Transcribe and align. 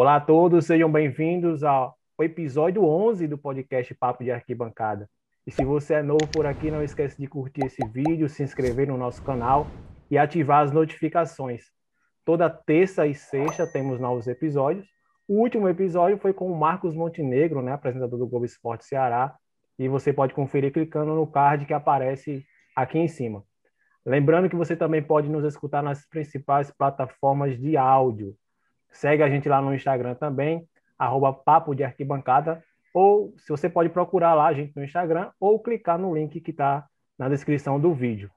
Olá 0.00 0.14
a 0.14 0.20
todos, 0.20 0.64
sejam 0.66 0.88
bem-vindos 0.88 1.64
ao 1.64 1.98
episódio 2.20 2.84
11 2.84 3.26
do 3.26 3.36
podcast 3.36 3.92
Papo 3.96 4.22
de 4.22 4.30
Arquibancada. 4.30 5.10
E 5.44 5.50
se 5.50 5.64
você 5.64 5.94
é 5.94 6.02
novo 6.04 6.24
por 6.32 6.46
aqui, 6.46 6.70
não 6.70 6.84
esqueça 6.84 7.20
de 7.20 7.26
curtir 7.26 7.66
esse 7.66 7.84
vídeo, 7.88 8.28
se 8.28 8.44
inscrever 8.44 8.86
no 8.86 8.96
nosso 8.96 9.20
canal 9.24 9.66
e 10.08 10.16
ativar 10.16 10.62
as 10.62 10.70
notificações. 10.70 11.64
Toda 12.24 12.48
terça 12.48 13.08
e 13.08 13.14
sexta 13.16 13.66
temos 13.66 13.98
novos 13.98 14.28
episódios. 14.28 14.86
O 15.26 15.40
último 15.40 15.68
episódio 15.68 16.16
foi 16.16 16.32
com 16.32 16.48
o 16.48 16.56
Marcos 16.56 16.94
Montenegro, 16.94 17.60
né, 17.60 17.72
apresentador 17.72 18.20
do 18.20 18.28
Globo 18.28 18.44
Esporte 18.44 18.84
Ceará, 18.84 19.34
e 19.76 19.88
você 19.88 20.12
pode 20.12 20.32
conferir 20.32 20.72
clicando 20.72 21.12
no 21.12 21.26
card 21.26 21.66
que 21.66 21.74
aparece 21.74 22.44
aqui 22.76 23.00
em 23.00 23.08
cima. 23.08 23.42
Lembrando 24.06 24.48
que 24.48 24.54
você 24.54 24.76
também 24.76 25.02
pode 25.02 25.28
nos 25.28 25.44
escutar 25.44 25.82
nas 25.82 26.08
principais 26.08 26.70
plataformas 26.70 27.58
de 27.58 27.76
áudio, 27.76 28.36
Segue 28.90 29.22
a 29.22 29.28
gente 29.28 29.48
lá 29.48 29.60
no 29.60 29.74
Instagram 29.74 30.14
também, 30.14 30.66
arroba 30.98 31.32
Papo 31.32 31.74
de 31.74 31.84
Arquibancada, 31.84 32.62
ou 32.92 33.34
se 33.38 33.48
você 33.48 33.68
pode 33.68 33.88
procurar 33.90 34.34
lá 34.34 34.46
a 34.46 34.52
gente 34.52 34.74
no 34.74 34.82
Instagram, 34.82 35.30
ou 35.38 35.60
clicar 35.60 35.98
no 35.98 36.14
link 36.14 36.40
que 36.40 36.50
está 36.50 36.86
na 37.18 37.28
descrição 37.28 37.78
do 37.78 37.94
vídeo. 37.94 38.30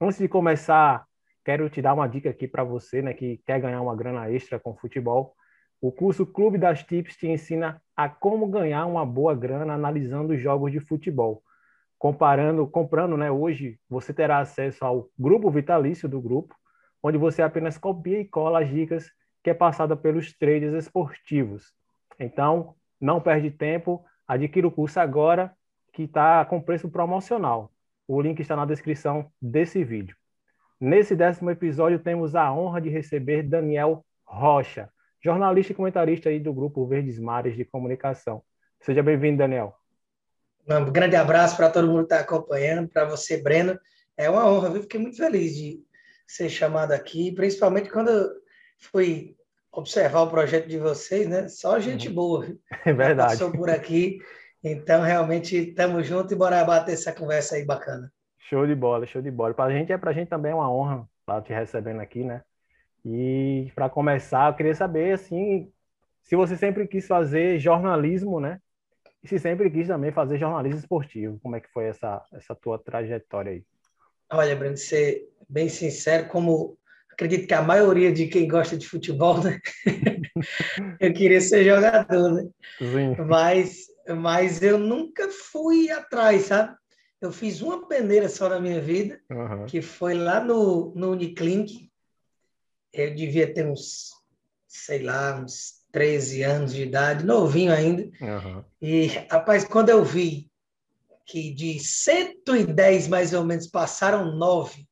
Antes 0.00 0.18
de 0.18 0.28
começar, 0.28 1.06
quero 1.44 1.68
te 1.70 1.80
dar 1.80 1.94
uma 1.94 2.06
dica 2.06 2.28
aqui 2.28 2.46
para 2.46 2.62
você, 2.62 3.00
né, 3.00 3.14
que 3.14 3.38
quer 3.46 3.60
ganhar 3.60 3.80
uma 3.80 3.96
grana 3.96 4.30
extra 4.30 4.58
com 4.58 4.76
futebol. 4.76 5.34
O 5.80 5.90
curso 5.90 6.26
Clube 6.26 6.58
das 6.58 6.82
Tips 6.82 7.16
te 7.16 7.28
ensina 7.28 7.80
a 7.96 8.08
como 8.08 8.46
ganhar 8.46 8.86
uma 8.86 9.06
boa 9.06 9.34
grana 9.34 9.74
analisando 9.74 10.34
os 10.34 10.40
jogos 10.40 10.70
de 10.70 10.80
futebol. 10.80 11.42
Comparando, 11.98 12.66
comprando, 12.66 13.16
né, 13.16 13.30
hoje 13.30 13.78
você 13.88 14.12
terá 14.12 14.38
acesso 14.38 14.84
ao 14.84 15.08
grupo 15.18 15.50
vitalício 15.50 16.08
do 16.08 16.20
grupo, 16.20 16.54
onde 17.02 17.16
você 17.16 17.40
apenas 17.42 17.78
copia 17.78 18.20
e 18.20 18.24
cola 18.24 18.62
as 18.62 18.68
dicas 18.68 19.10
que 19.46 19.50
é 19.50 19.54
passada 19.54 19.94
pelos 19.94 20.32
traders 20.32 20.74
esportivos. 20.74 21.72
Então, 22.18 22.74
não 23.00 23.20
perde 23.20 23.48
tempo, 23.48 24.04
adquira 24.26 24.66
o 24.66 24.72
curso 24.72 24.98
agora, 24.98 25.54
que 25.92 26.02
está 26.02 26.44
com 26.44 26.60
preço 26.60 26.90
promocional. 26.90 27.70
O 28.08 28.20
link 28.20 28.40
está 28.40 28.56
na 28.56 28.64
descrição 28.66 29.30
desse 29.40 29.84
vídeo. 29.84 30.16
Nesse 30.80 31.14
décimo 31.14 31.48
episódio, 31.48 32.00
temos 32.00 32.34
a 32.34 32.52
honra 32.52 32.80
de 32.80 32.88
receber 32.88 33.44
Daniel 33.44 34.04
Rocha, 34.24 34.90
jornalista 35.22 35.70
e 35.72 35.76
comentarista 35.76 36.28
aí 36.28 36.40
do 36.40 36.52
grupo 36.52 36.84
Verdes 36.84 37.20
Mares 37.20 37.54
de 37.54 37.64
Comunicação. 37.64 38.42
Seja 38.80 39.00
bem-vindo, 39.00 39.38
Daniel. 39.38 39.76
Um 40.68 40.90
grande 40.90 41.14
abraço 41.14 41.56
para 41.56 41.70
todo 41.70 41.86
mundo 41.86 41.98
que 41.98 42.14
está 42.14 42.18
acompanhando, 42.18 42.88
para 42.88 43.04
você, 43.04 43.40
Breno. 43.40 43.78
É 44.16 44.28
uma 44.28 44.44
honra, 44.50 44.70
viu? 44.70 44.82
Fiquei 44.82 44.98
muito 44.98 45.16
feliz 45.16 45.54
de 45.54 45.80
ser 46.26 46.48
chamado 46.48 46.90
aqui, 46.90 47.30
principalmente 47.30 47.88
quando 47.88 48.10
fui 48.78 49.35
observar 49.76 50.22
o 50.22 50.30
projeto 50.30 50.66
de 50.66 50.78
vocês, 50.78 51.28
né? 51.28 51.48
Só 51.48 51.78
gente 51.78 52.08
uhum. 52.08 52.14
boa. 52.14 52.46
É 52.84 52.92
verdade. 52.92 53.32
Passou 53.32 53.52
por 53.52 53.68
aqui. 53.68 54.18
Então, 54.64 55.02
realmente, 55.02 55.56
estamos 55.56 56.06
juntos 56.06 56.32
e 56.32 56.36
bora 56.36 56.64
bater 56.64 56.94
essa 56.94 57.12
conversa 57.12 57.56
aí 57.56 57.64
bacana. 57.64 58.10
Show 58.38 58.66
de 58.66 58.74
bola, 58.74 59.06
show 59.06 59.20
de 59.20 59.30
bola. 59.30 59.54
Para 59.54 59.72
a 59.72 59.76
gente, 59.76 59.92
é 59.92 59.98
para 59.98 60.10
a 60.10 60.14
gente 60.14 60.28
também 60.28 60.52
é 60.52 60.54
uma 60.54 60.72
honra 60.72 61.06
estar 61.20 61.42
te 61.42 61.52
recebendo 61.52 62.00
aqui, 62.00 62.24
né? 62.24 62.42
E 63.04 63.70
para 63.74 63.88
começar, 63.88 64.50
eu 64.50 64.54
queria 64.54 64.74
saber, 64.74 65.12
assim, 65.12 65.70
se 66.22 66.34
você 66.34 66.56
sempre 66.56 66.86
quis 66.88 67.06
fazer 67.06 67.58
jornalismo, 67.58 68.40
né? 68.40 68.60
E 69.22 69.28
se 69.28 69.38
sempre 69.38 69.70
quis 69.70 69.88
também 69.88 70.10
fazer 70.10 70.38
jornalismo 70.38 70.78
esportivo. 70.78 71.38
Como 71.42 71.54
é 71.54 71.60
que 71.60 71.70
foi 71.70 71.84
essa, 71.84 72.22
essa 72.32 72.54
tua 72.54 72.78
trajetória 72.78 73.52
aí? 73.52 73.64
Olha, 74.32 74.56
Breno, 74.56 74.76
ser 74.76 75.28
bem 75.48 75.68
sincero, 75.68 76.28
como 76.28 76.76
acredito 77.16 77.48
que 77.48 77.54
a 77.54 77.62
maioria 77.62 78.12
de 78.12 78.26
quem 78.26 78.46
gosta 78.46 78.76
de 78.76 78.86
futebol, 78.86 79.42
né? 79.42 79.58
eu 81.00 81.12
queria 81.14 81.40
ser 81.40 81.64
jogador, 81.64 82.32
né? 82.32 82.48
Sim. 82.78 83.16
Mas, 83.26 83.86
mas 84.16 84.62
eu 84.62 84.78
nunca 84.78 85.30
fui 85.30 85.90
atrás, 85.90 86.42
sabe? 86.42 86.76
Eu 87.18 87.32
fiz 87.32 87.62
uma 87.62 87.88
peneira 87.88 88.28
só 88.28 88.50
na 88.50 88.60
minha 88.60 88.80
vida, 88.80 89.18
uhum. 89.30 89.64
que 89.64 89.80
foi 89.80 90.12
lá 90.12 90.44
no, 90.44 90.92
no 90.94 91.12
Uniclinic. 91.12 91.90
Eu 92.92 93.14
devia 93.14 93.52
ter 93.52 93.66
uns, 93.66 94.10
sei 94.68 95.02
lá, 95.02 95.40
uns 95.40 95.76
13 95.92 96.42
anos 96.42 96.74
de 96.74 96.82
idade, 96.82 97.24
novinho 97.24 97.72
ainda. 97.72 98.02
Uhum. 98.20 98.62
E, 98.80 99.06
rapaz, 99.30 99.64
quando 99.64 99.88
eu 99.88 100.04
vi 100.04 100.50
que 101.24 101.50
de 101.50 101.80
110 101.80 103.08
mais 103.08 103.32
ou 103.32 103.42
menos 103.42 103.66
passaram 103.66 104.36
nove, 104.36 104.86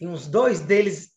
e 0.00 0.06
uns 0.06 0.26
dois 0.26 0.58
deles 0.58 1.12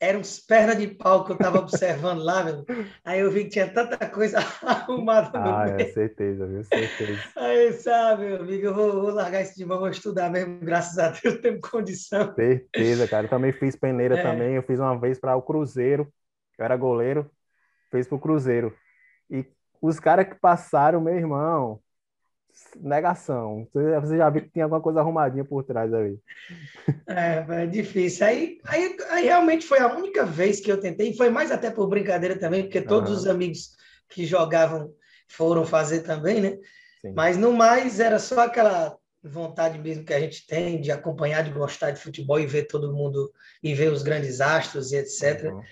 eram 0.00 0.20
uns 0.20 0.40
pernas 0.40 0.78
de 0.78 0.88
pau 0.88 1.24
que 1.24 1.32
eu 1.32 1.36
estava 1.36 1.58
observando 1.58 2.22
lá, 2.22 2.42
meu. 2.42 2.64
Aí 3.04 3.20
eu 3.20 3.30
vi 3.30 3.44
que 3.44 3.50
tinha 3.50 3.70
tanta 3.70 3.98
coisa 4.08 4.38
arrumada 4.64 5.38
no 5.38 5.46
ah. 5.46 5.66
É, 5.78 5.84
certeza, 5.92 6.46
viu? 6.46 6.64
Certeza. 6.64 7.20
Aí, 7.36 7.72
sabe, 7.74 8.24
meu 8.24 8.40
amigo, 8.40 8.66
eu 8.66 8.74
vou, 8.74 8.92
vou, 8.92 9.10
largar 9.10 9.42
isso 9.42 9.56
de 9.56 9.64
mão, 9.66 9.78
vou 9.78 9.90
estudar 9.90 10.30
mesmo, 10.30 10.58
graças 10.60 10.98
a 10.98 11.10
Deus, 11.10 11.40
tenho 11.40 11.60
condição. 11.60 12.34
Certeza, 12.34 13.06
cara. 13.06 13.26
Eu 13.26 13.30
também 13.30 13.52
fiz 13.52 13.76
peneira 13.76 14.18
é. 14.18 14.22
também, 14.22 14.54
eu 14.54 14.62
fiz 14.62 14.80
uma 14.80 14.98
vez 14.98 15.20
para 15.20 15.36
o 15.36 15.42
Cruzeiro, 15.42 16.10
eu 16.58 16.64
era 16.64 16.76
goleiro, 16.76 17.30
fez 17.90 18.06
para 18.06 18.16
o 18.16 18.20
Cruzeiro. 18.20 18.74
E 19.28 19.44
os 19.82 20.00
caras 20.00 20.26
que 20.28 20.34
passaram, 20.34 21.00
meu 21.00 21.14
irmão, 21.14 21.78
negação. 22.76 23.66
Você 23.72 24.16
já 24.16 24.30
viu 24.30 24.42
que 24.42 24.50
tinha 24.50 24.64
alguma 24.64 24.80
coisa 24.80 25.00
arrumadinha 25.00 25.44
por 25.44 25.64
trás 25.64 25.92
ali. 25.92 26.18
É, 27.06 27.62
é 27.62 27.66
difícil. 27.66 28.26
Aí, 28.26 28.58
aí, 28.64 28.96
aí, 29.10 29.24
realmente 29.24 29.66
foi 29.66 29.78
a 29.78 29.94
única 29.94 30.24
vez 30.24 30.60
que 30.60 30.70
eu 30.70 30.80
tentei, 30.80 31.10
e 31.10 31.16
foi 31.16 31.30
mais 31.30 31.50
até 31.50 31.70
por 31.70 31.88
brincadeira 31.88 32.38
também, 32.38 32.62
porque 32.62 32.80
todos 32.80 33.10
os 33.10 33.26
amigos 33.26 33.76
que 34.08 34.24
jogavam 34.24 34.92
foram 35.28 35.64
fazer 35.64 36.00
também, 36.00 36.40
né? 36.40 36.58
Sim. 37.00 37.12
Mas 37.14 37.36
no 37.36 37.52
mais 37.52 38.00
era 38.00 38.18
só 38.18 38.40
aquela 38.40 38.96
vontade 39.22 39.78
mesmo 39.78 40.04
que 40.04 40.14
a 40.14 40.20
gente 40.20 40.46
tem 40.46 40.80
de 40.80 40.90
acompanhar, 40.90 41.42
de 41.42 41.50
gostar 41.50 41.90
de 41.90 42.00
futebol 42.00 42.40
e 42.40 42.46
ver 42.46 42.64
todo 42.64 42.92
mundo 42.92 43.30
e 43.62 43.74
ver 43.74 43.92
os 43.92 44.02
grandes 44.02 44.40
astros 44.40 44.92
e 44.92 44.96
etc. 44.96 45.52
Uhum. 45.52 45.62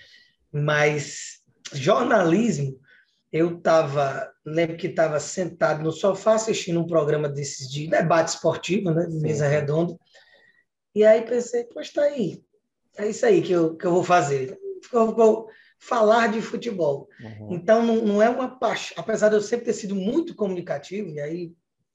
Mas 0.53 1.41
jornalismo 1.73 2.79
eu 3.33 3.57
estava, 3.57 4.31
lembro 4.53 4.77
que 4.77 4.87
estava 4.87 5.19
sentado 5.21 5.83
no 5.83 5.93
sofá 5.93 6.35
assistindo 6.35 6.81
um 6.81 6.87
programa 6.87 7.29
desses 7.29 7.69
de 7.69 7.89
debate 7.89 8.29
esportivo, 8.29 8.91
né, 8.91 9.07
de 9.07 9.17
mesa 9.17 9.47
redonda, 9.47 9.97
e 10.95 11.05
aí 11.05 11.23
pensei, 11.23 11.65
pois 11.65 11.93
tá 11.93 12.03
aí, 12.03 12.43
é 12.97 13.09
isso 13.09 13.25
aí 13.25 13.43
que 13.43 13.53
eu, 13.53 13.77
que 13.77 13.87
eu 13.87 13.93
vou 13.93 14.03
fazer, 14.05 14.59
eu 14.93 15.15
vou 15.15 15.49
falar 15.79 16.29
de 16.29 16.43
futebol. 16.43 17.09
Uhum. 17.21 17.53
Então, 17.53 17.85
não, 17.85 17.97
não 18.05 18.23
é 18.23 18.29
uma 18.29 18.59
paixão, 18.59 18.97
apesar 18.99 19.29
de 19.29 19.37
eu 19.37 19.41
sempre 19.41 19.67
ter 19.67 19.75
sido 19.75 19.95
muito 19.95 20.35
comunicativo, 20.35 21.09
e 21.11 21.21
aí 21.21 21.53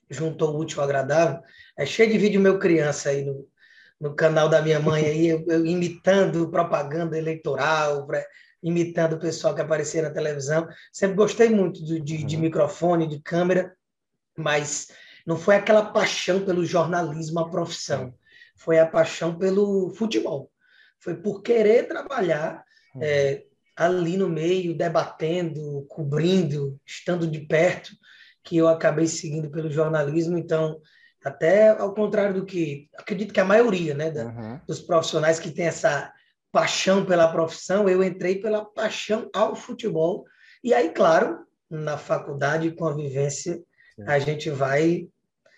juntou 0.10 0.54
o 0.54 0.60
útil 0.60 0.80
ao 0.80 0.86
agradável, 0.86 1.42
é 1.78 1.86
cheio 1.86 2.12
de 2.12 2.18
vídeo 2.18 2.40
meu 2.40 2.60
criança 2.60 3.10
aí 3.10 3.26
no, 3.26 3.48
no 4.00 4.16
canal 4.16 4.48
da 4.48 4.62
minha 4.62 4.80
mãe 4.80 5.06
aí, 5.06 5.28
eu, 5.28 5.44
eu 5.48 5.66
imitando 5.66 6.50
propaganda 6.50 7.18
eleitoral, 7.18 8.08
imitando 8.64 9.14
o 9.14 9.20
pessoal 9.20 9.54
que 9.54 9.62
aparecia 9.62 10.02
na 10.02 10.10
televisão. 10.10 10.68
Sempre 10.92 11.18
gostei 11.18 11.50
muito 11.50 11.84
de, 11.84 12.00
de, 12.00 12.24
de 12.24 12.36
uhum. 12.36 12.42
microfone, 12.42 13.08
de 13.08 13.20
câmera, 13.20 13.76
mas 14.38 14.88
não 15.26 15.38
foi 15.38 15.56
aquela 15.56 15.86
paixão 15.86 16.46
pelo 16.46 16.66
jornalismo, 16.66 17.40
a 17.40 17.50
profissão. 17.50 18.14
Foi 18.56 18.80
a 18.80 18.88
paixão 18.88 19.38
pelo 19.38 19.94
futebol. 19.96 20.50
Foi 21.00 21.16
por 21.16 21.42
querer 21.42 21.88
trabalhar 21.88 22.64
uhum. 22.96 23.02
é, 23.04 23.44
ali 23.76 24.16
no 24.16 24.30
meio, 24.30 24.78
debatendo, 24.78 25.86
cobrindo, 25.90 26.80
estando 26.86 27.28
de 27.28 27.42
perto, 27.42 27.92
que 28.44 28.58
eu 28.58 28.68
acabei 28.68 29.08
seguindo 29.08 29.50
pelo 29.50 29.70
jornalismo. 29.70 30.38
Então, 30.38 30.80
até 31.24 31.70
ao 31.70 31.94
contrário 31.94 32.36
do 32.36 32.46
que 32.46 32.90
acredito 32.98 33.34
que 33.34 33.40
a 33.40 33.46
maioria 33.46 33.94
né, 33.94 34.12
da, 34.12 34.26
uhum. 34.26 34.60
dos 34.68 34.80
profissionais 34.80 35.40
que 35.40 35.52
tem 35.52 35.66
essa 35.66 36.14
paixão 36.54 37.04
pela 37.04 37.28
profissão, 37.28 37.90
eu 37.90 38.04
entrei 38.04 38.36
pela 38.36 38.64
paixão 38.64 39.28
ao 39.34 39.56
futebol. 39.56 40.24
E 40.64 40.72
aí, 40.72 40.90
claro, 40.92 41.40
na 41.68 41.98
faculdade, 41.98 42.72
com 42.72 42.86
a 42.86 42.94
vivência, 42.94 43.56
Sim. 43.56 44.04
a 44.08 44.20
gente 44.20 44.52
vai 44.52 45.10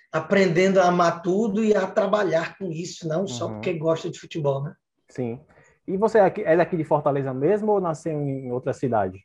aprendendo 0.09 0.79
a 0.79 0.87
amar 0.87 1.21
tudo 1.21 1.61
e 1.61 1.75
a 1.75 1.85
trabalhar 1.85 2.57
com 2.57 2.71
isso, 2.71 3.05
não 3.05 3.21
uhum. 3.21 3.27
só 3.27 3.49
porque 3.49 3.73
gosta 3.73 4.09
de 4.09 4.17
futebol, 4.17 4.63
né? 4.63 4.73
Sim. 5.09 5.41
E 5.85 5.97
você 5.97 6.17
é 6.17 6.55
daqui 6.55 6.77
de 6.77 6.85
Fortaleza 6.85 7.33
mesmo 7.33 7.73
ou 7.73 7.81
nasceu 7.81 8.13
em 8.13 8.49
outra 8.49 8.71
cidade? 8.71 9.19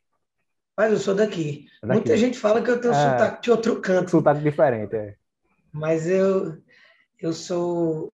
Mas 0.77 0.91
eu 0.91 0.99
sou 0.99 1.15
daqui. 1.15 1.67
É 1.81 1.87
daqui. 1.87 1.99
Muita 1.99 2.17
gente 2.17 2.37
fala 2.37 2.61
que 2.61 2.69
eu 2.69 2.81
tenho 2.81 2.93
é, 2.93 2.97
sotaque 2.97 3.43
de 3.43 3.51
outro 3.51 3.79
canto. 3.79 4.11
Sotaque 4.11 4.41
diferente, 4.41 4.95
é. 4.95 5.15
Mas 5.71 6.05
eu, 6.05 6.57
eu 7.19 7.31
sou 7.31 8.11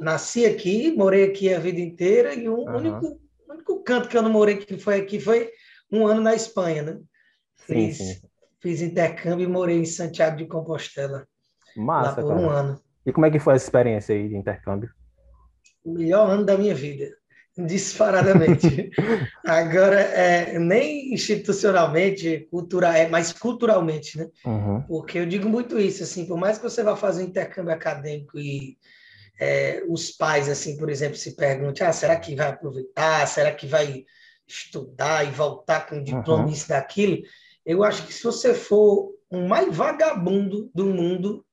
nasci 0.00 0.46
aqui, 0.46 0.92
morei 0.96 1.24
aqui 1.24 1.52
a 1.52 1.58
vida 1.58 1.80
inteira 1.80 2.34
e 2.34 2.48
o 2.48 2.56
uhum. 2.56 2.76
único, 2.76 3.20
único 3.48 3.82
canto 3.82 4.08
que 4.08 4.16
eu 4.16 4.22
não 4.22 4.30
morei 4.30 4.56
que 4.56 4.78
foi 4.78 5.00
aqui 5.00 5.20
foi 5.20 5.50
um 5.90 6.06
ano 6.06 6.20
na 6.20 6.34
Espanha, 6.34 6.82
né? 6.82 6.98
Fiz, 7.56 7.96
sim, 7.96 8.04
sim. 8.04 8.20
fiz 8.60 8.82
intercâmbio 8.82 9.44
e 9.44 9.50
morei 9.50 9.78
em 9.78 9.84
Santiago 9.84 10.36
de 10.36 10.46
Compostela. 10.46 11.26
Massa, 11.76 12.10
lá 12.10 12.16
por 12.16 12.28
cara. 12.28 12.40
um 12.40 12.50
ano. 12.50 12.80
E 13.04 13.12
como 13.12 13.26
é 13.26 13.30
que 13.30 13.38
foi 13.38 13.54
essa 13.54 13.64
experiência 13.64 14.14
aí 14.14 14.28
de 14.28 14.36
intercâmbio? 14.36 14.90
O 15.84 15.92
melhor 15.92 16.28
ano 16.30 16.44
da 16.44 16.56
minha 16.56 16.74
vida. 16.74 17.08
Disparadamente. 17.56 18.90
Agora, 19.44 20.00
é, 20.00 20.58
nem 20.58 21.14
institucionalmente, 21.14 22.46
cultura, 22.50 22.96
é, 22.98 23.08
mas 23.08 23.32
culturalmente, 23.32 24.18
né? 24.18 24.28
Uhum. 24.44 24.82
Porque 24.82 25.18
eu 25.18 25.26
digo 25.26 25.48
muito 25.48 25.78
isso, 25.78 26.02
assim, 26.02 26.26
por 26.26 26.36
mais 26.36 26.58
que 26.58 26.64
você 26.64 26.82
vá 26.82 26.96
fazer 26.96 27.22
um 27.22 27.26
intercâmbio 27.26 27.72
acadêmico 27.72 28.38
e 28.38 28.76
é, 29.38 29.82
os 29.88 30.10
pais, 30.10 30.48
assim, 30.48 30.76
por 30.76 30.88
exemplo, 30.88 31.16
se 31.16 31.36
perguntem, 31.36 31.86
ah, 31.86 31.92
será 31.92 32.16
que 32.16 32.34
vai 32.34 32.48
aproveitar? 32.48 33.26
Será 33.26 33.52
que 33.52 33.66
vai 33.66 34.04
estudar 34.46 35.26
e 35.26 35.30
voltar 35.30 35.86
com 35.86 36.02
diploma 36.02 36.44
uhum. 36.44 36.50
isso 36.50 36.68
daquilo? 36.68 37.18
Eu 37.64 37.82
acho 37.82 38.06
que 38.06 38.12
se 38.12 38.22
você 38.22 38.54
for 38.54 39.12
o 39.28 39.48
mais 39.48 39.74
vagabundo 39.74 40.70
do 40.74 40.86
mundo, 40.86 41.44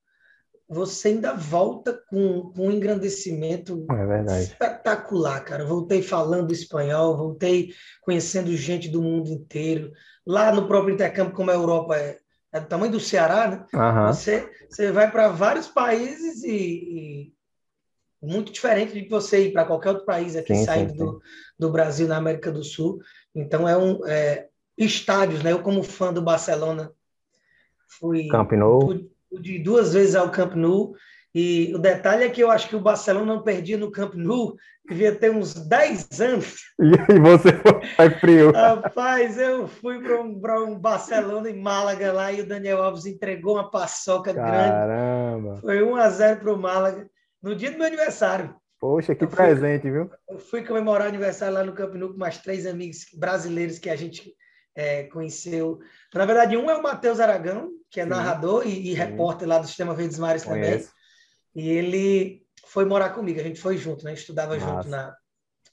você 0.70 1.10
ainda 1.10 1.34
volta 1.34 2.00
com, 2.10 2.52
com 2.56 2.68
um 2.68 2.72
engrandecimento 2.72 3.86
é 4.30 4.44
espetacular, 4.44 5.44
cara. 5.44 5.66
Voltei 5.66 6.02
falando 6.02 6.52
espanhol, 6.52 7.18
voltei 7.18 7.74
conhecendo 8.02 8.56
gente 8.56 8.90
do 8.90 9.02
mundo 9.02 9.30
inteiro. 9.30 9.92
Lá 10.26 10.54
no 10.54 10.68
próprio 10.68 10.94
intercâmbio, 10.94 11.34
como 11.34 11.52
a 11.52 11.56
Europa 11.56 11.98
é, 11.98 12.18
é 12.52 12.60
do 12.60 12.68
tamanho 12.68 12.92
do 12.92 13.00
Ceará, 13.00 13.48
né? 13.48 13.66
Uhum. 13.74 14.08
Você, 14.08 14.50
você 14.70 14.92
vai 14.92 15.12
para 15.12 15.28
vários 15.28 15.68
países 15.68 16.44
e, 16.44 16.52
e, 16.52 17.34
muito 18.24 18.52
diferente 18.52 19.00
de 19.00 19.08
você 19.08 19.48
ir 19.48 19.54
para 19.54 19.66
qualquer 19.66 19.90
outro 19.90 20.06
país 20.06 20.36
aqui 20.36 20.56
sim, 20.56 20.66
saindo 20.66 20.92
sim, 20.92 20.98
sim. 20.98 21.06
Do, 21.06 21.22
do 21.60 21.72
Brasil 21.72 22.08
na 22.08 22.18
América 22.18 22.52
do 22.52 22.64
Sul. 22.64 23.00
Então 23.36 23.68
é 23.68 23.78
um 23.78 24.06
é, 24.08 24.48
estádios, 24.78 25.44
né? 25.44 25.52
Eu 25.52 25.62
como 25.62 25.84
fã 25.84 26.14
do 26.14 26.22
Barcelona 26.22 26.92
fui 27.88 28.28
Camp 28.28 28.52
Nou 28.54 29.14
de 29.32 29.60
duas 29.60 29.94
vezes 29.94 30.16
ao 30.16 30.32
Camp 30.32 30.54
Nou. 30.56 30.96
E 31.36 31.74
o 31.74 31.80
detalhe 31.80 32.24
é 32.24 32.30
que 32.30 32.42
eu 32.42 32.52
acho 32.52 32.70
que 32.70 32.76
o 32.76 32.82
Barcelona 32.82 33.34
não 33.34 33.42
perdia 33.42 33.76
no 33.76 33.90
Camp 33.90 34.14
Nou, 34.14 34.56
devia 34.88 35.16
ter 35.16 35.32
uns 35.32 35.56
10 35.56 36.22
anos. 36.22 36.58
E 36.80 37.20
você 37.20 37.50
foi 37.96 38.10
frio. 38.20 38.52
Rapaz, 38.52 39.40
eu 39.40 39.68
fui 39.68 40.00
para 40.00 40.22
um, 40.22 40.40
um 40.70 40.80
Barcelona 40.80 41.50
em 41.50 41.60
Málaga 41.60 42.14
lá 42.14 42.32
e 42.32 42.42
o 42.42 42.48
Daniel 42.48 42.84
Alves 42.84 43.08
entregou 43.08 43.56
uma 43.56 43.72
paçoca 43.72 44.32
Caramba. 44.32 45.40
grande. 45.40 45.62
Foi 45.62 45.82
1 45.82 45.96
a 45.96 46.10
0 46.10 46.40
para 46.42 46.54
o 46.54 46.60
Málaga, 46.60 47.10
no 47.44 47.54
dia 47.56 47.70
do 47.70 47.78
meu 47.78 47.88
aniversário. 47.88 48.56
Poxa, 48.80 49.14
que 49.14 49.24
eu 49.24 49.28
presente, 49.30 49.84
fui, 49.84 49.92
viu? 49.92 50.12
Eu 50.30 50.40
fui 50.40 50.64
comemorar 50.64 51.08
o 51.08 51.10
aniversário 51.10 51.54
lá 51.54 51.64
no 51.64 51.74
Camp 51.74 51.94
Nou 51.96 52.12
com 52.12 52.18
mais 52.18 52.38
três 52.38 52.66
amigos 52.66 53.06
brasileiros 53.14 53.80
que 53.80 53.90
a 53.90 53.96
gente 53.96 54.34
é, 54.76 55.04
conheceu. 55.04 55.80
Na 56.14 56.26
verdade, 56.26 56.58
um 56.58 56.70
é 56.70 56.76
o 56.76 56.84
Matheus 56.84 57.20
Aragão, 57.20 57.70
que 57.90 58.00
é 58.00 58.04
Sim. 58.04 58.10
narrador 58.10 58.68
e, 58.68 58.90
e 58.90 58.94
repórter 58.94 59.48
lá 59.48 59.60
do 59.60 59.68
Sistema 59.68 59.94
Verdes 59.94 60.20
Mares 60.20 60.44
também. 60.44 60.86
E 61.56 61.70
ele 61.70 62.44
foi 62.66 62.86
morar 62.86 63.12
comigo, 63.12 63.40
a 63.40 63.44
gente 63.44 63.60
foi 63.60 63.78
junto, 63.78 64.04
né? 64.04 64.14
Estudava 64.14 64.58
Nossa. 64.58 64.68
junto 64.68 64.90
na, 64.90 65.16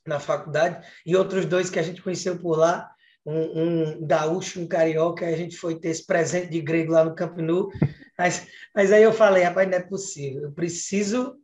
na 0.07 0.21
faculdade. 0.21 0.87
E 1.05 1.17
outros 1.17 1.47
dois 1.47 1.71
que 1.71 1.79
a 1.79 1.83
gente 1.83 2.03
conheceu 2.03 2.39
por 2.39 2.59
lá, 2.59 2.91
um, 3.25 3.63
um 3.63 4.07
gaúcho, 4.07 4.61
um 4.61 4.69
carioca, 4.69 5.27
a 5.27 5.37
gente 5.37 5.57
foi 5.57 5.79
ter 5.79 5.89
esse 5.89 6.07
presente 6.07 6.51
de 6.51 6.61
grego 6.61 6.93
lá 6.93 7.05
no 7.05 7.15
Camp 7.15 7.39
Nou. 7.39 7.71
Mas, 8.19 8.47
mas 8.75 8.93
aí 8.93 9.03
eu 9.03 9.13
falei, 9.13 9.43
rapaz, 9.43 9.69
não 9.69 9.79
é 9.79 9.81
possível, 9.81 10.43
eu 10.43 10.53
preciso 10.53 11.40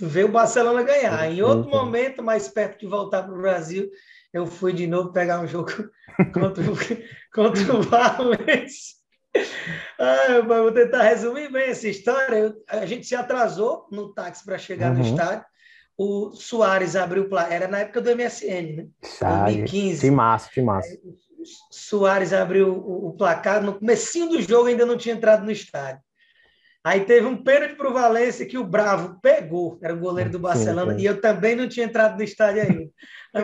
ver 0.00 0.24
o 0.24 0.32
Barcelona 0.32 0.82
ganhar. 0.82 1.30
Em 1.30 1.42
outro 1.42 1.70
momento, 1.70 2.22
mais 2.22 2.48
perto 2.48 2.80
de 2.80 2.86
voltar 2.86 3.22
para 3.22 3.34
o 3.34 3.40
Brasil, 3.40 3.90
eu 4.32 4.46
fui 4.46 4.72
de 4.72 4.86
novo 4.86 5.12
pegar 5.12 5.40
um 5.40 5.46
jogo 5.46 5.70
contra, 6.32 6.64
contra 7.32 7.76
o 7.76 7.82
Valência. 7.82 9.00
Ah, 9.98 10.40
vou 10.44 10.72
tentar 10.72 11.02
resumir 11.02 11.50
bem 11.52 11.70
essa 11.70 11.88
história. 11.88 12.36
Eu, 12.36 12.54
a 12.66 12.86
gente 12.86 13.06
se 13.06 13.14
atrasou 13.14 13.86
no 13.90 14.12
táxi 14.12 14.44
para 14.44 14.58
chegar 14.58 14.90
uhum. 14.92 14.98
no 14.98 15.04
estádio. 15.04 15.44
O 15.96 16.32
Soares 16.32 16.96
abriu 16.96 17.28
era 17.50 17.68
na 17.68 17.80
época 17.80 18.00
do 18.00 18.16
MSN, 18.16 18.76
né? 18.76 18.86
Sabe. 19.02 19.52
2015. 19.56 20.00
De 20.00 20.10
massa, 20.10 20.62
massa. 20.62 20.98
Soares 21.70 22.32
abriu 22.32 22.72
o, 22.72 23.08
o, 23.08 23.12
placar 23.12 23.62
no 23.62 23.74
comecinho 23.74 24.30
do 24.30 24.40
jogo 24.40 24.68
ainda 24.68 24.86
não 24.86 24.96
tinha 24.96 25.14
entrado 25.14 25.44
no 25.44 25.50
estádio. 25.50 26.02
Aí 26.82 27.04
teve 27.04 27.26
um 27.26 27.36
pênalti 27.36 27.74
para 27.74 27.90
o 27.90 27.92
Valência 27.92 28.46
que 28.46 28.56
o 28.56 28.64
Bravo 28.64 29.18
pegou, 29.20 29.78
era 29.82 29.92
o 29.92 29.98
goleiro 29.98 30.30
do 30.30 30.38
Barcelona, 30.38 30.94
sim, 30.94 31.02
e 31.02 31.06
eu 31.06 31.20
também 31.20 31.54
não 31.54 31.68
tinha 31.68 31.84
entrado 31.84 32.16
no 32.16 32.22
estádio 32.22 32.62
ainda. 32.62 32.90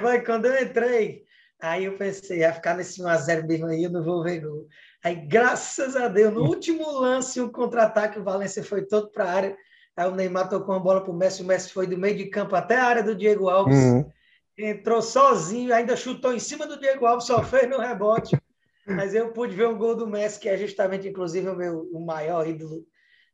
Mas 0.03 0.25
quando 0.25 0.47
eu 0.47 0.63
entrei, 0.63 1.23
aí 1.61 1.85
eu 1.85 1.99
pensei, 1.99 2.39
ia 2.39 2.53
ficar 2.55 2.75
nesse 2.77 3.03
1x0 3.03 3.47
mesmo 3.47 3.67
aí, 3.67 3.85
eu 3.85 3.91
não 3.91 4.03
vou 4.03 4.23
ver 4.23 4.41
gol. 4.41 4.67
Aí, 5.05 5.15
graças 5.15 5.95
a 5.97 6.09
Deus, 6.09 6.33
no 6.33 6.45
último 6.45 6.91
lance, 6.99 7.41
um 7.41 7.51
contra-ataque, 7.51 8.19
o 8.19 8.25
Valência 8.25 8.65
foi 8.65 8.87
todo 8.87 9.11
para 9.11 9.25
a 9.25 9.33
área. 9.33 9.57
Aí 9.95 10.09
o 10.09 10.15
Neymar 10.15 10.49
tocou 10.49 10.75
uma 10.75 10.81
bola 10.81 11.03
para 11.03 11.13
o 11.13 11.17
Messi, 11.17 11.43
o 11.43 11.47
Messi 11.47 11.71
foi 11.71 11.87
do 11.87 11.97
meio 11.99 12.17
de 12.17 12.27
campo 12.27 12.57
até 12.57 12.77
a 12.77 12.87
área 12.87 13.03
do 13.03 13.15
Diego 13.15 13.49
Alves. 13.49 13.79
Uhum. 13.79 14.11
Entrou 14.59 15.03
sozinho, 15.03 15.75
ainda 15.75 15.95
chutou 15.95 16.33
em 16.33 16.39
cima 16.39 16.67
do 16.67 16.81
Diego 16.81 17.05
Alves, 17.05 17.27
só 17.27 17.43
fez 17.43 17.69
no 17.69 17.79
rebote. 17.79 18.37
Mas 18.87 19.15
eu 19.15 19.31
pude 19.33 19.55
ver 19.55 19.69
um 19.69 19.77
gol 19.77 19.95
do 19.95 20.07
Messi, 20.07 20.41
que 20.41 20.49
é 20.49 20.57
justamente, 20.57 21.07
inclusive, 21.07 21.49
o 21.49 21.57
meu 21.57 21.89
o 21.93 22.05
maior 22.05 22.47
ídolo 22.47 22.87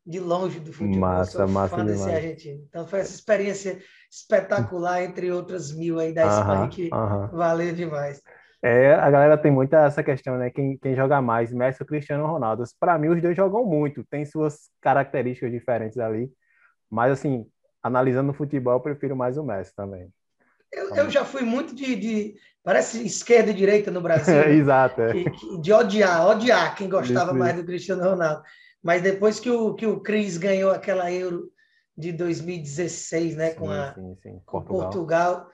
de 0.05 0.19
longe 0.19 0.59
do 0.59 0.73
futebol. 0.73 0.99
Massa, 0.99 1.47
massa 1.47 1.77
fã 1.77 1.85
desse 1.85 2.09
argentino. 2.09 2.63
Então 2.67 2.85
foi 2.85 2.99
essa 2.99 3.13
experiência 3.13 3.79
espetacular, 4.11 5.03
entre 5.03 5.31
outras 5.31 5.71
mil 5.71 5.99
aí 5.99 6.13
da 6.13 6.27
Espanha, 6.27 6.67
que 6.69 6.89
valeu 7.31 7.73
demais. 7.73 8.21
É, 8.61 8.93
a 8.93 9.11
galera 9.11 9.37
tem 9.37 9.51
muita 9.51 9.85
essa 9.85 10.01
questão, 10.01 10.37
né? 10.37 10.49
Quem, 10.49 10.77
quem 10.77 10.95
joga 10.95 11.21
mais, 11.21 11.51
Messi 11.51 11.81
ou 11.81 11.87
Cristiano 11.87 12.25
Ronaldo? 12.25 12.63
Para 12.79 12.97
mim, 12.97 13.09
os 13.09 13.21
dois 13.21 13.35
jogam 13.35 13.65
muito, 13.65 14.05
tem 14.05 14.25
suas 14.25 14.69
características 14.81 15.51
diferentes 15.51 15.97
ali. 15.97 16.31
Mas, 16.89 17.11
assim, 17.11 17.45
analisando 17.81 18.31
o 18.31 18.33
futebol, 18.33 18.75
eu 18.75 18.79
prefiro 18.79 19.17
mais 19.17 19.37
o 19.37 19.43
Messi 19.43 19.75
também. 19.75 20.09
Eu, 20.71 20.95
eu 20.95 21.09
já 21.09 21.25
fui 21.25 21.43
muito 21.43 21.75
de, 21.75 21.95
de, 21.95 22.35
Parece 22.63 23.05
esquerda 23.05 23.51
e 23.51 23.53
direita 23.53 23.91
no 23.91 23.99
Brasil. 23.99 24.33
É, 24.33 24.49
exato. 24.55 25.01
É. 25.01 25.13
de 25.61 25.73
odiar, 25.73 26.25
odiar 26.27 26.75
quem 26.75 26.87
gostava 26.87 27.31
Isso. 27.31 27.39
mais 27.39 27.55
do 27.55 27.65
Cristiano 27.65 28.01
Ronaldo. 28.01 28.41
Mas 28.83 29.01
depois 29.01 29.39
que 29.39 29.49
o, 29.49 29.73
que 29.73 29.87
o 29.87 30.01
Cris 30.01 30.37
ganhou 30.37 30.71
aquela 30.71 31.11
Euro 31.11 31.49
de 31.97 32.11
2016, 32.11 33.35
né, 33.35 33.53
com, 33.53 33.69
a, 33.69 33.93
sim, 33.93 34.17
sim. 34.21 34.41
Portugal. 34.45 34.81
Portugal 34.81 35.47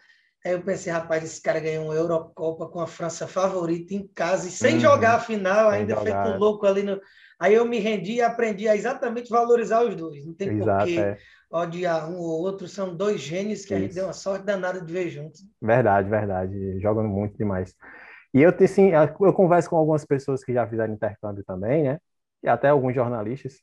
Aí 0.46 0.54
eu 0.54 0.62
pensei, 0.62 0.92
rapaz, 0.92 1.24
esse 1.24 1.42
cara 1.42 1.60
ganhou 1.60 1.86
uma 1.86 1.94
Eurocopa 1.94 2.68
com 2.68 2.80
a 2.80 2.88
França 2.88 3.28
favorita 3.28 3.94
em 3.94 4.08
casa 4.08 4.48
e 4.48 4.52
sem 4.52 4.76
uhum. 4.76 4.80
jogar 4.80 5.16
a 5.16 5.20
final, 5.20 5.70
ainda 5.70 5.96
jogar. 5.96 6.24
feito 6.24 6.40
louco 6.40 6.66
ali 6.66 6.82
no. 6.82 7.00
Aí 7.38 7.54
eu 7.54 7.66
me 7.66 7.80
rendi 7.80 8.14
e 8.14 8.22
aprendi 8.22 8.68
a 8.68 8.76
exatamente 8.76 9.30
valorizar 9.30 9.84
os 9.84 9.96
dois. 9.96 10.26
Não 10.26 10.34
tem 10.34 10.58
porquê 10.58 11.00
é. 11.00 11.18
odiar 11.52 12.10
um 12.10 12.18
ou 12.18 12.42
outro. 12.42 12.68
São 12.70 12.96
dois 12.96 13.20
gênios 13.20 13.66
que 13.66 13.74
Isso. 13.74 13.76
a 13.76 13.80
gente 13.80 13.96
deu 13.96 14.06
uma 14.06 14.14
sorte 14.14 14.46
danada 14.46 14.82
de 14.82 14.92
ver 14.92 15.10
juntos. 15.10 15.42
Verdade, 15.62 16.10
verdade. 16.10 16.80
Jogam 16.80 17.04
muito 17.04 17.38
demais. 17.38 17.76
E 18.34 18.42
eu, 18.42 18.54
assim, 18.62 18.92
eu 18.94 19.34
converso 19.34 19.70
com 19.70 19.76
algumas 19.76 20.06
pessoas 20.06 20.44
que 20.44 20.54
já 20.54 20.66
fizeram 20.68 20.94
intercâmbio 20.94 21.44
também, 21.44 21.84
né? 21.84 22.00
E 22.44 22.50
até 22.50 22.70
alguns 22.70 22.96
jornalistas. 22.96 23.62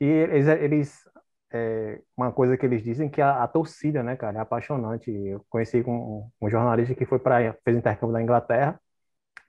E 0.00 0.04
eles, 0.04 0.46
eles 0.48 1.10
é, 1.52 2.00
uma 2.16 2.32
coisa 2.32 2.56
que 2.56 2.66
eles 2.66 2.82
dizem 2.82 3.08
que 3.08 3.20
a, 3.20 3.42
a, 3.42 3.48
torcida, 3.48 4.02
né, 4.02 4.16
cara, 4.16 4.38
é 4.38 4.40
apaixonante. 4.40 5.10
Eu 5.10 5.44
conheci 5.48 5.82
um, 5.86 6.28
um 6.40 6.50
jornalista 6.50 6.94
que 6.94 7.06
foi 7.06 7.18
para 7.18 7.54
fez 7.64 7.76
intercâmbio 7.76 8.12
na 8.12 8.22
Inglaterra 8.22 8.80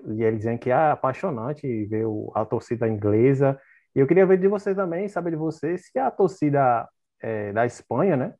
e 0.07 0.23
eles 0.23 0.39
dizem 0.39 0.57
que 0.57 0.69
é 0.69 0.73
apaixonante 0.73 1.85
ver 1.85 2.05
o, 2.05 2.31
a 2.35 2.45
torcida 2.45 2.87
inglesa. 2.87 3.59
E 3.95 3.99
eu 3.99 4.07
queria 4.07 4.25
ver 4.25 4.37
de 4.37 4.47
você 4.47 4.75
também, 4.75 5.07
saber 5.07 5.31
de 5.31 5.37
você 5.37 5.77
se 5.77 5.97
a 5.97 6.11
torcida 6.11 6.87
é, 7.21 7.51
da 7.53 7.65
Espanha, 7.65 8.17
né, 8.17 8.33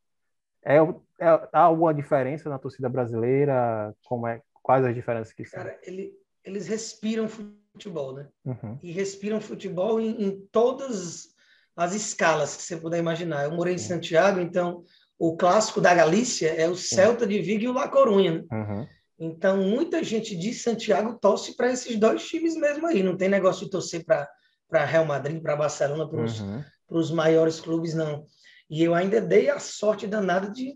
é, 0.66 0.78
é, 0.78 1.28
há 1.54 1.62
alguma 1.62 1.94
diferença 1.94 2.50
na 2.50 2.58
torcida 2.58 2.90
brasileira? 2.90 3.96
Como 4.06 4.28
é? 4.28 4.42
Quais 4.64 4.84
as 4.84 4.96
diferenças 4.96 5.32
que? 5.32 5.44
Cara, 5.44 5.80
ele, 5.84 6.18
eles 6.44 6.68
respiram 6.68 7.28
futebol, 7.28 7.65
né? 8.14 8.28
Uhum. 8.46 8.80
E 8.82 8.92
respiram 8.92 9.42
futebol 9.42 10.00
em, 10.00 10.24
em 10.24 10.48
todas 10.52 11.30
as 11.76 11.94
escalas 11.94 12.56
que 12.56 12.64
você 12.64 12.78
puder 12.78 13.00
imaginar. 13.00 13.44
Eu 13.44 13.52
morei 13.52 13.76
em 13.76 13.80
Santiago, 13.80 14.40
então 14.40 14.84
o 15.20 15.36
clássico 15.36 15.82
da 15.82 15.94
Galícia 15.94 16.48
é 16.48 16.68
o 16.68 16.76
Celta 16.76 17.26
de 17.26 17.42
Vigo 17.42 17.64
e 17.64 17.68
o 17.68 17.74
La 17.74 17.88
Coruña. 17.88 18.34
Né? 18.34 18.44
Uhum. 18.52 18.88
Então, 19.18 19.58
muita 19.58 20.04
gente 20.04 20.36
de 20.36 20.54
Santiago 20.54 21.18
torce 21.20 21.56
para 21.56 21.72
esses 21.72 21.98
dois 21.98 22.26
times 22.28 22.56
mesmo 22.56 22.86
aí. 22.86 23.02
Não 23.02 23.16
tem 23.16 23.30
negócio 23.30 23.66
de 23.66 23.72
torcer 23.72 24.04
para 24.06 24.86
Real 24.86 25.06
Madrid, 25.06 25.42
para 25.42 25.56
Barcelona, 25.56 26.08
para 26.08 26.24
os 26.24 27.10
uhum. 27.10 27.16
maiores 27.16 27.60
clubes, 27.60 27.94
não. 27.94 28.26
E 28.70 28.84
eu 28.84 28.94
ainda 28.94 29.22
dei 29.22 29.50
a 29.50 29.60
sorte 29.60 30.06
danada 30.06 30.50
de 30.50 30.72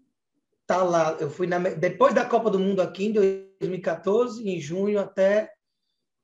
estar 0.62 0.78
tá 0.80 0.84
lá. 0.84 1.18
Eu 1.20 1.30
fui 1.30 1.48
na, 1.48 1.58
depois 1.58 2.14
da 2.14 2.26
Copa 2.26 2.50
do 2.50 2.60
Mundo 2.60 2.82
aqui 2.82 3.08
em 3.08 3.12
2014, 3.12 4.48
em 4.48 4.60
junho 4.60 5.00
até 5.00 5.52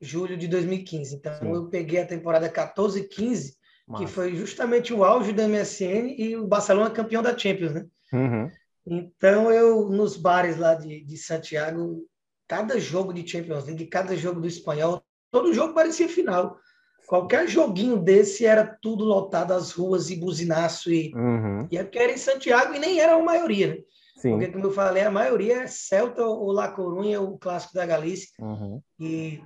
julho 0.00 0.36
de 0.36 0.48
2015. 0.48 1.14
Então, 1.16 1.34
Sim. 1.38 1.52
eu 1.52 1.68
peguei 1.68 2.00
a 2.00 2.06
temporada 2.06 2.48
14 2.48 3.00
e 3.00 3.04
15 3.04 3.56
Massa. 3.86 4.04
que 4.04 4.10
foi 4.10 4.34
justamente 4.34 4.92
o 4.92 5.04
auge 5.04 5.32
do 5.32 5.42
MSN 5.42 6.14
e 6.18 6.36
o 6.36 6.46
Barcelona 6.46 6.90
campeão 6.90 7.22
da 7.22 7.36
Champions, 7.36 7.72
né? 7.72 7.86
Uhum. 8.12 8.50
Então, 8.86 9.50
eu, 9.50 9.88
nos 9.88 10.16
bares 10.16 10.56
lá 10.56 10.74
de, 10.74 11.04
de 11.04 11.16
Santiago, 11.16 12.04
cada 12.46 12.78
jogo 12.78 13.12
de 13.12 13.26
Champions 13.26 13.66
League, 13.66 13.86
cada 13.86 14.16
jogo 14.16 14.40
do 14.40 14.46
espanhol, 14.46 15.02
todo 15.30 15.52
jogo 15.52 15.74
parecia 15.74 16.08
final. 16.08 16.58
Qualquer 17.06 17.48
joguinho 17.48 17.98
desse 17.98 18.44
era 18.44 18.64
tudo 18.82 19.04
lotado, 19.04 19.52
as 19.52 19.72
ruas 19.72 20.10
e 20.10 20.16
buzinaço. 20.16 20.92
E, 20.92 21.12
uhum. 21.14 21.68
e 21.70 21.78
é 21.78 21.84
porque 21.84 21.98
era 21.98 22.12
em 22.12 22.18
Santiago 22.18 22.74
e 22.74 22.78
nem 22.78 23.00
era 23.00 23.14
a 23.14 23.22
maioria, 23.22 23.68
né? 23.68 23.76
Sim. 24.16 24.30
Porque, 24.30 24.48
como 24.48 24.66
eu 24.66 24.72
falei, 24.72 25.04
a 25.04 25.10
maioria 25.10 25.62
é 25.62 25.66
Celta 25.66 26.24
ou 26.24 26.50
La 26.50 26.68
Coruña, 26.68 27.20
o 27.20 27.38
clássico 27.38 27.74
da 27.74 27.86
Galícia. 27.86 28.28
Uhum. 28.40 28.80
E 28.98 29.40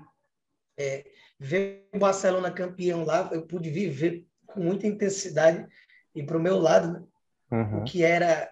é, 0.80 1.04
ver 1.38 1.88
o 1.92 1.99
Barcelona 1.99 2.50
campeão 2.50 3.04
lá, 3.04 3.28
eu 3.32 3.46
pude 3.46 3.70
viver 3.70 4.26
com 4.46 4.60
muita 4.60 4.87
intensidade 4.87 5.66
e 6.14 6.22
para 6.22 6.37
o 6.37 6.40
meu 6.40 6.58
lado 6.58 6.92
né, 6.92 7.02
uhum. 7.52 7.80
o 7.80 7.84
que 7.84 8.02
era 8.02 8.50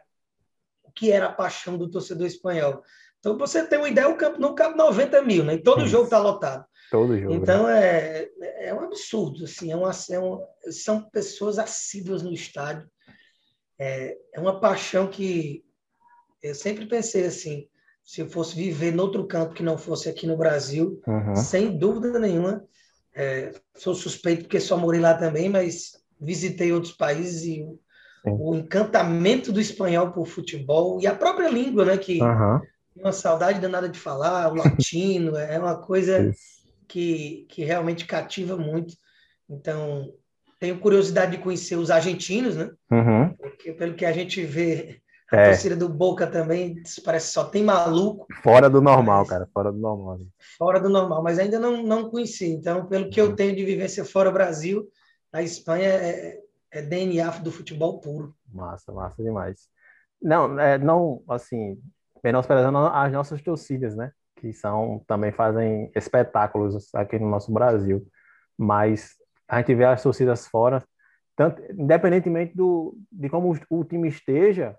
o 0.84 0.92
que 0.92 1.10
era 1.10 1.26
a 1.26 1.32
paixão 1.32 1.78
do 1.78 1.90
torcedor 1.90 2.26
espanhol. 2.26 2.82
Então, 3.18 3.36
você 3.36 3.66
tem 3.66 3.78
uma 3.78 3.88
ideia, 3.88 4.08
o 4.08 4.16
campo 4.16 4.40
não 4.40 4.54
cabe 4.54 4.76
90 4.76 5.22
mil, 5.22 5.44
né? 5.44 5.54
E 5.54 5.62
todo 5.62 5.80
Isso. 5.80 5.88
jogo 5.88 6.04
está 6.04 6.18
lotado. 6.18 6.64
Todo 6.90 7.18
jogo. 7.18 7.34
Então, 7.34 7.66
né? 7.66 8.20
é, 8.20 8.30
é 8.68 8.74
um 8.74 8.80
absurdo. 8.80 9.44
Assim, 9.44 9.72
é 9.72 9.76
uma, 9.76 9.90
é 10.10 10.20
um, 10.20 10.40
são 10.70 11.02
pessoas 11.10 11.58
assíduas 11.58 12.22
no 12.22 12.32
estádio. 12.32 12.88
É, 13.78 14.16
é 14.34 14.40
uma 14.40 14.60
paixão 14.60 15.08
que 15.08 15.64
eu 16.42 16.54
sempre 16.54 16.86
pensei 16.86 17.26
assim, 17.26 17.68
se 18.08 18.22
eu 18.22 18.30
fosse 18.30 18.56
viver 18.56 18.94
em 18.94 18.98
outro 18.98 19.26
campo 19.26 19.52
que 19.52 19.62
não 19.62 19.76
fosse 19.76 20.08
aqui 20.08 20.26
no 20.26 20.34
Brasil, 20.34 20.98
uhum. 21.06 21.36
sem 21.36 21.76
dúvida 21.76 22.18
nenhuma, 22.18 22.64
é, 23.14 23.52
sou 23.76 23.94
suspeito 23.94 24.44
porque 24.44 24.58
só 24.58 24.78
morei 24.78 24.98
lá 24.98 25.12
também, 25.12 25.50
mas 25.50 25.92
visitei 26.18 26.72
outros 26.72 26.94
países 26.94 27.42
e 27.42 27.56
Sim. 27.56 27.68
o 28.24 28.54
encantamento 28.54 29.52
do 29.52 29.60
espanhol 29.60 30.10
por 30.10 30.26
futebol 30.26 30.98
e 31.02 31.06
a 31.06 31.14
própria 31.14 31.50
língua, 31.50 31.84
né, 31.84 31.98
que 31.98 32.18
uhum. 32.22 32.62
uma 32.96 33.12
saudade 33.12 33.60
danada 33.60 33.90
de 33.90 33.98
falar, 33.98 34.50
o 34.50 34.56
latino, 34.56 35.36
é 35.36 35.58
uma 35.58 35.76
coisa 35.76 36.32
que, 36.88 37.44
que 37.50 37.62
realmente 37.62 38.06
cativa 38.06 38.56
muito. 38.56 38.94
Então, 39.50 40.14
tenho 40.58 40.78
curiosidade 40.78 41.32
de 41.32 41.42
conhecer 41.42 41.76
os 41.76 41.90
argentinos, 41.90 42.56
né? 42.56 42.70
Uhum. 42.90 43.34
Porque 43.34 43.70
pelo 43.74 43.92
que 43.92 44.06
a 44.06 44.12
gente 44.12 44.42
vê 44.46 45.02
a 45.30 45.36
é. 45.36 45.48
torcida 45.48 45.76
do 45.76 45.88
Boca 45.88 46.26
também 46.26 46.82
parece 47.04 47.32
só 47.32 47.44
tem 47.44 47.62
maluco. 47.62 48.26
Fora 48.42 48.70
do 48.70 48.80
normal, 48.80 49.20
mas... 49.20 49.28
cara, 49.28 49.48
fora 49.52 49.70
do 49.70 49.78
normal. 49.78 50.20
Fora 50.56 50.80
do 50.80 50.88
normal, 50.88 51.22
mas 51.22 51.38
ainda 51.38 51.58
não, 51.58 51.82
não 51.82 52.08
conheci. 52.08 52.46
Então, 52.46 52.86
pelo 52.86 53.10
que 53.10 53.20
eu 53.20 53.26
uhum. 53.26 53.36
tenho 53.36 53.54
de 53.54 53.64
vivência 53.64 54.04
fora 54.04 54.30
do 54.30 54.34
Brasil, 54.34 54.88
a 55.32 55.42
Espanha 55.42 55.88
é, 55.88 56.38
é 56.70 56.82
DNA 56.82 57.30
do 57.40 57.52
futebol 57.52 58.00
puro. 58.00 58.34
Massa, 58.50 58.90
massa 58.92 59.22
demais. 59.22 59.68
Não, 60.20 60.58
é, 60.58 60.78
não, 60.78 61.22
assim, 61.28 61.78
menosprezando 62.24 62.78
as 62.78 63.12
nossas 63.12 63.42
torcidas, 63.42 63.94
né? 63.94 64.12
Que 64.36 64.52
são, 64.52 65.04
também 65.06 65.30
fazem 65.30 65.90
espetáculos 65.94 66.88
aqui 66.94 67.18
no 67.18 67.28
nosso 67.28 67.52
Brasil. 67.52 68.06
Mas 68.56 69.16
a 69.46 69.58
gente 69.58 69.74
vê 69.74 69.84
as 69.84 70.02
torcidas 70.02 70.46
fora, 70.46 70.82
tanto, 71.36 71.62
independentemente 71.72 72.56
do, 72.56 72.96
de 73.12 73.28
como 73.28 73.52
o, 73.52 73.80
o 73.80 73.84
time 73.84 74.08
esteja, 74.08 74.76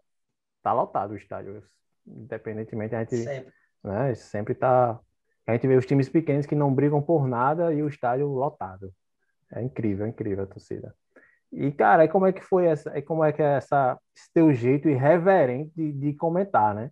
tá 0.61 0.73
lotado 0.73 1.11
o 1.11 1.17
estádio. 1.17 1.63
Independentemente, 2.05 2.95
a 2.95 2.99
gente 2.99 3.17
sempre, 3.17 3.53
né, 3.83 4.15
sempre 4.15 4.55
tá. 4.55 4.99
A 5.45 5.53
gente 5.53 5.67
vê 5.67 5.75
os 5.75 5.85
times 5.85 6.09
pequenos 6.09 6.45
que 6.45 6.55
não 6.55 6.73
brigam 6.73 7.01
por 7.01 7.27
nada 7.27 7.73
e 7.73 7.81
o 7.81 7.87
estádio 7.87 8.27
lotado. 8.27 8.93
É 9.51 9.61
incrível, 9.61 10.05
é 10.05 10.09
incrível 10.09 10.43
a 10.43 10.47
torcida. 10.47 10.95
E, 11.51 11.71
cara, 11.71 12.07
como 12.07 12.27
é 12.27 12.31
que 12.31 12.41
foi 12.41 12.67
essa, 12.67 13.01
como 13.01 13.23
é 13.23 13.31
que 13.31 13.41
é 13.41 13.57
essa, 13.57 13.97
esse 14.15 14.31
teu 14.31 14.53
jeito 14.53 14.87
irreverente 14.87 15.71
de, 15.75 15.91
de 15.91 16.13
comentar, 16.13 16.75
né? 16.75 16.91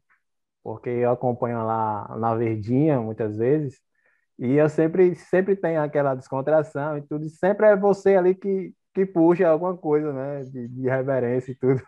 Porque 0.64 0.90
eu 0.90 1.12
acompanho 1.12 1.64
lá 1.64 2.16
na 2.18 2.36
Verdinha 2.36 3.00
muitas 3.00 3.38
vezes 3.38 3.80
e 4.40 4.54
eu 4.54 4.70
sempre, 4.70 5.16
sempre 5.16 5.56
tenho 5.56 5.82
aquela 5.82 6.14
descontração 6.14 6.98
e 6.98 7.02
tudo, 7.02 7.26
e 7.26 7.30
sempre 7.30 7.66
é 7.68 7.76
você 7.76 8.16
ali 8.16 8.36
que, 8.36 8.72
que 8.98 9.06
puxa 9.06 9.48
alguma 9.48 9.78
coisa, 9.78 10.12
né? 10.12 10.44
De, 10.46 10.68
de 10.68 10.90
reverência 10.90 11.52
e 11.52 11.56
tudo. 11.56 11.80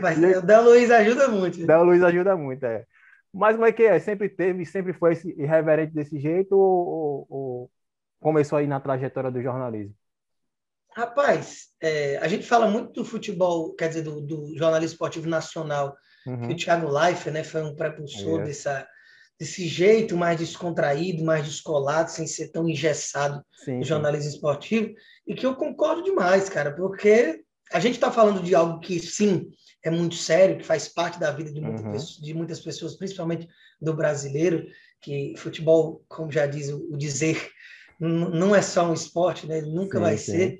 Mas 0.00 0.16
o 0.38 0.40
Dan 0.40 0.60
Luiz 0.60 0.90
ajuda 0.90 1.28
muito. 1.28 1.66
Dan 1.66 1.82
Luiz 1.82 2.02
ajuda 2.02 2.34
muito, 2.36 2.64
é. 2.64 2.86
Mas 3.30 3.54
como 3.54 3.66
é 3.66 3.72
que 3.72 3.82
é? 3.82 3.98
Sempre 3.98 4.30
teve, 4.30 4.64
sempre 4.64 4.94
foi 4.94 5.12
esse 5.12 5.28
irreverente 5.38 5.92
desse 5.92 6.18
jeito 6.18 6.56
ou, 6.56 6.88
ou, 6.88 7.26
ou 7.28 7.70
começou 8.18 8.56
aí 8.56 8.66
na 8.66 8.80
trajetória 8.80 9.30
do 9.30 9.42
jornalismo? 9.42 9.94
Rapaz, 10.96 11.66
é, 11.82 12.16
a 12.18 12.28
gente 12.28 12.46
fala 12.46 12.70
muito 12.70 12.92
do 12.92 13.04
futebol, 13.04 13.74
quer 13.74 13.88
dizer, 13.88 14.02
do, 14.02 14.22
do 14.22 14.56
jornalismo 14.56 14.94
esportivo 14.94 15.28
nacional, 15.28 15.94
uhum. 16.26 16.46
que 16.46 16.54
o 16.54 16.56
Thiago 16.56 16.88
Leifert 16.88 17.34
né, 17.34 17.44
foi 17.44 17.62
um 17.62 17.74
prepulsor 17.74 18.40
é. 18.40 18.44
dessa, 18.44 18.88
desse 19.38 19.66
jeito 19.66 20.16
mais 20.16 20.38
descontraído, 20.38 21.24
mais 21.24 21.44
descolado, 21.44 22.10
sem 22.10 22.26
ser 22.26 22.52
tão 22.52 22.66
engessado 22.68 23.44
sim, 23.64 23.78
no 23.78 23.84
jornalismo 23.84 24.30
sim. 24.30 24.36
esportivo 24.36 24.94
e 25.26 25.34
que 25.34 25.46
eu 25.46 25.54
concordo 25.54 26.02
demais, 26.02 26.48
cara, 26.48 26.72
porque 26.72 27.42
a 27.72 27.80
gente 27.80 27.94
está 27.94 28.10
falando 28.10 28.42
de 28.42 28.54
algo 28.54 28.80
que, 28.80 28.98
sim, 29.00 29.50
é 29.82 29.90
muito 29.90 30.14
sério, 30.14 30.58
que 30.58 30.64
faz 30.64 30.88
parte 30.88 31.18
da 31.18 31.30
vida 31.30 31.52
de, 31.52 31.60
muita 31.60 31.82
uhum. 31.82 31.92
pessoa, 31.92 32.24
de 32.24 32.34
muitas 32.34 32.60
pessoas, 32.60 32.96
principalmente 32.96 33.48
do 33.80 33.94
brasileiro, 33.94 34.66
que 35.00 35.34
futebol, 35.36 36.02
como 36.08 36.30
já 36.30 36.46
diz 36.46 36.70
o, 36.70 36.88
o 36.90 36.96
dizer, 36.96 37.50
não 37.98 38.54
é 38.54 38.62
só 38.62 38.88
um 38.88 38.94
esporte, 38.94 39.46
né? 39.46 39.60
nunca 39.60 39.98
sim, 39.98 40.04
vai 40.04 40.16
sim. 40.16 40.32
ser, 40.32 40.58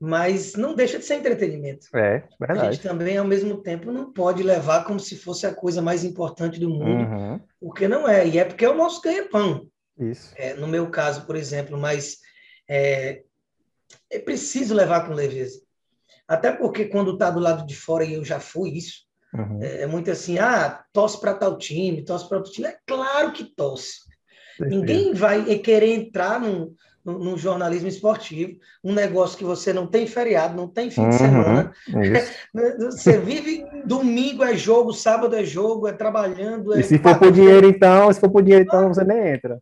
mas 0.00 0.54
não 0.54 0.74
deixa 0.74 0.98
de 0.98 1.04
ser 1.04 1.16
entretenimento. 1.16 1.86
É, 1.94 2.22
verdade. 2.38 2.68
A 2.68 2.72
gente 2.72 2.82
também, 2.82 3.16
ao 3.16 3.26
mesmo 3.26 3.62
tempo, 3.62 3.90
não 3.90 4.12
pode 4.12 4.42
levar 4.42 4.84
como 4.84 5.00
se 5.00 5.16
fosse 5.16 5.46
a 5.46 5.54
coisa 5.54 5.82
mais 5.82 6.04
importante 6.04 6.60
do 6.60 6.70
mundo, 6.70 7.04
uhum. 7.04 7.40
porque 7.60 7.88
não 7.88 8.08
é, 8.08 8.26
e 8.26 8.38
é 8.38 8.44
porque 8.44 8.64
é 8.64 8.70
o 8.70 8.76
nosso 8.76 9.00
ganha-pão. 9.00 9.66
Isso. 9.98 10.32
É, 10.36 10.54
no 10.54 10.68
meu 10.68 10.88
caso, 10.90 11.26
por 11.26 11.34
exemplo, 11.34 11.76
mas 11.76 12.18
é, 12.68 13.22
é 14.10 14.18
preciso 14.18 14.74
levar 14.74 15.06
com 15.06 15.14
leveza. 15.14 15.60
Até 16.26 16.52
porque 16.52 16.84
quando 16.86 17.12
está 17.12 17.30
do 17.30 17.40
lado 17.40 17.66
de 17.66 17.74
fora, 17.74 18.04
e 18.04 18.14
eu 18.14 18.24
já 18.24 18.38
fui 18.38 18.70
isso, 18.70 19.04
uhum. 19.34 19.62
é, 19.62 19.82
é, 19.82 19.86
muito 19.86 20.10
assim, 20.10 20.38
ah, 20.38 20.82
tosse 20.92 21.20
para 21.20 21.34
tal 21.34 21.56
time, 21.56 22.04
tosse 22.04 22.28
para 22.28 22.38
outro 22.38 22.52
time. 22.52 22.68
É 22.68 22.76
claro 22.86 23.32
que 23.32 23.44
tosse. 23.44 24.08
Ninguém 24.60 25.14
vai 25.14 25.44
querer 25.58 25.94
entrar 25.94 26.40
num, 26.40 26.74
jornalismo 27.38 27.88
esportivo, 27.88 28.58
um 28.84 28.92
negócio 28.92 29.38
que 29.38 29.44
você 29.44 29.72
não 29.72 29.86
tem 29.86 30.06
feriado, 30.06 30.56
não 30.56 30.68
tem 30.68 30.90
fim 30.90 31.08
de 31.08 31.14
uhum. 31.14 31.18
semana. 31.18 31.72
você 32.90 33.18
vive 33.18 33.64
domingo 33.86 34.44
é 34.44 34.54
jogo, 34.54 34.92
sábado 34.92 35.34
é 35.34 35.44
jogo, 35.44 35.88
é 35.88 35.92
trabalhando. 35.92 36.74
É 36.74 36.80
e 36.80 36.82
se 36.82 36.98
for 36.98 37.18
por 37.18 37.32
dinheiro, 37.32 37.66
então, 37.66 38.12
se 38.12 38.20
for 38.20 38.30
por 38.30 38.42
dinheiro, 38.42 38.64
então 38.64 38.88
você 38.88 39.04
nem 39.04 39.34
entra. 39.34 39.58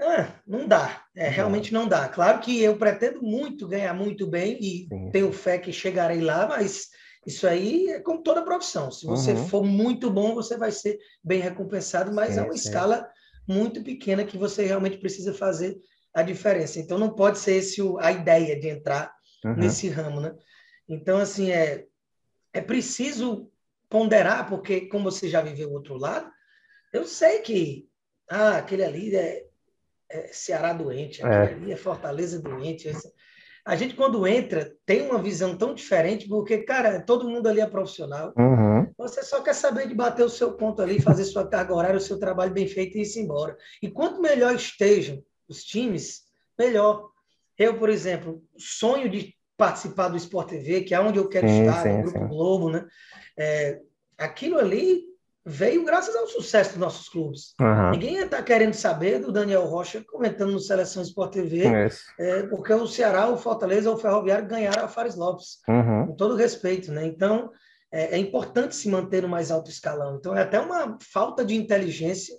Ah, 0.00 0.40
não 0.46 0.66
dá, 0.66 1.04
é, 1.14 1.28
realmente 1.28 1.72
não 1.72 1.86
dá. 1.86 2.08
Claro 2.08 2.40
que 2.40 2.60
eu 2.60 2.76
pretendo 2.76 3.22
muito 3.22 3.68
ganhar 3.68 3.94
muito 3.94 4.26
bem 4.26 4.58
e 4.60 4.88
Sim. 4.88 5.10
tenho 5.10 5.32
fé 5.32 5.58
que 5.58 5.72
chegarei 5.72 6.20
lá, 6.20 6.46
mas 6.46 6.88
isso 7.26 7.46
aí 7.46 7.88
é 7.88 8.00
como 8.00 8.22
toda 8.22 8.44
profissão. 8.44 8.90
Se 8.90 9.06
você 9.06 9.32
uhum. 9.32 9.48
for 9.48 9.64
muito 9.64 10.10
bom, 10.10 10.34
você 10.34 10.56
vai 10.56 10.72
ser 10.72 10.98
bem 11.22 11.40
recompensado, 11.40 12.12
mas 12.12 12.34
sim, 12.34 12.40
é 12.40 12.42
uma 12.42 12.56
sim. 12.56 12.68
escala 12.68 13.08
muito 13.46 13.82
pequena 13.82 14.24
que 14.24 14.36
você 14.36 14.64
realmente 14.64 14.98
precisa 14.98 15.32
fazer 15.32 15.78
a 16.14 16.22
diferença. 16.22 16.78
Então 16.78 16.98
não 16.98 17.14
pode 17.14 17.38
ser 17.38 17.56
esse 17.56 17.80
a 18.00 18.12
ideia 18.12 18.58
de 18.58 18.68
entrar 18.68 19.12
uhum. 19.44 19.56
nesse 19.56 19.88
ramo, 19.88 20.20
né? 20.20 20.34
Então 20.88 21.18
assim 21.18 21.50
é 21.50 21.86
é 22.52 22.60
preciso 22.60 23.50
ponderar 23.88 24.48
porque 24.48 24.82
como 24.82 25.10
você 25.10 25.28
já 25.28 25.40
viveu 25.40 25.68
o 25.68 25.74
outro 25.74 25.96
lado, 25.96 26.30
eu 26.92 27.06
sei 27.06 27.40
que 27.40 27.88
ah, 28.30 28.58
aquele 28.58 28.84
ali 28.84 29.14
é, 29.14 29.47
é 30.10 30.28
Ceará 30.32 30.72
doente, 30.72 31.22
aquele 31.22 31.52
é. 31.52 31.54
ali 31.54 31.72
é 31.72 31.76
Fortaleza 31.76 32.40
doente. 32.40 32.90
A 33.64 33.76
gente, 33.76 33.94
quando 33.94 34.26
entra, 34.26 34.74
tem 34.86 35.02
uma 35.02 35.20
visão 35.20 35.56
tão 35.56 35.74
diferente, 35.74 36.26
porque, 36.26 36.58
cara, 36.58 37.02
todo 37.02 37.28
mundo 37.28 37.46
ali 37.48 37.60
é 37.60 37.66
profissional. 37.66 38.32
Uhum. 38.36 38.90
Você 38.96 39.22
só 39.22 39.42
quer 39.42 39.54
saber 39.54 39.86
de 39.86 39.94
bater 39.94 40.24
o 40.24 40.30
seu 40.30 40.54
ponto 40.54 40.80
ali, 40.80 41.02
fazer 41.02 41.24
sua 41.24 41.46
carga 41.46 41.74
horária, 41.74 41.98
o 41.98 42.00
seu 42.00 42.18
trabalho 42.18 42.52
bem 42.52 42.66
feito 42.66 42.96
e 42.96 43.02
ir 43.02 43.18
embora. 43.18 43.56
E 43.82 43.90
quanto 43.90 44.22
melhor 44.22 44.54
estejam 44.54 45.22
os 45.46 45.62
times, 45.64 46.22
melhor. 46.58 47.10
Eu, 47.58 47.76
por 47.76 47.90
exemplo, 47.90 48.42
sonho 48.56 49.10
de 49.10 49.34
participar 49.56 50.08
do 50.08 50.16
Sport 50.16 50.48
TV, 50.48 50.82
que 50.82 50.94
é 50.94 51.00
onde 51.00 51.18
eu 51.18 51.28
quero 51.28 51.48
sim, 51.48 51.60
estar, 51.60 51.82
sim, 51.82 51.98
no 51.98 52.02
Grupo 52.04 52.18
sim. 52.18 52.28
Globo, 52.28 52.70
né? 52.70 52.86
É, 53.36 53.80
aquilo 54.16 54.58
ali 54.58 55.07
veio 55.48 55.82
graças 55.82 56.14
ao 56.14 56.26
sucesso 56.26 56.72
dos 56.72 56.78
nossos 56.78 57.08
clubes. 57.08 57.54
Uhum. 57.58 57.92
Ninguém 57.92 58.18
está 58.18 58.42
querendo 58.42 58.74
saber 58.74 59.18
do 59.18 59.32
Daniel 59.32 59.64
Rocha 59.64 60.04
comentando 60.06 60.52
no 60.52 60.60
Seleção 60.60 61.02
Sport 61.02 61.32
TV, 61.32 61.64
é, 62.18 62.42
porque 62.44 62.72
o 62.72 62.86
Ceará, 62.86 63.28
o 63.28 63.38
Fortaleza 63.38 63.88
ou 63.88 63.96
o 63.96 63.98
Ferroviário 63.98 64.46
ganharam 64.46 64.84
a 64.84 64.88
Fares 64.88 65.16
Lopes, 65.16 65.58
uhum. 65.66 66.08
com 66.08 66.16
todo 66.16 66.36
respeito, 66.36 66.92
né? 66.92 67.06
Então, 67.06 67.50
é, 67.90 68.16
é, 68.16 68.18
importante 68.18 68.76
se 68.76 68.90
manter 68.90 69.22
no 69.22 69.28
mais 69.28 69.50
alto 69.50 69.70
escalão. 69.70 70.16
Então, 70.16 70.36
é 70.36 70.42
até 70.42 70.60
uma 70.60 70.98
falta 71.00 71.42
de 71.42 71.54
inteligência 71.54 72.36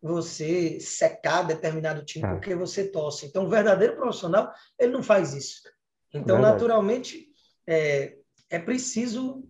você 0.00 0.78
secar 0.80 1.42
determinado 1.42 2.04
time 2.04 2.24
é. 2.24 2.30
porque 2.30 2.54
você 2.54 2.84
torce. 2.84 3.26
Então, 3.26 3.44
o 3.46 3.50
verdadeiro 3.50 3.96
profissional, 3.96 4.52
ele 4.78 4.92
não 4.92 5.02
faz 5.02 5.34
isso. 5.34 5.62
Então, 6.14 6.36
Verdade. 6.36 6.54
naturalmente, 6.54 7.26
é, 7.66 8.14
é 8.48 8.58
preciso 8.58 9.42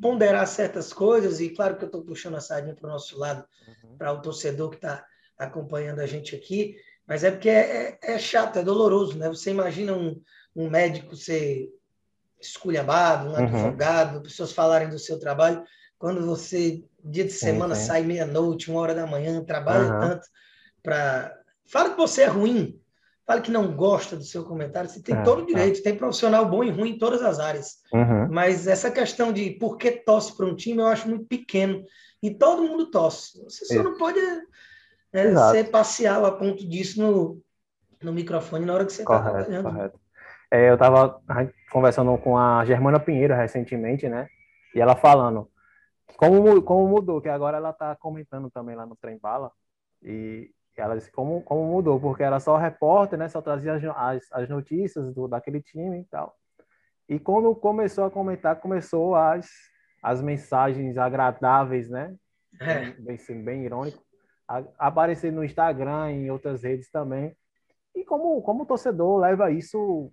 ponderar 0.00 0.46
certas 0.46 0.92
coisas, 0.92 1.40
e 1.40 1.50
claro 1.50 1.76
que 1.76 1.84
eu 1.84 1.88
estou 1.88 2.02
puxando 2.02 2.36
a 2.36 2.40
sardinha 2.40 2.74
para 2.74 2.88
o 2.88 2.92
nosso 2.92 3.18
lado, 3.18 3.44
uhum. 3.66 3.96
para 3.96 4.12
o 4.12 4.20
torcedor 4.20 4.70
que 4.70 4.76
está 4.76 5.04
acompanhando 5.36 6.00
a 6.00 6.06
gente 6.06 6.34
aqui, 6.34 6.76
mas 7.06 7.24
é 7.24 7.30
porque 7.30 7.48
é, 7.48 7.98
é, 8.02 8.14
é, 8.14 8.18
chato, 8.18 8.58
é 8.58 8.62
doloroso, 8.62 9.16
né? 9.16 9.28
Você 9.28 9.50
imagina 9.50 9.94
um, 9.94 10.20
um 10.54 10.68
médico 10.68 11.16
ser 11.16 11.68
esculhambado, 12.40 13.28
um 13.28 13.32
uhum. 13.32 13.44
advogado, 13.44 14.22
pessoas 14.22 14.52
falarem 14.52 14.88
do 14.88 14.98
seu 14.98 15.18
trabalho, 15.18 15.64
quando 15.98 16.24
você 16.24 16.84
dia 17.02 17.24
de 17.24 17.32
semana 17.32 17.74
sai 17.74 18.02
meia-noite, 18.02 18.70
uma 18.70 18.80
hora 18.80 18.94
da 18.94 19.06
manhã, 19.06 19.42
trabalha 19.44 19.92
uhum. 19.92 20.00
tanto 20.00 20.26
para. 20.82 21.34
Fala 21.64 21.90
que 21.90 21.96
você 21.96 22.22
é 22.22 22.26
ruim, 22.26 22.80
fala 23.28 23.42
que 23.42 23.50
não 23.50 23.76
gosta 23.76 24.16
do 24.16 24.24
seu 24.24 24.42
comentário, 24.42 24.88
você 24.88 25.02
tem 25.02 25.14
é, 25.14 25.22
todo 25.22 25.42
o 25.42 25.46
direito, 25.46 25.80
é. 25.80 25.82
tem 25.82 25.94
profissional 25.94 26.48
bom 26.48 26.64
e 26.64 26.70
ruim 26.70 26.92
em 26.92 26.98
todas 26.98 27.20
as 27.20 27.38
áreas. 27.38 27.76
Uhum. 27.92 28.26
Mas 28.30 28.66
essa 28.66 28.90
questão 28.90 29.30
de 29.34 29.50
por 29.50 29.76
que 29.76 29.90
tosse 29.90 30.34
para 30.34 30.46
um 30.46 30.56
time, 30.56 30.78
eu 30.78 30.86
acho 30.86 31.06
muito 31.06 31.26
pequeno. 31.26 31.84
E 32.22 32.30
todo 32.30 32.62
mundo 32.62 32.90
tosse. 32.90 33.44
Você 33.44 33.66
só 33.66 33.74
Isso. 33.74 33.82
não 33.82 33.98
pode 33.98 34.18
é, 35.12 35.36
ser 35.52 35.70
parcial 35.70 36.24
a 36.24 36.32
ponto 36.32 36.66
disso 36.66 37.02
no, 37.02 37.42
no 38.02 38.14
microfone 38.14 38.64
na 38.64 38.72
hora 38.72 38.86
que 38.86 38.94
você 38.94 39.02
está 39.02 39.22
trabalhando. 39.22 39.64
Correto. 39.64 40.00
É, 40.50 40.70
eu 40.70 40.74
estava 40.74 41.20
conversando 41.70 42.16
com 42.16 42.38
a 42.38 42.64
Germana 42.64 42.98
Pinheiro 42.98 43.34
recentemente, 43.34 44.08
né? 44.08 44.26
E 44.74 44.80
ela 44.80 44.96
falando 44.96 45.50
como, 46.16 46.62
como 46.62 46.88
mudou, 46.88 47.20
que 47.20 47.28
agora 47.28 47.58
ela 47.58 47.70
está 47.70 47.94
comentando 47.94 48.50
também 48.50 48.74
lá 48.74 48.86
no 48.86 48.96
Trem 48.96 49.18
Bala. 49.18 49.52
E 50.02 50.50
ela 50.80 50.96
disse 50.96 51.10
como, 51.10 51.42
como 51.42 51.64
mudou, 51.64 52.00
porque 52.00 52.22
era 52.22 52.40
só 52.40 52.56
repórter, 52.56 53.18
né? 53.18 53.28
Só 53.28 53.40
trazia 53.40 53.74
as, 53.92 54.30
as 54.32 54.48
notícias 54.48 55.12
do, 55.14 55.28
daquele 55.28 55.60
time 55.60 56.00
e 56.00 56.04
tal. 56.04 56.36
E 57.08 57.18
quando 57.18 57.54
começou 57.54 58.04
a 58.04 58.10
comentar, 58.10 58.60
começou 58.60 59.14
as, 59.14 59.48
as 60.02 60.20
mensagens 60.20 60.98
agradáveis, 60.98 61.88
né? 61.88 62.14
É. 62.60 62.90
Bem, 62.92 63.16
bem, 63.16 63.44
bem 63.44 63.64
irônico. 63.64 64.02
A, 64.46 64.62
aparecer 64.78 65.32
no 65.32 65.44
Instagram 65.44 66.12
e 66.12 66.26
em 66.26 66.30
outras 66.30 66.62
redes 66.62 66.90
também. 66.90 67.36
E 67.94 68.04
como, 68.04 68.40
como 68.42 68.66
torcedor 68.66 69.18
leva 69.18 69.50
isso 69.50 70.12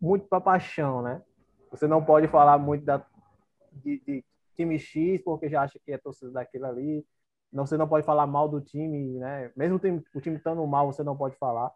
muito 0.00 0.26
para 0.26 0.40
paixão, 0.40 1.02
né? 1.02 1.22
Você 1.70 1.86
não 1.86 2.04
pode 2.04 2.28
falar 2.28 2.58
muito 2.58 2.84
da, 2.84 3.04
de, 3.72 4.00
de, 4.00 4.24
time 4.54 4.78
X 4.78 5.22
porque 5.22 5.48
já 5.48 5.62
acha 5.62 5.78
que 5.78 5.92
é 5.92 5.98
torcedor 5.98 6.34
daquilo 6.34 6.66
ali. 6.66 7.04
Não, 7.52 7.66
você 7.66 7.76
não 7.76 7.88
pode 7.88 8.04
falar 8.04 8.26
mal 8.26 8.48
do 8.48 8.60
time, 8.60 9.18
né? 9.18 9.50
Mesmo 9.56 9.76
o 9.76 9.78
time, 9.78 10.02
o 10.14 10.20
time 10.20 10.36
estando 10.36 10.66
mal, 10.66 10.92
você 10.92 11.02
não 11.02 11.16
pode 11.16 11.36
falar. 11.36 11.72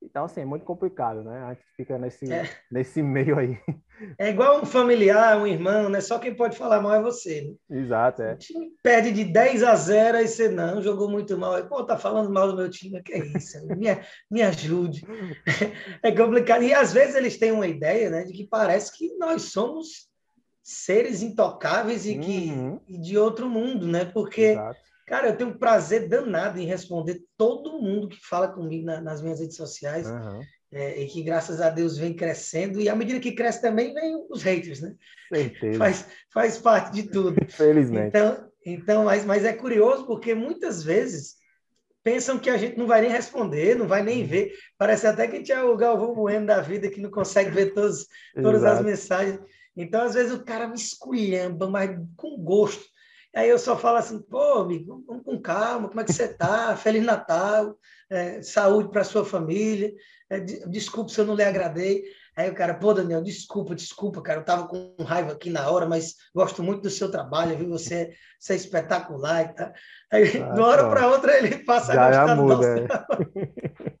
Então, 0.00 0.24
assim, 0.24 0.42
é 0.42 0.44
muito 0.44 0.64
complicado, 0.64 1.24
né? 1.24 1.42
A 1.44 1.54
gente 1.54 1.64
fica 1.76 1.98
nesse, 1.98 2.32
é. 2.32 2.48
nesse 2.70 3.02
meio 3.02 3.36
aí. 3.36 3.58
É 4.16 4.28
igual 4.28 4.62
um 4.62 4.66
familiar, 4.66 5.36
um 5.38 5.46
irmão, 5.46 5.88
né? 5.88 6.00
Só 6.00 6.18
quem 6.18 6.34
pode 6.34 6.56
falar 6.56 6.80
mal 6.80 6.94
é 6.94 7.02
você. 7.02 7.42
Né? 7.68 7.80
Exato, 7.80 8.22
é. 8.22 8.34
O 8.34 8.38
time 8.38 8.70
perde 8.82 9.10
de 9.10 9.24
10 9.24 9.64
a 9.64 9.74
0 9.74 10.18
e 10.18 10.28
você 10.28 10.48
não, 10.48 10.80
jogou 10.80 11.10
muito 11.10 11.36
mal. 11.36 11.66
Pô, 11.66 11.82
tá 11.82 11.98
falando 11.98 12.30
mal 12.30 12.48
do 12.48 12.56
meu 12.56 12.70
time, 12.70 13.02
que 13.02 13.12
é 13.12 13.26
isso? 13.26 13.58
Me, 13.76 13.86
me 14.30 14.42
ajude. 14.42 15.04
É 16.02 16.12
complicado. 16.12 16.62
E 16.62 16.72
às 16.72 16.92
vezes 16.92 17.16
eles 17.16 17.38
têm 17.38 17.50
uma 17.50 17.66
ideia, 17.66 18.08
né? 18.08 18.22
De 18.22 18.32
que 18.32 18.46
parece 18.46 18.96
que 18.96 19.16
nós 19.16 19.42
somos 19.42 20.08
seres 20.62 21.22
intocáveis 21.22 22.06
e 22.06 22.18
que 22.18 22.50
uhum. 22.52 22.80
e 22.86 22.98
de 22.98 23.18
outro 23.18 23.48
mundo, 23.48 23.86
né? 23.86 24.04
Porque 24.04 24.42
Exato 24.42 24.88
Cara, 25.08 25.28
eu 25.28 25.36
tenho 25.36 25.50
um 25.50 25.58
prazer 25.58 26.06
danado 26.06 26.60
em 26.60 26.66
responder 26.66 27.22
todo 27.36 27.80
mundo 27.80 28.08
que 28.08 28.18
fala 28.20 28.48
comigo 28.48 28.84
na, 28.84 29.00
nas 29.00 29.22
minhas 29.22 29.40
redes 29.40 29.56
sociais. 29.56 30.06
Uhum. 30.06 30.40
É, 30.70 31.00
e 31.00 31.06
que, 31.06 31.22
graças 31.22 31.62
a 31.62 31.70
Deus, 31.70 31.96
vem 31.96 32.14
crescendo. 32.14 32.78
E 32.78 32.90
à 32.90 32.94
medida 32.94 33.18
que 33.18 33.32
cresce 33.32 33.62
também, 33.62 33.94
vem 33.94 34.26
os 34.28 34.42
haters, 34.42 34.82
né? 34.82 34.94
Certeza. 35.32 35.78
Faz, 35.78 36.06
faz 36.30 36.58
parte 36.58 36.92
de 36.92 37.04
tudo. 37.04 37.34
Felizmente. 37.48 38.08
Então, 38.08 38.50
então 38.66 39.04
mas, 39.04 39.24
mas 39.24 39.46
é 39.46 39.54
curioso 39.54 40.04
porque 40.04 40.34
muitas 40.34 40.82
vezes 40.82 41.36
pensam 42.04 42.38
que 42.38 42.50
a 42.50 42.58
gente 42.58 42.76
não 42.76 42.86
vai 42.86 43.00
nem 43.00 43.10
responder, 43.10 43.76
não 43.76 43.88
vai 43.88 44.02
nem 44.02 44.20
uhum. 44.20 44.28
ver. 44.28 44.52
Parece 44.76 45.06
até 45.06 45.26
que 45.26 45.36
a 45.36 45.38
gente 45.38 45.52
é 45.52 45.62
o 45.62 45.76
Galvão 45.76 46.14
Bueno 46.14 46.46
da 46.46 46.60
vida 46.60 46.90
que 46.90 47.00
não 47.00 47.10
consegue 47.10 47.50
ver 47.50 47.72
todos, 47.72 48.06
todas 48.34 48.62
as 48.62 48.82
mensagens. 48.84 49.40
Então, 49.74 50.02
às 50.02 50.14
vezes, 50.14 50.32
o 50.32 50.44
cara 50.44 50.68
me 50.68 50.74
esculhamba, 50.74 51.70
mas 51.70 51.98
com 52.16 52.36
gosto. 52.36 52.84
Aí 53.38 53.48
eu 53.50 53.58
só 53.58 53.78
falo 53.78 53.98
assim, 53.98 54.20
pô, 54.20 54.54
amigo, 54.54 55.04
vamos 55.06 55.22
com 55.22 55.40
calma, 55.40 55.86
como 55.88 56.00
é 56.00 56.04
que 56.04 56.12
você 56.12 56.24
está? 56.24 56.74
Feliz 56.74 57.04
Natal, 57.04 57.78
é, 58.10 58.42
saúde 58.42 58.90
para 58.90 59.04
sua 59.04 59.24
família, 59.24 59.94
é, 60.28 60.40
desculpa 60.40 61.08
se 61.08 61.20
eu 61.20 61.24
não 61.24 61.36
lhe 61.36 61.44
agradei. 61.44 62.02
Aí 62.36 62.50
o 62.50 62.54
cara, 62.54 62.74
pô, 62.74 62.92
Daniel, 62.92 63.22
desculpa, 63.22 63.76
desculpa, 63.76 64.20
cara, 64.22 64.38
eu 64.38 64.40
estava 64.40 64.66
com 64.66 64.92
raiva 65.04 65.30
aqui 65.34 65.50
na 65.50 65.70
hora, 65.70 65.86
mas 65.86 66.16
gosto 66.34 66.64
muito 66.64 66.82
do 66.82 66.90
seu 66.90 67.12
trabalho, 67.12 67.56
viu? 67.56 67.68
Você, 67.68 68.10
você 68.40 68.54
é 68.54 68.56
espetacular 68.56 69.44
e 69.44 69.54
tá. 69.54 69.72
Aí, 70.10 70.42
ah, 70.42 70.50
de 70.50 70.58
uma 70.58 70.66
hora 70.66 70.88
para 70.88 71.06
outra, 71.06 71.38
ele 71.38 71.58
passa 71.58 71.94
já 71.94 72.06
a 72.06 72.08
gostar 72.08 72.26
já 72.26 72.34
muda, 72.34 72.66
é. 72.80 73.92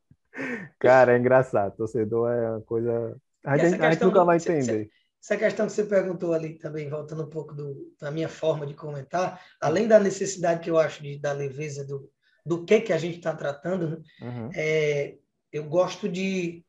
Cara, 0.80 1.14
é 1.14 1.16
engraçado, 1.16 1.76
torcedor 1.76 2.32
é 2.32 2.50
uma 2.50 2.60
coisa... 2.62 3.16
A 3.44 3.56
gente, 3.56 3.80
a 3.80 3.92
gente 3.92 4.02
nunca 4.02 4.24
vai 4.24 4.38
entender. 4.38 4.90
Essa 5.22 5.36
questão 5.36 5.66
que 5.66 5.72
você 5.72 5.84
perguntou 5.84 6.32
ali 6.32 6.58
também, 6.58 6.88
voltando 6.88 7.24
um 7.24 7.30
pouco 7.30 7.54
do, 7.54 7.92
da 8.00 8.10
minha 8.10 8.28
forma 8.28 8.66
de 8.66 8.74
comentar, 8.74 9.40
além 9.60 9.88
da 9.88 9.98
necessidade 9.98 10.60
que 10.60 10.70
eu 10.70 10.78
acho 10.78 11.02
de, 11.02 11.18
da 11.18 11.32
leveza 11.32 11.84
do, 11.84 12.08
do 12.46 12.64
que, 12.64 12.80
que 12.80 12.92
a 12.92 12.98
gente 12.98 13.18
está 13.18 13.34
tratando, 13.34 13.90
né? 13.90 13.98
uhum. 14.22 14.50
é, 14.54 15.16
eu 15.52 15.64
gosto 15.64 16.08
de 16.08 16.64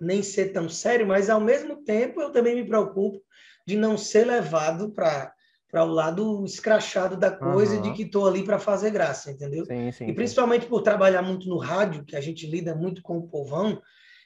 nem 0.00 0.22
ser 0.22 0.52
tão 0.52 0.68
sério, 0.68 1.06
mas 1.06 1.30
ao 1.30 1.40
mesmo 1.40 1.84
tempo 1.84 2.20
eu 2.20 2.32
também 2.32 2.54
me 2.56 2.66
preocupo 2.66 3.22
de 3.66 3.76
não 3.76 3.96
ser 3.96 4.26
levado 4.26 4.90
para 4.90 5.32
para 5.70 5.84
o 5.84 5.88
lado 5.88 6.44
escrachado 6.44 7.16
da 7.16 7.30
coisa 7.30 7.76
uhum. 7.76 7.80
de 7.80 7.94
que 7.94 8.02
estou 8.02 8.28
ali 8.28 8.44
para 8.44 8.58
fazer 8.58 8.90
graça, 8.90 9.30
entendeu? 9.30 9.64
Sim, 9.64 9.90
sim, 9.90 10.06
e 10.06 10.12
principalmente 10.12 10.64
sim. 10.64 10.68
por 10.68 10.82
trabalhar 10.82 11.22
muito 11.22 11.48
no 11.48 11.56
rádio, 11.56 12.04
que 12.04 12.14
a 12.14 12.20
gente 12.20 12.46
lida 12.46 12.74
muito 12.74 13.00
com 13.00 13.16
o 13.16 13.26
povão, 13.26 13.80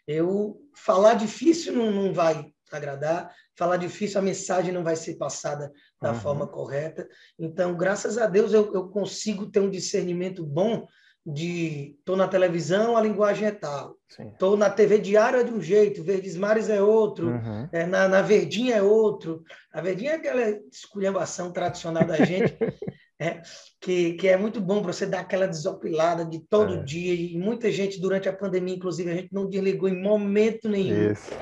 eu 0.09 0.61
falar 0.75 1.15
difícil 1.15 1.73
não, 1.73 1.93
não 1.93 2.13
vai 2.13 2.53
agradar, 2.73 3.33
falar 3.57 3.77
difícil, 3.77 4.19
a 4.19 4.23
mensagem 4.23 4.73
não 4.73 4.83
vai 4.83 4.97
ser 4.97 5.17
passada 5.17 5.73
da 6.01 6.13
uhum. 6.13 6.21
forma 6.21 6.47
correta. 6.47 7.09
Então, 7.39 7.77
graças 7.77 8.19
a 8.19 8.27
Deus, 8.27 8.53
eu, 8.53 8.73
eu 8.75 8.89
consigo 8.89 9.47
ter 9.47 9.61
um 9.61 9.71
discernimento 9.71 10.45
bom 10.45 10.87
de 11.27 11.97
estou 11.99 12.17
na 12.17 12.29
televisão, 12.29 12.97
a 12.97 13.01
linguagem 13.01 13.49
é 13.49 13.51
tal. 13.51 13.97
Estou 14.33 14.57
na 14.57 14.71
TV 14.71 14.99
diária 14.99 15.43
de 15.43 15.53
um 15.53 15.61
jeito, 15.61 16.05
Verdes 16.05 16.37
Mares 16.37 16.71
é 16.71 16.81
outro, 16.81 17.31
uhum. 17.31 17.69
é, 17.73 17.85
na, 17.85 18.07
na 18.07 18.23
Verdinha 18.23 18.77
é 18.77 18.83
outro. 18.83 19.43
A 19.73 19.81
Verdinha 19.81 20.13
é 20.13 20.15
aquela 20.15 20.49
esculhambação 20.71 21.51
tradicional 21.51 22.07
da 22.07 22.25
gente, 22.25 22.57
é, 23.19 23.43
que, 23.81 24.13
que 24.13 24.29
é 24.29 24.37
muito 24.37 24.61
bom 24.61 24.81
para 24.81 24.93
você 24.93 25.05
dar 25.05 25.21
aquela 25.21 25.49
desopilada 25.49 26.25
de 26.25 26.39
todo 26.39 26.75
é. 26.75 26.83
dia. 26.85 27.13
E 27.13 27.37
muita 27.37 27.73
gente, 27.73 28.01
durante 28.01 28.29
a 28.29 28.33
pandemia, 28.33 28.77
inclusive, 28.77 29.11
a 29.11 29.17
gente 29.17 29.35
não 29.35 29.49
desligou 29.49 29.89
em 29.89 30.01
momento 30.01 30.69
nenhum. 30.69 31.11
Isso. 31.11 31.33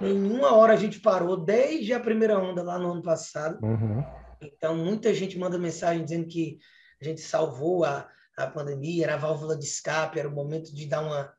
Nenhuma 0.00 0.54
hora 0.54 0.72
a 0.72 0.76
gente 0.76 1.00
parou, 1.00 1.36
desde 1.36 1.92
a 1.92 2.00
primeira 2.00 2.38
onda 2.38 2.62
lá 2.62 2.78
no 2.78 2.92
ano 2.92 3.02
passado. 3.02 3.58
Uhum. 3.64 4.02
Então, 4.40 4.74
muita 4.76 5.12
gente 5.12 5.38
manda 5.38 5.58
mensagem 5.58 6.04
dizendo 6.04 6.26
que 6.26 6.58
a 7.00 7.04
gente 7.04 7.20
salvou 7.20 7.84
a, 7.84 8.08
a 8.36 8.46
pandemia, 8.46 9.04
era 9.04 9.14
a 9.14 9.18
válvula 9.18 9.56
de 9.56 9.64
escape, 9.64 10.18
era 10.18 10.28
o 10.28 10.32
momento 10.32 10.74
de 10.74 10.86
dar 10.86 11.02
uma 11.02 11.32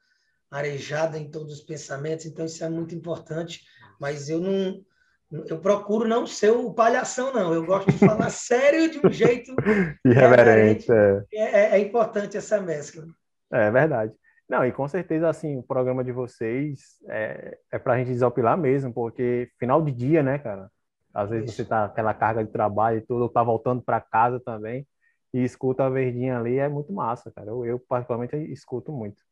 arejada 0.50 1.18
em 1.18 1.30
todos 1.30 1.54
os 1.54 1.62
pensamentos. 1.62 2.26
Então, 2.26 2.46
isso 2.46 2.64
é 2.64 2.70
muito 2.70 2.94
importante. 2.94 3.62
Mas 4.00 4.30
eu 4.30 4.40
não. 4.40 4.84
Eu 5.48 5.60
procuro 5.60 6.10
não 6.10 6.28
ser 6.28 6.52
o 6.52 6.74
palhação, 6.74 7.34
não. 7.34 7.54
Eu 7.54 7.66
gosto 7.66 7.90
de 7.90 7.98
falar 8.00 8.30
sério 8.32 8.92
de 8.92 9.00
um 9.06 9.10
jeito 9.10 9.56
irreverente. 10.06 10.92
É. 10.92 11.24
É, 11.34 11.76
é 11.78 11.80
importante 11.80 12.36
essa 12.36 12.60
mescla. 12.60 13.06
É 13.52 13.72
verdade. 13.72 14.14
Não, 14.52 14.66
e 14.66 14.72
com 14.74 14.86
certeza, 14.86 15.30
assim, 15.30 15.56
o 15.56 15.64
programa 15.64 16.04
de 16.04 16.12
vocês 16.12 16.98
é, 17.08 17.58
é 17.72 17.80
para 17.80 17.94
a 17.94 17.98
gente 17.98 18.10
desopilar 18.10 18.58
mesmo, 18.58 18.94
porque 18.94 19.50
final 19.58 19.82
de 19.82 19.94
dia, 19.94 20.22
né, 20.22 20.40
cara? 20.40 20.70
Às 21.14 21.30
vezes 21.30 21.52
Isso. 21.52 21.64
você 21.64 21.70
tá 21.70 21.86
aquela 21.86 22.14
carga 22.14 22.44
de 22.44 22.52
trabalho 22.52 22.98
e 22.98 23.02
tudo, 23.02 23.30
tá 23.30 23.42
voltando 23.42 23.82
para 23.82 24.02
casa 24.02 24.42
também 24.42 24.86
e 25.34 25.42
escuta 25.42 25.86
a 25.86 25.90
verdinha 25.90 26.38
ali, 26.38 26.58
é 26.58 26.68
muito 26.68 26.92
massa, 26.92 27.32
cara. 27.32 27.50
Eu, 27.50 27.66
eu 27.66 27.80
particularmente 27.80 28.36
escuto 28.52 28.92
muito. 28.92 29.24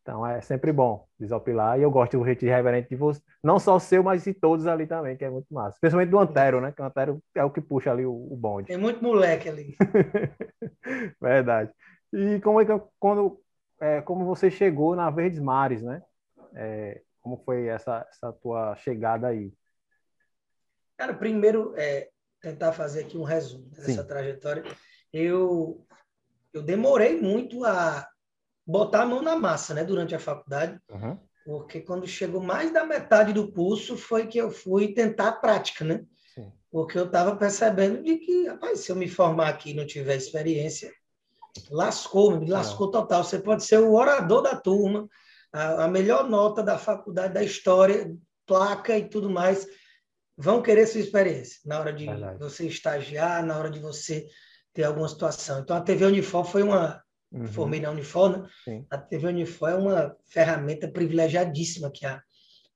Então 0.00 0.24
é 0.24 0.40
sempre 0.40 0.70
bom 0.70 1.08
desopilar 1.18 1.76
e 1.76 1.82
eu 1.82 1.90
gosto 1.90 2.16
do 2.16 2.22
retiro 2.22 2.52
reverente 2.52 2.88
de 2.88 2.94
você, 2.94 3.20
não 3.42 3.58
só 3.58 3.74
o 3.74 3.80
seu, 3.80 4.00
mas 4.04 4.22
de 4.22 4.32
todos 4.32 4.68
ali 4.68 4.86
também, 4.86 5.16
que 5.16 5.24
é 5.24 5.30
muito 5.30 5.52
massa. 5.52 5.74
Especialmente 5.74 6.10
do 6.10 6.20
Antero, 6.20 6.60
né? 6.60 6.70
Que 6.70 6.80
o 6.80 6.84
Antero 6.84 7.20
é 7.34 7.44
o 7.44 7.50
que 7.50 7.60
puxa 7.60 7.90
ali 7.90 8.06
o, 8.06 8.12
o 8.12 8.36
bonde. 8.36 8.68
Tem 8.68 8.78
muito 8.78 9.02
moleque 9.02 9.48
ali. 9.48 9.76
Verdade. 11.20 11.72
E 12.12 12.38
como 12.40 12.60
é 12.60 12.64
que 12.64 12.80
quando 13.00 13.42
é, 13.82 14.00
como 14.00 14.24
você 14.24 14.48
chegou 14.48 14.94
na 14.94 15.10
Verdes 15.10 15.40
Mares, 15.40 15.82
né? 15.82 16.00
É, 16.54 17.02
como 17.20 17.36
foi 17.44 17.66
essa, 17.66 18.06
essa 18.08 18.32
tua 18.32 18.76
chegada 18.76 19.26
aí? 19.26 19.52
Cara, 20.96 21.12
primeiro, 21.12 21.74
é, 21.76 22.08
tentar 22.40 22.72
fazer 22.72 23.00
aqui 23.00 23.18
um 23.18 23.24
resumo 23.24 23.68
dessa 23.70 24.02
Sim. 24.02 24.06
trajetória. 24.06 24.62
Eu, 25.12 25.84
eu 26.52 26.62
demorei 26.62 27.20
muito 27.20 27.64
a 27.64 28.08
botar 28.64 29.02
a 29.02 29.06
mão 29.06 29.20
na 29.20 29.34
massa, 29.34 29.74
né? 29.74 29.82
Durante 29.82 30.14
a 30.14 30.20
faculdade. 30.20 30.80
Uhum. 30.88 31.18
Porque 31.44 31.80
quando 31.80 32.06
chegou 32.06 32.40
mais 32.40 32.72
da 32.72 32.84
metade 32.84 33.32
do 33.32 33.50
curso 33.50 33.96
foi 33.96 34.28
que 34.28 34.38
eu 34.38 34.52
fui 34.52 34.94
tentar 34.94 35.28
a 35.28 35.32
prática, 35.32 35.84
né? 35.84 36.04
Sim. 36.32 36.52
Porque 36.70 36.96
eu 36.96 37.06
estava 37.06 37.34
percebendo 37.34 38.00
de 38.00 38.16
que, 38.18 38.46
rapaz, 38.46 38.78
se 38.78 38.92
eu 38.92 38.96
me 38.96 39.08
formar 39.08 39.48
aqui 39.48 39.70
e 39.70 39.74
não 39.74 39.84
tiver 39.84 40.14
experiência, 40.14 40.92
lascou, 41.70 42.38
me 42.38 42.48
lascou 42.48 42.90
total. 42.90 43.24
Você 43.24 43.38
pode 43.38 43.64
ser 43.64 43.78
o 43.78 43.94
orador 43.94 44.42
da 44.42 44.56
turma, 44.56 45.08
a, 45.52 45.84
a, 45.84 45.88
melhor 45.88 46.28
nota 46.28 46.62
da 46.62 46.78
faculdade, 46.78 47.34
da 47.34 47.42
história, 47.42 48.14
placa 48.46 48.96
e 48.96 49.08
tudo 49.08 49.30
mais. 49.30 49.66
Vão 50.36 50.62
querer 50.62 50.86
sua 50.86 51.00
experiência 51.00 51.60
na 51.64 51.78
hora 51.78 51.92
de 51.92 52.06
Verdade. 52.06 52.38
você 52.38 52.66
estagiar, 52.66 53.44
na 53.44 53.58
hora 53.58 53.70
de 53.70 53.78
você 53.78 54.26
ter 54.72 54.84
alguma 54.84 55.08
situação. 55.08 55.60
Então, 55.60 55.76
a 55.76 55.80
TV 55.80 56.06
Unifor 56.06 56.44
foi 56.44 56.62
uma. 56.62 57.02
Uhum. 57.30 57.46
Formei 57.46 57.80
na 57.80 57.90
Unifor, 57.90 58.30
né? 58.30 58.48
Sim. 58.64 58.86
A 58.90 58.98
TV 58.98 59.28
Unifor 59.28 59.70
é 59.70 59.74
uma 59.74 60.14
ferramenta 60.26 60.86
privilegiadíssima 60.86 61.90
que 61.90 62.04
a, 62.04 62.22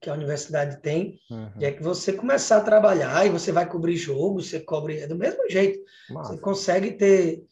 que 0.00 0.10
a 0.10 0.14
universidade 0.14 0.80
tem, 0.80 1.18
uhum. 1.30 1.50
é 1.60 1.72
que 1.72 1.82
você 1.82 2.12
começar 2.12 2.58
a 2.58 2.64
trabalhar 2.64 3.26
e 3.26 3.30
você 3.30 3.50
vai 3.52 3.68
cobrir 3.68 3.96
jogo, 3.96 4.42
você 4.42 4.60
cobre 4.60 5.00
é 5.00 5.06
do 5.06 5.16
mesmo 5.16 5.48
jeito. 5.48 5.78
Massa. 6.10 6.32
Você 6.32 6.40
consegue 6.40 6.92
ter, 6.92 7.42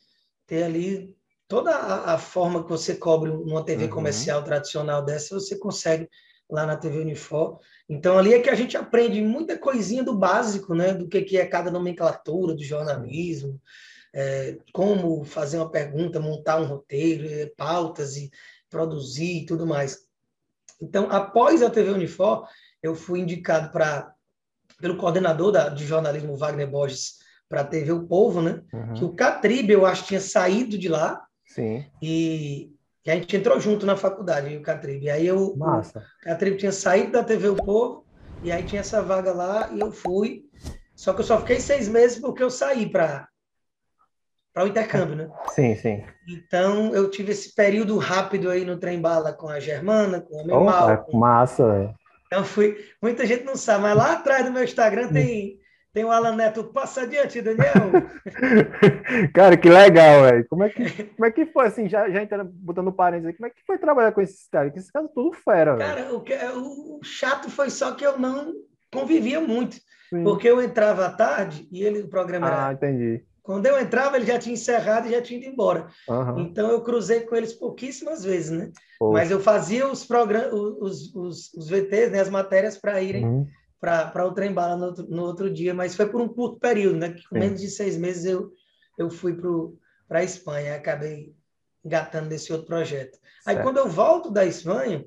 ter 0.54 0.62
ali 0.62 1.16
toda 1.48 1.74
a, 1.74 2.14
a, 2.14 2.18
forma 2.18 2.62
que 2.62 2.70
você 2.70 2.94
cobre 2.94 3.30
numa 3.30 3.64
TV 3.64 3.84
uhum. 3.84 3.90
comercial 3.90 4.44
tradicional 4.44 5.04
dessa, 5.04 5.34
você 5.34 5.58
consegue 5.58 6.08
lá 6.48 6.64
na 6.64 6.76
TV 6.76 7.00
Unifor. 7.00 7.58
Então, 7.88 8.16
ali 8.16 8.32
é 8.32 8.40
que 8.40 8.48
a 8.48 8.54
gente 8.54 8.76
aprende 8.76 9.20
muita 9.20 9.58
coisinha 9.58 10.04
do 10.04 10.16
básico, 10.16 10.74
né? 10.74 10.94
Do 10.94 11.08
que, 11.08 11.22
que 11.22 11.36
é 11.36 11.44
cada 11.44 11.72
nomenclatura 11.72 12.54
do 12.54 12.62
jornalismo, 12.62 13.60
é, 14.14 14.58
como 14.72 15.24
fazer 15.24 15.56
uma 15.56 15.70
pergunta, 15.70 16.20
montar 16.20 16.60
um 16.60 16.66
roteiro, 16.66 17.26
é, 17.26 17.46
pautas 17.56 18.16
e 18.16 18.30
produzir 18.70 19.42
e 19.42 19.46
tudo 19.46 19.66
mais. 19.66 20.06
Então, 20.80 21.10
após 21.10 21.62
a 21.62 21.70
TV 21.70 21.90
Unifor, 21.90 22.46
eu 22.80 22.94
fui 22.94 23.18
indicado 23.20 23.72
para 23.72 24.14
pelo 24.80 24.96
coordenador 24.96 25.50
da, 25.50 25.68
de 25.68 25.86
jornalismo 25.86 26.36
Wagner 26.36 26.68
Borges 26.68 27.23
para 27.54 27.60
a 27.60 27.64
TV 27.64 27.92
O 27.92 28.02
Povo, 28.02 28.42
né? 28.42 28.62
Uhum. 28.72 28.94
Que 28.94 29.04
o 29.04 29.14
Catribe, 29.14 29.72
eu 29.72 29.86
acho, 29.86 30.04
tinha 30.04 30.20
saído 30.20 30.76
de 30.76 30.88
lá. 30.88 31.24
Sim. 31.46 31.84
E 32.02 32.72
que 33.04 33.10
a 33.10 33.14
gente 33.14 33.36
entrou 33.36 33.60
junto 33.60 33.86
na 33.86 33.96
faculdade, 33.96 34.56
o 34.56 34.62
Catribe. 34.62 35.08
Aí 35.08 35.24
eu, 35.24 35.54
Massa. 35.56 36.04
o 36.20 36.24
Catribe 36.24 36.56
tinha 36.56 36.72
saído 36.72 37.12
da 37.12 37.22
TV 37.22 37.48
O 37.48 37.56
Povo, 37.56 38.04
e 38.42 38.50
aí 38.50 38.64
tinha 38.64 38.80
essa 38.80 39.00
vaga 39.00 39.32
lá, 39.32 39.70
e 39.72 39.78
eu 39.78 39.92
fui. 39.92 40.42
Só 40.96 41.12
que 41.12 41.20
eu 41.20 41.24
só 41.24 41.38
fiquei 41.38 41.60
seis 41.60 41.88
meses 41.88 42.18
porque 42.18 42.42
eu 42.42 42.50
saí 42.50 42.88
para 42.88 43.28
para 44.52 44.64
o 44.64 44.68
intercâmbio, 44.68 45.16
né? 45.16 45.28
Sim, 45.48 45.74
sim. 45.74 46.04
Então 46.28 46.94
eu 46.94 47.10
tive 47.10 47.32
esse 47.32 47.52
período 47.54 47.98
rápido 47.98 48.48
aí 48.48 48.64
no 48.64 48.78
trem 48.78 49.00
bala 49.00 49.32
com 49.32 49.48
a 49.48 49.58
Germana, 49.58 50.20
com 50.20 50.42
o 50.42 50.46
meu 50.46 50.56
oh, 50.56 50.64
mal. 50.64 51.04
Com... 51.04 51.18
Massa, 51.18 51.72
velho. 51.72 51.94
Então 52.26 52.44
fui. 52.44 52.76
Muita 53.02 53.26
gente 53.26 53.44
não 53.44 53.56
sabe, 53.56 53.82
mas 53.82 53.96
lá 53.96 54.12
atrás 54.12 54.44
do 54.44 54.52
meu 54.52 54.62
Instagram 54.62 55.12
tem 55.12 55.58
tem 55.94 56.04
o 56.04 56.10
Alan 56.10 56.34
Neto, 56.34 56.64
passa 56.64 57.02
adiante, 57.02 57.40
Daniel. 57.40 57.92
Cara, 59.32 59.56
que 59.56 59.68
legal, 59.68 60.22
velho. 60.22 60.44
Como, 60.50 60.64
é 60.64 60.68
que, 60.68 61.04
como 61.04 61.24
é 61.24 61.30
que 61.30 61.46
foi, 61.46 61.66
assim, 61.66 61.88
já, 61.88 62.10
já 62.10 62.20
entrando, 62.20 62.50
botando 62.52 62.92
parênteses 62.92 63.28
aí, 63.28 63.34
como 63.34 63.46
é 63.46 63.50
que 63.50 63.64
foi 63.64 63.78
trabalhar 63.78 64.10
com 64.10 64.20
esses 64.20 64.48
caras? 64.48 64.72
Que 64.72 64.80
esses 64.80 64.90
caras 64.90 65.08
tudo 65.14 65.32
fera, 65.32 65.76
velho. 65.76 65.88
Cara, 65.88 66.12
o, 66.12 66.20
que, 66.20 66.34
o 66.34 67.00
chato 67.04 67.48
foi 67.48 67.70
só 67.70 67.92
que 67.92 68.04
eu 68.04 68.18
não 68.18 68.52
convivia 68.92 69.40
muito. 69.40 69.76
Sim. 70.10 70.24
Porque 70.24 70.48
eu 70.48 70.60
entrava 70.60 71.06
à 71.06 71.10
tarde 71.10 71.68
e 71.70 71.84
ele, 71.84 72.00
o 72.00 72.08
programa 72.08 72.48
era... 72.48 72.66
Ah, 72.66 72.72
entendi. 72.72 73.24
Quando 73.40 73.66
eu 73.66 73.78
entrava, 73.78 74.16
ele 74.16 74.26
já 74.26 74.38
tinha 74.38 74.54
encerrado 74.54 75.06
e 75.06 75.12
já 75.12 75.22
tinha 75.22 75.38
ido 75.38 75.48
embora. 75.48 75.86
Uhum. 76.08 76.40
Então 76.40 76.70
eu 76.70 76.80
cruzei 76.80 77.20
com 77.20 77.36
eles 77.36 77.52
pouquíssimas 77.52 78.24
vezes, 78.24 78.50
né? 78.50 78.72
Mas 79.00 79.30
eu 79.30 79.38
fazia 79.38 79.86
os 79.86 80.04
programas, 80.04 80.52
os, 80.52 81.14
os, 81.14 81.54
os 81.54 81.68
VTs, 81.68 82.10
né, 82.10 82.20
as 82.20 82.30
matérias 82.30 82.76
para 82.76 83.00
irem 83.00 83.24
uhum 83.24 83.46
para 83.80 84.26
o 84.26 84.32
trem 84.32 84.52
bala 84.52 84.76
no, 84.76 84.92
no, 84.92 85.22
outro 85.22 85.52
dia, 85.52 85.74
mas 85.74 85.94
foi 85.94 86.08
por 86.08 86.20
um 86.20 86.28
curto 86.28 86.58
período, 86.58 86.98
né? 86.98 87.12
Que 87.12 87.28
com 87.28 87.38
menos 87.38 87.60
de 87.60 87.68
seis 87.68 87.96
meses 87.96 88.24
eu, 88.24 88.50
eu 88.98 89.10
fui 89.10 89.36
para 90.08 90.20
a 90.20 90.24
Espanha, 90.24 90.76
acabei 90.76 91.34
engatando 91.84 92.28
nesse 92.28 92.52
outro 92.52 92.66
projeto. 92.66 93.18
Aí 93.46 93.62
quando 93.62 93.76
eu 93.76 93.88
volto 93.88 94.30
da 94.30 94.44
Espanha, 94.46 95.04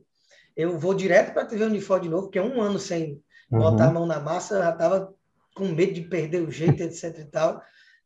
eu 0.56 0.78
vou 0.78 0.94
direto 0.94 1.34
para 1.34 1.44
a 1.44 1.46
TV 1.46 1.66
Unifor 1.66 2.00
de 2.00 2.10
novo, 2.10 2.24
porque 2.24 2.40
é 2.40 2.44
um 2.44 2.62
ano 2.62 2.78
sem 2.78 3.22
uhum. 3.52 3.60
botar 3.60 3.88
a 3.88 3.92
mão 3.92 4.06
na 4.06 4.20
massa, 4.20 4.60
já 4.60 4.72
estava 4.72 5.14
com 5.56 5.68
medo 5.70 5.94
de 5.94 6.02
perder 6.02 6.44
o 6.44 6.52
jeito, 6.52 6.82
etc 6.84 7.18
e 7.18 7.26
tal. 7.26 7.62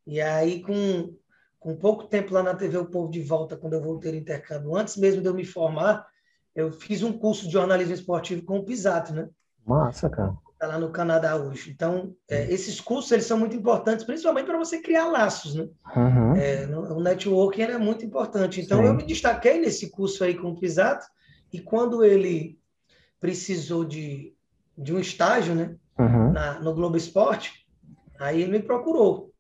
E 0.08 0.22
aí, 0.22 0.62
com, 0.62 1.14
com 1.60 1.76
pouco 1.76 2.06
tempo 2.06 2.34
lá 2.34 2.42
na 2.42 2.56
TV 2.56 2.78
O 2.78 2.86
Povo 2.86 3.12
de 3.12 3.22
Volta, 3.22 3.58
quando 3.58 3.74
eu 3.74 3.82
voltei 3.82 4.12
no 4.12 4.18
intercâmbio, 4.18 4.76
antes 4.76 4.96
mesmo 4.96 5.22
de 5.22 5.28
eu 5.28 5.34
me 5.34 5.44
formar, 5.44 6.08
eu 6.56 6.72
fiz 6.72 7.04
um 7.04 7.12
curso 7.12 7.46
de 7.46 7.52
jornalismo 7.52 7.94
esportivo 7.94 8.44
com 8.44 8.60
o 8.60 8.66
Pisato, 8.66 9.14
né? 9.14 9.30
Massa, 9.66 10.10
cara 10.10 10.34
está 10.62 10.68
lá 10.68 10.80
no 10.80 10.92
Canadá 10.92 11.36
hoje. 11.36 11.72
Então, 11.72 12.16
é, 12.30 12.52
esses 12.54 12.80
cursos 12.80 13.12
eles 13.12 13.26
são 13.26 13.40
muito 13.40 13.56
importantes, 13.56 14.06
principalmente 14.06 14.46
para 14.46 14.60
você 14.60 14.80
criar 14.80 15.08
laços, 15.08 15.56
né? 15.56 15.68
Uhum. 15.96 16.36
É, 16.36 16.68
no, 16.68 16.98
o 16.98 17.02
networking 17.02 17.64
é 17.64 17.78
muito 17.80 18.06
importante. 18.06 18.62
Então, 18.62 18.80
Sim. 18.80 18.86
eu 18.86 18.94
me 18.94 19.04
destaquei 19.04 19.60
nesse 19.60 19.90
curso 19.90 20.24
aí 20.24 20.38
com 20.38 20.50
o 20.50 20.60
Pisato, 20.60 21.08
e 21.52 21.60
quando 21.60 22.06
ele 22.06 22.60
precisou 23.20 23.84
de, 23.84 24.36
de 24.78 24.94
um 24.94 25.00
estágio, 25.00 25.56
né? 25.56 25.76
Uhum. 25.98 26.32
Na, 26.32 26.60
no 26.60 26.76
Globo 26.76 26.96
Esporte, 26.96 27.66
aí 28.20 28.44
ele 28.44 28.52
me 28.52 28.62
procurou. 28.62 29.34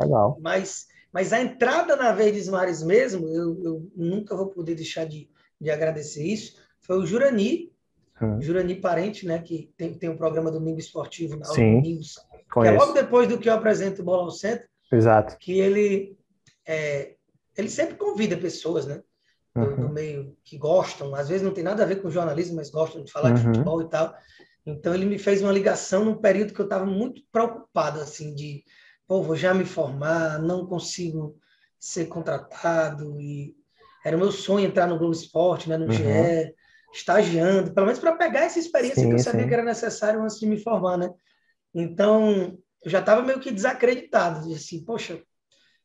Legal. 0.00 0.38
Mas, 0.40 0.86
mas 1.12 1.32
a 1.32 1.42
entrada 1.42 1.96
na 1.96 2.12
Verdes 2.12 2.48
Mares 2.48 2.84
mesmo, 2.84 3.26
eu, 3.28 3.62
eu 3.64 3.92
nunca 3.96 4.36
vou 4.36 4.46
poder 4.46 4.76
deixar 4.76 5.06
de, 5.06 5.28
de 5.60 5.70
agradecer 5.70 6.24
isso, 6.24 6.54
foi 6.80 6.98
o 6.98 7.06
Jurani, 7.06 7.71
Hum. 8.20 8.40
Jurani 8.40 8.76
Parente, 8.76 9.26
né, 9.26 9.38
que 9.38 9.72
tem, 9.76 9.94
tem 9.94 10.10
um 10.10 10.16
programa 10.16 10.50
Domingo 10.50 10.78
Esportivo 10.78 11.36
na 11.36 11.44
Sim, 11.46 11.76
Domingos, 11.76 12.18
que 12.52 12.60
é 12.60 12.70
logo 12.70 12.92
depois 12.92 13.28
do 13.28 13.38
que 13.38 13.48
eu 13.48 13.54
apresento 13.54 14.02
o 14.02 14.04
Bola 14.04 14.24
ao 14.24 14.30
Centro. 14.30 14.68
Exato. 14.92 15.36
Que 15.38 15.58
ele, 15.58 16.16
é, 16.66 17.14
ele 17.56 17.68
sempre 17.68 17.96
convida 17.96 18.36
pessoas, 18.36 18.86
né, 18.86 19.02
do, 19.54 19.60
uhum. 19.62 19.76
do, 19.76 19.88
meio 19.88 20.36
que 20.44 20.58
gostam, 20.58 21.14
às 21.14 21.28
vezes 21.28 21.42
não 21.42 21.52
tem 21.52 21.64
nada 21.64 21.82
a 21.82 21.86
ver 21.86 22.02
com 22.02 22.10
jornalismo, 22.10 22.56
mas 22.56 22.70
gostam 22.70 23.02
de 23.02 23.10
falar 23.10 23.30
uhum. 23.30 23.34
de 23.34 23.42
futebol 23.42 23.82
e 23.82 23.88
tal. 23.88 24.14
Então 24.64 24.94
ele 24.94 25.06
me 25.06 25.18
fez 25.18 25.42
uma 25.42 25.52
ligação 25.52 26.04
num 26.04 26.14
período 26.14 26.52
que 26.52 26.60
eu 26.60 26.66
estava 26.66 26.86
muito 26.86 27.22
preocupado, 27.32 28.00
assim, 28.00 28.34
de, 28.34 28.62
pô, 29.08 29.22
vou 29.22 29.34
já 29.34 29.52
me 29.52 29.64
formar, 29.64 30.40
não 30.40 30.66
consigo 30.66 31.36
ser 31.80 32.06
contratado 32.06 33.20
e 33.20 33.56
era 34.04 34.16
o 34.16 34.20
meu 34.20 34.30
sonho 34.30 34.66
entrar 34.66 34.86
no 34.86 34.98
Globo 34.98 35.14
Esporte, 35.14 35.68
né, 35.68 35.76
no 35.76 35.86
uhum. 35.86 35.92
GE 35.92 36.54
estagiando, 36.92 37.72
pelo 37.72 37.86
menos 37.86 38.00
para 38.00 38.16
pegar 38.16 38.40
essa 38.40 38.58
experiência 38.58 39.02
sim, 39.02 39.08
que 39.08 39.14
eu 39.14 39.18
sabia 39.18 39.42
sim. 39.42 39.48
que 39.48 39.54
era 39.54 39.64
necessário 39.64 40.22
antes 40.22 40.38
de 40.38 40.46
me 40.46 40.58
formar, 40.58 40.98
né? 40.98 41.10
Então, 41.74 42.58
eu 42.84 42.90
já 42.90 43.00
estava 43.00 43.22
meio 43.22 43.40
que 43.40 43.50
desacreditado, 43.50 44.52
assim, 44.52 44.84
poxa, 44.84 45.20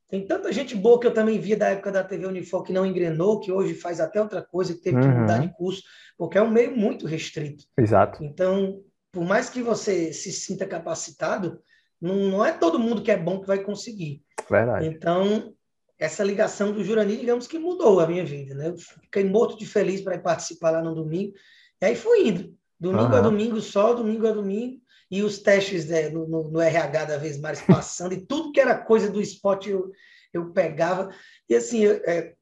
tem 0.10 0.26
tanta 0.26 0.52
gente 0.52 0.76
boa 0.76 1.00
que 1.00 1.08
eu 1.08 1.13
também 1.13 1.39
via 1.39 1.58
da 1.58 1.70
época 1.70 1.91
da 1.91 2.04
TV 2.04 2.26
Unifor 2.26 2.63
que 2.63 2.74
não 2.74 2.86
engrenou, 2.86 3.39
que 3.39 3.52
hoje 3.52 3.74
faz 3.74 4.00
até 4.00 4.22
outra 4.22 4.41
coisa, 4.41 4.74
que 4.74 4.82
teve 4.82 4.98
uhum. 4.98 5.02
que 5.02 5.08
mudar 5.08 5.39
de 5.39 5.54
curso, 5.54 5.84
porque 6.17 6.38
é 6.38 6.41
um 6.41 6.50
meio 6.50 6.76
muito 6.76 7.06
restrito. 7.06 7.65
Exato. 7.78 8.24
Então, 8.24 8.82
por 9.12 9.26
mais 9.26 9.50
que 9.50 9.62
você 9.62 10.13
se 10.13 10.32
sinta 10.32 10.65
capacitado, 10.65 11.60
não, 12.02 12.15
não 12.15 12.46
é 12.46 12.54
todo 12.54 12.80
mundo 12.80 13.02
que 13.02 13.12
é 13.12 13.17
bom 13.17 13.41
que 13.41 13.48
vai 13.48 13.60
conseguir. 13.60 14.22
Verdade. 14.50 14.88
Então, 14.88 15.54
essa 16.00 16.24
ligação 16.24 16.72
do 16.72 16.84
Jurani, 16.84 17.18
digamos 17.18 17.48
que 17.48 17.58
mudou 17.58 18.00
a 18.00 18.08
minha 18.08 18.24
vida, 18.24 18.54
né? 18.54 18.70
Eu 18.70 18.78
fiquei 18.78 19.24
morto 19.24 19.58
de 19.58 19.66
feliz 19.66 20.02
para 20.02 20.18
participar 20.20 20.72
lá 20.72 20.82
no 20.82 20.94
domingo. 20.94 21.34
E 21.82 21.86
aí 21.86 21.96
fui 21.96 22.28
indo. 22.28 22.56
Domingo 22.80 23.12
uhum. 23.12 23.16
a 23.16 23.22
domingo 23.22 23.62
só, 23.62 23.94
domingo 23.94 24.28
a 24.28 24.32
domingo. 24.32 24.80
E 25.10 25.24
os 25.24 25.40
testes 25.40 25.88
né, 25.88 26.10
no, 26.10 26.28
no, 26.28 26.52
no, 26.52 26.62
RH 26.62 27.06
da 27.06 27.18
vez 27.18 27.40
mais 27.40 27.62
passando, 27.62 28.14
e 28.14 28.26
tudo 28.26 28.52
que 28.52 28.60
era 28.60 28.78
coisa 28.78 29.10
do 29.10 29.22
esporte 29.22 29.70
eu, 29.70 29.92
eu 30.34 30.52
pegava. 30.52 31.10
E 31.50 31.56
assim, 31.56 31.80
eu, 31.80 32.02
é, 32.06 32.36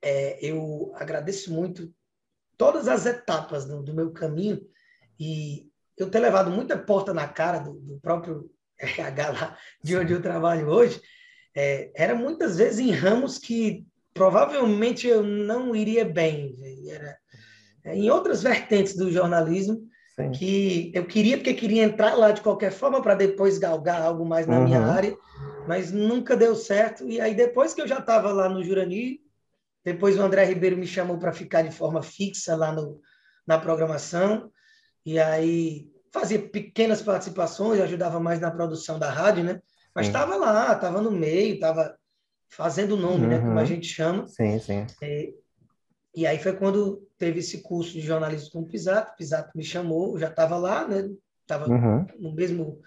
é, 0.00 0.38
eu 0.40 0.92
agradeço 0.94 1.52
muito 1.52 1.92
todas 2.56 2.88
as 2.88 3.04
etapas 3.04 3.66
do, 3.66 3.82
do, 3.82 3.92
meu 3.92 4.12
caminho 4.12 4.64
e 5.18 5.68
eu 5.98 6.08
ter 6.08 6.20
levado 6.20 6.50
muita 6.50 6.78
porta 6.78 7.12
na 7.12 7.26
cara 7.26 7.58
do, 7.58 7.74
do 7.74 7.98
próprio 8.00 8.48
RH 8.78 9.30
lá 9.30 9.58
de 9.82 9.96
onde 9.96 10.12
eu 10.12 10.22
trabalho 10.22 10.68
hoje, 10.68 11.00
é, 11.54 11.90
era 11.94 12.14
muitas 12.14 12.56
vezes 12.56 12.80
em 12.80 12.90
ramos 12.90 13.38
que 13.38 13.86
provavelmente 14.12 15.06
eu 15.06 15.22
não 15.22 15.74
iria 15.74 16.04
bem. 16.04 16.54
Era 16.88 17.16
é, 17.84 17.96
em 17.96 18.10
outras 18.10 18.42
vertentes 18.42 18.96
do 18.96 19.10
jornalismo 19.10 19.86
Sim. 20.16 20.30
que 20.32 20.92
eu 20.94 21.04
queria 21.04 21.36
porque 21.36 21.54
queria 21.54 21.84
entrar 21.84 22.14
lá 22.14 22.30
de 22.30 22.40
qualquer 22.40 22.72
forma 22.72 23.02
para 23.02 23.14
depois 23.14 23.58
galgar 23.58 24.00
algo 24.00 24.24
mais 24.24 24.46
na 24.46 24.58
uhum. 24.58 24.64
minha 24.64 24.80
área, 24.80 25.16
mas 25.66 25.92
nunca 25.92 26.36
deu 26.36 26.54
certo. 26.54 27.08
E 27.08 27.20
aí 27.20 27.34
depois 27.34 27.74
que 27.74 27.82
eu 27.82 27.88
já 27.88 27.98
estava 27.98 28.32
lá 28.32 28.48
no 28.48 28.62
Jurani, 28.62 29.20
depois 29.84 30.18
o 30.18 30.22
André 30.22 30.44
Ribeiro 30.44 30.76
me 30.76 30.86
chamou 30.86 31.18
para 31.18 31.32
ficar 31.32 31.62
de 31.62 31.70
forma 31.70 32.02
fixa 32.02 32.56
lá 32.56 32.72
no, 32.72 33.00
na 33.46 33.58
programação 33.58 34.50
e 35.04 35.18
aí 35.18 35.90
fazia 36.10 36.38
pequenas 36.38 37.02
participações, 37.02 37.80
ajudava 37.80 38.18
mais 38.18 38.40
na 38.40 38.50
produção 38.50 38.98
da 38.98 39.10
rádio, 39.10 39.44
né? 39.44 39.60
Mas 39.94 40.06
estava 40.06 40.36
lá, 40.36 40.72
estava 40.72 41.00
no 41.00 41.10
meio, 41.10 41.54
estava 41.54 41.96
fazendo 42.48 42.92
o 42.92 43.00
nome, 43.00 43.24
uhum. 43.24 43.28
né? 43.28 43.38
Como 43.38 43.52
a 43.52 43.60
uhum. 43.60 43.66
gente 43.66 43.86
chama. 43.86 44.26
Sim, 44.26 44.58
sim. 44.58 44.86
É, 45.02 45.32
e 46.14 46.26
aí 46.26 46.38
foi 46.38 46.52
quando 46.52 47.06
teve 47.18 47.40
esse 47.40 47.62
curso 47.62 47.92
de 47.92 48.00
jornalismo 48.00 48.50
com 48.50 48.60
o 48.60 48.66
Pisato. 48.66 49.16
Pisato 49.16 49.50
me 49.54 49.64
chamou, 49.64 50.14
eu 50.14 50.20
já 50.20 50.28
estava 50.28 50.56
lá, 50.56 50.86
né? 50.86 51.10
Estava 51.42 51.70
uhum. 51.70 52.06
no 52.18 52.34
mesmo 52.34 52.80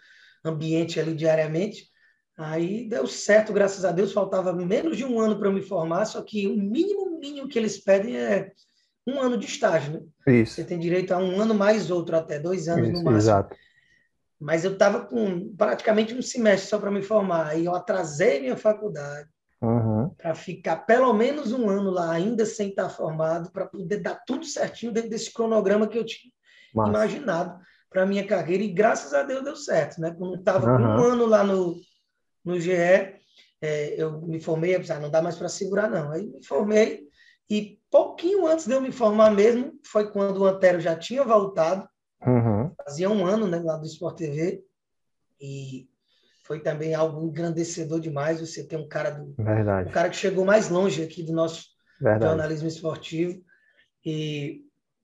ambiente 0.43 0.99
ali 0.99 1.13
diariamente. 1.13 1.89
Aí 2.37 2.87
deu 2.87 3.07
certo, 3.07 3.51
graças 3.51 3.83
a 3.83 3.91
Deus. 3.91 4.13
Faltava 4.13 4.53
menos 4.53 4.97
de 4.97 5.05
um 5.05 5.19
ano 5.19 5.37
para 5.37 5.47
eu 5.47 5.53
me 5.53 5.61
formar, 5.61 6.05
só 6.05 6.21
que 6.21 6.47
o 6.47 6.55
mínimo, 6.55 7.19
mínimo 7.19 7.47
que 7.47 7.57
eles 7.57 7.77
pedem 7.77 8.17
é 8.17 8.51
um 9.05 9.19
ano 9.19 9.37
de 9.37 9.45
estágio, 9.45 9.93
né? 9.93 10.41
Isso. 10.41 10.55
Você 10.55 10.63
tem 10.63 10.77
direito 10.77 11.13
a 11.13 11.17
um 11.17 11.39
ano 11.39 11.55
mais 11.55 11.89
outro, 11.89 12.15
até 12.15 12.39
dois 12.39 12.67
anos 12.67 12.89
Isso, 12.89 12.97
no 12.97 13.03
máximo. 13.03 13.17
Exato. 13.17 13.55
Mas 14.39 14.63
eu 14.63 14.73
estava 14.73 15.05
com 15.05 15.55
praticamente 15.55 16.13
um 16.13 16.21
semestre 16.21 16.69
só 16.69 16.77
para 16.77 16.91
me 16.91 17.01
formar. 17.01 17.47
Aí 17.47 17.65
eu 17.65 17.75
atrasei 17.75 18.39
minha 18.39 18.57
faculdade. 18.57 19.27
uhum. 19.59 20.09
para 20.09 20.35
ficar 20.35 20.77
pelo 20.85 21.11
menos 21.13 21.51
um 21.51 21.67
ano 21.67 21.89
lá, 21.89 22.11
ainda 22.11 22.45
sem 22.45 22.69
estar 22.69 22.89
formado, 22.89 23.51
para 23.51 23.65
poder 23.65 23.97
dar 23.97 24.21
tudo 24.25 24.45
certinho 24.45 24.91
dentro 24.91 25.09
desse 25.09 25.33
cronograma 25.33 25.87
que 25.87 25.97
eu 25.97 26.05
tinha 26.05 26.31
Massa. 26.75 26.89
imaginado 26.89 27.59
para 27.89 28.05
minha 28.05 28.25
carreira. 28.25 28.63
E 28.63 28.71
graças 28.71 29.13
a 29.13 29.23
Deus 29.23 29.43
deu 29.43 29.55
certo, 29.55 29.99
né? 29.99 30.13
Quando 30.15 30.35
estava 30.35 30.67
uhum. 30.67 30.81
um 30.81 31.03
ano 31.03 31.25
lá 31.25 31.43
no, 31.43 31.75
no 32.45 32.59
GE, 32.59 32.71
é, 32.71 33.95
eu 33.97 34.21
me 34.21 34.39
formei, 34.39 34.75
ah, 34.75 34.99
não 34.99 35.09
dá 35.09 35.21
mais 35.21 35.35
para 35.35 35.49
segurar, 35.49 35.89
não. 35.89 36.11
Aí 36.11 36.27
me 36.27 36.45
formei 36.45 37.07
e 37.49 37.79
pouquinho 37.89 38.45
antes 38.45 38.67
de 38.67 38.73
eu 38.73 38.81
me 38.81 38.91
formar 38.91 39.31
mesmo, 39.31 39.79
foi 39.85 40.11
quando 40.11 40.41
o 40.41 40.45
Antero 40.45 40.79
já 40.79 40.95
tinha 40.95 41.23
voltado. 41.23 41.87
Uhum. 42.25 42.56
Fazia 42.87 43.09
um 43.09 43.25
ano 43.25 43.47
né, 43.47 43.59
lá 43.59 43.75
do 43.75 43.85
Sport 43.85 44.17
TV. 44.17 44.63
E 45.41 45.89
foi 46.43 46.61
também 46.61 46.95
algo 46.95 47.21
engrandecedor 47.21 47.99
demais 47.99 48.39
você 48.39 48.63
ter 48.63 48.77
um 48.77 48.87
cara 48.87 49.09
do 49.09 49.35
Verdade. 49.37 49.89
um 49.89 49.91
cara 49.91 50.09
que 50.09 50.15
chegou 50.15 50.45
mais 50.45 50.69
longe 50.69 51.03
aqui 51.03 51.21
do 51.21 51.33
nosso 51.33 51.65
Verdade. 51.99 52.25
jornalismo 52.25 52.67
esportivo 52.69 53.43
e 54.05 54.61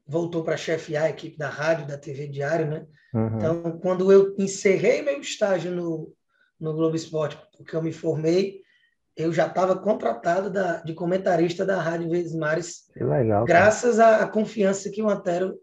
voltou 0.08 0.44
para 0.44 0.56
chefiar 0.56 1.04
a 1.04 1.10
equipe 1.10 1.38
da 1.38 1.50
rádio, 1.50 1.86
da 1.86 1.98
TV 1.98 2.28
Diário, 2.28 2.68
né? 2.68 2.88
Uhum. 3.14 3.36
Então, 3.36 3.80
quando 3.80 4.12
eu 4.12 4.34
encerrei 4.38 5.02
meu 5.02 5.20
estágio 5.20 5.72
no, 5.72 6.14
no 6.60 6.74
Globo 6.74 6.96
Esporte, 6.96 7.38
porque 7.58 7.76
eu 7.76 7.82
me 7.82 7.92
formei, 7.92 8.62
eu 9.16 9.32
já 9.32 9.48
estava 9.48 9.78
contratado 9.78 10.50
da, 10.50 10.78
de 10.78 10.94
comentarista 10.94 11.66
da 11.66 11.82
Rádio 11.82 12.10
Verdes 12.10 12.34
Mares. 12.34 12.88
Que 12.94 13.04
legal. 13.04 13.46
Graças 13.46 14.00
à, 14.00 14.24
à, 14.24 14.28
confiança 14.28 14.90
que 14.90 15.02
o 15.02 15.10
Antero 15.10 15.60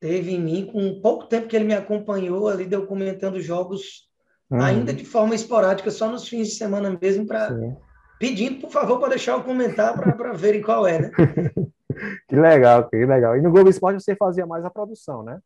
teve 0.00 0.32
em 0.32 0.40
mim, 0.40 0.66
com 0.72 1.00
pouco 1.00 1.26
tempo 1.26 1.46
que 1.46 1.54
ele 1.54 1.66
me 1.66 1.74
acompanhou 1.74 2.48
ali, 2.48 2.64
deu 2.64 2.86
comentando 2.86 3.40
jogos, 3.40 4.08
uhum. 4.50 4.60
ainda 4.60 4.92
de 4.92 5.04
forma 5.04 5.34
esporádica, 5.34 5.90
só 5.90 6.10
nos 6.10 6.26
fins 6.26 6.48
de 6.48 6.54
semana 6.54 6.98
mesmo, 7.00 7.26
para 7.26 7.54
pedindo, 8.18 8.60
por 8.60 8.70
favor, 8.70 8.98
para 8.98 9.10
deixar 9.10 9.32
eu 9.32 9.44
comentar 9.44 9.94
para 9.94 10.32
verem 10.32 10.62
qual 10.62 10.86
é, 10.86 11.00
né? 11.00 11.10
que 12.28 12.36
legal, 12.36 12.88
que 12.88 12.96
legal. 13.04 13.36
E 13.36 13.42
no 13.42 13.50
Globo 13.50 13.70
Esporte 13.70 14.02
você 14.02 14.16
fazia 14.16 14.46
mais 14.46 14.64
a 14.64 14.70
produção, 14.70 15.22
né? 15.22 15.38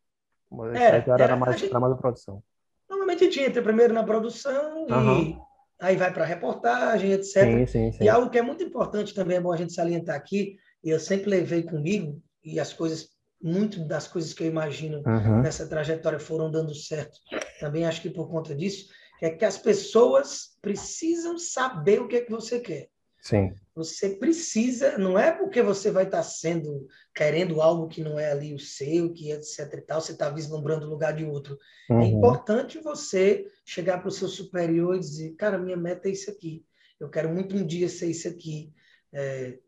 É, 0.73 0.83
era, 0.83 1.23
era, 1.23 1.35
mais, 1.35 1.59
gente, 1.59 1.69
era 1.69 1.79
mais 1.79 1.93
a 1.93 1.97
produção. 1.97 2.41
Normalmente 2.89 3.29
tinha, 3.29 3.49
primeiro 3.51 3.93
na 3.93 4.03
produção 4.03 4.85
uhum. 4.89 5.21
e 5.21 5.37
aí 5.79 5.95
vai 5.95 6.13
para 6.13 6.23
a 6.23 6.27
reportagem, 6.27 7.11
etc. 7.11 7.43
Sim, 7.43 7.65
sim, 7.65 7.91
sim. 7.91 8.03
E 8.03 8.09
algo 8.09 8.29
que 8.29 8.37
é 8.37 8.41
muito 8.41 8.63
importante 8.63 9.13
também, 9.13 9.37
é 9.37 9.41
bom 9.41 9.51
a 9.51 9.57
gente 9.57 9.73
salientar 9.73 10.15
aqui, 10.15 10.57
e 10.83 10.89
eu 10.89 10.99
sempre 10.99 11.29
levei 11.29 11.63
comigo, 11.63 12.21
e 12.43 12.59
as 12.59 12.71
coisas, 12.71 13.09
muito 13.45 13.85
das 13.85 14.07
coisas 14.07 14.33
que 14.33 14.43
eu 14.43 14.47
imagino 14.47 15.03
uhum. 15.05 15.41
nessa 15.41 15.67
trajetória 15.67 16.19
foram 16.19 16.49
dando 16.49 16.73
certo, 16.73 17.19
também 17.59 17.85
acho 17.85 18.01
que 18.01 18.09
por 18.09 18.27
conta 18.27 18.55
disso, 18.55 18.89
é 19.21 19.29
que 19.29 19.45
as 19.45 19.57
pessoas 19.57 20.57
precisam 20.61 21.37
saber 21.37 22.01
o 22.01 22.07
que 22.07 22.15
é 22.15 22.21
que 22.21 22.31
você 22.31 22.59
quer. 22.59 22.89
Sim. 23.21 23.53
Você 23.75 24.09
precisa, 24.09 24.97
não 24.97 25.17
é 25.17 25.31
porque 25.31 25.61
você 25.61 25.91
vai 25.91 26.05
estar 26.05 26.23
sendo, 26.23 26.87
querendo 27.13 27.61
algo 27.61 27.87
que 27.87 28.01
não 28.01 28.19
é 28.19 28.31
ali 28.31 28.53
o 28.53 28.59
seu, 28.59 29.13
que 29.13 29.31
etc 29.31 29.73
e 29.73 29.81
tal, 29.81 30.01
você 30.01 30.13
está 30.13 30.29
vislumbrando 30.29 30.87
o 30.87 30.89
lugar 30.89 31.13
de 31.13 31.25
outro. 31.25 31.57
É 31.89 31.93
uhum. 31.93 32.01
É 32.01 32.05
importante 32.05 32.79
você 32.79 33.45
chegar 33.63 33.99
para 33.99 34.09
o 34.09 34.11
seu 34.11 34.27
superior 34.27 34.95
e 34.95 34.99
dizer, 34.99 35.35
cara, 35.35 35.57
minha 35.57 35.77
meta 35.77 36.07
é 36.07 36.11
isso 36.11 36.31
aqui. 36.31 36.65
Eu 36.99 37.09
quero 37.09 37.29
muito 37.29 37.55
um 37.55 37.65
dia 37.65 37.89
ser 37.89 38.07
isso 38.07 38.27
aqui. 38.27 38.73
É, 39.13 39.59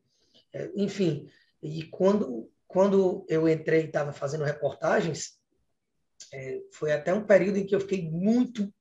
é, 0.53 0.71
enfim, 0.75 1.29
e 1.61 1.83
quando, 1.83 2.49
quando 2.67 3.25
eu 3.29 3.47
entrei 3.47 3.83
e 3.83 3.85
estava 3.85 4.11
fazendo 4.11 4.43
reportagens, 4.43 5.37
é, 6.33 6.59
foi 6.73 6.91
até 6.91 7.13
um 7.13 7.23
período 7.23 7.57
em 7.57 7.65
que 7.65 7.75
eu 7.75 7.79
fiquei 7.79 8.09
muito 8.09 8.71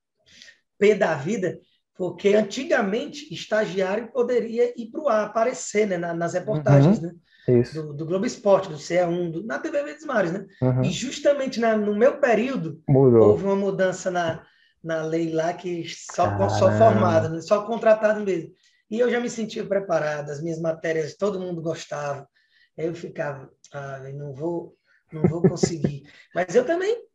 pé 0.79 0.95
da 0.95 1.15
vida, 1.15 1.59
porque 1.95 2.35
antigamente 2.35 3.33
estagiário 3.33 4.11
poderia 4.13 4.73
ir 4.77 4.91
para 4.91 5.01
o 5.01 5.09
ar, 5.09 5.27
aparecer 5.27 5.87
né, 5.87 5.97
nas 5.97 6.35
reportagens 6.35 6.99
uhum, 6.99 7.13
né, 7.47 7.63
do, 7.73 7.95
do, 7.95 8.07
Globo 8.07 8.27
Esporte, 8.27 8.69
do 8.69 8.77
CE1, 8.77 9.31
do, 9.31 9.47
na 9.47 9.59
TV 9.59 9.83
Verdes 9.83 10.05
Mares. 10.05 10.33
Né? 10.33 10.47
Uhum. 10.61 10.83
E 10.83 10.91
justamente 10.91 11.61
na, 11.61 11.77
no 11.77 11.95
meu 11.95 12.19
período, 12.19 12.83
Mudou. 12.89 13.31
houve 13.31 13.45
uma 13.45 13.57
mudança 13.57 14.11
na, 14.11 14.45
na 14.83 15.03
lei 15.03 15.33
lá 15.33 15.53
que 15.55 15.85
só, 15.89 16.49
só 16.49 16.71
formado, 16.73 17.31
né, 17.31 17.41
só 17.41 17.65
contratado 17.65 18.21
mesmo. 18.21 18.53
E 18.91 18.99
eu 18.99 19.11
já 19.11 19.19
me 19.19 19.31
sentia 19.31 19.65
preparado, 19.65 20.31
as 20.31 20.43
minhas 20.43 20.61
matérias 20.61 21.17
todo 21.17 21.41
mundo 21.41 21.63
gostava. 21.63 22.29
Aí 22.79 22.87
eu 22.87 22.95
ficava, 22.95 23.51
ah, 23.73 23.99
não 24.15 24.33
vou, 24.33 24.77
não 25.13 25.23
vou 25.23 25.43
conseguir. 25.43 26.05
Mas 26.35 26.55
eu 26.55 26.65
também 26.65 27.07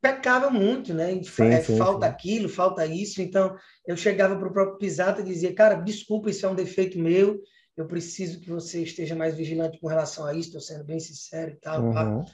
pecava 0.00 0.50
muito, 0.50 0.94
né? 0.94 1.20
Sim, 1.22 1.44
é, 1.46 1.60
sim, 1.60 1.76
falta 1.76 2.06
sim. 2.06 2.12
aquilo, 2.12 2.48
falta 2.48 2.86
isso. 2.86 3.20
Então, 3.20 3.56
eu 3.86 3.96
chegava 3.96 4.36
para 4.36 4.48
o 4.48 4.52
próprio 4.52 4.78
Pisato 4.78 5.20
e 5.20 5.24
dizia, 5.24 5.54
cara, 5.54 5.74
desculpa, 5.74 6.30
isso 6.30 6.46
é 6.46 6.48
um 6.48 6.54
defeito 6.54 6.98
meu, 6.98 7.40
eu 7.76 7.86
preciso 7.86 8.40
que 8.40 8.48
você 8.48 8.82
esteja 8.82 9.14
mais 9.14 9.34
vigilante 9.34 9.78
com 9.78 9.86
relação 9.86 10.24
a 10.24 10.34
isso, 10.34 10.48
estou 10.48 10.60
sendo 10.60 10.84
bem 10.84 10.98
sincero 10.98 11.52
e 11.52 11.56
tal. 11.56 11.82
Uhum. 11.82 12.24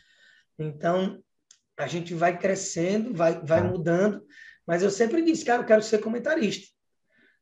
Então, 0.58 1.22
a 1.76 1.86
gente 1.86 2.14
vai 2.14 2.38
crescendo, 2.38 3.14
vai, 3.14 3.40
vai 3.44 3.62
uhum. 3.62 3.72
mudando, 3.72 4.24
mas 4.66 4.82
eu 4.82 4.90
sempre 4.90 5.22
disse, 5.22 5.44
cara, 5.44 5.62
eu 5.62 5.66
quero 5.66 5.82
ser 5.82 5.98
comentarista. 5.98 6.72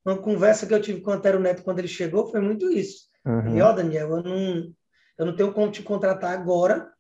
Uma 0.05 0.19
conversa 0.19 0.67
que 0.67 0.75
eu 0.75 0.83
tive 0.83 1.01
com 1.01 1.11
o 1.11 1.15
Antero 1.15 1.39
Neto 1.39 1.63
quando 1.63 1.79
ele 1.79 1.89
chegou 1.89 2.29
foi 2.29 2.41
muito 2.41 2.71
isso. 2.71 3.09
Uhum. 3.25 3.57
E, 3.57 3.63
ó, 3.63 3.73
Daniel, 3.73 4.17
eu 4.17 4.23
não, 4.23 4.75
eu 5.23 5.27
não 5.27 5.37
tenho 5.37 5.53
como 5.53 5.71
te 5.71 5.83
contratar 5.83 6.33
agora, 6.33 6.93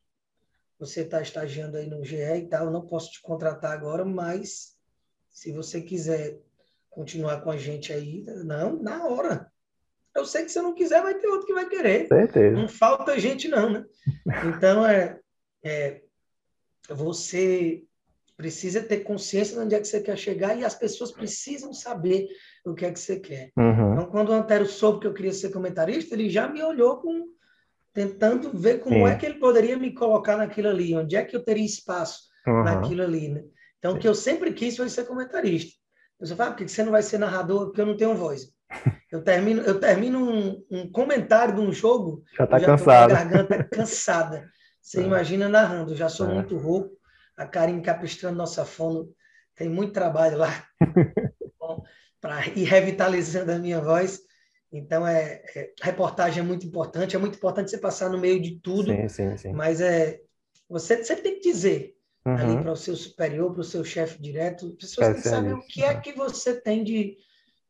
você 0.79 1.01
está 1.01 1.21
estagiando 1.21 1.77
aí 1.77 1.89
no 1.89 2.05
GE 2.05 2.17
e 2.17 2.49
tal, 2.49 2.67
eu 2.67 2.71
não 2.71 2.87
posso 2.87 3.11
te 3.11 3.21
contratar 3.21 3.73
agora, 3.73 4.05
mas 4.05 4.77
se 5.29 5.51
você 5.51 5.81
quiser 5.81 6.39
continuar 6.89 7.41
com 7.41 7.51
a 7.51 7.57
gente 7.57 7.93
aí, 7.93 8.23
não, 8.45 8.81
na 8.81 9.07
hora. 9.07 9.51
Eu 10.15 10.25
sei 10.25 10.45
que 10.45 10.53
se 10.53 10.59
eu 10.59 10.63
não 10.63 10.75
quiser, 10.75 11.03
vai 11.03 11.19
ter 11.19 11.27
outro 11.27 11.47
que 11.47 11.55
vai 11.55 11.69
querer. 11.69 12.07
Certeza. 12.07 12.55
Não 12.55 12.69
falta 12.69 13.19
gente, 13.19 13.49
não, 13.49 13.71
né? 13.71 13.85
Então, 14.57 14.87
é, 14.87 15.19
é 15.65 16.03
você 16.89 17.83
precisa 18.37 18.83
ter 18.83 18.99
consciência 18.99 19.57
de 19.57 19.65
onde 19.65 19.75
é 19.75 19.81
que 19.81 19.89
você 19.89 20.01
quer 20.01 20.17
chegar 20.17 20.57
e 20.57 20.65
as 20.65 20.75
pessoas 20.75 21.11
precisam 21.11 21.73
saber 21.73 22.29
o 22.65 22.75
que 22.75 22.85
é 22.85 22.93
que 22.93 23.01
você 23.01 23.19
quer. 23.19 23.51
Uhum. 23.57 23.95
Então, 23.95 24.07
quando 24.11 24.29
o 24.29 24.33
Antero 24.33 24.67
soube 24.67 25.01
que 25.01 25.07
eu 25.09 25.15
queria 25.15 25.33
ser 25.33 25.51
comentarista, 25.51 26.15
ele 26.15 26.29
já 26.29 26.47
me 26.47 26.63
olhou 26.63 26.99
com 27.01 27.33
tentando 27.93 28.57
ver 28.57 28.81
como 28.81 29.07
Sim. 29.07 29.13
é 29.13 29.17
que 29.17 29.27
ele 29.27 29.39
poderia 29.39 29.77
me 29.77 29.93
colocar 29.93 30.37
naquilo 30.37 30.69
ali, 30.69 30.95
onde 30.97 31.17
é 31.17 31.25
que 31.25 31.37
eu 31.37 31.45
teria 31.45 31.65
espaço 31.65 32.23
uhum. 32.47 32.65
naquilo 32.65 33.03
ali, 33.03 33.29
né? 33.29 33.43
Então, 33.79 33.93
Sim. 33.93 33.99
o 33.99 34.01
que 34.01 34.09
eu 34.09 34.15
sempre 34.15 34.53
quis 34.53 34.77
foi 34.77 34.89
ser 34.89 35.05
comentarista. 35.05 35.77
Eu 36.19 36.27
só 36.27 36.37
falo, 36.37 36.51
ah, 36.51 36.53
por 36.53 36.65
que 36.65 36.71
você 36.71 36.85
não 36.85 36.93
vai 36.93 37.03
ser 37.03 37.19
narrador? 37.19 37.67
Porque 37.67 37.81
eu 37.81 37.87
não 37.87 37.97
tenho 37.97 38.15
voz. 38.15 38.47
Eu 39.11 39.23
termino, 39.23 39.61
eu 39.63 39.79
termino 39.79 40.19
um, 40.19 40.65
um 40.71 40.91
comentário 40.91 41.55
de 41.55 41.61
um 41.61 41.73
jogo, 41.73 42.23
já 42.37 42.47
tá 42.47 42.59
cansado. 42.59 43.11
com 43.11 43.15
a 43.15 43.19
garganta 43.19 43.65
cansada. 43.71 44.49
Você 44.81 45.01
é. 45.01 45.05
imagina 45.05 45.49
narrando, 45.49 45.93
eu 45.93 45.97
já 45.97 46.09
sou 46.09 46.31
é. 46.31 46.35
muito 46.35 46.57
rouco, 46.57 46.97
a 47.37 47.47
Karine 47.47 47.83
Capistrano, 47.83 48.37
nossa 48.37 48.65
fono, 48.65 49.13
tem 49.55 49.69
muito 49.69 49.93
trabalho 49.93 50.39
lá 50.39 50.65
para 52.21 52.47
ir 52.49 52.65
revitalizando 52.65 53.53
a 53.53 53.59
minha 53.59 53.81
voz. 53.81 54.21
Então, 54.73 55.07
é, 55.07 55.43
é, 55.55 55.71
reportagem 55.83 56.43
é 56.43 56.47
muito 56.47 56.67
importante, 56.67 57.15
é 57.15 57.19
muito 57.19 57.37
importante 57.37 57.71
você 57.71 57.79
passar 57.79 58.09
no 58.09 58.19
meio 58.19 58.41
de 58.41 58.59
tudo, 58.59 58.91
sim, 58.91 59.09
sim, 59.09 59.37
sim. 59.37 59.53
mas 59.53 59.81
é, 59.83 60.21
você 60.69 61.05
sempre 61.05 61.23
tem 61.23 61.35
que 61.35 61.53
dizer 61.53 61.95
uhum. 62.25 62.35
ali 62.35 62.63
para 62.63 62.73
o 62.73 62.77
seu 62.77 62.97
superior, 62.97 63.53
para 63.53 63.61
o 63.61 63.65
seu 63.65 63.85
chefe 63.85 64.21
direto, 64.21 64.67
as 64.67 64.73
pessoas 64.73 65.07
têm 65.09 65.17
que 65.17 65.29
saber 65.29 65.55
o 65.55 65.67
que 65.67 65.85
é 65.85 65.95
que 65.95 66.13
você 66.13 66.59
tem 66.59 66.83
de, 66.83 67.19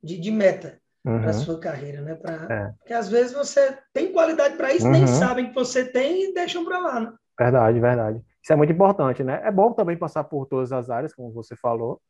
de, 0.02 0.16
de 0.16 0.30
meta 0.30 0.80
uhum. 1.04 1.20
para 1.20 1.30
a 1.30 1.34
sua 1.34 1.58
carreira, 1.58 2.00
né? 2.02 2.14
Pra, 2.14 2.46
é. 2.48 2.72
Porque 2.78 2.94
às 2.94 3.08
vezes 3.08 3.32
você 3.32 3.76
tem 3.92 4.12
qualidade 4.12 4.56
para 4.56 4.72
isso, 4.72 4.86
uhum. 4.86 4.92
nem 4.92 5.06
sabem 5.06 5.48
que 5.48 5.54
você 5.54 5.84
tem 5.84 6.30
e 6.30 6.34
deixam 6.34 6.64
para 6.64 6.78
lá, 6.78 7.00
né? 7.00 7.12
Verdade, 7.38 7.80
verdade. 7.80 8.22
Isso 8.42 8.52
é 8.52 8.56
muito 8.56 8.72
importante, 8.72 9.24
né? 9.24 9.40
É 9.44 9.50
bom 9.50 9.72
também 9.72 9.96
passar 9.96 10.24
por 10.24 10.46
todas 10.46 10.72
as 10.72 10.90
áreas, 10.90 11.14
como 11.14 11.32
você 11.32 11.56
falou, 11.56 12.00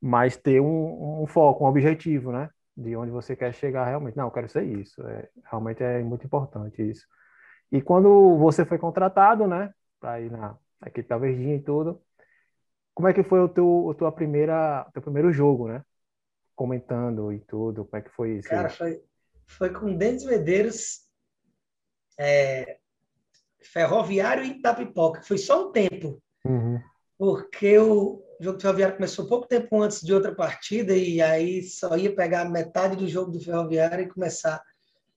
mas 0.00 0.36
ter 0.36 0.60
um, 0.60 1.22
um 1.22 1.26
foco, 1.26 1.64
um 1.64 1.68
objetivo, 1.68 2.32
né? 2.32 2.48
De 2.78 2.94
onde 2.94 3.10
você 3.10 3.34
quer 3.34 3.52
chegar 3.52 3.84
realmente. 3.84 4.16
Não, 4.16 4.26
eu 4.26 4.30
quero 4.30 4.48
ser 4.48 4.62
isso. 4.62 5.02
É, 5.02 5.28
realmente 5.50 5.82
é 5.82 6.00
muito 6.00 6.24
importante 6.24 6.80
isso. 6.88 7.04
E 7.72 7.82
quando 7.82 8.38
você 8.38 8.64
foi 8.64 8.78
contratado, 8.78 9.46
né, 9.46 9.74
para 10.00 10.20
ir 10.20 10.30
na 10.30 10.56
equipe 10.86 11.08
da 11.08 11.18
Verdinha 11.18 11.56
e 11.56 11.60
tudo, 11.60 12.00
como 12.94 13.08
é 13.08 13.12
que 13.12 13.24
foi 13.24 13.40
o 13.40 13.48
teu, 13.48 13.66
o 13.66 13.94
tua 13.94 14.12
primeira, 14.12 14.88
teu 14.92 15.02
primeiro 15.02 15.32
jogo, 15.32 15.68
né? 15.68 15.82
Comentando 16.54 17.32
e 17.32 17.40
tudo, 17.40 17.84
como 17.84 18.00
é 18.00 18.04
que 18.04 18.10
foi 18.10 18.38
isso? 18.38 18.48
Cara, 18.48 18.68
foi, 18.68 19.02
foi 19.46 19.72
com 19.72 19.96
Denis 19.96 20.24
Medeiros, 20.24 21.00
é, 22.18 22.78
Ferroviário 23.60 24.44
e 24.44 24.58
Itapipoca. 24.58 25.22
Foi 25.22 25.36
só 25.36 25.68
um 25.68 25.72
tempo. 25.72 26.22
Uhum. 26.44 26.80
Porque 27.18 27.76
o, 27.78 28.22
o 28.40 28.44
jogo 28.44 28.58
do 28.58 28.62
Ferroviário 28.62 28.96
começou 28.96 29.26
pouco 29.26 29.48
tempo 29.48 29.82
antes 29.82 30.00
de 30.00 30.14
outra 30.14 30.34
partida 30.34 30.94
e 30.94 31.20
aí 31.20 31.62
só 31.62 31.96
ia 31.96 32.14
pegar 32.14 32.48
metade 32.48 32.96
do 32.96 33.08
jogo 33.08 33.32
do 33.32 33.40
Ferroviário 33.40 34.04
e 34.04 34.08
começar 34.08 34.62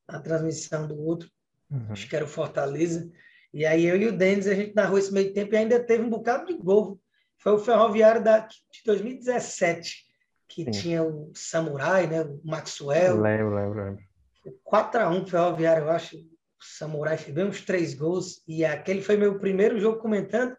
a 0.07 0.19
transmissão 0.19 0.88
do 0.88 0.99
outro. 0.99 1.29
Uhum. 1.69 1.88
Acho 1.89 2.10
que 2.10 2.15
era 2.15 2.25
o 2.25 2.27
Fortaleza. 2.27 3.10
E 3.53 3.65
aí 3.65 3.86
eu 3.86 3.97
e 3.97 4.07
o 4.07 4.17
Denis, 4.17 4.47
a 4.47 4.55
gente 4.55 4.73
narrou 4.75 4.97
esse 4.97 5.13
meio 5.13 5.34
tempo 5.34 5.53
e 5.53 5.57
ainda 5.57 5.79
teve 5.79 6.03
um 6.03 6.10
bocado 6.10 6.47
de 6.47 6.57
gol. 6.57 6.99
Foi 7.38 7.53
o 7.53 7.60
Ferroviário 7.60 8.23
da, 8.23 8.39
de 8.39 8.81
2017, 8.86 10.05
que 10.47 10.65
Sim. 10.65 10.71
tinha 10.71 11.03
o 11.03 11.31
Samurai, 11.36 12.07
né? 12.07 12.21
o 12.21 12.39
Maxwell. 12.43 13.19
Lembro, 13.19 13.55
lembro, 13.55 13.84
lembro. 13.84 14.03
4x1 14.65 15.27
Ferroviário, 15.27 15.84
eu 15.84 15.89
acho. 15.89 16.17
O 16.17 16.63
Samurai 16.63 17.17
fez 17.17 17.34
bem 17.34 17.45
uns 17.45 17.62
três 17.62 17.93
gols. 17.93 18.43
E 18.47 18.63
aquele 18.63 19.01
foi 19.01 19.17
meu 19.17 19.39
primeiro 19.39 19.79
jogo 19.79 19.99
comentando. 19.99 20.55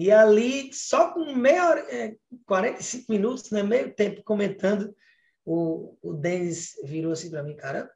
E 0.00 0.10
ali, 0.10 0.72
só 0.72 1.12
com 1.12 1.34
meia 1.34 1.68
hora, 1.68 1.80
é, 1.94 2.16
45 2.46 3.12
minutos, 3.12 3.50
né, 3.50 3.62
meio 3.62 3.92
tempo 3.92 4.22
comentando, 4.22 4.96
o, 5.44 5.94
o 6.00 6.14
Denis 6.14 6.72
virou 6.82 7.12
assim 7.12 7.28
para 7.28 7.42
mim, 7.42 7.54
cara, 7.54 7.90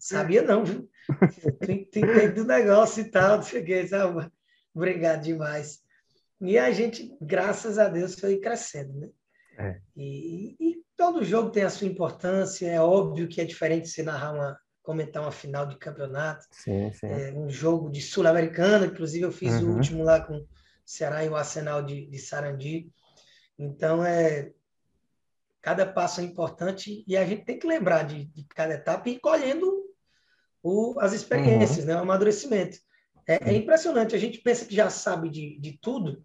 sabia 0.00 0.40
não, 0.40 0.64
viu? 0.64 0.88
Tem, 1.60 1.84
tem 1.84 2.32
do 2.32 2.44
negócio 2.46 3.02
e 3.02 3.10
tal, 3.10 3.36
não 3.36 3.42
sei 3.42 3.60
o 3.60 3.64
que, 3.66 3.86
sabe? 3.86 4.32
Obrigado 4.74 5.24
demais. 5.24 5.80
E 6.40 6.56
a 6.56 6.72
gente, 6.72 7.14
graças 7.20 7.78
a 7.78 7.90
Deus, 7.90 8.18
foi 8.18 8.38
crescendo, 8.38 8.98
né? 8.98 9.10
É. 9.58 9.78
E, 9.94 10.56
e, 10.58 10.82
todo 10.96 11.22
jogo 11.22 11.50
tem 11.50 11.64
a 11.64 11.70
sua 11.70 11.86
importância, 11.86 12.66
é 12.66 12.80
óbvio 12.80 13.28
que 13.28 13.42
é 13.42 13.44
diferente 13.44 13.88
se 13.88 14.02
narrar 14.02 14.32
uma, 14.32 14.58
comentar 14.82 15.22
uma 15.22 15.32
final 15.32 15.66
de 15.66 15.76
campeonato, 15.76 16.46
sim, 16.50 16.90
sim. 16.94 17.08
É, 17.08 17.30
um 17.34 17.50
jogo 17.50 17.90
de 17.90 18.00
Sul-Americana, 18.00 18.86
inclusive 18.86 19.26
eu 19.26 19.32
fiz 19.32 19.52
uhum. 19.60 19.68
o 19.68 19.74
último 19.74 20.02
lá 20.02 20.18
com 20.18 20.42
Ceará 20.84 21.24
e 21.24 21.28
o 21.28 21.36
Arsenal 21.36 21.82
de, 21.82 22.06
de 22.06 22.18
Sarandi. 22.18 22.90
Então, 23.58 24.04
é, 24.04 24.52
cada 25.60 25.86
passo 25.86 26.20
é 26.20 26.24
importante 26.24 27.04
e 27.06 27.16
a 27.16 27.24
gente 27.24 27.44
tem 27.44 27.58
que 27.58 27.66
lembrar 27.66 28.02
de, 28.02 28.24
de 28.24 28.44
cada 28.44 28.74
etapa 28.74 29.08
e 29.08 29.12
ir 29.12 29.20
colhendo 29.20 29.70
o, 30.62 30.98
as 31.00 31.12
experiências, 31.12 31.80
uhum. 31.80 31.86
né, 31.86 31.96
o 31.96 32.00
amadurecimento. 32.00 32.78
É, 33.26 33.50
é, 33.50 33.54
impressionante, 33.54 34.14
a 34.14 34.18
gente 34.18 34.38
pensa 34.38 34.64
que 34.64 34.74
já 34.74 34.90
sabe 34.90 35.28
de, 35.28 35.58
de 35.58 35.78
tudo, 35.80 36.22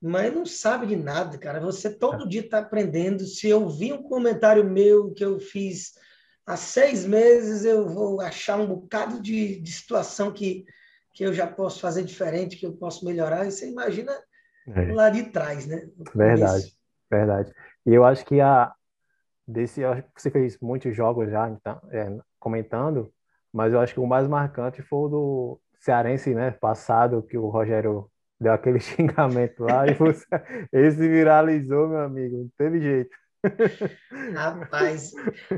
mas 0.00 0.32
não 0.32 0.46
sabe 0.46 0.86
de 0.86 0.96
nada, 0.96 1.36
cara. 1.36 1.60
Você 1.60 1.90
todo 1.90 2.28
dia 2.28 2.40
está 2.40 2.58
aprendendo. 2.58 3.26
Se 3.26 3.48
eu 3.48 3.68
vi 3.68 3.92
um 3.92 4.02
comentário 4.02 4.64
meu 4.64 5.12
que 5.12 5.24
eu 5.24 5.38
fiz 5.38 5.94
há 6.46 6.56
seis 6.56 7.04
meses, 7.04 7.64
eu 7.64 7.86
vou 7.88 8.20
achar 8.20 8.58
um 8.58 8.66
bocado 8.66 9.20
de, 9.20 9.60
de 9.60 9.72
situação 9.72 10.32
que, 10.32 10.64
que 11.18 11.24
eu 11.24 11.32
já 11.34 11.48
posso 11.48 11.80
fazer 11.80 12.04
diferente, 12.04 12.56
que 12.56 12.64
eu 12.64 12.76
posso 12.76 13.04
melhorar. 13.04 13.44
E 13.44 13.50
você 13.50 13.68
imagina 13.68 14.12
é. 14.68 14.92
lá 14.92 15.10
de 15.10 15.24
trás, 15.24 15.66
né? 15.66 15.88
Verdade, 16.14 16.72
verdade. 17.10 17.52
E 17.84 17.92
eu 17.92 18.04
acho 18.04 18.24
que 18.24 18.40
a, 18.40 18.72
desse, 19.44 19.80
eu 19.80 19.90
acho 19.90 20.02
que 20.04 20.22
você 20.22 20.30
fez 20.30 20.56
muitos 20.60 20.94
jogos 20.94 21.28
já, 21.28 21.50
então, 21.50 21.80
é, 21.90 22.16
comentando, 22.38 23.12
mas 23.52 23.72
eu 23.72 23.80
acho 23.80 23.94
que 23.94 23.98
o 23.98 24.06
mais 24.06 24.28
marcante 24.28 24.80
foi 24.80 24.98
o 25.00 25.08
do 25.08 25.60
Cearense, 25.80 26.32
né, 26.36 26.52
passado, 26.52 27.20
que 27.24 27.36
o 27.36 27.48
Rogério 27.48 28.08
deu 28.40 28.52
aquele 28.52 28.78
xingamento 28.78 29.64
lá 29.64 29.88
e 29.88 29.94
você, 29.94 30.24
esse 30.72 31.08
viralizou, 31.08 31.88
meu 31.88 32.02
amigo, 32.02 32.36
não 32.36 32.50
teve 32.56 32.80
jeito. 32.80 33.10
Rapaz, 34.34 35.12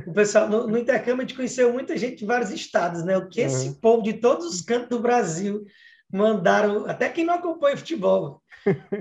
o 0.06 0.12
pessoal 0.12 0.48
no, 0.48 0.66
no 0.66 0.78
intercâmbio 0.78 1.24
a 1.24 1.26
gente 1.26 1.36
conheceu 1.36 1.72
muita 1.72 1.96
gente 1.96 2.18
de 2.18 2.26
vários 2.26 2.50
estados, 2.50 3.04
né? 3.04 3.16
O 3.16 3.28
que 3.28 3.40
esse 3.40 3.68
uhum. 3.68 3.74
povo 3.74 4.02
de 4.02 4.14
todos 4.14 4.46
os 4.46 4.60
cantos 4.60 4.88
do 4.88 5.00
Brasil 5.00 5.64
mandaram, 6.12 6.86
até 6.86 7.08
quem 7.08 7.24
não 7.24 7.34
acompanha 7.34 7.76
futebol, 7.76 8.42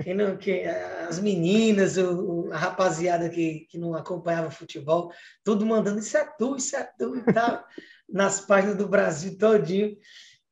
quem 0.02 0.14
não, 0.14 0.36
que, 0.36 0.62
as 1.08 1.18
meninas, 1.18 1.98
o, 1.98 2.48
a 2.52 2.56
rapaziada 2.56 3.28
que, 3.28 3.66
que 3.68 3.78
não 3.78 3.94
acompanhava 3.94 4.50
futebol, 4.50 5.12
tudo 5.44 5.66
mandando 5.66 5.98
isso 5.98 6.16
é 6.16 6.24
tu, 6.38 6.56
isso 6.56 6.76
é 6.76 6.88
tu 6.98 7.16
e 7.16 7.32
tal, 7.32 7.64
nas 8.08 8.40
páginas 8.40 8.76
do 8.76 8.88
Brasil 8.88 9.36
todinho. 9.36 9.96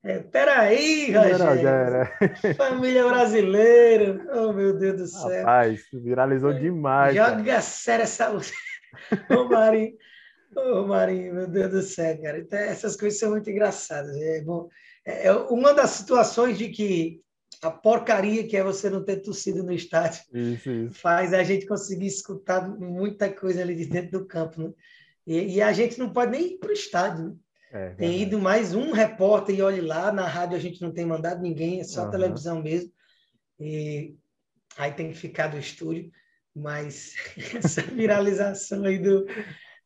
É, 0.04 0.20
peraí, 0.20 1.12
Rogério. 1.12 2.54
Família 2.56 3.06
brasileira. 3.06 4.24
Oh, 4.32 4.52
meu 4.52 4.76
Deus 4.78 4.96
do 4.96 5.06
céu. 5.06 5.40
Rapaz, 5.40 5.82
viralizou 5.92 6.52
demais. 6.52 7.16
Joga 7.16 7.44
cara. 7.44 7.60
sério 7.60 8.02
essa 8.04 8.30
música. 8.30 8.56
Ô, 9.36 9.44
Marinho. 9.44 9.94
Ô, 10.56 10.86
Marinho, 10.86 11.34
meu 11.34 11.48
Deus 11.48 11.70
do 11.70 11.82
céu, 11.82 12.20
cara. 12.22 12.38
Então, 12.38 12.58
essas 12.58 12.96
coisas 12.96 13.18
são 13.18 13.30
muito 13.30 13.50
engraçadas. 13.50 14.16
É, 14.16 14.40
bom, 14.42 14.68
é, 15.04 15.26
é 15.26 15.32
uma 15.32 15.74
das 15.74 15.90
situações 15.90 16.56
de 16.56 16.68
que 16.68 17.20
a 17.60 17.70
porcaria 17.70 18.46
que 18.46 18.56
é 18.56 18.62
você 18.62 18.88
não 18.88 19.04
ter 19.04 19.16
torcido 19.16 19.64
no 19.64 19.72
estádio 19.72 20.22
isso, 20.32 20.70
isso. 20.70 20.94
faz 20.94 21.34
a 21.34 21.42
gente 21.42 21.66
conseguir 21.66 22.06
escutar 22.06 22.68
muita 22.68 23.28
coisa 23.32 23.62
ali 23.62 23.74
de 23.74 23.86
dentro 23.86 24.20
do 24.20 24.26
campo, 24.26 24.62
né? 24.62 24.72
E, 25.26 25.56
e 25.56 25.62
a 25.62 25.72
gente 25.72 25.98
não 25.98 26.12
pode 26.12 26.32
nem 26.32 26.52
ir 26.52 26.58
para 26.58 26.70
o 26.70 26.72
estádio, 26.72 27.24
né? 27.24 27.34
É, 27.70 27.90
tem 27.90 28.22
ido 28.22 28.38
mais 28.38 28.74
um 28.74 28.92
repórter 28.92 29.54
e 29.54 29.62
olhe 29.62 29.80
lá, 29.80 30.10
na 30.10 30.26
rádio 30.26 30.56
a 30.56 30.60
gente 30.60 30.80
não 30.80 30.92
tem 30.92 31.04
mandado 31.04 31.42
ninguém, 31.42 31.80
é 31.80 31.84
só 31.84 32.04
uhum. 32.04 32.10
televisão 32.10 32.62
mesmo. 32.62 32.90
E 33.60 34.16
aí 34.76 34.92
tem 34.92 35.10
que 35.10 35.18
ficar 35.18 35.48
do 35.48 35.58
estúdio. 35.58 36.10
Mas 36.54 37.14
essa 37.54 37.82
viralização 37.82 38.84
aí 38.84 38.98
do, 38.98 39.26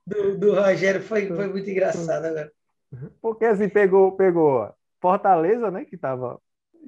do, 0.07 0.39
do 0.39 0.55
Rogério 0.55 1.03
foi, 1.03 1.27
foi 1.27 1.49
muito 1.49 1.69
engraçada 1.69 2.29
agora. 2.29 2.53
Porque 3.21 3.45
assim, 3.45 3.69
pegou, 3.69 4.13
pegou 4.13 4.73
Fortaleza, 5.01 5.71
né, 5.71 5.85
que 5.85 5.97
estava 5.97 6.41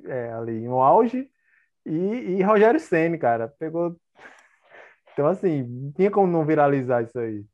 é, 0.05 0.31
ali 0.33 0.61
no 0.61 0.81
auge, 0.81 1.29
e, 1.85 1.97
e 2.39 2.43
Rogério 2.43 2.81
Senna, 2.81 3.19
cara, 3.19 3.49
pegou. 3.59 3.97
Então, 5.13 5.27
assim, 5.27 5.93
tinha 5.97 6.11
como 6.11 6.27
não 6.27 6.45
viralizar 6.45 7.03
isso 7.03 7.19
aí. 7.19 7.45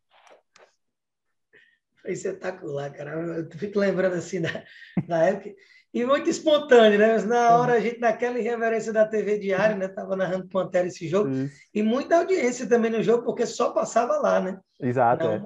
Foi 2.03 2.13
espetacular, 2.13 2.93
cara. 2.93 3.13
Eu 3.13 3.51
fico 3.51 3.79
lembrando 3.79 4.15
assim 4.15 4.41
da, 4.41 4.65
da 5.07 5.25
época. 5.25 5.55
E 5.93 6.05
muito 6.05 6.31
espontâneo, 6.31 6.99
né? 6.99 7.15
Mas 7.15 7.25
na 7.25 7.59
hora 7.59 7.73
a 7.75 7.81
gente, 7.81 7.99
naquela 7.99 8.39
irreverência 8.39 8.93
da 8.93 9.07
TV 9.07 9.39
Diário, 9.39 9.77
né? 9.77 9.89
Tava 9.89 10.15
narrando 10.15 10.49
Pantera 10.49 10.87
esse 10.87 11.09
jogo. 11.09 11.31
Isso. 11.31 11.53
E 11.75 11.83
muita 11.83 12.19
audiência 12.19 12.69
também 12.69 12.93
no 12.93 13.03
jogo, 13.03 13.25
porque 13.25 13.45
só 13.45 13.73
passava 13.73 14.17
lá, 14.19 14.41
né? 14.41 14.61
Exato. 14.79 15.25
Não, 15.25 15.35
é. 15.35 15.43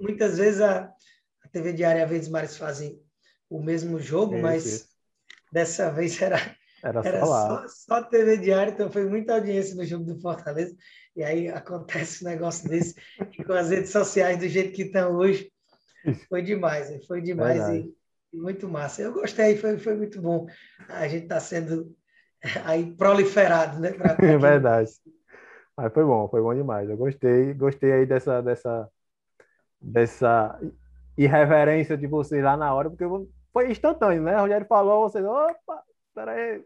Muitas 0.00 0.38
vezes 0.38 0.60
a, 0.60 0.88
a 1.44 1.48
TV 1.50 1.72
Diário, 1.72 2.04
às 2.04 2.10
vezes, 2.10 2.28
mais 2.28 2.56
fazem 2.56 3.02
o 3.50 3.60
mesmo 3.60 3.98
jogo, 3.98 4.34
isso, 4.34 4.42
mas 4.42 4.66
isso. 4.66 4.88
dessa 5.50 5.90
vez 5.90 6.20
era, 6.22 6.38
era, 6.82 7.00
era 7.04 7.26
só. 7.26 7.48
Só, 7.48 7.68
só 7.68 8.02
TV 8.04 8.36
Diário, 8.36 8.72
então 8.72 8.92
foi 8.92 9.04
muita 9.04 9.34
audiência 9.34 9.74
no 9.74 9.84
jogo 9.84 10.04
do 10.04 10.20
Fortaleza. 10.20 10.76
E 11.16 11.24
aí 11.24 11.48
acontece 11.48 12.24
um 12.24 12.28
negócio 12.28 12.68
desse, 12.68 12.94
e 13.36 13.42
com 13.42 13.52
as 13.52 13.70
redes 13.70 13.90
sociais 13.90 14.38
do 14.38 14.46
jeito 14.46 14.72
que 14.72 14.82
estão 14.82 15.16
hoje, 15.16 15.50
foi 16.28 16.42
demais, 16.42 17.06
foi 17.06 17.20
demais 17.20 17.68
e, 17.68 17.94
e, 18.32 18.36
muito 18.36 18.68
massa. 18.68 19.02
Eu 19.02 19.12
gostei, 19.12 19.56
foi, 19.56 19.78
foi 19.78 19.96
muito 19.96 20.20
bom. 20.20 20.46
A 20.88 21.08
gente 21.08 21.24
está 21.24 21.40
sendo 21.40 21.94
aí 22.64 22.94
proliferado, 22.94 23.80
né? 23.80 23.92
Pra, 23.92 24.14
pra 24.16 24.36
Verdade. 24.38 24.90
Mas 25.76 25.92
foi 25.92 26.04
bom, 26.04 26.28
foi 26.28 26.42
bom 26.42 26.54
demais. 26.54 26.88
Eu 26.88 26.96
gostei, 26.96 27.54
gostei 27.54 27.92
aí 27.92 28.06
dessa, 28.06 28.42
dessa, 28.42 28.90
dessa 29.80 30.60
irreverência 31.16 31.96
de 31.96 32.06
vocês 32.06 32.42
lá 32.42 32.56
na 32.56 32.74
hora, 32.74 32.90
porque 32.90 33.04
foi 33.52 33.70
instantâneo, 33.70 34.22
né? 34.22 34.36
O 34.36 34.40
Rogério 34.40 34.66
falou, 34.66 35.08
vocês, 35.08 35.24
opa, 35.24 35.82
peraí. 36.14 36.64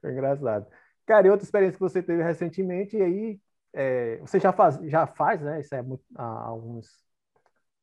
foi 0.01 0.13
engraçado. 0.13 0.67
Cara, 1.07 1.27
e 1.27 1.31
outra 1.31 1.45
experiência 1.45 1.77
que 1.77 1.81
você 1.81 2.03
teve 2.03 2.23
recentemente, 2.23 2.97
e 2.97 3.03
aí 3.03 3.41
é, 3.79 4.17
você 4.17 4.41
já 4.41 4.55
faz, 4.55 4.81
já 4.85 5.07
faz, 5.07 5.43
né? 5.43 5.61
Isso 5.61 5.75
é 5.75 5.83
muito, 5.83 6.03
alguns, 6.17 6.89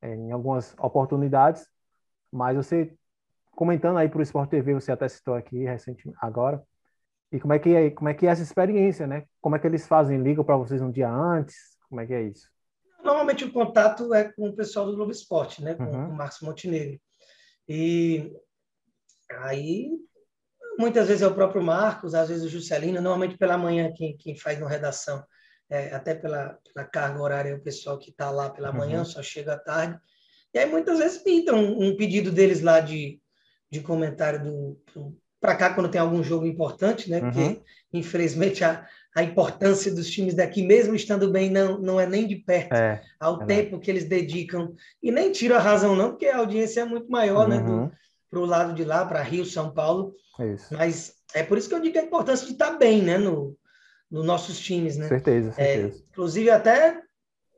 é, 0.02 0.12
em 0.12 0.32
algumas 0.32 0.74
oportunidades, 0.76 1.68
mas 2.32 2.56
você 2.56 2.92
comentando 3.52 3.98
aí 3.98 4.08
para 4.08 4.18
o 4.18 4.22
Sport 4.22 4.50
TV, 4.50 4.74
você 4.74 4.90
até 4.90 5.08
citou 5.08 5.34
aqui 5.34 5.62
recentemente 5.62 6.18
agora. 6.20 6.60
E 7.30 7.38
como 7.38 7.52
é 7.52 7.60
que 7.60 7.72
é, 7.72 7.90
como 7.90 8.08
é 8.08 8.14
que 8.14 8.26
é 8.26 8.30
essa 8.30 8.42
experiência, 8.42 9.06
né? 9.06 9.24
Como 9.40 9.54
é 9.54 9.58
que 9.60 9.68
eles 9.68 9.86
fazem? 9.86 10.20
Ligam 10.20 10.44
para 10.44 10.56
vocês 10.56 10.82
um 10.82 10.90
dia 10.90 11.08
antes? 11.08 11.78
Como 11.88 12.00
é 12.00 12.06
que 12.06 12.12
é 12.12 12.22
isso? 12.22 12.50
Normalmente 13.04 13.44
o 13.44 13.52
contato 13.52 14.12
é 14.12 14.32
com 14.32 14.48
o 14.48 14.56
pessoal 14.56 14.86
do 14.86 14.96
Globo 14.96 15.12
Esporte, 15.12 15.62
né? 15.62 15.74
Com, 15.74 15.84
uhum. 15.84 16.06
com 16.06 16.12
o 16.12 16.16
Marcos 16.16 16.40
Montenegro. 16.40 17.00
E 17.68 18.36
aí 19.30 19.90
muitas 20.76 21.06
vezes 21.06 21.22
é 21.22 21.26
o 21.28 21.34
próprio 21.34 21.62
Marcos, 21.62 22.16
às 22.16 22.28
vezes 22.28 22.44
o 22.44 22.48
Juscelino, 22.48 23.00
normalmente 23.00 23.38
pela 23.38 23.56
manhã 23.56 23.92
quem, 23.94 24.16
quem 24.16 24.36
faz 24.36 24.58
no 24.58 24.66
redação 24.66 25.24
é, 25.70 25.94
até 25.94 26.14
pela, 26.14 26.58
pela, 26.72 26.86
carga 26.86 27.20
horária, 27.20 27.56
o 27.56 27.60
pessoal 27.60 27.98
que 27.98 28.10
está 28.10 28.30
lá 28.30 28.50
pela 28.50 28.72
manhã 28.72 28.98
uhum. 28.98 29.04
só 29.04 29.22
chega 29.22 29.54
à 29.54 29.58
tarde. 29.58 29.98
E 30.52 30.58
aí 30.58 30.70
muitas 30.70 30.98
vezes 30.98 31.18
pintam 31.18 31.56
um, 31.56 31.88
um 31.88 31.96
pedido 31.96 32.30
deles 32.30 32.60
lá 32.60 32.80
de, 32.80 33.20
de 33.70 33.80
comentário 33.80 34.42
do, 34.42 35.14
para 35.40 35.56
cá 35.56 35.74
quando 35.74 35.90
tem 35.90 36.00
algum 36.00 36.22
jogo 36.22 36.46
importante, 36.46 37.10
né? 37.10 37.20
Uhum. 37.20 37.30
Porque 37.30 37.62
infelizmente 37.92 38.64
a, 38.64 38.86
a 39.14 39.22
importância 39.22 39.92
dos 39.92 40.10
times 40.10 40.34
daqui, 40.34 40.62
mesmo 40.62 40.94
estando 40.94 41.30
bem, 41.30 41.50
não, 41.50 41.78
não 41.78 42.00
é 42.00 42.06
nem 42.06 42.26
de 42.26 42.36
perto 42.36 42.72
é, 42.72 43.02
ao 43.20 43.42
é 43.42 43.46
tempo 43.46 43.78
que 43.78 43.90
eles 43.90 44.04
dedicam. 44.04 44.74
E 45.02 45.10
nem 45.10 45.30
tiro 45.30 45.54
a 45.54 45.60
razão, 45.60 45.94
não, 45.94 46.10
porque 46.10 46.26
a 46.26 46.38
audiência 46.38 46.80
é 46.80 46.84
muito 46.84 47.10
maior, 47.10 47.48
né, 47.48 47.58
uhum. 47.58 47.86
né? 47.86 47.92
Para 48.30 48.40
o 48.40 48.46
lado 48.46 48.74
de 48.74 48.84
lá, 48.84 49.04
para 49.04 49.22
Rio, 49.22 49.44
São 49.44 49.72
Paulo. 49.72 50.14
Isso. 50.40 50.74
Mas 50.74 51.14
é 51.34 51.42
por 51.42 51.56
isso 51.58 51.68
que 51.68 51.74
eu 51.74 51.80
digo 51.80 51.98
a 51.98 52.02
importância 52.02 52.46
de 52.46 52.52
estar 52.52 52.72
tá 52.72 52.76
bem, 52.78 53.02
né? 53.02 53.18
No, 53.18 53.56
nos 54.14 54.24
nossos 54.24 54.60
times, 54.60 54.96
né? 54.96 55.08
Certeza, 55.08 55.50
é, 55.50 55.52
certeza. 55.52 55.98
É, 55.98 56.02
inclusive, 56.12 56.50
até 56.50 57.00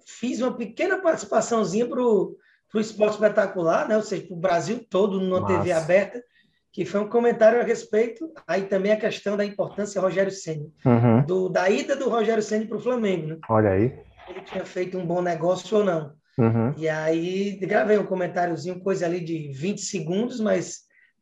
fiz 0.07 0.41
uma 0.41 0.57
pequena 0.57 0.97
participaçãozinha 1.03 1.87
para 1.87 2.01
o 2.01 2.37
esporte 2.77 3.15
espetacular, 3.15 3.87
né? 3.87 3.97
Ou 3.97 4.03
seja, 4.03 4.27
para 4.27 4.35
o 4.35 4.41
Brasil 4.41 4.87
todo, 4.89 5.21
numa 5.21 5.41
Massa. 5.41 5.59
TV 5.59 5.73
aberta, 5.73 6.25
que 6.73 6.87
foi 6.87 7.01
um 7.01 7.09
comentário 7.09 7.61
a 7.61 7.63
respeito, 7.63 8.33
aí 8.47 8.63
também 8.63 8.93
a 8.93 8.97
questão 8.97 9.37
da 9.37 9.45
importância 9.45 10.01
Rogério 10.01 10.33
Senna, 10.33 10.67
uhum. 10.85 11.51
da 11.51 11.69
ida 11.69 11.95
do 11.95 12.09
Rogério 12.09 12.43
Senna 12.43 12.67
para 12.67 12.79
o 12.79 12.83
Flamengo, 12.83 13.27
né? 13.27 13.39
Olha 13.51 13.71
aí. 13.71 13.99
Ele 14.29 14.41
tinha 14.41 14.65
feito 14.65 14.97
um 14.97 15.07
bom 15.07 15.21
negócio 15.21 15.77
ou 15.77 15.85
não. 15.85 16.15
Uhum. 16.39 16.73
E 16.79 16.89
aí 16.89 17.57
gravei 17.57 17.99
um 17.99 18.07
comentáriozinho, 18.07 18.81
coisa 18.81 19.05
ali 19.05 19.21
de 19.21 19.53
20 19.53 19.81
segundos, 19.81 20.41
mas 20.41 20.81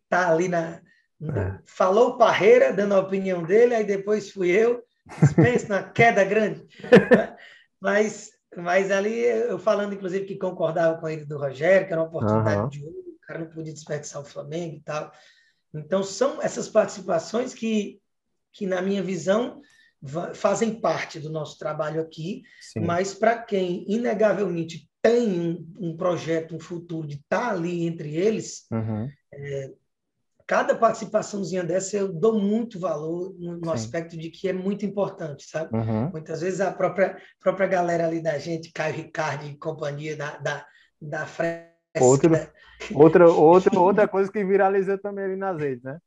tá 0.09 0.30
ali 0.30 0.47
na. 0.47 0.80
É. 1.22 1.59
Falou 1.64 2.18
Parreira, 2.18 2.72
dando 2.72 2.95
a 2.95 3.01
opinião 3.01 3.43
dele, 3.43 3.74
aí 3.74 3.85
depois 3.85 4.30
fui 4.30 4.51
eu, 4.51 4.82
pensa 5.35 5.69
na 5.69 5.83
queda 5.83 6.25
grande. 6.25 6.67
mas, 7.81 8.31
mas 8.57 8.91
ali 8.91 9.15
eu 9.15 9.59
falando, 9.59 9.95
inclusive, 9.95 10.27
que 10.27 10.37
concordava 10.37 11.01
com 11.01 11.09
ele 11.09 11.25
do 11.25 11.39
Rogério, 11.39 11.87
que 11.87 11.93
era 11.93 12.03
uma 12.03 12.09
oportunidade 12.09 12.61
uhum. 12.61 12.69
de 12.69 12.85
ouro, 12.85 12.99
o 12.99 13.27
cara 13.27 13.41
não 13.41 13.51
podia 13.51 13.73
desperdiçar 13.73 14.23
o 14.23 14.27
Flamengo 14.27 14.77
e 14.77 14.81
tal. 14.81 15.13
Então, 15.75 16.03
são 16.03 16.41
essas 16.41 16.69
participações 16.69 17.53
que, 17.53 18.01
que 18.53 18.67
na 18.67 18.81
minha 18.81 19.03
visão, 19.03 19.61
fazem 20.35 20.81
parte 20.81 21.19
do 21.19 21.31
nosso 21.31 21.59
trabalho 21.59 22.01
aqui, 22.01 22.43
Sim. 22.61 22.81
mas 22.81 23.15
para 23.15 23.39
quem 23.39 23.85
inegavelmente 23.89 24.89
tem 25.01 25.41
um, 25.41 25.73
um, 25.79 25.97
projeto, 25.97 26.55
um 26.55 26.61
futuro 26.61 27.07
de 27.07 27.17
estar 27.17 27.49
tá 27.49 27.51
ali 27.51 27.87
entre 27.87 28.15
eles, 28.15 28.67
uhum. 28.71 29.09
é, 29.33 29.73
cada 30.47 30.75
participaçãozinha 30.75 31.65
dessa 31.65 31.97
eu 31.97 32.13
dou 32.13 32.39
muito 32.39 32.79
valor 32.79 33.35
no, 33.39 33.57
no 33.59 33.73
aspecto 33.73 34.17
de 34.17 34.31
que 34.31 34.49
é 34.49 34.53
muito 34.53 34.85
importante, 34.85 35.45
sabe? 35.49 35.75
Uhum. 35.75 36.11
Muitas 36.11 36.41
vezes 36.41 36.61
a 36.61 36.73
própria, 36.73 37.17
própria 37.41 37.67
galera 37.67 38.07
ali 38.07 38.23
da 38.23 38.39
gente, 38.39 38.73
Caio 38.73 38.95
Ricardo 38.95 39.47
e 39.47 39.57
companhia 39.57 40.17
da, 40.17 40.37
da, 40.39 40.67
da 41.01 41.27
Fresca... 41.27 41.73
Outra, 42.01 42.53
outra, 42.95 43.29
outra, 43.31 43.79
outra 43.79 44.09
coisa 44.09 44.31
que 44.31 44.45
viralizou 44.45 44.99
também 44.99 45.25
ali 45.25 45.37
nas 45.37 45.59
redes, 45.59 45.83
né? 45.83 45.99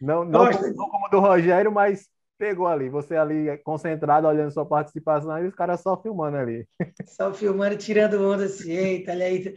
Não, 0.00 0.24
não, 0.24 0.50
como, 0.50 0.66
não 0.68 0.90
como 0.90 1.08
do 1.10 1.20
Rogério, 1.20 1.70
mas 1.70 2.08
pegou 2.40 2.66
ali, 2.66 2.88
você 2.88 3.16
ali 3.16 3.58
concentrado 3.58 4.26
olhando 4.26 4.50
sua 4.50 4.64
participação 4.64 5.38
e 5.44 5.46
os 5.46 5.54
caras 5.54 5.82
só 5.82 6.00
filmando 6.00 6.38
ali. 6.38 6.66
Só 7.06 7.34
filmando, 7.34 7.76
tirando 7.76 8.14
onda 8.14 8.46
assim, 8.46 8.72
eita, 8.72 9.12
olha 9.12 9.26
aí. 9.26 9.56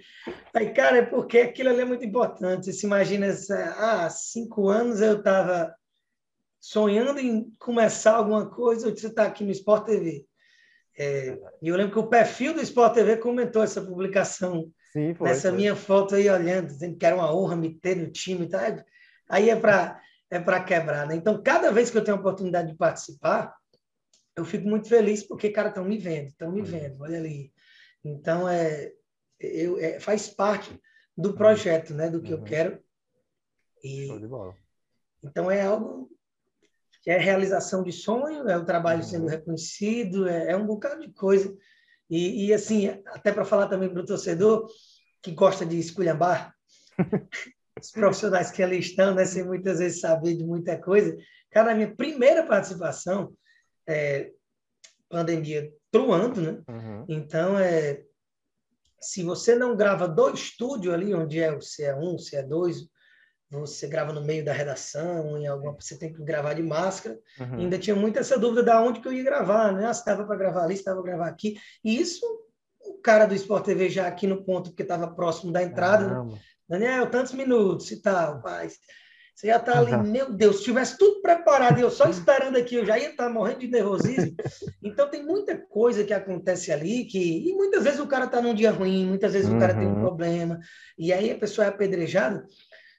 Aí, 0.53 0.73
cara, 0.73 0.97
é 0.97 1.05
porque 1.05 1.39
aquilo 1.39 1.69
ali 1.69 1.79
é 1.79 1.85
muito 1.85 2.03
importante. 2.05 2.65
Você 2.65 2.73
se 2.73 2.85
imagina, 2.85 3.27
ah, 3.77 4.09
cinco 4.09 4.67
anos 4.67 4.99
eu 4.99 5.19
estava 5.19 5.73
sonhando 6.59 7.21
em 7.21 7.49
começar 7.57 8.15
alguma 8.17 8.49
coisa, 8.49 8.91
você 8.91 9.07
está 9.07 9.23
aqui 9.27 9.45
no 9.45 9.51
Sport 9.51 9.85
TV. 9.85 10.25
É, 10.99 11.39
e 11.61 11.69
eu 11.69 11.77
lembro 11.77 11.93
que 11.93 11.99
o 11.99 12.09
perfil 12.09 12.53
do 12.53 12.61
Sport 12.61 12.95
TV 12.95 13.15
comentou 13.15 13.63
essa 13.63 13.81
publicação 13.81 14.69
Sim, 14.91 15.13
foi, 15.13 15.29
nessa 15.29 15.49
foi. 15.49 15.57
minha 15.57 15.75
foto 15.75 16.15
aí 16.15 16.29
olhando, 16.29 16.67
dizendo 16.67 16.97
que 16.97 17.05
era 17.05 17.15
uma 17.15 17.33
honra 17.33 17.55
me 17.55 17.73
ter 17.73 17.95
no 17.95 18.11
time. 18.11 18.49
Tá? 18.49 18.83
Aí 19.29 19.49
é 19.49 19.55
para 19.55 20.01
é 20.33 20.39
para 20.39 20.63
quebrar, 20.63 21.07
né? 21.07 21.15
Então, 21.15 21.41
cada 21.43 21.71
vez 21.71 21.91
que 21.91 21.97
eu 21.97 22.03
tenho 22.03 22.17
a 22.17 22.19
oportunidade 22.19 22.71
de 22.71 22.77
participar, 22.77 23.55
eu 24.35 24.43
fico 24.43 24.67
muito 24.67 24.89
feliz 24.89 25.21
porque, 25.21 25.51
cara, 25.51 25.69
estão 25.69 25.85
me 25.85 25.95
vendo, 25.95 26.29
estão 26.29 26.51
me 26.51 26.61
uhum. 26.61 26.65
vendo, 26.65 27.01
olha 27.01 27.19
ali. 27.19 27.53
Então, 28.03 28.49
é, 28.49 28.91
eu, 29.39 29.77
é, 29.77 29.99
faz 29.99 30.27
parte 30.27 30.75
do 31.15 31.35
projeto, 31.35 31.93
né? 31.93 32.09
Do 32.09 32.19
que 32.19 32.33
uhum. 32.33 32.39
eu 32.39 32.43
quero. 32.43 32.83
E, 33.83 34.07
então, 35.23 35.51
é 35.51 35.61
algo 35.61 36.09
que 37.03 37.11
é 37.11 37.17
realização 37.19 37.83
de 37.83 37.91
sonho, 37.91 38.49
é 38.49 38.57
o 38.57 38.65
trabalho 38.65 39.01
uhum. 39.01 39.07
sendo 39.07 39.27
reconhecido, 39.27 40.27
é, 40.27 40.51
é, 40.51 40.57
um 40.57 40.65
bocado 40.65 40.99
de 40.99 41.13
coisa. 41.13 41.55
E, 42.09 42.47
e 42.47 42.53
assim, 42.53 42.87
até 43.05 43.31
para 43.31 43.45
falar 43.45 43.67
também 43.67 43.89
para 43.89 44.01
o 44.01 44.05
torcedor 44.05 44.67
que 45.21 45.31
gosta 45.31 45.63
de 45.63 45.77
esculhambar, 45.77 46.55
os 47.79 47.91
profissionais 47.91 48.51
que 48.51 48.61
ali 48.61 48.79
estão, 48.79 49.13
né, 49.13 49.25
sem 49.25 49.43
muitas 49.43 49.79
vezes 49.79 49.99
saber 49.99 50.35
de 50.35 50.43
muita 50.43 50.77
coisa. 50.77 51.15
Cara, 51.51 51.71
a 51.71 51.75
minha 51.75 51.93
primeira 51.95 52.45
participação, 52.45 53.33
é, 53.87 54.31
pandemia 55.09 55.71
truando, 55.91 56.41
né? 56.41 56.61
Uhum. 56.67 57.05
Então, 57.07 57.59
é, 57.59 58.03
se 58.99 59.21
você 59.23 59.55
não 59.55 59.75
grava 59.75 60.07
do 60.07 60.29
estúdio 60.29 60.93
ali, 60.93 61.13
onde 61.13 61.39
é 61.39 61.51
o 61.51 61.59
CE1, 61.59 62.15
CE2, 62.17 62.87
você 63.51 63.87
grava 63.87 64.11
no 64.11 64.23
meio 64.23 64.43
da 64.43 64.51
redação, 64.51 65.37
em 65.37 65.45
alguma, 65.45 65.73
você 65.73 65.97
tem 65.97 66.11
que 66.11 66.23
gravar 66.23 66.53
de 66.53 66.63
máscara. 66.63 67.19
Uhum. 67.39 67.59
Ainda 67.59 67.77
tinha 67.77 67.95
muita 67.95 68.19
essa 68.19 68.39
dúvida 68.39 68.63
da 68.63 68.81
onde 68.81 68.99
que 68.99 69.07
eu 69.07 69.13
ia 69.13 69.23
gravar, 69.23 69.71
né? 69.71 69.85
Ah, 69.85 69.93
se 69.93 69.99
estava 69.99 70.25
para 70.25 70.35
gravar 70.35 70.63
ali, 70.63 70.73
se 70.73 70.81
estava 70.81 71.01
para 71.01 71.11
gravar 71.11 71.27
aqui. 71.27 71.59
E 71.83 71.99
isso, 71.99 72.25
o 72.81 72.93
cara 72.95 73.25
do 73.25 73.35
Sport 73.35 73.65
TV 73.65 73.89
já 73.89 74.07
aqui 74.07 74.25
no 74.25 74.43
ponto, 74.43 74.71
porque 74.71 74.81
estava 74.81 75.13
próximo 75.13 75.51
da 75.51 75.61
entrada, 75.61 76.23
né? 76.23 76.39
Daniel, 76.67 77.09
tantos 77.09 77.33
minutos 77.33 77.91
e 77.91 78.01
tal, 78.01 78.41
mas 78.43 78.77
você 79.35 79.47
já 79.47 79.57
está 79.57 79.79
ali, 79.79 79.93
uhum. 79.93 80.03
meu 80.03 80.31
Deus, 80.31 80.57
se 80.57 80.63
tivesse 80.65 80.97
tudo 80.97 81.21
preparado 81.21 81.79
e 81.79 81.81
eu 81.81 81.89
só 81.89 82.07
esperando 82.07 82.55
aqui, 82.55 82.75
eu 82.75 82.85
já 82.85 82.99
ia 82.99 83.09
estar 83.09 83.25
tá 83.25 83.29
morrendo 83.29 83.59
de 83.59 83.67
nervosismo. 83.67 84.35
Então 84.83 85.09
tem 85.09 85.23
muita 85.23 85.57
coisa 85.57 86.03
que 86.03 86.13
acontece 86.13 86.71
ali 86.71 87.05
que 87.05 87.49
e 87.49 87.53
muitas 87.53 87.83
vezes 87.83 87.99
o 87.99 88.07
cara 88.07 88.25
está 88.25 88.41
num 88.41 88.53
dia 88.53 88.69
ruim, 88.69 89.07
muitas 89.07 89.33
vezes 89.33 89.49
uhum. 89.49 89.57
o 89.57 89.59
cara 89.59 89.73
tem 89.73 89.87
um 89.87 89.93
uhum. 89.95 90.01
problema 90.01 90.59
e 90.97 91.11
aí 91.11 91.31
a 91.31 91.37
pessoa 91.37 91.65
é 91.65 91.69
apedrejada. 91.69 92.45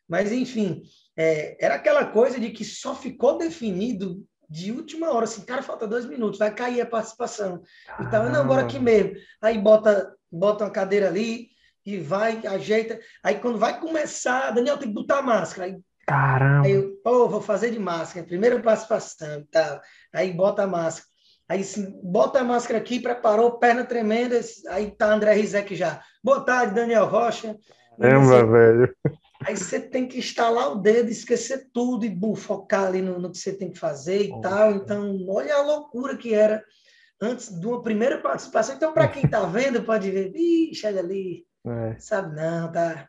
Mas 0.09 0.33
enfim, 0.33 0.83
é, 1.17 1.57
era 1.65 1.77
aquela 1.77 2.07
coisa 2.07 2.41
de 2.41 2.51
que 2.51 2.65
só 2.65 2.95
ficou 2.95 3.39
definido 3.39 4.25
de 4.49 4.73
última 4.73 5.13
hora, 5.13 5.25
assim, 5.25 5.43
cara, 5.43 5.63
falta 5.63 5.87
dois 5.87 6.05
minutos, 6.05 6.39
vai 6.39 6.55
cair 6.55 6.81
a 6.81 6.87
participação. 6.87 7.63
Então, 8.01 8.31
não, 8.31 8.41
agora 8.41 8.63
aqui 8.63 8.79
mesmo. 8.79 9.15
Aí 9.41 9.59
bota, 9.59 10.15
bota 10.31 10.65
uma 10.65 10.71
cadeira 10.71 11.09
ali, 11.09 11.49
e 11.85 11.99
vai, 11.99 12.41
ajeita. 12.47 12.99
Aí 13.23 13.37
quando 13.37 13.59
vai 13.59 13.79
começar, 13.79 14.51
Daniel 14.51 14.79
tem 14.79 14.89
que 14.89 14.95
botar 14.95 15.23
máscara. 15.23 15.69
Aí, 15.69 15.79
Caramba! 16.07 16.67
Aí 16.67 16.73
eu, 16.73 16.97
pô, 17.03 17.29
vou 17.29 17.41
fazer 17.41 17.71
de 17.71 17.79
máscara, 17.79 18.27
primeira 18.27 18.61
participação 18.61 19.47
tal. 19.51 19.81
Aí 20.13 20.33
bota 20.33 20.63
a 20.63 20.67
máscara. 20.67 21.09
Aí 21.49 21.61
assim, 21.61 22.01
bota 22.03 22.41
a 22.41 22.45
máscara 22.45 22.79
aqui, 22.79 23.01
preparou, 23.01 23.59
perna 23.59 23.85
tremenda. 23.85 24.41
Aí 24.69 24.91
tá 24.91 25.13
André 25.13 25.35
Rizek 25.35 25.75
já. 25.75 26.03
Boa 26.23 26.41
tarde, 26.41 26.75
Daniel 26.75 27.07
Rocha. 27.07 27.57
Lembra, 27.99 28.47
velho. 28.47 28.95
Aí 29.47 29.57
você 29.57 29.79
tem 29.79 30.09
que 30.09 30.19
instalar 30.19 30.73
o 30.73 30.77
dedo, 30.77 31.11
esquecer 31.11 31.69
tudo 31.73 32.07
e 32.07 32.11
bu, 32.11 32.35
focar 32.35 32.87
ali 32.87 33.03
no, 33.03 33.19
no, 33.19 33.31
que 33.31 33.39
você 33.39 33.53
tem 33.53 33.71
que 33.71 33.79
fazer 33.79 34.23
e 34.23 34.41
tal. 34.41 34.73
Então, 34.73 35.17
olha 35.29 35.55
a 35.57 35.63
loucura 35.63 36.17
que 36.17 36.33
era 36.33 36.65
antes 37.21 37.49
de 37.49 37.67
uma 37.67 37.83
primeira 37.83 38.19
participação. 38.19 38.75
Então, 38.75 38.93
para 38.93 39.09
quem 39.09 39.25
está 39.25 39.45
vendo, 39.45 39.83
pode 39.83 40.11
ver, 40.11 40.33
ixi, 40.35 40.87
olha 40.87 41.01
ali, 41.01 41.45
é. 41.67 41.97
Sabe, 41.99 42.35
não, 42.35 42.71
tá, 42.71 43.09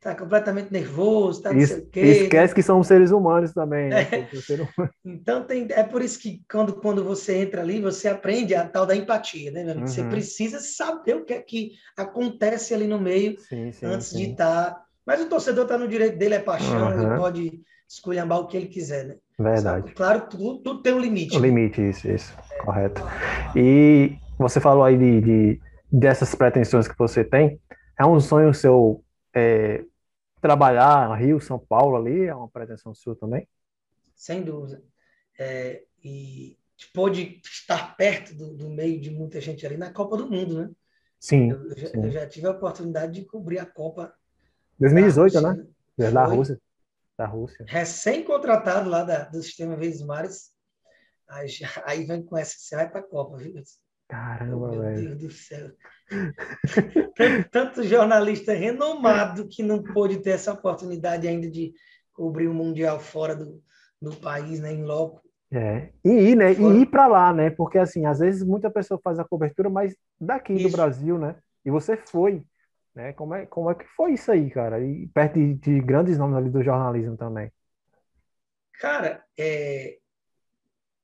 tá 0.00 0.14
completamente 0.14 0.72
nervoso, 0.72 1.42
tá 1.42 1.52
não 1.52 1.66
sei 1.66 1.78
o 1.78 1.86
quê. 1.86 2.00
Esquece 2.00 2.54
que 2.54 2.62
são 2.62 2.82
seres 2.82 3.10
humanos 3.10 3.52
também. 3.52 3.90
Né? 3.90 4.02
É. 4.02 4.28
Então, 5.04 5.44
tem, 5.44 5.66
é 5.70 5.82
por 5.82 6.02
isso 6.02 6.18
que 6.18 6.42
quando, 6.50 6.74
quando 6.74 7.04
você 7.04 7.38
entra 7.38 7.60
ali, 7.60 7.80
você 7.80 8.08
aprende 8.08 8.54
a 8.54 8.66
tal 8.66 8.86
da 8.86 8.96
empatia, 8.96 9.50
né, 9.50 9.64
uhum. 9.74 9.86
Você 9.86 10.02
precisa 10.04 10.60
saber 10.60 11.16
o 11.16 11.24
que 11.24 11.34
é 11.34 11.40
que 11.40 11.72
acontece 11.96 12.72
ali 12.74 12.86
no 12.86 12.98
meio 12.98 13.38
sim, 13.40 13.72
sim, 13.72 13.86
antes 13.86 14.08
sim. 14.08 14.18
de 14.18 14.30
estar. 14.32 14.70
Tá... 14.72 14.82
Mas 15.06 15.20
o 15.20 15.28
torcedor 15.28 15.64
está 15.64 15.76
no 15.76 15.88
direito 15.88 16.16
dele, 16.16 16.34
é 16.34 16.38
paixão, 16.38 16.90
uhum. 16.90 17.02
ele 17.02 17.16
pode 17.16 17.60
esculhambar 17.88 18.38
o 18.38 18.46
que 18.46 18.56
ele 18.56 18.68
quiser, 18.68 19.04
né? 19.04 19.16
Verdade. 19.38 19.92
Claro, 19.92 20.22
tudo, 20.28 20.58
tudo, 20.58 20.82
tem 20.82 20.92
um 20.92 21.00
limite. 21.00 21.36
Um 21.36 21.40
limite, 21.40 21.80
isso, 21.88 22.08
isso. 22.08 22.36
É. 22.52 22.64
Correto. 22.64 23.02
E 23.56 24.16
você 24.38 24.60
falou 24.60 24.84
aí 24.84 24.96
de, 24.96 25.20
de, 25.20 25.60
dessas 25.90 26.34
pretensões 26.34 26.86
que 26.86 26.96
você 26.96 27.24
tem. 27.24 27.58
É 28.00 28.06
um 28.06 28.18
sonho 28.18 28.54
seu 28.54 29.04
é, 29.34 29.84
trabalhar 30.40 31.14
Rio, 31.16 31.38
São 31.38 31.58
Paulo 31.58 31.98
ali? 31.98 32.24
É 32.24 32.34
uma 32.34 32.48
pretensão 32.48 32.94
sua 32.94 33.14
também? 33.14 33.46
Sem 34.16 34.42
dúvida. 34.42 34.82
É, 35.38 35.84
e 36.02 36.56
pôde 36.94 37.42
estar 37.44 37.94
perto 37.98 38.34
do, 38.34 38.54
do, 38.54 38.70
meio 38.70 38.98
de 38.98 39.10
muita 39.10 39.38
gente 39.38 39.66
ali 39.66 39.76
na 39.76 39.92
Copa 39.92 40.16
do 40.16 40.30
Mundo, 40.30 40.62
né? 40.62 40.70
Sim 41.18 41.50
eu, 41.50 41.76
sim. 41.76 42.02
eu 42.02 42.10
já, 42.10 42.26
tive 42.26 42.46
a 42.46 42.52
oportunidade 42.52 43.12
de 43.12 43.26
cobrir 43.26 43.58
a 43.58 43.66
Copa 43.66 44.14
2018, 44.78 45.34
da 45.34 45.50
Rússia, 45.50 45.62
né? 45.98 46.10
Da 46.10 46.24
Rússia. 46.24 46.60
Da 47.18 47.26
Rússia. 47.26 47.64
Recém-contratado 47.68 48.88
lá 48.88 49.04
da, 49.04 49.24
do 49.24 49.42
Sistema 49.42 49.76
Verdes 49.76 50.00
Mares. 50.00 50.54
Aí, 51.28 51.48
aí 51.84 52.04
vem 52.06 52.22
com 52.22 52.38
essa, 52.38 52.54
você 52.56 52.76
vai 52.76 52.88
para 52.88 53.00
a 53.00 53.06
Copa, 53.06 53.36
viu? 53.36 53.62
Caramba, 54.10 54.70
Meu 54.72 54.80
velho. 54.80 55.16
Deus 55.16 55.18
do 55.18 55.30
céu. 55.30 55.70
Tanto 57.52 57.84
jornalista 57.84 58.52
renomado 58.52 59.46
que 59.46 59.62
não 59.62 59.80
pôde 59.80 60.18
ter 60.18 60.30
essa 60.30 60.52
oportunidade 60.52 61.28
ainda 61.28 61.48
de 61.48 61.72
cobrir 62.12 62.48
o 62.48 62.54
Mundial 62.54 62.98
fora 62.98 63.36
do, 63.36 63.62
do 64.02 64.16
país, 64.16 64.58
né, 64.58 64.72
em 64.72 64.82
loco. 64.82 65.22
É, 65.52 65.90
e 66.04 66.10
ir, 66.10 66.36
né? 66.36 66.54
Fora. 66.54 66.74
E 66.74 66.80
ir 66.80 66.86
para 66.86 67.06
lá, 67.06 67.32
né? 67.32 67.50
Porque 67.50 67.78
assim, 67.78 68.04
às 68.04 68.18
vezes 68.18 68.42
muita 68.42 68.68
pessoa 68.68 69.00
faz 69.02 69.18
a 69.20 69.24
cobertura, 69.24 69.70
mas 69.70 69.96
daqui 70.20 70.54
isso. 70.54 70.68
do 70.68 70.72
Brasil, 70.72 71.16
né? 71.16 71.36
E 71.64 71.70
você 71.70 71.96
foi, 71.96 72.42
né? 72.92 73.12
Como 73.12 73.34
é, 73.34 73.46
como 73.46 73.70
é 73.70 73.74
que 73.76 73.84
foi 73.84 74.14
isso 74.14 74.30
aí, 74.32 74.50
cara? 74.50 74.84
E 74.84 75.06
perto 75.08 75.34
de, 75.34 75.54
de 75.54 75.80
grandes 75.80 76.18
nomes 76.18 76.36
ali 76.36 76.50
do 76.50 76.64
jornalismo 76.64 77.16
também. 77.16 77.50
Cara, 78.80 79.24
é, 79.38 79.98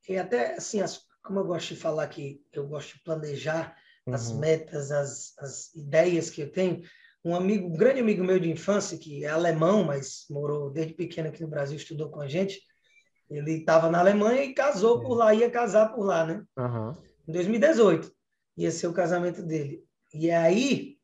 e 0.09 0.17
até 0.17 0.55
assim, 0.55 0.81
as, 0.81 1.06
como 1.27 1.39
eu 1.39 1.45
gosto 1.45 1.73
de 1.73 1.79
falar 1.79 2.07
que 2.07 2.41
eu 2.53 2.65
gosto 2.65 2.95
de 2.95 3.03
planejar 3.03 3.75
uhum. 4.07 4.13
as 4.13 4.31
metas, 4.31 4.91
as, 4.91 5.33
as 5.37 5.75
ideias 5.75 6.29
que 6.29 6.41
eu 6.41 6.51
tenho, 6.51 6.81
um 7.23 7.35
amigo, 7.35 7.67
um 7.67 7.75
grande 7.75 7.99
amigo 7.99 8.23
meu 8.23 8.39
de 8.39 8.49
infância, 8.49 8.97
que 8.97 9.25
é 9.25 9.27
alemão, 9.27 9.83
mas 9.83 10.25
morou 10.29 10.71
desde 10.71 10.93
pequeno 10.93 11.27
aqui 11.27 11.41
no 11.41 11.49
Brasil, 11.49 11.75
estudou 11.75 12.09
com 12.09 12.21
a 12.21 12.27
gente, 12.27 12.61
ele 13.29 13.59
estava 13.59 13.91
na 13.91 13.99
Alemanha 13.99 14.43
e 14.43 14.53
casou 14.53 15.01
por 15.01 15.13
lá, 15.13 15.33
ia 15.33 15.49
casar 15.49 15.93
por 15.93 16.05
lá, 16.05 16.25
né? 16.25 16.43
Uhum. 16.57 16.95
Em 17.27 17.31
2018, 17.33 18.09
ia 18.55 18.71
ser 18.71 18.87
o 18.87 18.93
casamento 18.93 19.43
dele. 19.43 19.83
e 20.13 20.31
aí, 20.31 20.97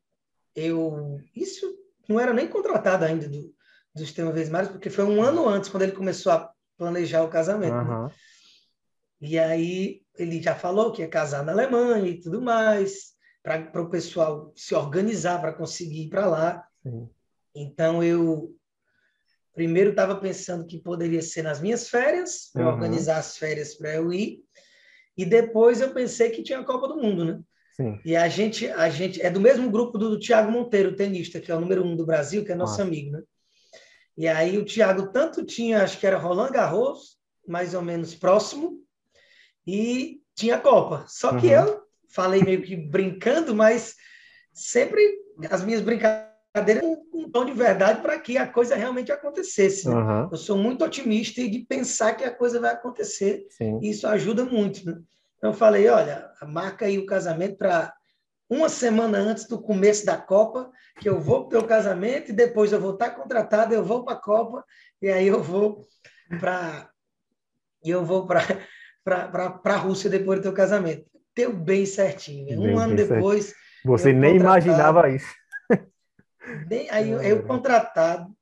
eu. 0.54 1.20
Isso 1.34 1.66
não 2.08 2.18
era 2.18 2.32
nem 2.32 2.48
contratado 2.48 3.04
ainda 3.04 3.28
do, 3.28 3.52
do 3.94 4.00
Sistema 4.00 4.32
Vesmares, 4.32 4.70
porque 4.70 4.88
foi 4.88 5.04
um 5.04 5.22
ano 5.22 5.46
antes, 5.46 5.68
quando 5.68 5.82
ele 5.82 5.92
começou 5.92 6.32
a 6.32 6.50
planejar 6.78 7.22
o 7.22 7.28
casamento. 7.28 7.74
Uhum. 7.74 8.04
Né? 8.06 8.14
E 9.20 9.38
aí, 9.38 10.02
ele 10.18 10.40
já 10.42 10.54
falou 10.54 10.92
que 10.92 11.02
ia 11.02 11.08
casar 11.08 11.44
na 11.44 11.52
Alemanha 11.52 12.08
e 12.08 12.20
tudo 12.20 12.40
mais, 12.40 13.14
para 13.42 13.82
o 13.82 13.90
pessoal 13.90 14.52
se 14.54 14.74
organizar 14.74 15.40
para 15.40 15.52
conseguir 15.52 16.04
ir 16.04 16.08
para 16.08 16.26
lá. 16.26 16.68
Sim. 16.82 17.08
Então, 17.54 18.02
eu 18.02 18.54
primeiro 19.54 19.90
estava 19.90 20.16
pensando 20.16 20.66
que 20.66 20.78
poderia 20.78 21.22
ser 21.22 21.42
nas 21.42 21.60
minhas 21.60 21.88
férias, 21.88 22.50
para 22.52 22.66
uhum. 22.66 22.72
organizar 22.72 23.18
as 23.18 23.36
férias 23.36 23.74
para 23.74 23.94
eu 23.94 24.12
ir. 24.12 24.40
E 25.16 25.24
depois 25.24 25.80
eu 25.80 25.94
pensei 25.94 26.30
que 26.30 26.42
tinha 26.42 26.58
a 26.58 26.64
Copa 26.64 26.88
do 26.88 26.96
Mundo, 26.96 27.24
né? 27.24 27.40
Sim. 27.76 28.00
E 28.04 28.14
a 28.16 28.28
gente, 28.28 28.68
a 28.68 28.88
gente 28.88 29.20
é 29.22 29.30
do 29.30 29.40
mesmo 29.40 29.70
grupo 29.70 29.98
do, 29.98 30.10
do 30.10 30.18
Thiago 30.18 30.50
Monteiro, 30.50 30.96
tenista, 30.96 31.40
que 31.40 31.50
é 31.50 31.56
o 31.56 31.60
número 31.60 31.84
um 31.84 31.96
do 31.96 32.06
Brasil, 32.06 32.44
que 32.44 32.52
é 32.52 32.54
nosso 32.54 32.80
ah. 32.80 32.84
amigo, 32.84 33.12
né? 33.12 33.22
E 34.16 34.28
aí 34.28 34.58
o 34.58 34.64
Thiago 34.64 35.10
tanto 35.12 35.44
tinha, 35.44 35.82
acho 35.82 35.98
que 35.98 36.06
era 36.06 36.18
Roland 36.18 36.52
Garros, 36.52 37.18
mais 37.46 37.74
ou 37.74 37.82
menos 37.82 38.14
próximo, 38.14 38.80
e 39.66 40.20
tinha 40.34 40.58
Copa. 40.58 41.04
Só 41.08 41.36
que 41.36 41.46
uhum. 41.46 41.52
eu 41.52 41.82
falei 42.08 42.42
meio 42.42 42.62
que 42.62 42.76
brincando, 42.76 43.54
mas 43.54 43.94
sempre 44.52 45.02
as 45.50 45.64
minhas 45.64 45.80
brincadeiras 45.80 46.34
um 47.12 47.28
tom 47.30 47.44
de 47.44 47.52
verdade 47.52 48.00
para 48.00 48.18
que 48.18 48.38
a 48.38 48.46
coisa 48.46 48.76
realmente 48.76 49.10
acontecesse. 49.10 49.88
Né? 49.88 49.94
Uhum. 49.94 50.28
Eu 50.30 50.36
sou 50.36 50.56
muito 50.56 50.84
otimista 50.84 51.40
e 51.40 51.50
de 51.50 51.60
pensar 51.60 52.14
que 52.14 52.24
a 52.24 52.34
coisa 52.34 52.60
vai 52.60 52.72
acontecer. 52.72 53.46
Sim. 53.50 53.80
E 53.82 53.90
isso 53.90 54.06
ajuda 54.06 54.44
muito. 54.44 54.84
Né? 54.86 55.00
Então 55.36 55.50
eu 55.50 55.54
falei, 55.54 55.88
olha, 55.88 56.30
marca 56.46 56.86
aí 56.86 56.98
o 56.98 57.06
casamento 57.06 57.56
para 57.56 57.92
uma 58.48 58.68
semana 58.68 59.18
antes 59.18 59.48
do 59.48 59.60
começo 59.60 60.06
da 60.06 60.16
Copa, 60.16 60.70
que 61.00 61.08
eu 61.08 61.20
vou 61.20 61.48
para 61.48 61.58
o 61.58 61.66
casamento 61.66 62.30
e 62.30 62.34
depois 62.34 62.72
eu 62.72 62.80
vou 62.80 62.92
estar 62.92 63.10
contratado, 63.10 63.74
eu 63.74 63.84
vou 63.84 64.04
para 64.04 64.14
a 64.14 64.20
Copa 64.20 64.64
e 65.02 65.08
aí 65.08 65.26
eu 65.26 65.42
vou 65.42 65.84
para 66.38 66.88
eu 67.84 68.04
vou 68.04 68.26
para 68.26 68.40
para 69.04 69.60
a 69.64 69.76
Rússia 69.76 70.08
depois 70.08 70.38
do 70.38 70.44
teu 70.44 70.52
casamento. 70.52 71.04
Deu 71.36 71.52
bem 71.52 71.84
certinho. 71.84 72.46
Bem, 72.46 72.74
um 72.74 72.78
ano 72.78 72.96
depois. 72.96 73.46
Certo. 73.46 73.58
Você 73.84 74.12
nem 74.12 74.36
imaginava 74.36 75.08
isso. 75.10 75.32
Nem, 76.68 76.88
aí 76.90 77.10
eu, 77.10 77.22
eu 77.22 77.42
contratado, 77.42 78.34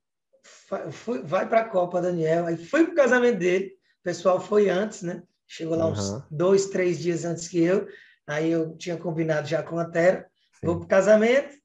fui, 0.91 1.21
vai 1.23 1.47
para 1.47 1.61
a 1.61 1.69
Copa, 1.69 2.01
Daniel. 2.01 2.45
Aí 2.45 2.57
fui 2.57 2.85
para 2.85 2.93
o 2.93 2.95
casamento 2.95 3.39
dele. 3.39 3.67
O 4.01 4.03
pessoal 4.03 4.39
foi 4.39 4.69
antes, 4.69 5.01
né? 5.01 5.23
Chegou 5.47 5.77
lá 5.77 5.87
uns 5.87 6.09
uhum. 6.09 6.21
dois, 6.31 6.67
três 6.67 6.99
dias 6.99 7.25
antes 7.25 7.47
que 7.47 7.61
eu. 7.61 7.87
Aí 8.27 8.51
eu 8.51 8.75
tinha 8.77 8.97
combinado 8.97 9.47
já 9.47 9.61
com 9.61 9.77
a 9.77 9.85
Tera. 9.85 10.27
Vou 10.61 10.77
para 10.77 10.85
o 10.85 10.87
casamento. 10.87 11.55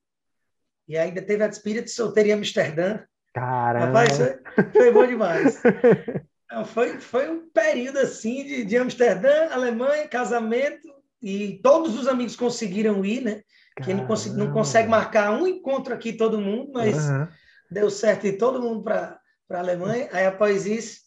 E 0.87 0.97
ainda 0.97 1.23
teve 1.23 1.45
a 1.45 1.49
despedida 1.49 1.83
de 1.83 1.91
solteiro 1.91 2.31
em 2.31 2.33
Amsterdã. 2.33 3.01
Caramba! 3.35 3.87
Rapaz, 3.87 4.17
foi, 4.17 4.73
foi 4.73 4.93
bom 4.93 5.07
demais. 5.07 5.63
foi, 6.65 6.99
foi 6.99 7.31
um 7.31 7.49
período 7.51 7.99
assim 7.99 8.45
de, 8.45 8.65
de 8.65 8.77
Amsterdã, 8.77 9.49
Alemanha, 9.51 10.09
casamento. 10.09 10.89
E 11.21 11.61
todos 11.63 11.99
os 11.99 12.07
amigos 12.07 12.37
conseguiram 12.37 13.05
ir, 13.05 13.23
né? 13.23 13.43
Que 13.83 13.93
não, 13.95 14.07
consegue, 14.07 14.37
não 14.37 14.53
consegue 14.53 14.89
marcar 14.89 15.31
um 15.31 15.47
encontro 15.47 15.95
aqui, 15.95 16.13
todo 16.13 16.41
mundo, 16.41 16.73
mas 16.73 16.97
uhum. 17.09 17.29
deu 17.71 17.91
certo 17.91 18.27
ir 18.27 18.39
todo 18.39 18.63
mundo 18.63 18.83
para 18.83 19.21
a 19.51 19.59
Alemanha. 19.59 20.09
Aí, 20.13 20.27
após 20.27 20.67
isso, 20.67 21.01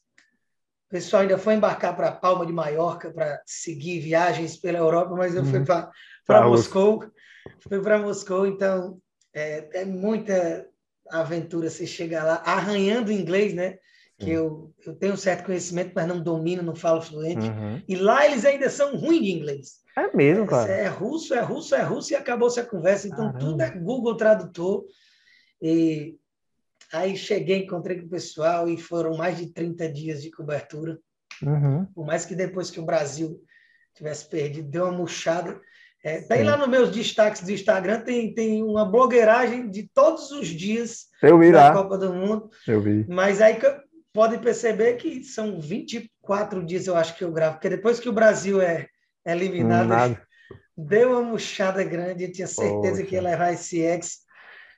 o 0.88 0.92
pessoal 0.92 1.22
ainda 1.22 1.38
foi 1.38 1.56
embarcar 1.56 1.96
para 1.96 2.12
Palma 2.12 2.46
de 2.46 2.54
Maiorca 2.54 3.12
para 3.12 3.42
seguir 3.46 4.00
viagens 4.00 4.58
pela 4.58 4.78
Europa, 4.78 5.16
mas 5.16 5.36
eu 5.36 5.44
fui 5.46 5.60
uhum. 5.60 5.66
para 5.66 6.48
Moscou. 6.48 7.12
Fui 7.60 7.82
para 7.82 7.98
Moscou, 7.98 8.46
então 8.46 9.00
é, 9.34 9.82
é, 9.82 9.86
muita 9.86 10.68
aventura 11.10 11.70
você 11.70 11.86
chegar 11.86 12.24
lá 12.24 12.42
arranhando 12.46 13.12
inglês, 13.12 13.54
né? 13.54 13.78
Que 14.26 14.32
eu, 14.32 14.74
eu 14.86 14.96
tenho 14.96 15.14
um 15.14 15.18
certo 15.18 15.46
conhecimento, 15.46 15.92
mas 15.96 16.08
não 16.08 16.22
domino, 16.22 16.64
não 16.64 16.76
falo 16.76 17.02
fluente. 17.02 17.48
Uhum. 17.48 17.82
E 17.88 17.96
lá 17.96 18.26
eles 18.26 18.46
ainda 18.46 18.70
são 18.70 18.96
ruins 18.96 19.22
de 19.22 19.32
inglês. 19.32 19.82
É 19.98 20.16
mesmo, 20.16 20.48
cara. 20.48 20.72
É, 20.72 20.88
russo, 20.88 21.34
é 21.34 21.42
russo, 21.42 21.76
é 21.76 21.82
russo 21.82 22.14
e 22.14 22.16
acabou-se 22.16 22.60
a 22.60 22.66
conversa. 22.66 23.08
Então 23.08 23.32
Caramba. 23.32 23.40
tudo 23.40 23.62
é 23.62 23.70
Google 23.72 24.16
Tradutor. 24.16 24.86
E 25.62 26.16
Aí 26.92 27.16
cheguei, 27.16 27.60
encontrei 27.60 28.00
com 28.00 28.06
o 28.06 28.10
pessoal 28.10 28.68
e 28.68 28.78
foram 28.78 29.16
mais 29.16 29.38
de 29.38 29.48
30 29.48 29.90
dias 29.90 30.22
de 30.22 30.30
cobertura. 30.30 31.00
Uhum. 31.42 31.86
Por 31.86 32.06
mais 32.06 32.26
que 32.26 32.36
depois 32.36 32.70
que 32.70 32.80
o 32.80 32.86
Brasil 32.86 33.42
tivesse 33.96 34.28
perdido, 34.28 34.70
deu 34.70 34.84
uma 34.84 34.92
murchada. 34.92 35.60
É, 36.04 36.22
tem 36.22 36.44
lá 36.44 36.58
nos 36.58 36.68
meus 36.68 36.92
destaques 36.92 37.44
do 37.44 37.52
Instagram, 37.52 38.02
tem, 38.02 38.34
tem 38.34 38.64
uma 38.64 38.84
blogueiragem 38.84 39.70
de 39.70 39.88
todos 39.94 40.32
os 40.32 40.48
dias 40.48 41.08
Eu 41.22 41.40
vi 41.40 41.52
da. 41.52 41.72
Copa 41.72 41.98
do 41.98 42.12
Mundo. 42.12 42.50
Eu 42.68 42.82
vi. 42.82 43.06
Mas 43.08 43.40
aí 43.40 43.58
pode 44.14 44.38
perceber 44.40 44.96
que 44.96 45.24
são 45.24 45.60
24 45.60 46.64
dias, 46.66 46.88
eu 46.88 46.96
acho 46.96 47.16
que 47.18 47.24
eu 47.24 47.32
gravo, 47.32 47.56
porque 47.56 47.70
depois 47.70 48.00
que 48.00 48.10
o 48.10 48.14
Brasil 48.14 48.62
é, 48.62 48.88
é 49.26 49.32
eliminado, 49.32 49.88
Nada. 49.88 50.28
deu 50.78 51.12
uma 51.12 51.22
murchada 51.22 51.84
grande, 51.84 52.26
eu 52.26 52.32
tinha 52.32 52.48
certeza 52.48 52.98
Poxa. 52.98 53.06
que 53.06 53.16
ia 53.16 53.22
levar 53.22 53.54
esse 53.54 53.80
ex, 53.80 54.20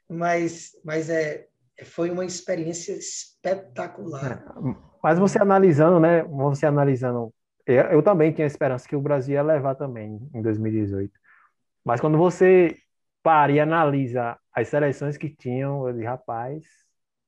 mas, 0.10 0.72
mas 0.84 1.10
é, 1.10 1.48
foi 1.84 2.10
uma 2.10 2.26
experiência 2.26 2.94
espetacular. 2.94 4.44
É, 4.46 4.76
mas 5.02 5.20
você 5.20 5.40
analisando, 5.40 6.00
né? 6.00 6.24
Você 6.24 6.66
analisando, 6.66 7.34
eu, 7.66 7.84
eu, 7.84 8.04
também 8.04 8.32
tinha 8.32 8.48
esperança 8.48 8.88
que 8.88 8.96
o 8.96 9.02
Brasil 9.02 9.36
ia 9.36 9.44
levar 9.44 9.76
também 9.76 10.20
em 10.34 10.42
2018. 10.42 11.12
Mas 11.84 12.00
quando 12.00 12.18
você 12.18 12.78
para 13.22 13.52
e 13.52 13.60
analisa 13.60 14.38
as 14.54 14.68
seleções 14.68 15.18
que 15.18 15.30
tinham, 15.30 15.88
eu 15.88 15.94
disse, 15.94 16.06
rapaz, 16.06 16.83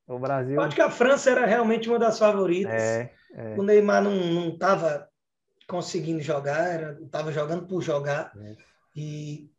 o 0.06 0.18
Brasil. 0.18 0.54
Eu 0.54 0.62
acho 0.62 0.74
que 0.76 0.82
a 0.82 0.90
França 0.90 1.30
era 1.30 1.46
realmente 1.46 1.88
uma 1.88 1.98
das 1.98 2.18
favoritas. 2.18 2.72
É, 2.72 3.12
é. 3.34 3.54
O 3.58 3.62
Neymar 3.62 4.02
não 4.02 4.48
estava 4.48 5.08
conseguindo 5.68 6.20
jogar, 6.20 7.00
estava 7.00 7.32
jogando 7.32 7.66
por 7.66 7.82
jogar. 7.82 8.32
É. 8.40 8.56
E 8.94 9.50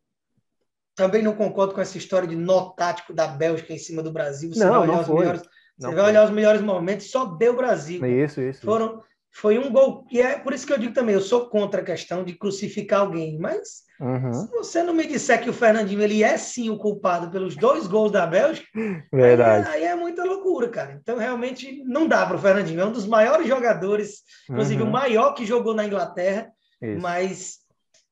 também 0.95 1.21
não 1.21 1.35
concordo 1.35 1.73
com 1.73 1.81
essa 1.81 1.97
história 1.97 2.27
de 2.27 2.35
nó 2.35 2.71
tático 2.71 3.13
da 3.13 3.27
Bélgica 3.27 3.73
em 3.73 3.77
cima 3.77 4.01
do 4.01 4.11
Brasil. 4.11 4.53
Você 4.53 4.63
não, 4.63 4.71
vai 4.71 4.89
olhar 4.89 5.01
os 5.01 5.07
melhores, 5.07 5.41
não 5.77 5.89
você 5.89 5.95
vai 5.95 6.05
olhar 6.05 6.25
os 6.25 6.31
melhores 6.31 6.61
momentos, 6.61 7.11
só 7.11 7.25
deu 7.25 7.55
Brasil. 7.55 8.03
Isso, 8.05 8.41
isso. 8.41 8.65
Foram, 8.65 8.95
isso. 8.95 9.03
Foi 9.31 9.57
um 9.59 9.71
gol, 9.71 10.05
e 10.11 10.19
é 10.19 10.37
por 10.39 10.53
isso 10.53 10.65
que 10.65 10.73
eu 10.73 10.79
digo 10.79 10.93
também, 10.93 11.13
eu 11.13 11.21
sou 11.21 11.47
contra 11.47 11.81
a 11.81 11.85
questão 11.85 12.23
de 12.23 12.33
crucificar 12.33 13.01
alguém, 13.01 13.37
mas 13.37 13.83
uhum. 13.99 14.33
se 14.33 14.47
você 14.49 14.81
não 14.81 14.93
me 14.93 15.05
disser 15.05 15.41
que 15.41 15.49
o 15.49 15.53
Fernandinho 15.53 16.01
ele 16.01 16.23
é 16.23 16.37
sim 16.37 16.71
o 16.71 16.77
culpado 16.77 17.29
pelos 17.29 17.55
dois 17.55 17.85
gols 17.85 18.11
da 18.11 18.25
Bélgica, 18.25 18.67
Verdade. 19.13 19.67
Aí, 19.69 19.83
aí 19.83 19.83
é 19.83 19.95
muita 19.95 20.23
loucura, 20.23 20.69
cara. 20.69 20.97
Então 20.99 21.17
realmente 21.17 21.83
não 21.85 22.07
dá 22.07 22.25
para 22.25 22.35
o 22.35 22.39
Fernandinho, 22.39 22.81
é 22.81 22.85
um 22.85 22.91
dos 22.91 23.05
maiores 23.05 23.47
jogadores, 23.47 24.21
inclusive 24.49 24.81
uhum. 24.81 24.89
o 24.89 24.91
maior 24.91 25.33
que 25.33 25.45
jogou 25.45 25.75
na 25.75 25.85
Inglaterra, 25.85 26.49
isso. 26.81 26.99
mas 26.99 27.67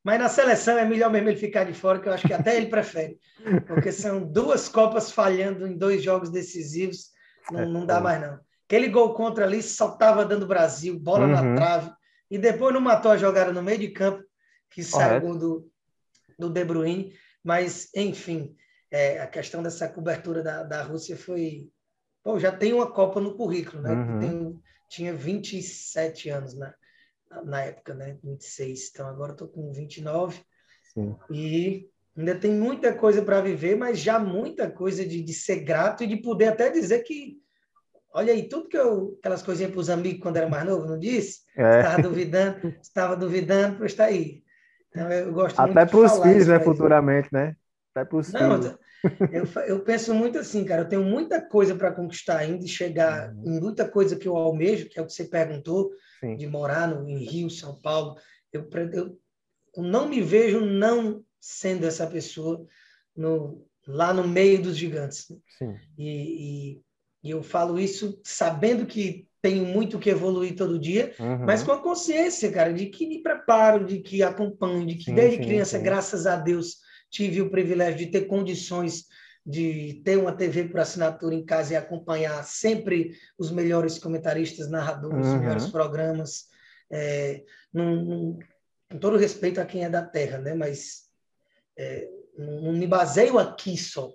mas 0.05 0.19
na 0.19 0.29
seleção 0.29 0.77
é 0.77 0.85
melhor 0.85 1.09
mesmo 1.09 1.29
ele 1.29 1.37
ficar 1.37 1.63
de 1.63 1.73
fora, 1.73 1.99
que 1.99 2.07
eu 2.07 2.13
acho 2.13 2.27
que 2.27 2.33
até 2.33 2.55
ele 2.55 2.67
prefere. 2.67 3.17
Porque 3.65 3.91
são 3.91 4.23
duas 4.23 4.69
Copas 4.69 5.11
falhando 5.11 5.65
em 5.65 5.75
dois 5.75 6.03
jogos 6.03 6.29
decisivos, 6.29 7.07
não, 7.51 7.67
não 7.67 7.85
dá 7.87 7.99
mais 7.99 8.21
não. 8.21 8.39
Aquele 8.65 8.89
gol 8.89 9.13
contra 9.13 9.45
ali 9.45 9.61
só 9.61 9.93
estava 9.93 10.25
dando 10.25 10.47
Brasil, 10.47 10.99
bola 10.99 11.25
uhum. 11.25 11.31
na 11.31 11.55
trave, 11.55 11.91
e 12.29 12.37
depois 12.37 12.73
não 12.73 12.81
matou 12.81 13.11
a 13.11 13.17
jogada 13.17 13.53
no 13.53 13.61
meio 13.61 13.77
de 13.77 13.89
campo, 13.89 14.23
que 14.69 14.83
saiu 14.83 15.37
do, 15.37 15.71
do 16.37 16.49
De 16.49 16.65
Bruyne. 16.65 17.13
Mas, 17.43 17.89
enfim, 17.95 18.55
é, 18.89 19.19
a 19.19 19.27
questão 19.27 19.61
dessa 19.61 19.87
cobertura 19.87 20.41
da, 20.41 20.63
da 20.63 20.81
Rússia 20.81 21.15
foi. 21.15 21.69
Pô, 22.23 22.39
já 22.39 22.51
tem 22.51 22.73
uma 22.73 22.91
Copa 22.91 23.21
no 23.21 23.35
currículo, 23.35 23.83
né? 23.83 23.91
Uhum. 23.91 24.19
Tem, 24.19 24.59
tinha 24.89 25.13
27 25.13 26.29
anos, 26.29 26.55
né? 26.55 26.73
na 27.43 27.63
época, 27.63 27.93
né? 27.93 28.17
26. 28.23 28.89
Então 28.91 29.07
agora 29.07 29.31
estou 29.31 29.47
com 29.47 29.71
29. 29.71 30.41
Sim. 30.93 31.15
E 31.31 31.89
ainda 32.15 32.35
tem 32.35 32.51
muita 32.51 32.93
coisa 32.93 33.21
para 33.21 33.41
viver, 33.41 33.75
mas 33.75 33.99
já 33.99 34.19
muita 34.19 34.69
coisa 34.69 35.05
de, 35.05 35.21
de 35.21 35.33
ser 35.33 35.61
grato 35.61 36.03
e 36.03 36.07
de 36.07 36.17
poder 36.17 36.47
até 36.47 36.69
dizer 36.69 37.03
que 37.03 37.37
olha 38.15 38.31
aí, 38.31 38.47
tudo 38.47 38.69
que 38.69 38.77
eu, 38.77 39.17
aquelas 39.19 39.43
coisinhas 39.43 39.71
para 39.71 39.81
os 39.81 39.89
amigos 39.89 40.21
quando 40.21 40.37
era 40.37 40.47
mais 40.47 40.65
novo, 40.65 40.87
não 40.87 40.97
disse? 40.97 41.41
É. 41.57 41.79
Estava 41.79 42.01
duvidando, 42.01 42.75
estava 42.81 43.15
duvidando 43.15 43.75
para 43.75 43.85
estar 43.85 44.05
aí. 44.05 44.41
Então, 44.89 45.11
eu 45.11 45.33
gosto 45.33 45.59
Até 45.59 45.85
para 45.85 45.97
os 45.99 46.19
filhos, 46.19 46.47
né, 46.47 46.59
futuramente, 46.61 47.27
né? 47.31 47.57
Até 47.93 48.05
para 48.05 48.17
os 48.17 48.31
filhos. 48.31 48.77
Eu, 49.31 49.63
eu 49.67 49.79
penso 49.81 50.15
muito 50.15 50.39
assim, 50.39 50.63
cara, 50.63 50.81
eu 50.81 50.87
tenho 50.87 51.03
muita 51.03 51.39
coisa 51.39 51.75
para 51.75 51.91
conquistar 51.91 52.37
ainda 52.37 52.63
e 52.63 52.67
chegar 52.67 53.31
uhum. 53.35 53.43
em 53.45 53.59
muita 53.59 53.87
coisa 53.87 54.15
que 54.15 54.27
eu 54.27 54.35
almejo, 54.35 54.89
que 54.89 54.97
é 54.97 55.01
o 55.01 55.05
que 55.05 55.13
você 55.13 55.25
perguntou, 55.25 55.91
Sim. 56.19 56.37
de 56.37 56.47
morar 56.47 56.87
no, 56.87 57.07
em 57.07 57.17
Rio, 57.17 57.49
São 57.49 57.79
Paulo. 57.81 58.15
Eu, 58.51 58.67
eu, 58.71 59.19
eu, 59.75 59.83
não 59.83 60.07
me 60.07 60.21
vejo 60.21 60.61
não 60.61 61.23
sendo 61.39 61.85
essa 61.85 62.07
pessoa 62.07 62.65
no, 63.15 63.63
lá 63.85 64.11
no 64.11 64.27
meio 64.27 64.61
dos 64.61 64.75
gigantes. 64.75 65.27
Sim. 65.59 65.75
E, 65.97 66.71
e, 66.73 66.84
e, 67.25 67.31
eu 67.31 67.43
falo 67.43 67.79
isso 67.79 68.19
sabendo 68.23 68.85
que 68.85 69.27
tenho 69.41 69.65
muito 69.65 69.99
que 69.99 70.09
evoluir 70.09 70.55
todo 70.55 70.79
dia, 70.79 71.13
uhum. 71.19 71.45
mas 71.45 71.61
com 71.61 71.71
a 71.71 71.81
consciência, 71.81 72.51
cara, 72.51 72.73
de 72.73 72.87
que 72.87 73.07
me 73.07 73.21
preparo, 73.21 73.85
de 73.85 73.99
que 73.99 74.23
acompanho, 74.23 74.85
de 74.85 74.95
que 74.95 75.05
sim, 75.05 75.13
desde 75.13 75.37
sim, 75.37 75.43
criança, 75.43 75.77
sim. 75.77 75.83
graças 75.83 76.25
a 76.25 76.35
Deus, 76.35 76.77
tive 77.09 77.41
o 77.41 77.49
privilégio 77.51 77.99
de 77.99 78.07
ter 78.07 78.21
condições 78.21 79.05
de 79.45 80.01
ter 80.03 80.17
uma 80.17 80.31
TV 80.31 80.63
por 80.63 80.79
assinatura 80.79 81.35
em 81.35 81.45
casa 81.45 81.73
e 81.73 81.75
acompanhar 81.75 82.43
sempre 82.43 83.15
os 83.37 83.51
melhores 83.51 83.99
comentaristas, 83.99 84.69
narradores, 84.69 85.27
uhum. 85.27 85.35
os 85.35 85.39
melhores 85.39 85.67
programas. 85.67 86.45
É, 86.89 87.43
num, 87.71 88.03
num, 88.03 88.39
com 88.89 88.97
todo 88.97 89.17
respeito 89.17 89.61
a 89.61 89.65
quem 89.65 89.83
é 89.83 89.89
da 89.89 90.03
terra, 90.03 90.39
né? 90.39 90.53
mas 90.55 91.03
é, 91.77 92.09
não, 92.37 92.73
me 92.73 92.87
baseio 92.87 93.37
aqui 93.37 93.77
só 93.77 94.11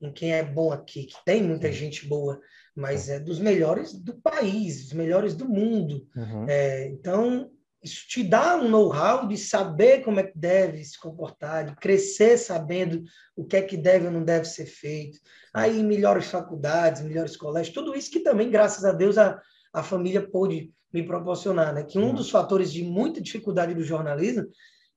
em 0.00 0.12
quem 0.12 0.32
é 0.32 0.42
bom 0.42 0.72
aqui, 0.72 1.04
que 1.04 1.16
tem 1.24 1.42
muita 1.42 1.70
gente 1.72 2.06
boa, 2.06 2.40
mas 2.74 3.08
é 3.08 3.18
dos 3.18 3.38
melhores 3.38 3.92
do 3.92 4.14
país, 4.20 4.84
dos 4.84 4.92
melhores 4.92 5.34
do 5.34 5.48
mundo. 5.48 6.06
Uhum. 6.14 6.46
É, 6.48 6.88
então, 6.88 7.50
isso 7.82 8.06
te 8.08 8.22
dá 8.22 8.56
um 8.56 8.68
know-how 8.68 9.26
de 9.26 9.36
saber 9.36 10.02
como 10.02 10.20
é 10.20 10.24
que 10.24 10.38
deve 10.38 10.84
se 10.84 10.98
comportar, 10.98 11.66
de 11.66 11.76
crescer 11.76 12.38
sabendo 12.38 13.02
o 13.36 13.44
que 13.44 13.56
é 13.56 13.62
que 13.62 13.76
deve 13.76 14.06
ou 14.06 14.12
não 14.12 14.24
deve 14.24 14.44
ser 14.44 14.66
feito. 14.66 15.18
Aí, 15.52 15.82
melhores 15.82 16.26
faculdades, 16.26 17.02
melhores 17.02 17.36
colégios, 17.36 17.74
tudo 17.74 17.96
isso 17.96 18.10
que 18.10 18.20
também, 18.20 18.50
graças 18.50 18.84
a 18.84 18.92
Deus, 18.92 19.18
a, 19.18 19.40
a 19.72 19.82
família 19.82 20.26
pôde 20.26 20.72
me 20.92 21.02
proporcionar. 21.02 21.74
Né? 21.74 21.82
Que 21.82 21.98
um 21.98 22.08
uhum. 22.08 22.14
dos 22.14 22.30
fatores 22.30 22.72
de 22.72 22.84
muita 22.84 23.20
dificuldade 23.20 23.74
do 23.74 23.82
jornalismo 23.82 24.46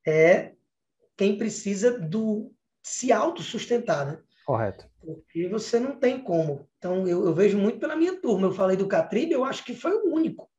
é 0.05 0.53
quem 1.17 1.37
precisa 1.37 1.99
do 1.99 2.51
se 2.83 3.11
autossustentar, 3.11 4.05
né? 4.05 4.19
Correto. 4.45 4.90
Porque 5.03 5.47
você 5.47 5.79
não 5.79 5.99
tem 5.99 6.21
como. 6.21 6.67
Então, 6.77 7.07
eu, 7.07 7.25
eu 7.25 7.33
vejo 7.33 7.57
muito 7.57 7.79
pela 7.79 7.95
minha 7.95 8.19
turma. 8.19 8.47
Eu 8.47 8.53
falei 8.53 8.77
do 8.77 8.87
Catribe, 8.87 9.33
eu 9.33 9.43
acho 9.43 9.63
que 9.63 9.73
foi 9.73 9.93
o 9.93 10.13
único 10.13 10.49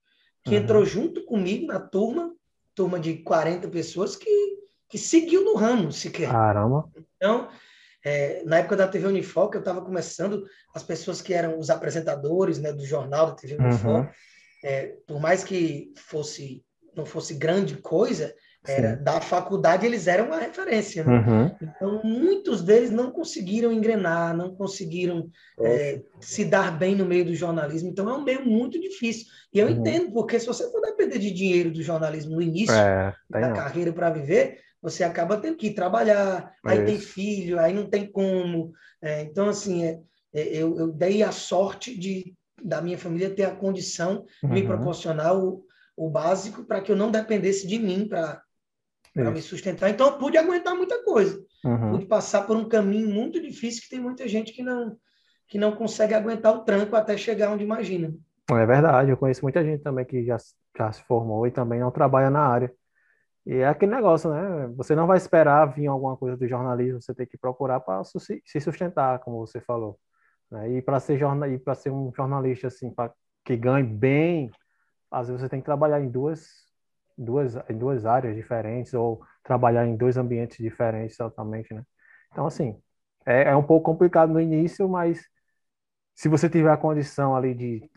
que 0.45 0.57
uhum. 0.57 0.63
entrou 0.63 0.85
junto 0.85 1.25
comigo 1.25 1.67
na 1.67 1.79
turma, 1.79 2.35
turma 2.75 2.99
de 2.99 3.19
40 3.19 3.69
pessoas, 3.69 4.17
que, 4.17 4.59
que 4.89 4.99
seguiu 4.99 5.45
no 5.45 5.55
ramo 5.55 5.93
sequer. 5.93 6.31
Caramba. 6.31 6.91
Então, 7.17 7.49
é, 8.05 8.43
na 8.45 8.59
época 8.59 8.77
da 8.77 8.89
TV 8.89 9.07
Unifoc, 9.07 9.55
eu 9.55 9.61
estava 9.61 9.81
começando, 9.81 10.45
as 10.75 10.83
pessoas 10.83 11.23
que 11.23 11.33
eram 11.33 11.59
os 11.59 11.71
apresentadores 11.71 12.59
né, 12.59 12.73
do 12.73 12.85
jornal 12.85 13.27
da 13.27 13.35
TV 13.35 13.57
Unifoc, 13.57 13.87
uhum. 13.87 14.09
é, 14.65 14.97
por 15.07 15.21
mais 15.21 15.45
que 15.45 15.93
fosse 15.97 16.65
não 16.95 17.07
fosse 17.07 17.35
grande 17.35 17.77
coisa, 17.77 18.35
era 18.65 18.97
da 18.97 19.21
faculdade 19.21 19.85
eles 19.85 20.07
eram 20.07 20.27
uma 20.27 20.39
referência. 20.39 21.03
Né? 21.03 21.19
Uhum. 21.19 21.57
Então, 21.61 22.01
muitos 22.05 22.63
deles 22.63 22.91
não 22.91 23.11
conseguiram 23.11 23.73
engrenar, 23.73 24.37
não 24.37 24.55
conseguiram 24.55 25.29
é, 25.61 26.01
se 26.21 26.45
dar 26.45 26.77
bem 26.77 26.95
no 26.95 27.05
meio 27.05 27.25
do 27.25 27.35
jornalismo. 27.35 27.89
Então, 27.89 28.09
é 28.09 28.15
um 28.15 28.23
meio 28.23 28.47
muito 28.47 28.81
difícil. 28.81 29.27
E 29.53 29.59
eu 29.59 29.67
uhum. 29.67 29.73
entendo, 29.73 30.13
porque 30.13 30.39
se 30.39 30.47
você 30.47 30.71
for 30.71 30.81
depender 30.81 31.19
de 31.19 31.33
dinheiro 31.33 31.73
do 31.73 31.83
jornalismo 31.83 32.37
no 32.37 32.43
início 32.43 32.75
é, 32.75 33.13
da 33.29 33.41
não. 33.41 33.57
carreira 33.57 33.93
para 33.93 34.11
viver, 34.11 34.59
você 34.81 35.03
acaba 35.05 35.37
tendo 35.37 35.57
que 35.57 35.69
ir 35.69 35.75
trabalhar, 35.75 36.53
é 36.65 36.71
aí 36.71 36.79
isso. 36.79 36.87
tem 36.87 36.99
filho, 36.99 37.59
aí 37.59 37.73
não 37.73 37.89
tem 37.89 38.11
como. 38.11 38.73
É, 39.01 39.23
então, 39.23 39.49
assim, 39.49 39.85
é, 39.85 40.01
é, 40.33 40.49
eu, 40.49 40.77
eu, 40.79 40.89
dei 40.89 41.23
a 41.23 41.33
sorte 41.33 41.99
de 41.99 42.35
da 42.65 42.81
minha 42.81 42.97
família 42.97 43.29
ter 43.29 43.43
a 43.43 43.55
condição 43.55 44.25
de 44.41 44.47
uhum. 44.47 44.53
me 44.53 44.63
proporcionar 44.65 45.37
o, 45.37 45.65
o 45.97 46.09
básico 46.09 46.65
para 46.65 46.81
que 46.81 46.93
eu 46.93 46.97
não 46.97 47.11
dependesse 47.11 47.67
de 47.67 47.77
mim 47.77 48.07
para 48.07 48.41
para 49.13 49.31
me 49.31 49.43
sustentar. 49.43 49.91
Então, 49.91 50.07
eu 50.07 50.19
pude 50.19 50.37
aguentar 50.39 50.75
muita 50.75 51.03
coisa. 51.05 51.39
Uhum. 51.65 51.93
Pude 51.93 52.07
passar 52.07 52.47
por 52.47 52.57
um 52.57 52.69
caminho 52.69 53.09
muito 53.09 53.41
difícil 53.41 53.83
que 53.83 53.91
tem 53.91 54.01
muita 54.01 54.27
gente 54.27 54.53
que 54.53 54.63
não, 54.63 54.97
que 55.49 55.59
não 55.59 55.73
consegue 55.73 56.15
aguentar 56.15 56.55
o 56.55 56.65
tranco 56.65 56.97
até 56.97 57.17
chegar 57.17 57.51
onde 57.51 57.65
imagina. 57.65 58.15
É 58.51 58.67
verdade, 58.67 59.11
eu 59.11 59.17
conheço 59.17 59.43
muita 59.43 59.65
gente 59.65 59.83
também 59.83 60.05
que 60.05 60.25
já, 60.25 60.37
já 60.77 60.93
se 60.93 61.03
formou 61.05 61.47
e 61.47 61.51
também 61.51 61.81
não 61.81 61.91
trabalha 61.91 62.31
na 62.31 62.41
área. 62.41 62.73
E 63.45 63.57
é 63.57 63.67
aquele 63.67 63.95
negócio, 63.95 64.31
né? 64.31 64.69
Você 64.77 64.95
não 64.95 65.07
vai 65.07 65.17
esperar 65.17 65.67
vir 65.67 65.87
alguma 65.87 66.17
coisa 66.17 66.37
do 66.37 66.47
jornalismo, 66.47 67.03
você 67.03 67.15
tem 67.15 67.27
que 67.27 67.37
procurar 67.37 67.81
para 67.81 68.03
se 68.05 68.61
sustentar, 68.61 69.19
como 69.21 69.39
você 69.39 69.61
falou. 69.61 69.99
Né? 70.51 70.79
E 70.79 70.83
para 70.83 71.01
ser, 71.01 71.19
jornal, 71.19 71.49
ser 71.75 71.91
um 71.91 72.13
jornalista 72.15 72.69
assim, 72.69 72.91
pra, 72.91 73.13
que 73.45 73.57
ganhe 73.57 73.85
bem, 73.85 74.51
às 75.11 75.29
vezes 75.29 75.43
você 75.43 75.49
tem 75.49 75.61
que 75.61 75.65
trabalhar 75.65 76.01
em 76.01 76.09
duas 76.09 76.47
duas, 77.17 77.57
em 77.69 77.77
duas 77.77 78.07
áreas 78.07 78.35
diferentes 78.35 78.95
ou 78.95 79.21
trabalhar 79.43 79.87
em 79.87 79.97
dois 79.97 80.17
ambientes 80.17 80.59
diferentes 80.59 81.17
totalmente, 81.17 81.73
né? 81.75 81.83
Então, 82.31 82.47
assim, 82.47 82.81
é, 83.27 83.45
é 83.51 83.57
um 83.57 83.63
pouco 83.63 83.85
complicado 83.85 84.33
no 84.33 84.41
início, 84.41 84.89
mas 84.89 85.23
se 86.15 86.29
você 86.29 86.49
tiver 86.49 86.71
a 86.71 86.77
condição 86.77 87.35
ali 87.37 87.55
de, 87.55 87.91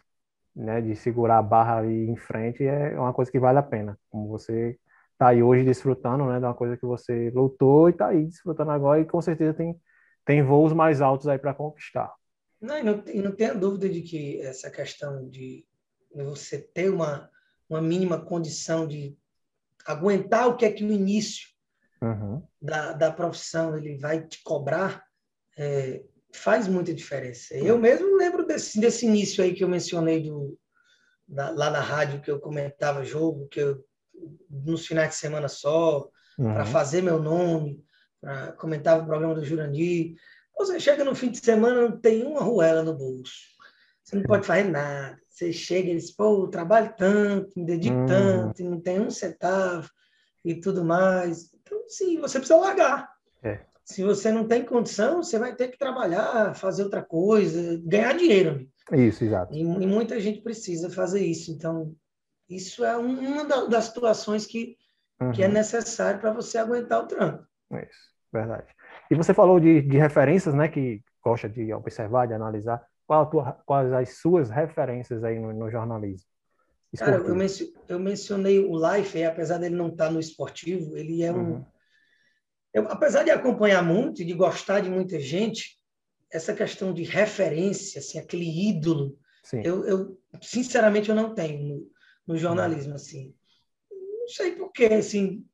né, 0.56 0.82
de 0.82 0.96
segurar 0.96 1.40
a 1.40 1.44
barra 1.44 1.78
ali 1.78 2.10
em 2.10 2.16
frente, 2.16 2.64
é 2.64 3.00
uma 3.00 3.14
coisa 3.14 3.32
que 3.32 3.40
vale 3.40 3.60
a 3.60 3.64
pena. 3.64 3.98
Como 4.10 4.28
você 4.28 4.78
está 5.14 5.30
aí 5.30 5.42
hoje 5.42 5.64
desfrutando, 5.64 6.26
né, 6.26 6.40
de 6.40 6.46
uma 6.46 6.54
coisa 6.54 6.78
que 6.78 6.86
você 6.86 7.30
lutou 7.34 7.90
e 7.90 7.92
está 7.92 8.08
aí 8.08 8.26
desfrutando 8.26 8.72
agora 8.72 9.00
e 9.00 9.06
com 9.06 9.22
certeza 9.22 9.54
tem, 9.54 9.80
tem 10.26 10.44
voos 10.44 10.74
mais 10.74 11.02
altos 11.02 11.28
aí 11.28 11.38
para 11.38 11.54
conquistar. 11.54 12.14
Não, 12.60 12.78
e 12.78 12.84
não, 12.84 13.04
não 13.24 13.32
tenha 13.32 13.54
dúvida 13.54 13.88
de 13.88 14.02
que 14.02 14.42
essa 14.42 14.70
questão 14.70 15.28
de 15.30 15.66
você 16.14 16.60
ter 16.60 16.90
uma, 16.90 17.30
uma 17.70 17.82
mínima 17.82 18.20
condição 18.20 18.88
de 18.88 19.18
aguentar 19.86 20.48
o 20.48 20.58
que 20.58 20.66
é 20.66 20.72
que 20.72 20.84
o 20.84 20.92
início 20.92 21.50
uhum. 22.02 22.42
da, 22.62 22.94
da 22.94 23.12
profissão 23.12 23.78
ele 23.78 23.98
vai 23.98 24.26
te 24.26 24.42
cobrar, 24.44 25.04
é, 25.58 26.04
faz 26.34 26.68
muita 26.68 26.94
diferença. 26.94 27.56
Eu 27.56 27.78
mesmo 27.78 28.18
lembro 28.18 28.46
desse, 28.46 28.80
desse 28.80 29.06
início 29.06 29.44
aí 29.44 29.54
que 29.54 29.64
eu 29.64 29.70
mencionei 29.70 30.24
do, 30.24 30.58
da, 31.28 31.50
lá 31.52 31.70
na 31.70 31.80
rádio, 31.80 32.22
que 32.22 32.30
eu 32.30 32.40
comentava 32.40 33.06
jogo, 33.06 33.48
que 33.48 33.60
eu, 33.60 33.84
nos 34.50 34.86
finais 34.86 35.10
de 35.10 35.16
semana 35.16 35.48
só, 35.48 36.10
uhum. 36.38 36.54
para 36.54 36.66
fazer 36.66 37.02
meu 37.02 37.22
nome, 37.22 37.84
pra, 38.20 38.52
comentava 38.54 39.04
o 39.04 39.06
programa 39.06 39.36
do 39.36 39.46
Jurandir. 39.46 40.16
Você 40.58 40.80
chega 40.80 41.04
no 41.04 41.16
fim 41.16 41.30
de 41.30 41.40
semana, 41.40 41.82
não 41.82 42.00
tem 42.00 42.24
uma 42.24 42.42
ruela 42.42 42.84
no 42.84 42.94
bolso. 42.94 43.34
Você 44.04 44.16
não 44.16 44.24
pode 44.24 44.46
fazer 44.46 44.66
nada. 44.66 45.20
Você 45.36 45.52
chega 45.52 45.90
e 45.90 45.96
diz, 45.98 46.12
pô, 46.12 46.46
eu 46.46 46.48
trabalho 46.48 46.94
tanto, 46.98 47.60
me 47.60 47.66
dedico 47.66 47.94
hum. 47.94 48.06
tanto, 48.06 48.64
não 48.64 48.80
tenho 48.80 49.04
um 49.04 49.12
centavo 49.12 49.90
e 50.46 50.56
tudo 50.56 50.86
mais. 50.86 51.54
Então, 51.62 51.78
sim, 51.90 52.22
você 52.22 52.40
precisa 52.40 52.58
largar. 52.58 53.12
É. 53.44 53.60
Se 53.84 54.02
você 54.02 54.32
não 54.32 54.48
tem 54.48 54.64
condição, 54.64 55.22
você 55.22 55.38
vai 55.38 55.54
ter 55.54 55.68
que 55.68 55.78
trabalhar, 55.78 56.56
fazer 56.56 56.84
outra 56.84 57.04
coisa, 57.04 57.78
ganhar 57.84 58.14
dinheiro. 58.14 58.66
Isso, 58.94 59.26
exato. 59.26 59.54
E, 59.54 59.60
e 59.60 59.86
muita 59.86 60.22
gente 60.22 60.40
precisa 60.40 60.90
fazer 60.90 61.26
isso. 61.26 61.52
Então, 61.52 61.94
isso 62.50 62.86
é 62.86 62.96
uma 62.96 63.44
das 63.68 63.86
situações 63.86 64.46
que, 64.46 64.78
uhum. 65.20 65.34
que 65.34 65.44
é 65.44 65.48
uhum. 65.48 65.54
necessário 65.54 66.22
para 66.22 66.32
você 66.32 66.58
aguentar 66.58 67.04
o 67.04 67.08
trampo. 67.08 67.46
Isso, 67.74 68.10
verdade. 68.32 68.74
E 69.12 69.16
você 69.16 69.34
falou 69.34 69.60
de, 69.60 69.82
de 69.82 69.98
referências, 69.98 70.56
né, 70.56 70.70
que 70.70 71.04
gosta 71.22 71.50
de 71.50 71.74
observar, 71.74 72.26
de 72.26 72.34
analisar. 72.34 72.82
Qual 73.08 73.30
tua, 73.30 73.52
quais 73.66 73.92
as 73.94 74.18
suas 74.18 74.50
referências 74.50 75.24
aí 75.24 75.40
no, 75.40 75.54
no 75.54 75.70
jornalismo? 75.70 76.28
Cara, 76.98 77.18
eu, 77.18 77.36
mencio, 77.36 77.74
eu, 77.90 78.00
mencionei 78.00 78.60
o 78.60 78.74
Life, 78.74 79.22
apesar 79.24 79.58
dele 79.58 79.76
não 79.76 79.90
estar 79.90 80.06
tá 80.06 80.12
no 80.12 80.20
esportivo, 80.20 80.96
ele 80.98 81.24
é 81.24 81.32
um. 81.32 81.56
Uhum. 81.56 81.66
Eu, 82.74 82.90
apesar 82.90 83.24
de 83.24 83.32
acompanhar 83.32 83.84
muito 83.84 84.22
e 84.22 84.26
de 84.26 84.34
gostar 84.34 84.80
de 84.80 84.90
muita 84.90 85.20
gente, 85.20 85.78
essa 86.32 86.54
questão 86.54 86.94
de 86.94 87.04
referência, 87.04 88.00
assim, 88.00 88.18
aquele 88.18 88.70
ídolo, 88.70 89.18
eu, 89.54 89.86
eu, 89.86 90.22
sinceramente 90.42 91.10
eu 91.10 91.16
não 91.16 91.34
tenho 91.34 91.64
no, 91.64 91.92
no 92.28 92.38
jornalismo, 92.38 92.92
uhum. 92.92 92.96
assim. 92.96 93.36
Não 93.92 94.28
sei 94.28 94.56
porquê, 94.56 94.86
assim, 94.86 95.46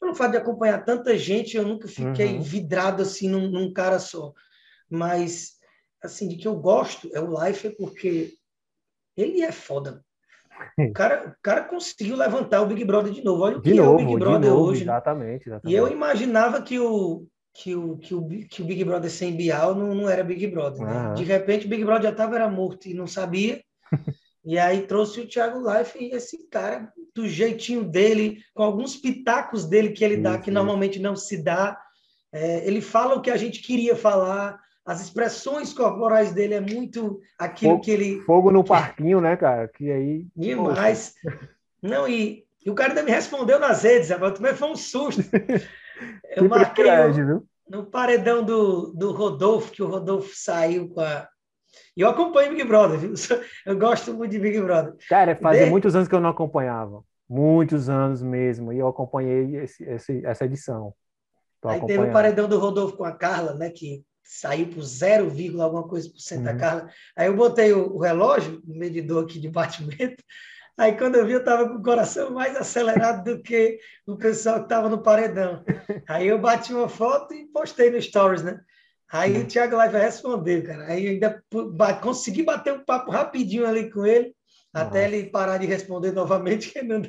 pelo 0.00 0.14
fato 0.14 0.32
de 0.32 0.38
acompanhar 0.38 0.84
tanta 0.84 1.16
gente, 1.16 1.56
eu 1.56 1.66
nunca 1.66 1.88
fiquei 1.88 2.34
uhum. 2.34 2.42
vidrado 2.42 3.02
assim 3.02 3.28
num, 3.28 3.48
num, 3.50 3.72
cara 3.72 3.98
só. 3.98 4.32
Mas 4.90 5.55
assim, 6.06 6.28
de 6.28 6.36
que 6.36 6.48
eu 6.48 6.56
gosto 6.56 7.10
é 7.14 7.20
o 7.20 7.44
Life, 7.44 7.70
porque 7.76 8.34
ele 9.16 9.42
é 9.42 9.52
foda. 9.52 10.04
O 10.78 10.92
cara, 10.92 11.28
o 11.28 11.42
cara 11.42 11.64
conseguiu 11.64 12.16
levantar 12.16 12.62
o 12.62 12.66
Big 12.66 12.84
Brother 12.84 13.12
de 13.12 13.22
novo. 13.22 13.42
Olha 13.42 13.58
o 13.58 13.62
que 13.62 13.72
de 13.72 13.78
é 13.78 13.82
novo, 13.82 13.94
o 13.94 14.06
Big 14.06 14.18
Brother 14.18 14.50
novo, 14.50 14.64
hoje. 14.64 14.84
Né? 14.84 14.92
Exatamente, 14.92 15.48
exatamente, 15.48 15.72
E 15.72 15.76
eu 15.76 15.88
imaginava 15.88 16.62
que 16.62 16.78
o, 16.78 17.26
que 17.54 17.74
o, 17.74 17.96
que 17.98 18.14
o, 18.14 18.28
que 18.48 18.62
o 18.62 18.64
Big 18.64 18.84
Brother 18.84 19.10
sem 19.10 19.36
Bial 19.36 19.74
não, 19.74 19.94
não 19.94 20.08
era 20.08 20.24
Big 20.24 20.46
Brother. 20.46 20.82
Né? 20.82 21.14
De 21.14 21.24
repente, 21.24 21.66
o 21.66 21.68
Big 21.68 21.84
Brother 21.84 22.04
já 22.04 22.10
estava 22.10 22.36
era 22.36 22.48
morto 22.48 22.86
e 22.86 22.94
não 22.94 23.06
sabia. 23.06 23.62
e 24.44 24.58
aí 24.58 24.86
trouxe 24.86 25.20
o 25.20 25.28
Thiago 25.28 25.60
Life 25.70 25.98
e 25.98 26.10
esse 26.10 26.48
cara, 26.48 26.90
do 27.14 27.28
jeitinho 27.28 27.84
dele, 27.84 28.42
com 28.54 28.62
alguns 28.62 28.96
pitacos 28.96 29.64
dele 29.64 29.90
que 29.90 30.04
ele 30.04 30.18
dá, 30.18 30.38
que 30.38 30.50
normalmente 30.50 30.98
não 30.98 31.16
se 31.16 31.42
dá. 31.42 31.78
É, 32.32 32.66
ele 32.66 32.80
fala 32.80 33.14
o 33.14 33.22
que 33.22 33.30
a 33.30 33.36
gente 33.36 33.62
queria 33.62 33.96
falar 33.96 34.58
as 34.86 35.00
expressões 35.00 35.72
corporais 35.72 36.32
dele 36.32 36.54
é 36.54 36.60
muito 36.60 37.20
aquilo 37.36 37.72
fogo, 37.72 37.84
que 37.84 37.90
ele. 37.90 38.20
Fogo 38.20 38.52
no 38.52 38.62
parquinho, 38.62 39.20
né, 39.20 39.36
cara? 39.36 39.66
Que 39.66 39.90
aí. 39.90 40.26
Demais. 40.36 41.14
Poxa. 41.20 41.50
Não, 41.82 42.06
e, 42.06 42.44
e, 42.64 42.70
o 42.70 42.74
cara 42.74 42.90
ainda 42.90 43.02
me 43.02 43.10
respondeu 43.10 43.58
nas 43.58 43.82
redes, 43.82 44.12
agora 44.12 44.32
também 44.32 44.54
foi 44.54 44.70
um 44.70 44.76
susto. 44.76 45.22
Eu 46.36 46.46
marquei 46.46 46.84
no, 46.84 47.48
no, 47.70 47.86
paredão 47.86 48.44
do, 48.44 48.92
do 48.92 49.12
Rodolfo, 49.12 49.72
que 49.72 49.82
o 49.82 49.88
Rodolfo 49.88 50.32
saiu 50.34 50.90
com 50.90 51.00
a. 51.00 51.26
E 51.96 52.02
eu 52.02 52.10
acompanho 52.10 52.50
Big 52.50 52.64
Brother, 52.64 52.98
viu? 52.98 53.14
Eu 53.64 53.78
gosto 53.78 54.12
muito 54.12 54.30
de 54.30 54.38
Big 54.38 54.60
Brother. 54.60 54.94
Cara, 55.08 55.34
fazia 55.34 55.66
muitos 55.66 55.96
anos 55.96 56.06
que 56.06 56.14
eu 56.14 56.20
não 56.20 56.28
acompanhava. 56.28 57.02
Muitos 57.26 57.88
anos 57.88 58.22
mesmo. 58.22 58.74
E 58.74 58.78
eu 58.78 58.86
acompanhei 58.86 59.56
esse, 59.56 59.82
esse, 59.84 60.24
essa 60.26 60.44
edição. 60.44 60.92
Aí 61.64 61.84
teve 61.86 62.04
o 62.04 62.12
paredão 62.12 62.46
do 62.46 62.58
Rodolfo 62.58 62.98
com 62.98 63.04
a 63.04 63.12
Carla, 63.12 63.54
né? 63.54 63.70
Que 63.70 64.04
saiu 64.26 64.68
por 64.68 64.82
0, 64.82 65.32
alguma 65.62 65.86
coisa 65.86 66.10
por 66.10 66.18
cento 66.18 66.38
uhum. 66.38 66.44
da 66.44 66.56
Carla. 66.56 66.90
Aí 67.16 67.28
eu 67.28 67.36
botei 67.36 67.72
o, 67.72 67.98
relógio, 67.98 68.60
o 68.66 68.76
medidor 68.76 69.24
aqui 69.24 69.38
de 69.38 69.48
batimento. 69.48 70.22
Aí 70.76 70.96
quando 70.96 71.14
eu 71.14 71.24
vi, 71.24 71.32
eu 71.32 71.38
estava 71.38 71.68
com 71.68 71.76
o 71.76 71.82
coração 71.82 72.32
mais 72.32 72.54
acelerado 72.54 73.24
do 73.24 73.42
que 73.42 73.78
o 74.06 74.16
pessoal 74.16 74.56
que 74.56 74.64
estava 74.64 74.88
no 74.88 75.02
paredão. 75.02 75.64
Aí 76.06 76.26
eu 76.26 76.38
bati 76.38 76.74
uma 76.74 76.88
foto 76.88 77.32
e 77.32 77.46
postei 77.46 77.90
no 77.90 78.02
Stories, 78.02 78.42
né? 78.42 78.60
Aí 79.10 79.38
o 79.38 79.46
Thiago 79.46 79.76
Live 79.76 79.96
respondeu, 79.96 80.62
cara. 80.64 80.86
Aí 80.86 81.08
ainda 81.08 81.42
consegui 82.02 82.42
bater 82.42 82.74
um 82.74 82.84
papo 82.84 83.10
rapidinho 83.10 83.64
ali 83.64 83.90
com 83.90 84.04
ele, 84.04 84.34
Nossa. 84.74 84.86
até 84.88 85.04
ele 85.06 85.30
parar 85.30 85.58
de 85.58 85.66
responder 85.66 86.12
novamente, 86.12 86.72
que 86.74 86.82
não, 86.82 87.00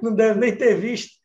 não 0.00 0.14
deve 0.14 0.38
nem 0.38 0.56
ter 0.56 0.76
visto. 0.76 1.19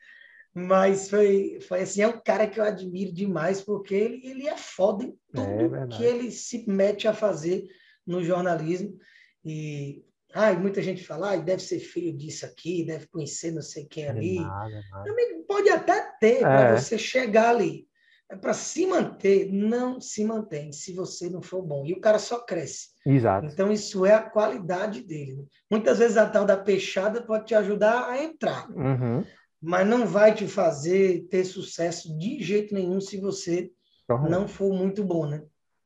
Mas 0.58 1.10
foi, 1.10 1.60
foi 1.68 1.82
assim, 1.82 2.02
é 2.02 2.08
um 2.08 2.22
cara 2.22 2.48
que 2.48 2.58
eu 2.58 2.64
admiro 2.64 3.12
demais, 3.12 3.62
porque 3.62 3.94
ele, 3.94 4.26
ele 4.26 4.48
é 4.48 4.56
foda 4.56 5.04
em 5.04 5.14
tudo 5.34 5.76
é 5.76 5.88
que 5.88 6.02
ele 6.02 6.32
se 6.32 6.64
mete 6.66 7.10
a 7.10 7.14
fazer 7.14 7.68
no 8.08 8.24
jornalismo. 8.24 8.98
E 9.44 10.02
ai, 10.34 10.58
muita 10.58 10.82
gente 10.82 11.04
fala, 11.04 11.34
ah, 11.34 11.36
deve 11.36 11.62
ser 11.62 11.80
filho 11.80 12.16
disso 12.16 12.46
aqui, 12.46 12.86
deve 12.86 13.06
conhecer 13.08 13.52
não 13.52 13.62
sei 13.62 13.86
quem 13.86 14.08
ali. 14.08 14.40
Nada, 14.40 14.82
nada. 14.92 15.16
Pode 15.46 15.70
até 15.70 16.02
ter, 16.22 16.38
é. 16.38 16.40
para 16.40 16.80
você 16.80 16.98
chegar 16.98 17.50
ali. 17.50 17.86
É 18.32 18.36
para 18.36 18.54
se 18.54 18.88
manter, 18.88 19.52
não 19.52 20.02
se 20.02 20.24
mantém 20.24 20.72
se 20.72 20.94
você 20.94 21.30
não 21.30 21.42
for 21.42 21.62
bom. 21.62 21.86
E 21.86 21.94
o 21.94 22.00
cara 22.00 22.18
só 22.18 22.40
cresce. 22.40 22.90
Exato. 23.06 23.46
Então, 23.46 23.72
isso 23.72 24.04
é 24.06 24.14
a 24.14 24.22
qualidade 24.22 25.04
dele. 25.04 25.36
Né? 25.36 25.44
Muitas 25.70 26.00
vezes 26.00 26.18
a 26.18 26.28
tal 26.28 26.44
da 26.44 26.58
peixada 26.58 27.22
pode 27.22 27.46
te 27.46 27.54
ajudar 27.54 28.10
a 28.10 28.24
entrar. 28.24 28.68
Uhum. 28.72 29.24
Mas 29.66 29.88
não 29.88 30.06
vai 30.06 30.34
te 30.34 30.48
fazer 30.48 31.28
ter 31.30 31.44
sucesso 31.44 32.18
de 32.18 32.42
jeito 32.44 32.74
nenhum 32.74 33.02
se 33.02 33.18
você 33.20 33.72
uhum. 34.10 34.30
não 34.30 34.48
for 34.48 34.74
muito 34.74 35.04
bom, 35.04 35.26
né? 35.26 35.44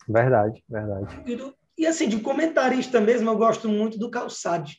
Verdade, 0.07 0.63
verdade. 0.67 1.23
E, 1.25 1.35
do, 1.35 1.53
e, 1.77 1.85
assim, 1.85 2.09
de 2.09 2.19
comentarista 2.19 2.99
mesmo, 2.99 3.29
eu 3.29 3.37
gosto 3.37 3.69
muito 3.69 3.97
do 3.97 4.09
Calçade, 4.09 4.77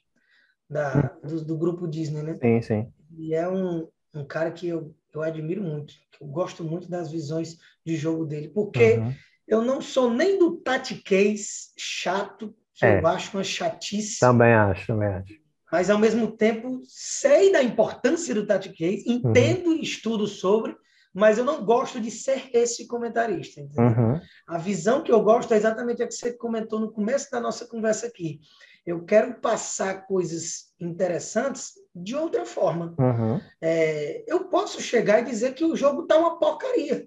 da, 0.68 1.16
do, 1.24 1.44
do 1.44 1.56
grupo 1.56 1.88
Disney, 1.88 2.22
né? 2.22 2.34
Sim, 2.36 2.62
sim. 2.62 2.92
E 3.16 3.34
é 3.34 3.48
um, 3.48 3.88
um 4.14 4.24
cara 4.24 4.50
que 4.50 4.68
eu 4.68 4.94
eu 5.14 5.22
admiro 5.22 5.62
muito. 5.62 5.94
Eu 6.20 6.26
gosto 6.28 6.64
muito 6.64 6.88
das 6.88 7.10
visões 7.10 7.56
de 7.84 7.96
jogo 7.96 8.24
dele, 8.24 8.48
porque 8.48 8.94
uhum. 8.94 9.14
eu 9.46 9.62
não 9.62 9.80
sou 9.80 10.10
nem 10.10 10.38
do 10.38 10.56
Tati 10.58 10.96
Case 10.96 11.72
chato, 11.76 12.54
que 12.74 12.86
é. 12.86 13.00
eu 13.00 13.06
acho 13.06 13.36
uma 13.36 13.44
chatice. 13.44 14.20
Também 14.20 14.52
acho, 14.52 14.86
também 14.86 15.08
acho. 15.08 15.39
Mas, 15.72 15.88
ao 15.90 15.98
mesmo 15.98 16.30
tempo, 16.36 16.80
sei 16.84 17.52
da 17.52 17.62
importância 17.62 18.34
do 18.34 18.46
Tati 18.46 18.70
Case, 18.70 19.04
entendo 19.06 19.70
uhum. 19.70 19.76
e 19.76 19.82
estudo 19.82 20.26
sobre, 20.26 20.74
mas 21.12 21.38
eu 21.38 21.44
não 21.44 21.64
gosto 21.64 22.00
de 22.00 22.10
ser 22.10 22.50
esse 22.52 22.86
comentarista. 22.86 23.60
Uhum. 23.60 24.20
A 24.46 24.58
visão 24.58 25.02
que 25.02 25.12
eu 25.12 25.22
gosto 25.22 25.52
é 25.52 25.56
exatamente 25.56 26.02
a 26.02 26.06
que 26.06 26.14
você 26.14 26.32
comentou 26.32 26.80
no 26.80 26.92
começo 26.92 27.30
da 27.30 27.40
nossa 27.40 27.66
conversa 27.66 28.06
aqui. 28.06 28.40
Eu 28.86 29.04
quero 29.04 29.34
passar 29.40 30.06
coisas 30.06 30.72
interessantes 30.80 31.72
de 31.94 32.16
outra 32.16 32.46
forma. 32.46 32.94
Uhum. 32.98 33.40
É, 33.60 34.24
eu 34.26 34.44
posso 34.44 34.80
chegar 34.80 35.20
e 35.20 35.24
dizer 35.24 35.54
que 35.54 35.64
o 35.64 35.76
jogo 35.76 36.02
está 36.02 36.16
uma 36.16 36.38
porcaria. 36.38 37.06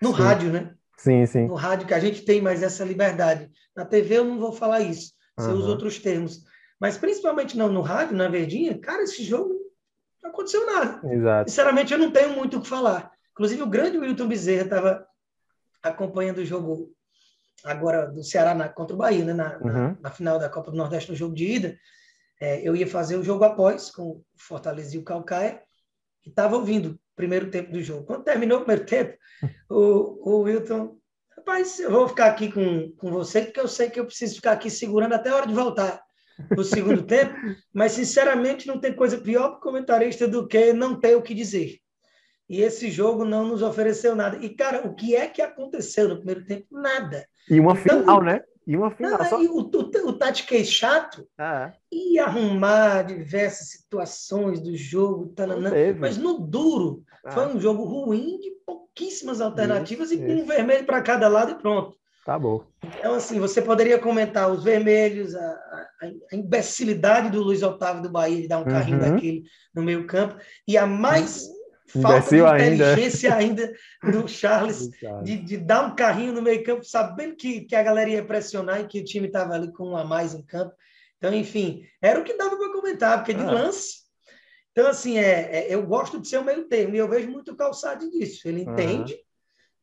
No 0.00 0.14
sim. 0.14 0.22
rádio, 0.22 0.50
né? 0.50 0.74
Sim, 0.96 1.26
sim. 1.26 1.46
No 1.46 1.54
rádio 1.54 1.86
que 1.86 1.94
a 1.94 2.00
gente 2.00 2.24
tem 2.24 2.40
mais 2.40 2.62
essa 2.62 2.84
liberdade. 2.84 3.50
Na 3.76 3.84
TV 3.84 4.18
eu 4.18 4.24
não 4.24 4.38
vou 4.38 4.52
falar 4.52 4.80
isso, 4.80 5.12
uhum. 5.38 5.44
você 5.44 5.50
usa 5.52 5.68
outros 5.68 5.98
termos. 5.98 6.44
Mas 6.82 6.98
principalmente 6.98 7.56
não 7.56 7.68
no 7.68 7.80
rádio, 7.80 8.16
na 8.16 8.26
Verdinha, 8.26 8.76
cara, 8.76 9.04
esse 9.04 9.22
jogo 9.22 9.54
não 10.20 10.30
aconteceu 10.32 10.66
nada. 10.66 11.00
Exato. 11.14 11.48
Sinceramente, 11.48 11.92
eu 11.92 11.98
não 11.98 12.10
tenho 12.10 12.34
muito 12.34 12.56
o 12.56 12.60
que 12.60 12.68
falar. 12.68 13.12
Inclusive, 13.30 13.62
o 13.62 13.68
grande 13.68 13.98
Wilton 13.98 14.26
Bezerra 14.26 14.64
estava 14.64 15.06
acompanhando 15.80 16.38
o 16.38 16.44
jogo 16.44 16.92
agora 17.62 18.06
do 18.06 18.24
Ceará 18.24 18.52
na, 18.52 18.68
contra 18.68 18.96
o 18.96 18.98
Bahia, 18.98 19.24
né, 19.24 19.32
na, 19.32 19.58
uhum. 19.58 19.88
na, 19.90 19.96
na, 20.00 20.10
final 20.10 20.40
da 20.40 20.48
Copa 20.48 20.72
do 20.72 20.76
Nordeste, 20.76 21.08
no 21.08 21.16
jogo 21.16 21.36
de 21.36 21.52
ida, 21.52 21.78
é, 22.40 22.68
eu 22.68 22.74
ia 22.74 22.88
fazer 22.88 23.14
o 23.14 23.22
jogo 23.22 23.44
após, 23.44 23.88
com 23.88 24.02
o 24.02 24.24
Fortaleza 24.36 24.96
e 24.96 24.98
o 24.98 25.04
Calcaia, 25.04 25.62
e 26.26 26.30
estava 26.30 26.56
ouvindo 26.56 26.94
o 26.94 26.98
primeiro 27.14 27.48
tempo 27.48 27.70
do 27.70 27.80
jogo. 27.80 28.06
Quando 28.06 28.24
terminou 28.24 28.58
o 28.58 28.64
primeiro 28.64 28.84
tempo, 28.84 29.16
o, 29.70 30.32
o 30.32 30.40
Wilton, 30.40 30.98
rapaz, 31.36 31.78
eu 31.78 31.92
vou 31.92 32.08
ficar 32.08 32.26
aqui 32.26 32.50
com, 32.50 32.90
com 32.96 33.12
você, 33.12 33.42
porque 33.42 33.60
eu 33.60 33.68
sei 33.68 33.88
que 33.88 34.00
eu 34.00 34.04
preciso 34.06 34.34
ficar 34.34 34.50
aqui 34.50 34.68
segurando 34.68 35.12
até 35.12 35.30
a 35.30 35.36
hora 35.36 35.46
de 35.46 35.54
voltar 35.54 36.02
no 36.50 36.64
segundo 36.64 37.02
tempo, 37.02 37.34
mas 37.72 37.92
sinceramente 37.92 38.66
não 38.66 38.80
tem 38.80 38.94
coisa 38.94 39.18
pior 39.18 39.50
para 39.50 39.60
comentarista 39.60 40.26
do 40.26 40.46
que 40.46 40.72
não 40.72 40.98
ter 40.98 41.16
o 41.16 41.22
que 41.22 41.34
dizer. 41.34 41.78
E 42.48 42.60
esse 42.60 42.90
jogo 42.90 43.24
não 43.24 43.46
nos 43.46 43.62
ofereceu 43.62 44.14
nada. 44.14 44.38
E, 44.44 44.50
cara, 44.50 44.86
o 44.86 44.94
que 44.94 45.16
é 45.16 45.26
que 45.26 45.40
aconteceu 45.40 46.08
no 46.08 46.16
primeiro 46.16 46.44
tempo? 46.44 46.66
Nada. 46.70 47.26
E 47.48 47.58
uma 47.58 47.72
então, 47.72 48.00
final, 48.00 48.22
né? 48.22 48.42
E 48.66 48.76
uma 48.76 48.90
final. 48.90 49.18
Não, 49.18 49.24
só... 49.24 49.42
e 49.42 49.48
o, 49.48 49.56
o, 49.56 50.08
o 50.08 50.12
Tati 50.12 50.64
chato 50.64 51.26
ah. 51.38 51.72
ia 51.90 52.24
arrumar 52.24 53.02
diversas 53.02 53.70
situações 53.70 54.60
do 54.60 54.76
jogo, 54.76 55.32
tananã, 55.34 55.70
mas 55.98 56.16
no 56.16 56.38
duro 56.38 57.02
ah. 57.24 57.30
foi 57.32 57.46
um 57.48 57.60
jogo 57.60 57.84
ruim 57.84 58.38
de 58.38 58.50
pouquíssimas 58.66 59.40
alternativas 59.40 60.10
isso, 60.10 60.22
e 60.22 60.26
com 60.26 60.42
um 60.42 60.46
vermelho 60.46 60.84
para 60.84 61.02
cada 61.02 61.28
lado 61.28 61.52
e 61.52 61.54
pronto. 61.56 61.96
Tá 62.24 62.38
bom. 62.38 62.64
Então, 62.84 63.14
assim, 63.14 63.40
você 63.40 63.60
poderia 63.60 63.98
comentar 63.98 64.50
os 64.50 64.62
vermelhos, 64.62 65.34
a, 65.34 65.40
a, 65.40 65.86
a 66.32 66.36
imbecilidade 66.36 67.30
do 67.30 67.42
Luiz 67.42 67.62
Otávio 67.62 68.02
do 68.02 68.10
Bahia 68.10 68.42
de 68.42 68.48
dar 68.48 68.58
um 68.58 68.64
carrinho 68.64 69.02
uhum. 69.02 69.10
daquele 69.10 69.42
no 69.74 69.82
meio 69.82 70.06
campo, 70.06 70.36
e 70.66 70.76
a 70.76 70.86
mais 70.86 71.48
falta 72.00 72.30
de 72.30 72.36
inteligência 72.72 73.34
ainda, 73.34 73.62
ainda 74.02 74.18
do 74.20 74.28
Charles, 74.28 74.88
de, 75.24 75.36
de, 75.36 75.56
dar 75.56 75.84
um 75.84 75.96
carrinho 75.96 76.32
no 76.32 76.40
meio 76.40 76.62
campo, 76.62 76.84
sabendo 76.84 77.34
que, 77.34 77.62
que 77.62 77.74
a 77.74 77.82
galera 77.82 78.08
ia 78.08 78.24
pressionar 78.24 78.80
e 78.80 78.86
que 78.86 79.00
o 79.00 79.04
time 79.04 79.26
estava 79.26 79.54
ali 79.54 79.72
com 79.72 79.90
um 79.90 79.96
a 79.96 80.04
mais 80.04 80.32
em 80.32 80.42
campo. 80.42 80.74
Então, 81.18 81.34
enfim, 81.34 81.84
era 82.00 82.20
o 82.20 82.24
que 82.24 82.36
dava 82.36 82.56
para 82.56 82.72
comentar, 82.72 83.18
porque 83.18 83.34
de 83.34 83.42
ah. 83.42 83.50
lance. 83.50 84.02
Então, 84.70 84.88
assim, 84.88 85.18
é, 85.18 85.58
é, 85.58 85.74
eu 85.74 85.86
gosto 85.86 86.18
de 86.20 86.28
ser 86.28 86.38
o 86.38 86.44
meio 86.44 86.64
termo, 86.68 86.94
e 86.94 86.98
eu 86.98 87.08
vejo 87.08 87.28
muito 87.30 87.52
o 87.52 87.56
calçado 87.56 88.08
disso. 88.10 88.48
Ele 88.48 88.62
entende, 88.62 89.16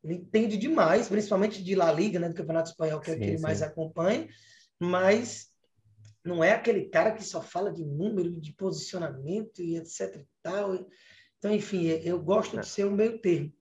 ele 0.03 0.15
entende 0.15 0.57
demais, 0.57 1.09
principalmente 1.09 1.63
de 1.63 1.75
La 1.75 1.91
Liga, 1.91 2.19
né, 2.19 2.29
do 2.29 2.35
Campeonato 2.35 2.69
Espanhol, 2.69 2.99
que 2.99 3.11
é 3.11 3.13
o 3.13 3.17
que 3.17 3.23
ele 3.23 3.37
sim. 3.37 3.43
mais 3.43 3.61
acompanha, 3.61 4.27
mas 4.79 5.49
não 6.23 6.43
é 6.43 6.53
aquele 6.53 6.85
cara 6.85 7.11
que 7.11 7.23
só 7.23 7.41
fala 7.41 7.71
de 7.71 7.83
número, 7.83 8.39
de 8.39 8.53
posicionamento 8.53 9.61
e 9.61 9.77
etc 9.77 10.15
e 10.15 10.27
tal. 10.41 10.75
Então, 11.37 11.53
enfim, 11.53 11.87
eu 12.03 12.21
gosto 12.21 12.53
de 12.53 12.59
é. 12.59 12.63
ser 12.63 12.85
o 12.85 12.91
meio 12.91 13.19
termo, 13.19 13.51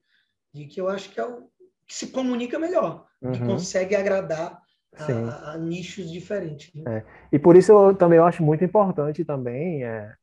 de 0.52 0.66
que 0.66 0.80
eu 0.80 0.88
acho 0.88 1.10
que 1.10 1.20
é 1.20 1.24
o 1.24 1.48
que 1.86 1.94
se 1.94 2.08
comunica 2.08 2.58
melhor, 2.58 3.06
uhum. 3.22 3.32
que 3.32 3.38
consegue 3.40 3.96
agradar 3.96 4.60
a, 4.94 5.52
a, 5.52 5.58
nichos 5.58 6.10
diferentes. 6.10 6.72
Né? 6.74 6.98
É. 6.98 7.04
E 7.32 7.38
por 7.38 7.56
isso 7.56 7.72
eu 7.72 7.94
também 7.94 8.18
eu 8.18 8.24
acho 8.24 8.42
muito 8.42 8.64
importante 8.64 9.24
também 9.24 9.84
é, 9.84 10.14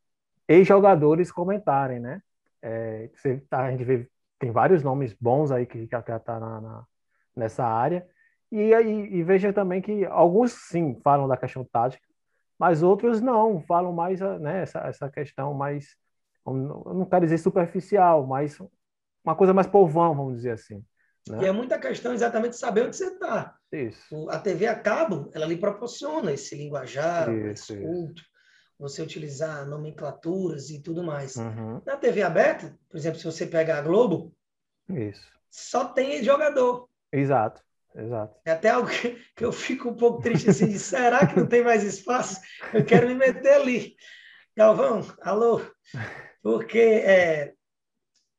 ex-jogadores 0.47 1.32
comentarem, 1.32 1.99
né? 1.99 2.22
É, 2.61 3.09
você, 3.16 3.38
tá, 3.49 3.66
a 3.66 3.72
gente 3.72 3.84
vê, 3.84 4.07
tem 4.45 4.51
vários 4.51 4.83
nomes 4.83 5.11
bons 5.19 5.51
aí 5.51 5.65
que 5.65 5.87
já 5.87 6.03
tá 6.03 6.39
na, 6.39 6.61
na, 6.61 6.85
nessa 7.35 7.65
área, 7.65 8.07
e, 8.51 8.59
e, 8.59 9.15
e 9.15 9.23
veja 9.23 9.51
também 9.51 9.81
que 9.81 10.05
alguns 10.05 10.51
sim 10.51 10.99
falam 11.03 11.27
da 11.27 11.35
questão 11.35 11.65
tática, 11.65 12.05
mas 12.59 12.83
outros 12.83 13.19
não, 13.21 13.59
falam 13.61 13.91
mais 13.91 14.19
né, 14.39 14.61
essa, 14.61 14.79
essa 14.81 15.09
questão 15.09 15.51
mais 15.55 15.97
não 16.45 17.05
quero 17.05 17.25
dizer 17.25 17.39
superficial, 17.39 18.27
mas 18.27 18.59
uma 19.23 19.35
coisa 19.35 19.51
mais 19.51 19.65
povão, 19.65 20.13
vamos 20.13 20.35
dizer 20.35 20.51
assim. 20.51 20.85
Né? 21.27 21.39
E 21.41 21.45
é 21.45 21.51
muita 21.51 21.79
questão 21.79 22.13
exatamente 22.13 22.51
de 22.51 22.59
saber 22.59 22.85
onde 22.85 22.95
você 22.95 23.07
está. 23.07 23.57
A 24.29 24.37
TV 24.37 24.67
a 24.67 24.79
cabo, 24.79 25.31
ela 25.33 25.47
lhe 25.47 25.57
proporciona 25.57 26.31
esse 26.31 26.55
linguajar, 26.55 27.33
isso, 27.33 27.73
esse 27.73 27.81
culto, 27.81 28.21
isso. 28.21 28.29
Você 28.78 29.01
utilizar 29.01 29.65
nomenclaturas 29.65 30.69
e 30.69 30.80
tudo 30.80 31.03
mais. 31.03 31.36
Uhum. 31.36 31.82
Na 31.86 31.95
TV 31.95 32.21
aberta, 32.21 32.78
por 32.89 32.97
exemplo, 32.97 33.19
se 33.19 33.26
você 33.26 33.45
pegar 33.45 33.80
a 33.80 33.82
Globo, 33.82 34.36
isso. 34.89 35.26
só 35.49 35.86
tem 35.86 36.23
jogador. 36.23 36.89
Exato. 37.11 37.63
Exato. 37.95 38.38
É 38.43 38.51
até 38.51 38.69
algo 38.69 38.89
que, 38.89 39.17
eu 39.43 39.53
fico 39.53 39.88
um 39.88 39.95
pouco 39.95 40.21
triste 40.21 40.49
assim, 40.49 40.67
de 40.67 40.78
será 40.78 41.26
que 41.26 41.39
não 41.39 41.47
tem 41.47 41.63
mais 41.63 41.82
espaço? 41.84 42.41
Eu 42.73 42.84
quero 42.84 43.07
me 43.07 43.15
meter 43.15 43.53
ali. 43.53 43.95
Galvão, 44.55 45.01
alô? 45.21 45.61
porque 46.43 46.78
é, 46.78 47.53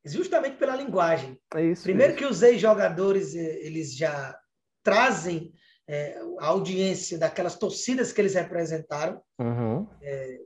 justamente 0.04 0.56
pela 0.56 0.76
linguagem. 0.76 1.40
É 1.54 1.64
isso, 1.64 1.82
Primeiro 1.82 2.12
é 2.12 2.16
que 2.16 2.24
os 2.24 2.42
ex-jogadores 2.42 3.34
é, 3.34 3.66
eles 3.66 3.96
já 3.96 4.38
trazem 4.82 5.52
é, 5.88 6.18
a 6.38 6.46
audiência 6.46 7.18
daquelas 7.18 7.56
torcidas 7.56 8.12
que 8.12 8.20
eles 8.20 8.34
representaram 8.34 9.20
uhum. 9.38 9.86
é, 10.02 10.40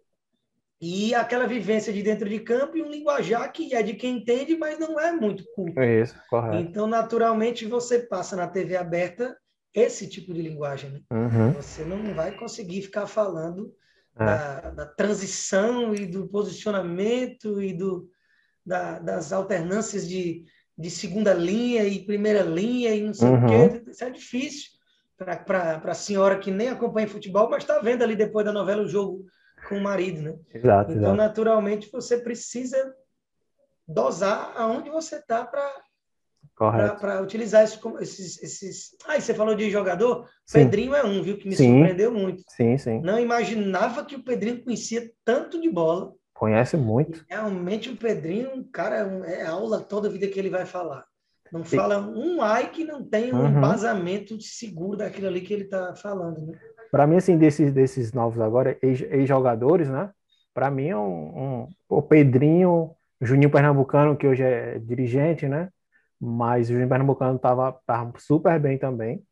e 0.81 1.15
aquela 1.15 1.47
vivência 1.47 1.93
de 1.93 2.03
dentro 2.03 2.29
de 2.29 2.41
campo 2.41 2.77
e 2.77 2.83
um 2.83 2.91
linguajar 2.91 3.51
que 3.53 3.75
é 3.75 3.83
de 3.83 3.95
quem 3.95 4.19
entende, 4.19 4.57
mas 4.57 4.79
não 4.79 4.99
é 4.99 5.13
muito 5.13 5.45
culto. 5.55 5.79
É 5.79 6.01
isso, 6.01 6.15
correto. 6.29 6.57
Então, 6.57 6.87
naturalmente, 6.87 7.67
você 7.67 7.99
passa 7.99 8.35
na 8.35 8.47
TV 8.47 8.77
aberta 8.77 9.37
esse 9.75 10.09
tipo 10.09 10.33
de 10.33 10.41
linguagem. 10.41 10.91
Né? 10.91 11.01
Uhum. 11.13 11.53
Você 11.53 11.85
não 11.85 12.15
vai 12.15 12.33
conseguir 12.33 12.83
ficar 12.83 13.07
falando 13.07 13.73
é. 14.19 14.25
da, 14.25 14.61
da, 14.71 14.87
transição 14.87 15.95
e 15.95 16.07
do 16.07 16.27
posicionamento 16.29 17.63
e 17.63 17.75
do, 17.75 18.09
da, 18.65 18.99
das 18.99 19.35
alternâncias 19.35 20.09
de, 20.09 20.45
de 20.79 20.91
segunda 20.91 21.35
linha 21.35 21.85
e 21.85 22.07
primeira 22.07 22.43
linha 22.43 22.95
e 22.95 23.03
não 23.03 23.13
sei 23.13 23.29
uhum. 23.29 23.45
o 23.45 23.49
quê. 23.49 23.91
Isso 23.91 24.03
é 24.03 24.11
difícil 24.11 24.80
para 25.25 25.81
a 25.85 25.95
senhora 25.95 26.39
que 26.39 26.51
nem 26.51 26.69
acompanha 26.69 27.09
futebol, 27.09 27.49
mas 27.51 27.63
está 27.63 27.79
vendo 27.79 28.03
ali 28.03 28.17
depois 28.17 28.45
da 28.45 28.53
novela 28.53 28.83
o 28.83 28.89
jogo 28.89 29.27
com 29.69 29.77
o 29.77 29.81
marido, 29.81 30.23
né? 30.23 30.39
Exato, 30.55 30.93
então, 30.93 31.03
exato. 31.03 31.17
naturalmente, 31.17 31.91
você 31.93 32.19
precisa 32.19 32.95
dosar 33.87 34.55
aonde 34.57 34.89
você 34.89 35.17
está 35.17 35.45
para 35.45 37.21
utilizar 37.23 37.63
esses, 37.65 37.79
esses, 38.01 38.43
esses. 38.43 38.97
Ah, 39.07 39.21
você 39.21 39.35
falou 39.35 39.55
de 39.55 39.71
jogador? 39.71 40.27
Sim. 40.47 40.65
Pedrinho 40.65 40.95
é 40.95 41.05
um, 41.05 41.23
viu? 41.23 41.37
Que 41.37 41.49
me 41.49 41.57
sim. 41.57 41.71
surpreendeu 41.71 42.13
muito. 42.13 42.43
Sim, 42.49 42.79
sim. 42.79 43.01
Não 43.01 43.19
imaginava 43.19 44.05
que 44.05 44.17
o 44.17 44.23
Pedrinho 44.23 44.63
conhecia 44.65 45.11
tanto 45.25 45.61
de 45.61 45.69
bola. 45.69 46.15
Conhece 46.33 46.77
muito. 46.77 47.27
E 47.29 47.35
realmente 47.35 47.91
o 47.91 47.97
Pedrinho, 47.97 48.65
cara, 48.73 48.97
é 49.27 49.45
aula 49.45 49.81
toda 49.81 50.09
a 50.09 50.11
vida 50.11 50.27
que 50.27 50.39
ele 50.39 50.49
vai 50.49 50.65
falar. 50.65 51.05
Não 51.53 51.65
fala 51.65 51.99
um 51.99 52.41
ai 52.43 52.71
que 52.71 52.85
não 52.85 53.03
tem 53.03 53.35
um 53.35 53.41
uhum. 53.41 53.49
embasamento 53.49 54.41
seguro 54.41 54.99
daquilo 54.99 55.27
ali 55.27 55.41
que 55.41 55.53
ele 55.53 55.65
está 55.65 55.95
falando, 55.95 56.47
né? 56.47 56.59
Para 56.91 57.07
mim, 57.07 57.17
assim, 57.17 57.37
desses, 57.37 57.73
desses 57.73 58.13
novos 58.13 58.41
agora, 58.41 58.77
ex-jogadores, 58.83 59.89
né? 59.89 60.11
Para 60.55 60.71
mim 60.71 60.89
é 60.89 60.97
um, 60.97 61.39
um, 61.39 61.69
o 61.89 62.03
Pedrinho, 62.03 62.91
Juninho 63.21 63.51
Pernambucano, 63.51 64.17
que 64.17 64.27
hoje 64.27 64.43
é 64.43 64.79
dirigente, 64.79 65.49
né? 65.49 65.69
Mas 66.21 66.69
o 66.69 66.73
Juninho 66.73 66.89
Pernambucano 66.89 67.39
tava, 67.39 67.79
tava 67.87 68.13
super 68.19 68.59
bem 68.59 68.79
também. 68.79 69.23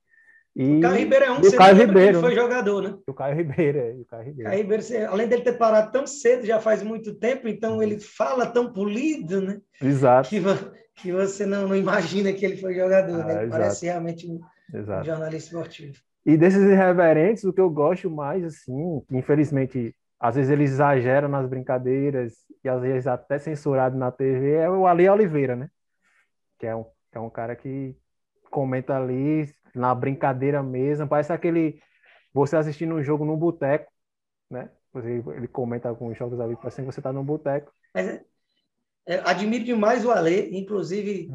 E, 0.56 0.78
o 0.78 0.80
Caio 0.80 0.96
Ribeiro 0.96 1.24
é 1.24 1.30
um 1.30 1.40
que 1.40 1.52
Caio 1.52 1.76
Ribeiro, 1.76 2.20
foi 2.20 2.34
jogador, 2.34 2.82
né? 2.82 2.98
O 3.06 3.14
Caio 3.14 3.36
Ribeiro, 3.36 3.78
é. 3.78 3.90
O 3.92 4.04
Caio 4.04 4.24
Ribeiro. 4.24 4.50
Caio 4.50 4.62
Ribeiro, 4.62 4.84
além 5.08 5.28
dele 5.28 5.42
ter 5.42 5.52
parado 5.52 5.92
tão 5.92 6.04
cedo, 6.04 6.44
já 6.44 6.60
faz 6.60 6.82
muito 6.82 7.14
tempo, 7.14 7.46
então 7.46 7.80
ele 7.80 8.00
fala 8.00 8.44
tão 8.44 8.72
polido, 8.72 9.40
né? 9.40 9.60
Exato. 9.80 10.28
Que, 10.28 10.40
que 11.00 11.12
você 11.12 11.46
não, 11.46 11.68
não 11.68 11.76
imagina 11.76 12.32
que 12.32 12.44
ele 12.44 12.56
foi 12.56 12.74
jogador, 12.74 13.24
né? 13.24 13.34
ah, 13.34 13.42
né? 13.42 13.48
Parece 13.48 13.86
realmente 13.86 14.26
um, 14.26 14.40
um, 14.74 15.04
jornalista 15.04 15.48
esportivo. 15.48 15.96
E 16.26 16.36
desses 16.36 16.62
irreverentes, 16.62 17.44
o 17.44 17.52
que 17.52 17.60
eu 17.60 17.70
gosto 17.70 18.10
mais, 18.10 18.44
assim, 18.44 19.02
infelizmente, 19.10 19.94
às 20.20 20.34
vezes 20.34 20.50
eles 20.50 20.72
exageram 20.72 21.28
nas 21.28 21.48
brincadeiras 21.48 22.34
e 22.62 22.68
às 22.68 22.82
vezes 22.82 23.06
até 23.06 23.38
censurado 23.38 23.96
na 23.96 24.10
TV, 24.10 24.54
é 24.54 24.68
o 24.68 24.86
Ali 24.86 25.08
Oliveira, 25.08 25.54
né? 25.54 25.70
Que 26.58 26.66
é 26.66 26.74
um, 26.74 26.84
é 27.12 27.20
um 27.20 27.30
cara 27.30 27.54
que 27.54 27.96
comenta 28.50 28.96
ali 28.96 29.48
na 29.74 29.94
brincadeira 29.94 30.62
mesmo, 30.62 31.06
parece 31.06 31.32
aquele 31.32 31.80
você 32.32 32.56
assistindo 32.56 32.94
um 32.94 33.02
jogo 33.02 33.24
num 33.24 33.36
boteco, 33.36 33.90
né? 34.50 34.70
Ele 34.94 35.48
comenta 35.48 35.88
alguns 35.88 36.16
jogos 36.16 36.40
ali, 36.40 36.56
parece 36.56 36.82
que 36.82 36.86
você 36.86 37.00
está 37.00 37.12
num 37.12 37.24
boteco. 37.24 37.72
É, 37.94 38.20
admiro 39.24 39.64
demais 39.64 40.04
o 40.04 40.10
Ale, 40.10 40.56
inclusive 40.56 41.30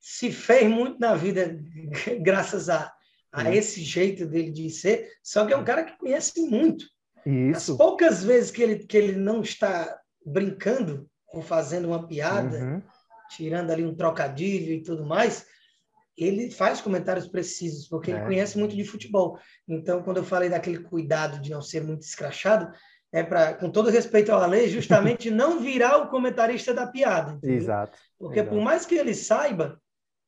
se 0.00 0.30
fez 0.30 0.68
muito 0.70 1.00
na 1.00 1.14
vida 1.14 1.58
graças 2.20 2.68
a, 2.68 2.92
a 3.32 3.54
esse 3.54 3.82
jeito 3.82 4.26
dele 4.26 4.50
de 4.50 4.70
ser, 4.70 5.10
só 5.22 5.46
que 5.46 5.52
é 5.52 5.56
um 5.56 5.64
cara 5.64 5.84
que 5.84 5.98
conhece 5.98 6.40
muito. 6.42 6.86
Isso. 7.24 7.72
As 7.72 7.76
poucas 7.76 8.22
vezes 8.22 8.50
que 8.50 8.62
ele, 8.62 8.78
que 8.78 8.96
ele 8.96 9.12
não 9.16 9.40
está 9.40 10.00
brincando 10.24 11.10
ou 11.32 11.42
fazendo 11.42 11.88
uma 11.88 12.06
piada, 12.06 12.58
uhum. 12.58 12.82
tirando 13.30 13.70
ali 13.70 13.84
um 13.84 13.94
trocadilho 13.94 14.72
e 14.72 14.82
tudo 14.82 15.04
mais, 15.04 15.46
ele 16.16 16.50
faz 16.50 16.80
comentários 16.80 17.26
precisos, 17.26 17.88
porque 17.88 18.10
é. 18.10 18.14
ele 18.14 18.24
conhece 18.24 18.56
muito 18.56 18.74
de 18.74 18.84
futebol. 18.84 19.38
Então, 19.68 20.02
quando 20.02 20.18
eu 20.18 20.24
falei 20.24 20.48
daquele 20.48 20.78
cuidado 20.78 21.40
de 21.40 21.50
não 21.50 21.60
ser 21.60 21.82
muito 21.82 22.02
escrachado, 22.02 22.72
é 23.12 23.22
para, 23.22 23.54
com 23.54 23.70
todo 23.70 23.90
respeito 23.90 24.30
ao 24.30 24.42
Ale, 24.42 24.68
justamente 24.68 25.30
não 25.30 25.60
virar 25.60 25.98
o 25.98 26.08
comentarista 26.08 26.74
da 26.74 26.86
piada. 26.86 27.32
Entendeu? 27.32 27.56
Exato. 27.56 27.98
Porque 28.18 28.40
exato. 28.40 28.54
por 28.54 28.62
mais 28.62 28.84
que 28.84 28.94
ele 28.94 29.14
saiba, 29.14 29.80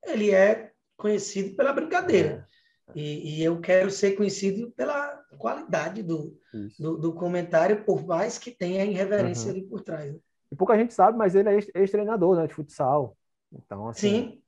ele 0.07 0.31
é 0.31 0.73
conhecido 0.97 1.55
pela 1.57 1.73
brincadeira. 1.73 2.47
É. 2.89 2.93
E, 2.95 3.41
e, 3.41 3.45
eu 3.45 3.61
quero 3.61 3.91
ser 3.91 4.13
conhecido 4.13 4.71
pela 4.71 5.23
qualidade 5.37 6.03
do, 6.03 6.35
do, 6.79 6.97
do, 6.97 7.13
comentário, 7.13 7.85
por 7.85 8.07
mais 8.07 8.39
que 8.39 8.51
tenha 8.51 8.85
irreverência 8.85 9.51
uhum. 9.51 9.59
ali 9.59 9.67
por 9.67 9.83
trás. 9.83 10.15
Né? 10.15 10.19
E 10.51 10.57
pouca 10.57 10.75
gente 10.75 10.95
sabe, 10.95 11.19
mas 11.19 11.35
ele 11.35 11.51
é 11.51 11.59
ex-treinador 11.75 12.37
né, 12.37 12.47
de 12.47 12.55
futsal. 12.55 13.15
Então, 13.53 13.89
assim, 13.89 14.31
Sim 14.31 14.43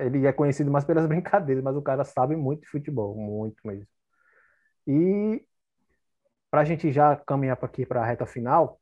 ele 0.00 0.26
é 0.26 0.32
conhecido 0.32 0.70
mais 0.70 0.84
pelas 0.84 1.06
brincadeiras, 1.08 1.62
mas 1.62 1.76
o 1.76 1.82
cara 1.82 2.04
sabe 2.04 2.36
muito 2.36 2.62
de 2.62 2.68
futebol, 2.68 3.14
muito 3.16 3.56
mesmo. 3.66 3.86
E 4.86 5.44
para 6.54 6.60
a 6.60 6.64
gente 6.64 6.92
já 6.92 7.16
caminhar 7.16 7.56
para 7.56 7.66
aqui 7.66 7.84
para 7.84 8.00
a 8.00 8.06
reta 8.06 8.24
final, 8.24 8.80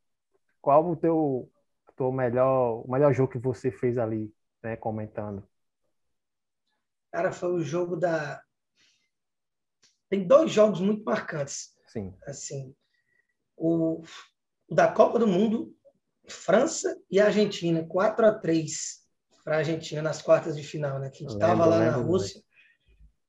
qual 0.60 0.90
o 0.90 0.94
teu, 0.94 1.50
teu 1.96 2.12
melhor, 2.12 2.84
o 2.86 2.92
melhor 2.92 3.14
jogo 3.14 3.32
que 3.32 3.38
você 3.38 3.70
fez 3.70 3.96
ali, 3.96 4.30
né, 4.62 4.76
comentando? 4.76 5.42
Cara, 7.10 7.32
foi 7.32 7.50
o 7.50 7.62
jogo 7.62 7.96
da 7.96 8.42
tem 10.10 10.26
dois 10.26 10.52
jogos 10.52 10.82
muito 10.82 11.02
marcantes. 11.02 11.74
Sim. 11.86 12.14
Assim, 12.26 12.76
o, 13.56 14.02
o 14.68 14.74
da 14.74 14.92
Copa 14.92 15.18
do 15.18 15.26
Mundo, 15.26 15.74
França 16.28 16.94
e 17.10 17.18
Argentina, 17.18 17.82
4 17.86 18.26
a 18.26 18.34
3 18.34 19.00
para 19.42 19.54
a 19.54 19.58
Argentina 19.60 20.02
nas 20.02 20.20
quartas 20.20 20.58
de 20.58 20.62
final, 20.62 20.98
né? 20.98 21.08
Que 21.08 21.24
a 21.24 21.26
gente 21.26 21.40
estava 21.40 21.64
lá 21.64 21.78
na 21.78 21.96
Rússia 21.96 22.42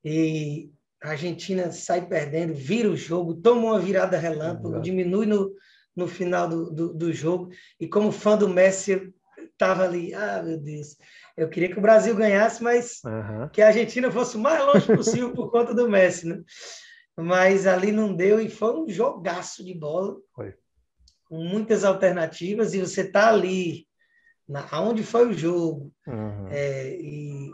e 0.03 0.69
a 1.03 1.09
Argentina 1.09 1.69
sai 1.71 2.07
perdendo, 2.07 2.53
vira 2.53 2.89
o 2.89 2.95
jogo, 2.95 3.35
toma 3.35 3.73
uma 3.73 3.79
virada 3.79 4.17
relâmpago, 4.17 4.79
diminui 4.79 5.25
no, 5.25 5.53
no 5.93 6.07
final 6.07 6.47
do, 6.47 6.71
do, 6.71 6.93
do, 6.93 7.11
jogo. 7.11 7.49
E 7.77 7.87
como 7.87 8.09
fã 8.09 8.37
do 8.37 8.47
Messi, 8.47 9.13
estava 9.51 9.83
ali, 9.83 10.13
ah, 10.13 10.41
meu 10.41 10.57
Deus, 10.57 10.95
eu 11.35 11.49
queria 11.49 11.69
que 11.69 11.77
o 11.77 11.81
Brasil 11.81 12.15
ganhasse, 12.15 12.63
mas 12.63 13.01
uhum. 13.03 13.49
que 13.49 13.61
a 13.61 13.67
Argentina 13.67 14.09
fosse 14.09 14.37
o 14.37 14.39
mais 14.39 14.65
longe 14.65 14.87
possível 14.87 15.33
por 15.33 15.51
conta 15.51 15.73
do 15.73 15.89
Messi, 15.89 16.25
né? 16.25 16.41
Mas 17.17 17.67
ali 17.67 17.91
não 17.91 18.15
deu 18.15 18.39
e 18.39 18.49
foi 18.49 18.73
um 18.73 18.87
jogaço 18.87 19.63
de 19.63 19.73
bola. 19.73 20.15
Foi. 20.33 20.53
Com 21.25 21.43
muitas 21.43 21.83
alternativas, 21.83 22.73
e 22.73 22.79
você 22.79 23.01
está 23.01 23.27
ali 23.27 23.85
na, 24.47 24.65
aonde 24.71 25.03
foi 25.03 25.27
o 25.27 25.33
jogo, 25.33 25.93
uhum. 26.07 26.47
é, 26.49 26.95
e 26.95 27.51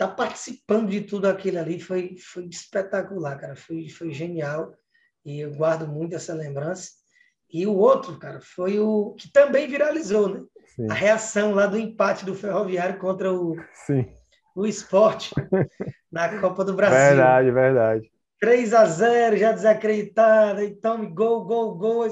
tá 0.00 0.08
participando 0.08 0.88
de 0.88 1.02
tudo 1.02 1.28
aquilo 1.28 1.58
ali 1.58 1.78
foi, 1.78 2.16
foi 2.16 2.46
espetacular, 2.46 3.38
cara, 3.38 3.54
foi, 3.54 3.86
foi 3.90 4.10
genial, 4.10 4.74
e 5.22 5.40
eu 5.40 5.54
guardo 5.54 5.86
muito 5.86 6.16
essa 6.16 6.32
lembrança. 6.32 6.92
E 7.52 7.66
o 7.66 7.76
outro, 7.76 8.18
cara, 8.18 8.40
foi 8.40 8.78
o 8.78 9.12
que 9.12 9.30
também 9.30 9.68
viralizou, 9.68 10.30
né? 10.30 10.40
Sim. 10.74 10.90
A 10.90 10.94
reação 10.94 11.52
lá 11.52 11.66
do 11.66 11.76
empate 11.76 12.24
do 12.24 12.34
Ferroviário 12.34 12.98
contra 12.98 13.30
o, 13.30 13.54
Sim. 13.74 14.10
o 14.56 14.64
esporte 14.64 15.34
na 16.10 16.40
Copa 16.40 16.64
do 16.64 16.72
Brasil. 16.72 17.16
Verdade, 17.16 17.50
verdade. 17.50 18.12
3 18.40 18.72
a 18.72 18.86
0 18.86 19.36
já 19.36 19.52
desacreditado, 19.52 20.62
e 20.62 20.76
tome 20.76 21.08
gol, 21.08 21.44
gol, 21.44 21.76
gol. 21.76 22.08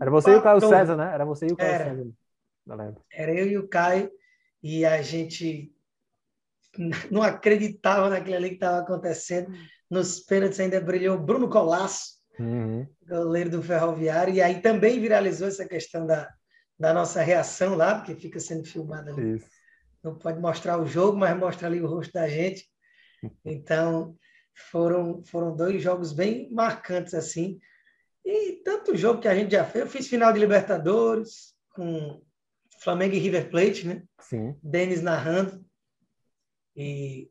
Era 0.00 0.10
você 0.12 0.30
e 0.30 0.36
o 0.36 0.42
Caio 0.42 0.60
César, 0.60 0.96
né? 0.96 1.10
Era 1.12 1.24
você 1.24 1.48
e 1.48 1.52
o 1.52 1.56
Caio 1.56 1.72
era, 1.72 1.84
César. 1.86 3.02
Era 3.10 3.34
eu 3.34 3.48
e 3.48 3.58
o 3.58 3.66
Caio, 3.66 4.08
e 4.62 4.86
a 4.86 5.02
gente 5.02 5.74
não 7.10 7.22
acreditava 7.22 8.08
naquilo 8.08 8.36
ali 8.36 8.50
que 8.50 8.54
estava 8.54 8.78
acontecendo. 8.78 9.52
Nos 9.90 10.20
pênaltis 10.20 10.60
ainda 10.60 10.80
brilhou 10.80 11.18
Bruno 11.18 11.48
Colasso, 11.48 12.18
uhum. 12.38 12.86
goleiro 13.06 13.50
do 13.50 13.62
Ferroviário, 13.62 14.34
e 14.34 14.40
aí 14.40 14.60
também 14.60 15.00
viralizou 15.00 15.48
essa 15.48 15.66
questão 15.66 16.06
da, 16.06 16.28
da 16.78 16.92
nossa 16.92 17.22
reação 17.22 17.74
lá, 17.74 17.96
porque 17.96 18.14
fica 18.14 18.38
sendo 18.38 18.64
filmada 18.64 19.12
ali. 19.12 19.36
Isso. 19.36 19.46
Não 20.02 20.16
pode 20.16 20.40
mostrar 20.40 20.78
o 20.78 20.86
jogo, 20.86 21.18
mas 21.18 21.36
mostra 21.36 21.66
ali 21.66 21.80
o 21.80 21.86
rosto 21.86 22.12
da 22.12 22.28
gente. 22.28 22.64
Então, 23.44 24.16
foram, 24.70 25.24
foram 25.24 25.56
dois 25.56 25.82
jogos 25.82 26.12
bem 26.12 26.48
marcantes, 26.52 27.14
assim. 27.14 27.58
E 28.24 28.60
tanto 28.64 28.96
jogo 28.96 29.20
que 29.20 29.26
a 29.26 29.34
gente 29.34 29.50
já 29.50 29.64
fez. 29.64 29.84
Eu 29.84 29.90
fiz 29.90 30.06
final 30.06 30.32
de 30.32 30.38
Libertadores 30.38 31.54
com 31.70 32.22
Flamengo 32.80 33.14
e 33.14 33.18
River 33.18 33.50
Plate, 33.50 33.86
né? 33.86 34.02
Sim. 34.20 34.56
Denis 34.62 35.02
narrando. 35.02 35.64
E, 36.78 37.28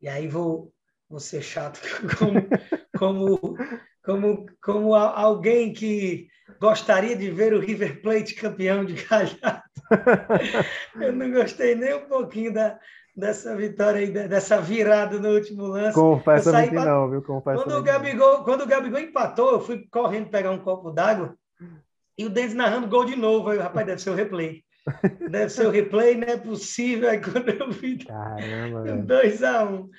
e 0.00 0.08
aí 0.08 0.26
vou, 0.26 0.72
vou 1.10 1.20
ser 1.20 1.42
chato 1.42 1.78
como, 2.18 2.48
como, 2.96 3.56
como, 4.02 4.46
como 4.62 4.94
alguém 4.94 5.74
que 5.74 6.26
gostaria 6.58 7.14
de 7.14 7.30
ver 7.30 7.52
o 7.52 7.60
River 7.60 8.00
Plate 8.00 8.34
campeão 8.34 8.82
de 8.82 8.94
Galhardo. 8.94 9.62
Eu 10.98 11.12
não 11.12 11.30
gostei 11.30 11.74
nem 11.74 11.96
um 11.96 12.08
pouquinho 12.08 12.54
da, 12.54 12.80
dessa 13.14 13.54
vitória 13.54 14.00
aí, 14.00 14.10
dessa 14.10 14.58
virada 14.58 15.18
no 15.18 15.34
último 15.34 15.66
lance. 15.66 15.94
Confesso 15.94 16.50
que 16.50 16.70
não, 16.70 17.10
viu? 17.10 17.22
Confesso 17.22 17.62
quando, 17.62 17.78
o 17.78 17.82
Gabigol, 17.82 18.42
quando 18.42 18.62
o 18.62 18.66
Gabigol 18.66 19.00
empatou, 19.00 19.52
eu 19.52 19.60
fui 19.60 19.86
correndo 19.90 20.30
pegar 20.30 20.50
um 20.50 20.58
copo 20.58 20.90
d'água 20.90 21.36
e 22.16 22.24
o 22.24 22.30
Denis 22.30 22.54
narrando 22.54 22.88
gol 22.88 23.04
de 23.04 23.16
novo. 23.16 23.50
Aí, 23.50 23.58
rapaz, 23.58 23.86
deve 23.86 24.00
ser 24.00 24.10
o 24.10 24.14
replay. 24.14 24.64
Deve 25.30 25.50
ser 25.50 25.66
o 25.66 25.70
replay, 25.70 26.16
não 26.16 26.28
é 26.28 26.36
possível. 26.36 27.08
Aí 27.08 27.20
quando 27.20 27.48
eu 27.48 27.70
vi 27.70 27.98
2x1. 29.06 29.70
Um. 29.70 29.90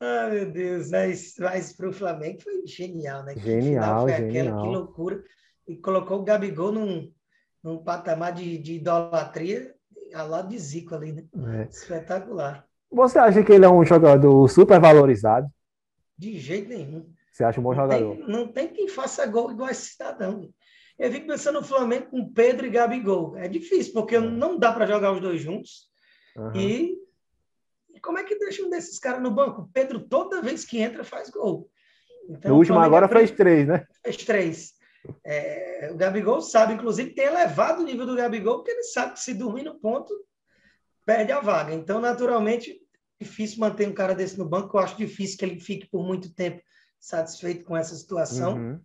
Ah, 0.00 0.28
meu 0.28 0.50
Deus, 0.50 0.90
mas, 0.90 1.34
mas 1.38 1.72
para 1.72 1.88
o 1.88 1.92
Flamengo 1.92 2.42
foi 2.42 2.66
genial, 2.66 3.22
né? 3.24 3.34
Genial, 3.36 4.02
foi 4.02 4.16
genial. 4.16 4.46
Aquela, 4.46 4.62
que 4.62 4.68
loucura. 4.68 5.24
E 5.68 5.76
colocou 5.76 6.20
o 6.20 6.24
Gabigol 6.24 6.72
num, 6.72 7.12
num 7.62 7.78
patamar 7.78 8.32
de, 8.32 8.58
de 8.58 8.74
idolatria 8.74 9.72
ao 10.12 10.28
lado 10.28 10.48
de 10.48 10.58
Zico 10.58 10.94
ali, 10.94 11.12
né? 11.12 11.24
É. 11.60 11.68
Espetacular. 11.70 12.66
Você 12.90 13.18
acha 13.18 13.42
que 13.42 13.52
ele 13.52 13.64
é 13.64 13.70
um 13.70 13.84
jogador 13.84 14.48
super 14.48 14.80
valorizado? 14.80 15.48
De 16.18 16.38
jeito 16.38 16.68
nenhum. 16.68 17.08
Você 17.30 17.44
acha 17.44 17.60
um 17.60 17.62
bom 17.62 17.74
jogador? 17.74 18.16
Tem, 18.16 18.28
não 18.28 18.48
tem 18.48 18.68
quem 18.68 18.88
faça 18.88 19.24
gol 19.26 19.50
igual 19.52 19.70
esse 19.70 19.92
cidadão. 19.92 20.50
Eu 20.98 21.10
fico 21.10 21.26
pensando 21.26 21.60
no 21.60 21.66
Flamengo 21.66 22.06
com 22.10 22.32
Pedro 22.32 22.66
e 22.66 22.70
Gabigol. 22.70 23.36
É 23.36 23.48
difícil, 23.48 23.92
porque 23.92 24.16
é. 24.16 24.20
não 24.20 24.58
dá 24.58 24.72
para 24.72 24.86
jogar 24.86 25.12
os 25.12 25.20
dois 25.20 25.40
juntos. 25.40 25.90
Uhum. 26.36 26.56
E 26.56 27.02
como 28.02 28.18
é 28.18 28.24
que 28.24 28.38
deixa 28.38 28.62
um 28.62 28.70
desses 28.70 28.98
caras 28.98 29.22
no 29.22 29.30
banco? 29.30 29.70
Pedro, 29.72 30.00
toda 30.00 30.42
vez 30.42 30.64
que 30.64 30.78
entra, 30.78 31.04
faz 31.04 31.30
gol. 31.30 31.70
Então, 32.28 32.54
o 32.54 32.58
último 32.58 32.78
agora 32.78 33.08
fez 33.08 33.30
três, 33.30 33.66
né? 33.66 33.86
Fez 34.04 34.16
três. 34.18 34.72
É, 35.24 35.90
o 35.92 35.96
Gabigol 35.96 36.40
sabe, 36.40 36.74
inclusive, 36.74 37.14
tem 37.14 37.24
elevado 37.24 37.82
o 37.82 37.84
nível 37.84 38.06
do 38.06 38.16
Gabigol, 38.16 38.56
porque 38.56 38.70
ele 38.70 38.84
sabe 38.84 39.14
que 39.14 39.20
se 39.20 39.34
dormir 39.34 39.64
no 39.64 39.78
ponto, 39.78 40.12
perde 41.04 41.32
a 41.32 41.40
vaga. 41.40 41.74
Então, 41.74 42.00
naturalmente, 42.00 42.80
difícil 43.20 43.60
manter 43.60 43.88
um 43.88 43.94
cara 43.94 44.14
desse 44.14 44.38
no 44.38 44.48
banco. 44.48 44.76
Eu 44.76 44.82
acho 44.82 44.96
difícil 44.96 45.38
que 45.38 45.44
ele 45.44 45.60
fique 45.60 45.88
por 45.88 46.04
muito 46.04 46.32
tempo 46.34 46.62
satisfeito 46.98 47.64
com 47.64 47.76
essa 47.76 47.94
situação. 47.94 48.56
Uhum. 48.56 48.80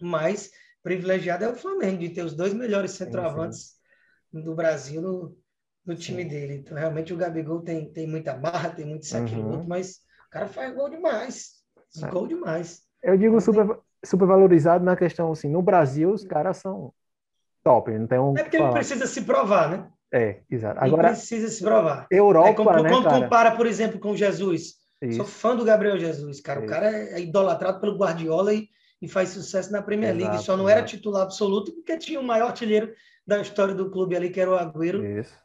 Mas 0.00 0.50
privilegiado 0.82 1.44
é 1.44 1.48
o 1.48 1.54
Flamengo 1.54 1.98
de 1.98 2.10
ter 2.10 2.22
os 2.22 2.34
dois 2.34 2.52
melhores 2.54 2.92
centroavantes 2.92 3.58
sim, 4.30 4.38
sim. 4.38 4.44
do 4.44 4.54
Brasil 4.54 5.02
no, 5.02 5.36
no 5.84 5.94
time 5.94 6.22
sim. 6.22 6.28
dele. 6.28 6.54
Então, 6.56 6.76
realmente, 6.76 7.12
o 7.12 7.16
Gabigol 7.16 7.62
tem, 7.62 7.90
tem 7.92 8.06
muita 8.06 8.34
barra, 8.34 8.70
tem 8.70 8.86
muito 8.86 9.02
isso, 9.02 9.16
uhum. 9.16 9.64
mas 9.66 9.98
o 10.26 10.30
cara 10.30 10.46
faz 10.46 10.74
gol 10.74 10.88
demais. 10.88 11.58
É. 12.02 12.08
Gol 12.08 12.26
demais. 12.26 12.82
Eu 13.02 13.16
digo 13.16 13.40
super, 13.40 13.66
tem... 13.66 13.76
super 14.04 14.26
valorizado 14.26 14.84
na 14.84 14.96
questão 14.96 15.32
assim, 15.32 15.48
no 15.48 15.62
Brasil 15.62 16.10
os 16.10 16.24
caras 16.24 16.58
são 16.58 16.92
top, 17.62 17.90
não 17.90 18.06
tem 18.06 18.18
um. 18.18 18.36
É 18.36 18.42
porque 18.42 18.56
ele 18.56 18.70
precisa 18.70 19.06
se 19.06 19.22
provar, 19.22 19.70
né? 19.70 19.88
É, 20.12 20.40
exato. 20.50 20.78
Agora 20.82 21.08
ele 21.08 21.16
precisa 21.16 21.48
se 21.48 21.62
provar. 21.62 22.06
Europa, 22.10 22.48
é 22.48 22.54
como, 22.54 22.82
né, 22.82 22.88
quando 22.88 23.04
cara? 23.04 23.20
compara, 23.20 23.56
por 23.56 23.66
exemplo, 23.66 24.00
com 24.00 24.16
Jesus. 24.16 24.74
Isso. 25.02 25.18
Sou 25.18 25.26
fã 25.26 25.54
do 25.54 25.64
Gabriel 25.64 25.98
Jesus, 25.98 26.40
cara. 26.40 26.60
Isso. 26.60 26.66
O 26.66 26.70
cara 26.70 26.90
é 26.90 27.20
idolatrado 27.20 27.80
pelo 27.80 27.96
Guardiola 27.96 28.54
e, 28.54 28.68
e 29.00 29.08
faz 29.08 29.30
sucesso 29.30 29.70
na 29.70 29.82
Premier 29.82 30.12
League. 30.12 30.30
Exato, 30.30 30.44
Só 30.44 30.56
não 30.56 30.68
era 30.68 30.82
titular 30.82 31.22
absoluto 31.22 31.72
porque 31.72 31.96
tinha 31.96 32.20
o 32.20 32.24
maior 32.24 32.48
artilheiro 32.48 32.92
da 33.26 33.40
história 33.40 33.74
do 33.74 33.90
clube 33.90 34.16
ali, 34.16 34.30
que 34.30 34.40
era 34.40 34.50
o 34.50 34.56
Agüero, 34.56 35.02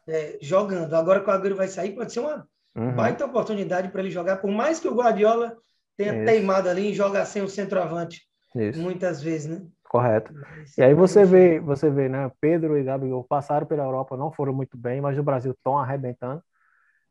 é, 0.08 0.38
jogando. 0.40 0.94
Agora 0.94 1.20
que 1.20 1.28
o 1.28 1.32
Agüero 1.32 1.56
vai 1.56 1.68
sair, 1.68 1.94
pode 1.94 2.12
ser 2.12 2.20
uma 2.20 2.46
uhum. 2.74 2.94
baita 2.94 3.26
oportunidade 3.26 3.88
para 3.88 4.00
ele 4.00 4.10
jogar, 4.10 4.38
por 4.38 4.50
mais 4.50 4.80
que 4.80 4.88
o 4.88 4.94
Guardiola 4.94 5.56
tenha 5.96 6.14
Isso. 6.14 6.24
teimado 6.24 6.68
ali 6.68 6.90
em 6.90 6.94
jogar 6.94 7.24
sem 7.26 7.42
o 7.42 7.48
centroavante. 7.48 8.22
Isso. 8.54 8.80
Muitas 8.80 9.22
vezes, 9.22 9.46
né? 9.46 9.66
Correto. 9.88 10.32
Mas, 10.32 10.76
e 10.76 10.82
aí 10.82 10.94
você 10.94 11.24
vê, 11.24 11.60
você 11.60 11.90
vê, 11.90 12.08
né? 12.08 12.30
Pedro 12.40 12.76
e 12.78 12.82
Gabriel 12.82 13.24
passaram 13.28 13.66
pela 13.66 13.84
Europa, 13.84 14.16
não 14.16 14.32
foram 14.32 14.52
muito 14.52 14.76
bem, 14.76 15.00
mas 15.00 15.18
o 15.18 15.22
Brasil 15.22 15.52
estão 15.52 15.78
arrebentando. 15.78 16.42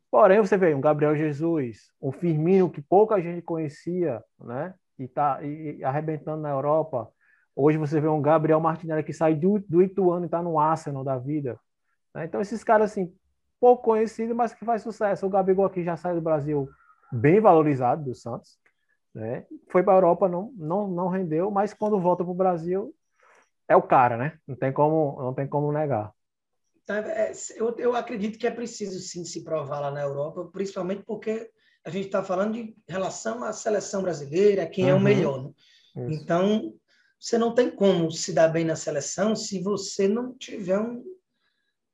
Porém, 0.10 0.40
você 0.40 0.58
vê 0.58 0.74
um 0.74 0.82
Gabriel 0.82 1.16
Jesus, 1.16 1.88
um 2.02 2.12
Firmino 2.12 2.70
que 2.70 2.82
pouca 2.82 3.22
gente 3.22 3.42
conhecia, 3.42 4.22
né? 4.40 4.74
E 5.04 5.08
tá 5.08 5.44
e, 5.44 5.78
e 5.78 5.84
arrebentando 5.84 6.42
na 6.42 6.50
Europa. 6.50 7.12
Hoje 7.56 7.78
você 7.78 8.00
vê 8.00 8.08
um 8.08 8.22
Gabriel 8.22 8.60
Martinelli 8.60 9.04
que 9.04 9.14
sai 9.14 9.36
do, 9.36 9.60
do 9.68 9.82
Ituano 9.82 10.26
e 10.26 10.28
está 10.28 10.42
no 10.42 10.60
Arsenal 10.60 11.04
da 11.04 11.18
vida. 11.18 11.60
Né? 12.14 12.26
Então, 12.26 12.42
esses 12.42 12.64
caras, 12.64 12.92
assim, 12.92 13.14
pouco 13.60 13.84
conhecidos, 13.84 14.36
mas 14.36 14.54
que 14.54 14.66
faz 14.66 14.82
sucesso. 14.82 15.26
O 15.26 15.30
Gabigol 15.30 15.66
aqui 15.66 15.84
já 15.84 15.96
sai 15.96 16.16
do 16.16 16.22
Brasil 16.22 16.68
bem 17.12 17.40
valorizado 17.40 18.04
do 18.04 18.16
Santos. 18.16 18.58
Né? 19.14 19.46
Foi 19.70 19.84
para 19.84 19.94
a 19.94 19.98
Europa, 19.98 20.28
não, 20.28 20.52
não, 20.56 20.88
não 20.88 21.08
rendeu, 21.08 21.52
mas 21.52 21.74
quando 21.74 22.00
volta 22.00 22.24
para 22.24 22.32
o 22.32 22.36
Brasil, 22.36 22.94
é 23.68 23.76
o 23.76 23.82
cara, 23.82 24.18
né? 24.18 24.40
Não 24.48 24.56
tem 24.56 24.74
como, 24.74 25.22
não 25.22 25.34
tem 25.34 25.48
como 25.48 25.72
negar. 25.72 26.12
Tá, 26.86 26.98
é, 26.98 27.32
eu, 27.56 27.76
eu 27.78 27.96
acredito 27.96 28.38
que 28.38 28.48
é 28.48 28.52
preciso 28.52 29.00
sim 29.00 29.24
se 29.24 29.44
provar 29.44 29.80
lá 29.80 29.92
na 29.92 30.02
Europa, 30.02 30.50
principalmente 30.52 31.04
porque 31.04 31.50
a 31.86 31.90
gente 31.90 32.06
está 32.06 32.24
falando 32.24 32.54
de 32.54 32.76
relação 32.88 33.44
à 33.44 33.52
seleção 33.52 34.02
brasileira, 34.02 34.66
quem 34.66 34.86
uhum. 34.86 34.90
é 34.90 34.94
o 34.94 34.98
uhum. 34.98 35.04
melhor. 35.04 35.44
Né? 35.44 35.54
Então, 36.12 36.74
você 37.20 37.38
não 37.38 37.54
tem 37.54 37.70
como 37.70 38.12
se 38.12 38.34
dar 38.34 38.48
bem 38.48 38.66
na 38.66 38.76
seleção 38.76 39.36
se 39.36 39.62
você 39.62 40.08
não 40.08 40.34
tiver 40.38 40.80
um, 40.80 41.04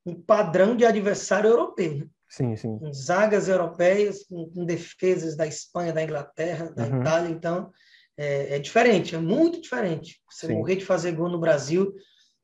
um 0.06 0.22
padrão 0.22 0.76
de 0.76 0.86
adversário 0.86 1.50
europeu. 1.50 1.98
Né? 1.98 2.08
Sim, 2.30 2.56
sim. 2.56 2.78
Com 2.78 2.94
zagas 2.94 3.48
europeias, 3.48 4.24
com, 4.24 4.50
com, 4.50 4.66
defesas 4.66 5.36
da 5.36 5.48
Espanha, 5.48 5.94
da 5.94 6.04
Inglaterra, 6.04 6.72
da 6.72 6.86
uhum. 6.86 7.02
Itália. 7.02 7.30
Então, 7.30 7.72
é, 8.16 8.56
é, 8.56 8.60
diferente, 8.60 9.16
é 9.16 9.20
muito 9.20 9.62
diferente. 9.62 10.22
Você 10.30 10.48
sim. 10.48 10.54
morrer 10.54 10.76
de 10.76 10.86
fazer 10.86 11.14
gol 11.14 11.30
no 11.30 11.40
Brasil 11.40 11.92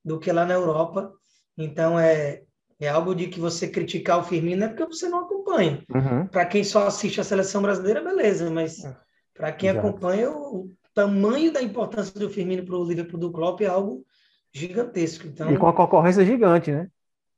do 0.04 0.20
que 0.20 0.32
lá 0.32 0.46
na 0.46 0.56
Europa. 0.56 1.12
Então, 1.58 2.00
é, 2.00 2.44
é 2.80 2.90
algo 2.90 3.16
de 3.16 3.28
que 3.28 3.40
você 3.40 3.68
criticar 3.68 4.20
o 4.20 4.24
Firmino 4.24 4.66
é 4.66 4.68
porque 4.68 4.86
você 4.86 5.08
não 5.08 5.20
acompanha. 5.20 5.84
Uhum. 5.94 6.28
Para 6.28 6.46
quem 6.46 6.64
só 6.64 6.88
assiste 6.88 7.22
a 7.22 7.24
seleção 7.24 7.62
brasileira, 7.62 8.04
beleza, 8.04 8.50
mas 8.50 8.84
é. 8.84 8.96
para 9.34 9.52
quem 9.52 9.70
Exato. 9.70 9.88
acompanha, 9.88 10.32
o, 10.32 10.70
tamanho 10.96 11.52
da 11.52 11.62
importância 11.62 12.18
do 12.18 12.30
Firmino 12.30 12.66
para 12.66 12.78
o 12.78 12.84
Liverpool 12.86 13.20
do 13.20 13.32
Klopp 13.32 13.60
é 13.62 13.68
algo 13.68 14.06
gigantesco. 14.54 15.28
Então, 15.28 15.52
e 15.52 15.58
com 15.58 15.68
a 15.68 15.74
concorrência 15.74 16.24
gigante, 16.24 16.72
né? 16.72 16.88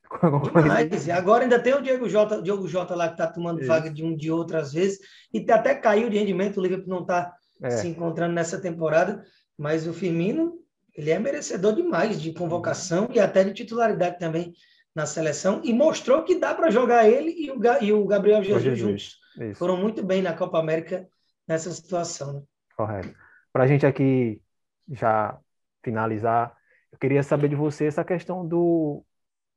Demais. 0.54 1.08
E 1.08 1.12
agora 1.12 1.44
ainda 1.44 1.60
tem 1.60 1.74
o 1.74 1.82
Diego 1.82 2.08
Jota, 2.08 2.42
Diogo 2.42 2.68
Jota 2.68 2.96
lá 2.96 3.08
que 3.08 3.16
está 3.16 3.26
tomando 3.28 3.60
Isso. 3.60 3.68
vaga 3.68 3.90
de 3.90 4.06
um 4.06 4.16
de 4.16 4.32
outro 4.32 4.58
às 4.58 4.72
vezes, 4.72 5.00
e 5.34 5.44
até 5.52 5.74
caiu 5.74 6.08
de 6.08 6.18
rendimento, 6.18 6.58
o 6.58 6.64
Liverpool 6.64 6.94
não 6.94 7.02
está 7.02 7.34
é. 7.64 7.72
se 7.72 7.88
encontrando 7.88 8.34
nessa 8.34 8.62
temporada, 8.62 9.24
mas 9.58 9.88
o 9.88 9.92
Firmino, 9.92 10.60
ele 10.96 11.10
é 11.10 11.18
merecedor 11.18 11.74
demais 11.74 12.22
de 12.22 12.32
convocação 12.34 13.10
e 13.12 13.20
até 13.20 13.44
de 13.44 13.54
titularidade 13.54 14.20
também 14.20 14.54
na 14.98 15.06
seleção, 15.06 15.62
e 15.64 15.72
mostrou 15.72 16.24
que 16.24 16.40
dá 16.40 16.56
para 16.56 16.72
jogar 16.72 17.08
ele 17.08 17.30
e 17.38 17.52
o, 17.52 17.60
e 17.84 17.94
o 17.94 18.04
Gabriel 18.08 18.44
Jesus, 18.44 18.64
Jesus. 18.64 19.20
juntos. 19.36 19.58
Foram 19.60 19.78
muito 19.78 20.04
bem 20.04 20.24
na 20.24 20.34
Copa 20.34 20.58
América 20.58 21.08
nessa 21.48 21.70
situação. 21.70 22.34
Né? 22.34 22.42
Correto. 22.76 23.16
Para 23.54 23.66
a 23.66 23.68
gente 23.68 23.86
aqui 23.86 24.42
já 24.90 25.38
finalizar, 25.84 26.58
eu 26.92 26.98
queria 26.98 27.22
saber 27.22 27.48
de 27.48 27.56
você 27.56 27.86
essa 27.86 28.04
questão 28.04 28.44
do, 28.44 29.06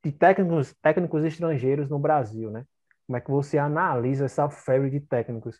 de 0.05 0.13
técnicos, 0.13 0.75
técnicos 0.83 1.25
estrangeiros 1.25 1.89
no 1.89 1.99
Brasil, 1.99 2.51
né? 2.51 2.67
Como 3.07 3.17
é 3.17 3.21
que 3.23 3.31
você 3.31 3.57
analisa 3.57 4.27
essa 4.27 4.51
febre 4.51 4.91
de 4.91 5.01
técnicos? 5.01 5.59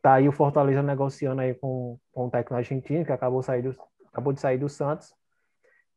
Tá 0.00 0.14
aí 0.14 0.26
o 0.26 0.32
Fortaleza 0.32 0.82
negociando 0.82 1.42
aí 1.42 1.52
com, 1.52 1.98
com 2.12 2.26
um 2.26 2.30
técnico 2.30 2.54
argentino 2.54 3.04
que 3.04 3.12
acabou, 3.12 3.42
sair 3.42 3.60
do, 3.60 3.76
acabou 4.10 4.32
de 4.32 4.40
sair 4.40 4.56
do 4.56 4.70
Santos. 4.70 5.12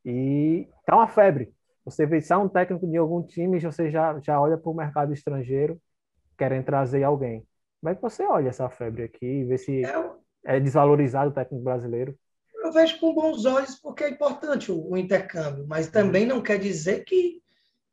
E 0.04 0.68
tá 0.86 0.98
uma 0.98 1.08
febre. 1.08 1.54
Você 1.86 2.04
é 2.04 2.38
um 2.38 2.48
técnico 2.48 2.88
de 2.88 2.98
algum 2.98 3.24
time, 3.24 3.60
você 3.60 3.90
já, 3.90 4.20
já 4.20 4.40
olha 4.40 4.58
para 4.58 4.70
o 4.70 4.76
mercado 4.76 5.14
estrangeiro 5.14 5.82
querendo 6.38 6.66
trazer 6.66 7.04
alguém. 7.04 7.46
Como 7.80 7.92
é 7.92 7.96
que 7.96 8.02
você 8.02 8.24
olha 8.24 8.50
essa 8.50 8.70
febre 8.70 9.04
aqui 9.04 9.26
e 9.26 9.46
vê 9.46 9.58
se. 9.58 9.84
É, 9.84 10.12
é 10.44 10.60
desvalorizado 10.60 11.32
o 11.32 11.34
técnico 11.34 11.64
brasileiro? 11.64 12.18
Eu 12.64 12.72
vejo 12.72 13.00
com 13.00 13.14
bons 13.14 13.46
olhos 13.46 13.76
porque 13.76 14.04
é 14.04 14.10
importante 14.10 14.72
o, 14.72 14.92
o 14.92 14.98
intercâmbio, 14.98 15.66
mas 15.68 15.88
também 15.88 16.26
não 16.26 16.42
quer 16.42 16.60
dizer 16.60 17.04
que, 17.04 17.42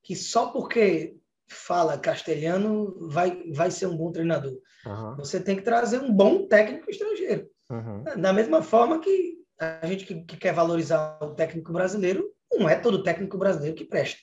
que 0.02 0.14
só 0.14 0.50
porque 0.50 1.16
fala 1.46 1.98
castelhano 1.98 3.08
vai, 3.08 3.42
vai 3.54 3.70
ser 3.70 3.86
um 3.86 3.96
bom 3.96 4.12
treinador. 4.12 4.58
Uhum. 4.86 5.16
Você 5.16 5.40
tem 5.40 5.56
que 5.56 5.62
trazer 5.62 6.00
um 6.00 6.12
bom 6.12 6.46
técnico 6.46 6.90
estrangeiro. 6.90 7.48
Uhum. 7.70 8.04
Da 8.20 8.32
mesma 8.32 8.62
forma 8.62 9.00
que 9.00 9.38
a 9.58 9.86
gente 9.86 10.04
que, 10.04 10.22
que, 10.22 10.36
quer 10.36 10.52
valorizar 10.52 11.18
o 11.22 11.34
técnico 11.34 11.72
brasileiro, 11.72 12.30
não 12.58 12.68
é 12.68 12.76
todo 12.76 13.02
técnico 13.02 13.38
brasileiro 13.38 13.76
que 13.76 13.84
presta. 13.84 14.20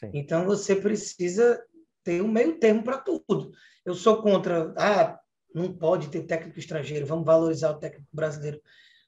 Sim. 0.00 0.10
Então 0.14 0.44
você 0.44 0.76
precisa 0.76 1.62
ter 2.04 2.22
um 2.22 2.28
meio 2.28 2.58
termo 2.58 2.82
para 2.82 2.98
tudo. 2.98 3.52
Eu 3.84 3.94
sou 3.94 4.22
contra, 4.22 4.72
ah, 4.76 5.18
não 5.54 5.72
pode 5.72 6.08
ter 6.08 6.22
técnico 6.22 6.58
estrangeiro, 6.58 7.06
vamos 7.06 7.24
valorizar 7.24 7.70
o 7.70 7.78
técnico 7.78 8.08
brasileiro. 8.12 8.60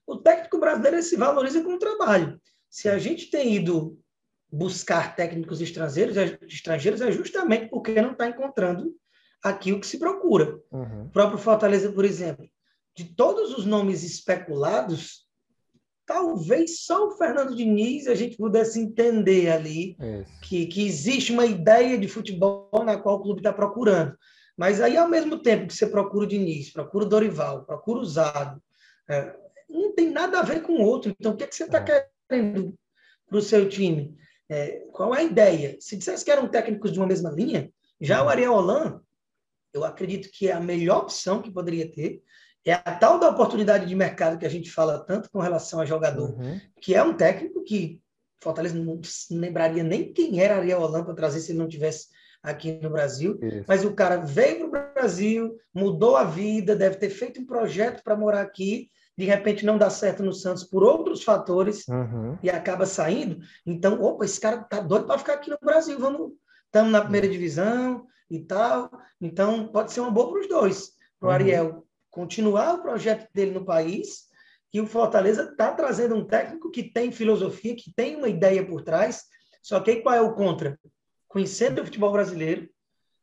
O 0.06 0.16
técnico 0.16 0.58
brasileiro 0.58 1.02
se 1.02 1.16
valoriza 1.16 1.62
com 1.62 1.74
o 1.74 1.78
trabalho. 1.78 2.40
Se 2.68 2.88
a 2.88 2.98
gente 2.98 3.30
tem 3.30 3.54
ido 3.54 3.98
buscar 4.50 5.14
técnicos 5.14 5.60
estrangeiros, 5.60 6.16
é, 6.16 6.38
estrangeiros 6.46 7.00
é 7.00 7.12
justamente 7.12 7.68
porque 7.68 8.00
não 8.02 8.12
está 8.12 8.26
encontrando 8.26 8.92
aqui 9.42 9.72
o 9.72 9.80
que 9.80 9.86
se 9.86 9.98
procura. 9.98 10.58
Uhum. 10.70 11.04
O 11.04 11.10
próprio 11.10 11.38
Fortaleza, 11.38 11.92
por 11.92 12.04
exemplo, 12.04 12.48
de 12.96 13.04
todos 13.04 13.56
os 13.56 13.64
nomes 13.64 14.02
especulados, 14.02 15.26
talvez 16.10 16.80
só 16.80 17.06
o 17.06 17.12
Fernando 17.12 17.54
Diniz 17.54 18.08
a 18.08 18.16
gente 18.16 18.36
pudesse 18.36 18.80
entender 18.80 19.48
ali 19.48 19.96
que, 20.42 20.66
que 20.66 20.84
existe 20.84 21.30
uma 21.30 21.46
ideia 21.46 21.96
de 21.96 22.08
futebol 22.08 22.68
na 22.84 22.98
qual 22.98 23.16
o 23.16 23.22
clube 23.22 23.38
está 23.38 23.52
procurando. 23.52 24.18
Mas 24.56 24.80
aí, 24.80 24.96
ao 24.96 25.08
mesmo 25.08 25.40
tempo 25.40 25.68
que 25.68 25.72
você 25.72 25.86
procura 25.86 26.24
o 26.24 26.28
Diniz, 26.28 26.72
procura 26.72 27.04
o 27.04 27.08
Dorival, 27.08 27.64
procura 27.64 28.00
o 28.00 28.04
Zado, 28.04 28.60
é, 29.08 29.36
não 29.68 29.94
tem 29.94 30.10
nada 30.10 30.40
a 30.40 30.42
ver 30.42 30.62
com 30.62 30.72
o 30.72 30.82
outro. 30.82 31.14
Então, 31.16 31.32
o 31.32 31.36
que, 31.36 31.44
é 31.44 31.46
que 31.46 31.54
você 31.54 31.62
está 31.62 31.78
é. 31.78 32.08
querendo 32.28 32.74
para 33.28 33.38
o 33.38 33.42
seu 33.42 33.68
time? 33.68 34.16
É, 34.48 34.82
qual 34.90 35.14
é 35.14 35.20
a 35.20 35.22
ideia? 35.22 35.76
Se 35.78 35.96
dissesse 35.96 36.24
que 36.24 36.30
eram 36.32 36.48
técnicos 36.48 36.92
de 36.92 36.98
uma 36.98 37.06
mesma 37.06 37.30
linha, 37.30 37.70
já 38.00 38.20
o 38.20 38.24
uhum. 38.24 38.30
Ariel 38.30 38.52
Holan, 38.52 39.00
eu 39.72 39.84
acredito 39.84 40.28
que 40.32 40.48
é 40.48 40.52
a 40.52 40.60
melhor 40.60 41.02
opção 41.02 41.40
que 41.40 41.52
poderia 41.52 41.88
ter. 41.88 42.20
É 42.64 42.72
a 42.72 42.94
tal 42.94 43.18
da 43.18 43.28
oportunidade 43.28 43.86
de 43.86 43.94
mercado 43.94 44.38
que 44.38 44.46
a 44.46 44.50
gente 44.50 44.70
fala 44.70 44.98
tanto 44.98 45.30
com 45.30 45.40
relação 45.40 45.80
a 45.80 45.86
jogador, 45.86 46.38
uhum. 46.38 46.60
que 46.80 46.94
é 46.94 47.02
um 47.02 47.14
técnico 47.14 47.64
que 47.64 48.00
Fortaleza 48.42 48.74
não 48.74 49.00
lembraria 49.30 49.82
nem 49.82 50.12
quem 50.12 50.40
era 50.40 50.56
Ariel 50.56 50.80
Holan 50.80 51.04
para 51.04 51.14
trazer 51.14 51.40
se 51.40 51.52
ele 51.52 51.58
não 51.58 51.68
tivesse 51.68 52.08
aqui 52.42 52.72
no 52.82 52.90
Brasil. 52.90 53.38
Isso. 53.42 53.64
Mas 53.68 53.84
o 53.84 53.94
cara 53.94 54.16
veio 54.16 54.70
para 54.70 54.90
o 54.90 54.94
Brasil, 54.94 55.56
mudou 55.74 56.16
a 56.16 56.24
vida, 56.24 56.74
deve 56.74 56.96
ter 56.96 57.10
feito 57.10 57.40
um 57.40 57.46
projeto 57.46 58.02
para 58.02 58.16
morar 58.16 58.40
aqui. 58.40 58.88
De 59.16 59.26
repente 59.26 59.66
não 59.66 59.76
dá 59.76 59.90
certo 59.90 60.22
no 60.22 60.32
Santos 60.32 60.64
por 60.64 60.82
outros 60.82 61.22
fatores 61.22 61.86
uhum. 61.88 62.38
e 62.42 62.48
acaba 62.48 62.86
saindo. 62.86 63.40
Então, 63.66 64.00
opa, 64.02 64.24
esse 64.24 64.40
cara 64.40 64.58
tá 64.58 64.80
doido 64.80 65.06
para 65.06 65.18
ficar 65.18 65.34
aqui 65.34 65.50
no 65.50 65.58
Brasil. 65.62 65.98
Vamos, 65.98 66.32
estamos 66.64 66.90
na 66.90 67.02
primeira 67.02 67.28
divisão 67.28 68.06
e 68.30 68.40
tal. 68.40 68.90
Então, 69.20 69.68
pode 69.68 69.92
ser 69.92 70.00
uma 70.00 70.10
boa 70.10 70.30
para 70.30 70.40
os 70.40 70.48
dois. 70.48 70.92
Para 71.18 71.26
o 71.26 71.28
uhum. 71.28 71.34
Ariel 71.34 71.86
continuar 72.10 72.74
o 72.74 72.82
projeto 72.82 73.28
dele 73.32 73.52
no 73.52 73.64
país 73.64 74.30
que 74.70 74.80
o 74.80 74.86
Fortaleza 74.86 75.50
está 75.50 75.72
trazendo 75.72 76.14
um 76.14 76.24
técnico 76.24 76.70
que 76.70 76.82
tem 76.82 77.10
filosofia, 77.10 77.74
que 77.74 77.92
tem 77.92 78.16
uma 78.16 78.28
ideia 78.28 78.64
por 78.64 78.82
trás. 78.82 79.24
Só 79.62 79.80
que 79.80 79.96
qual 79.96 80.14
é 80.14 80.20
o 80.20 80.34
contra? 80.34 80.78
Conhecendo 81.26 81.82
o 81.82 81.84
futebol 81.84 82.12
brasileiro 82.12 82.68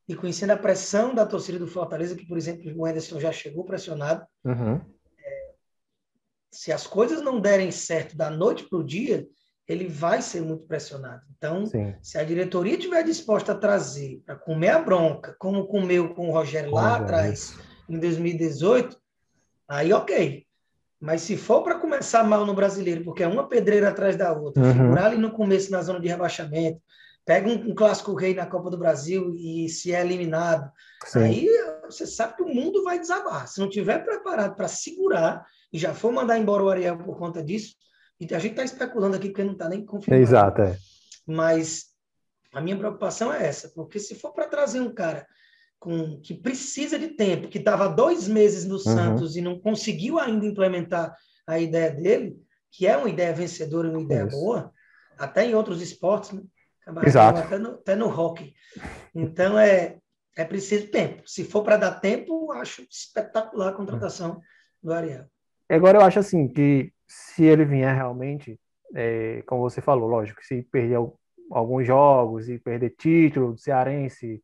e 0.07 0.15
conhecendo 0.15 0.51
a 0.51 0.57
pressão 0.57 1.15
da 1.15 1.25
torcida 1.25 1.57
do 1.57 1.67
Fortaleza, 1.67 2.15
que, 2.15 2.25
por 2.25 2.37
exemplo, 2.37 2.71
o 2.75 2.85
Anderson 2.85 3.19
já 3.19 3.31
chegou 3.31 3.63
pressionado. 3.63 4.25
Uhum. 4.43 4.81
É, 5.19 5.53
se 6.51 6.71
as 6.71 6.85
coisas 6.85 7.21
não 7.21 7.39
derem 7.39 7.71
certo 7.71 8.15
da 8.15 8.29
noite 8.29 8.65
para 8.65 8.79
o 8.79 8.83
dia, 8.83 9.25
ele 9.67 9.87
vai 9.87 10.21
ser 10.21 10.41
muito 10.41 10.65
pressionado. 10.65 11.25
Então, 11.37 11.65
Sim. 11.65 11.93
se 12.01 12.17
a 12.17 12.23
diretoria 12.23 12.75
estiver 12.75 13.03
disposta 13.03 13.51
a 13.51 13.57
trazer 13.57 14.21
para 14.25 14.35
comer 14.35 14.69
a 14.69 14.79
bronca, 14.79 15.35
como 15.39 15.67
comeu 15.67 16.13
com 16.13 16.29
o 16.29 16.31
Rogério 16.31 16.71
lá 16.71 16.97
atrás, 16.97 17.57
em 17.89 17.99
2018, 17.99 18.97
aí 19.67 19.93
ok. 19.93 20.45
Mas 20.99 21.21
se 21.21 21.37
for 21.37 21.61
para 21.63 21.79
começar 21.79 22.23
mal 22.23 22.45
no 22.45 22.55
brasileiro, 22.55 23.03
porque 23.03 23.23
é 23.23 23.27
uma 23.27 23.47
pedreira 23.47 23.89
atrás 23.89 24.15
da 24.15 24.33
outra, 24.33 24.63
uhum. 24.63 24.73
figurar 24.73 25.05
ali 25.05 25.17
no 25.17 25.31
começo 25.31 25.71
na 25.71 25.81
zona 25.81 25.99
de 25.99 26.07
rebaixamento, 26.07 26.81
pega 27.23 27.47
um, 27.47 27.69
um, 27.69 27.75
clássico 27.75 28.15
rei 28.15 28.33
na 28.33 28.45
Copa 28.45 28.69
do 28.69 28.77
Brasil 28.77 29.35
e 29.35 29.69
se 29.69 29.93
é 29.93 30.01
eliminado, 30.01 30.71
Sim. 31.05 31.19
aí 31.19 31.47
você 31.85 32.07
sabe 32.07 32.35
que 32.37 32.43
o 32.43 32.47
mundo 32.47 32.83
vai 32.83 32.99
desabar. 32.99 33.47
Se 33.47 33.59
não 33.59 33.69
tiver 33.69 34.03
preparado 34.03 34.55
para 34.55 34.67
segurar 34.67 35.45
e 35.71 35.77
já 35.77 35.93
for 35.93 36.11
mandar 36.11 36.39
embora 36.39 36.63
o 36.63 36.69
Ariel 36.69 36.97
por 36.97 37.17
conta 37.17 37.43
disso, 37.43 37.75
e 38.19 38.33
a 38.33 38.39
gente 38.39 38.51
está 38.51 38.63
especulando 38.63 39.15
aqui 39.15 39.27
porque 39.29 39.43
não 39.43 39.53
está 39.53 39.69
nem 39.69 39.85
confirmado. 39.85 40.23
Exato, 40.23 40.61
é. 40.61 40.77
Mas 41.27 41.87
a 42.53 42.61
minha 42.61 42.77
preocupação 42.77 43.31
é 43.31 43.45
essa, 43.45 43.69
porque 43.69 43.99
se 43.99 44.15
for 44.15 44.33
para 44.33 44.47
trazer 44.47 44.79
um 44.79 44.91
cara 44.91 45.27
com, 45.79 46.19
que 46.21 46.33
precisa 46.33 46.97
de 46.97 47.09
tempo, 47.09 47.47
que 47.47 47.57
estava 47.57 47.87
dois 47.87 48.27
meses 48.27 48.65
no 48.65 48.75
uhum. 48.75 48.79
Santos 48.79 49.35
e 49.35 49.41
não 49.41 49.59
conseguiu 49.59 50.19
ainda 50.19 50.45
implementar 50.45 51.15
a 51.45 51.59
ideia 51.59 51.91
dele, 51.91 52.35
que 52.71 52.85
é 52.85 52.97
uma 52.97 53.09
ideia 53.09 53.33
vencedora, 53.33 53.89
uma 53.89 54.01
ideia 54.01 54.25
Isso. 54.25 54.37
boa, 54.37 54.71
até 55.17 55.45
em 55.45 55.55
outros 55.55 55.81
esportes, 55.81 56.31
né? 56.31 56.41
Exato. 57.05 57.39
Até 57.39 57.57
no, 57.57 57.69
até 57.71 57.95
no 57.95 58.07
hockey. 58.07 58.53
Então 59.13 59.59
é, 59.59 59.97
é 60.35 60.45
preciso 60.45 60.87
tempo. 60.87 61.23
Se 61.25 61.43
for 61.43 61.63
para 61.63 61.77
dar 61.77 61.99
tempo, 61.99 62.51
acho 62.53 62.81
espetacular 62.89 63.69
a 63.69 63.73
contratação 63.73 64.39
do 64.81 64.93
Ariel. 64.93 65.25
Agora 65.69 65.97
eu 65.97 66.01
acho 66.01 66.19
assim 66.19 66.47
que 66.47 66.93
se 67.05 67.43
ele 67.43 67.65
vier 67.65 67.93
realmente, 67.93 68.59
é, 68.95 69.43
como 69.47 69.61
você 69.61 69.81
falou, 69.81 70.07
lógico, 70.07 70.43
se 70.43 70.61
perder 70.63 70.97
alguns 71.51 71.85
jogos 71.85 72.47
e 72.47 72.57
perder 72.57 72.95
título 72.97 73.53
do 73.53 73.59
cearense, 73.59 74.41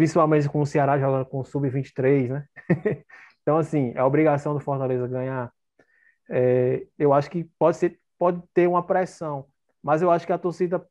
principalmente 0.00 0.48
com 0.48 0.62
o 0.62 0.66
Ceará 0.66 0.98
jogando 0.98 1.26
com 1.26 1.40
o 1.40 1.44
Sub-23, 1.44 2.30
né? 2.30 2.46
então, 3.42 3.58
assim, 3.58 3.92
é 3.94 4.02
obrigação 4.02 4.54
do 4.54 4.60
Fortaleza 4.60 5.06
ganhar. 5.06 5.52
É, 6.30 6.86
eu 6.98 7.12
acho 7.12 7.30
que 7.30 7.44
pode, 7.58 7.76
ser, 7.76 8.00
pode 8.18 8.42
ter 8.54 8.66
uma 8.66 8.82
pressão, 8.82 9.44
mas 9.82 10.00
eu 10.00 10.10
acho 10.10 10.24
que 10.24 10.32
a 10.32 10.38
torcida 10.38 10.82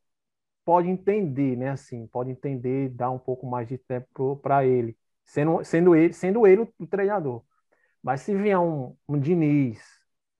pode 0.64 0.88
entender, 0.88 1.56
né? 1.56 1.70
Assim, 1.70 2.06
pode 2.06 2.30
entender, 2.30 2.90
dar 2.90 3.10
um 3.10 3.18
pouco 3.18 3.48
mais 3.48 3.66
de 3.66 3.78
tempo 3.78 4.36
para 4.36 4.64
ele, 4.64 4.96
sendo, 5.24 5.64
sendo 5.64 5.96
ele, 5.96 6.12
sendo 6.12 6.46
ele 6.46 6.70
o, 6.78 6.86
treinador. 6.86 7.42
Mas 8.00 8.20
se 8.20 8.32
vier 8.32 8.60
um, 8.60 8.94
um 9.08 9.18
Diniz, 9.18 9.80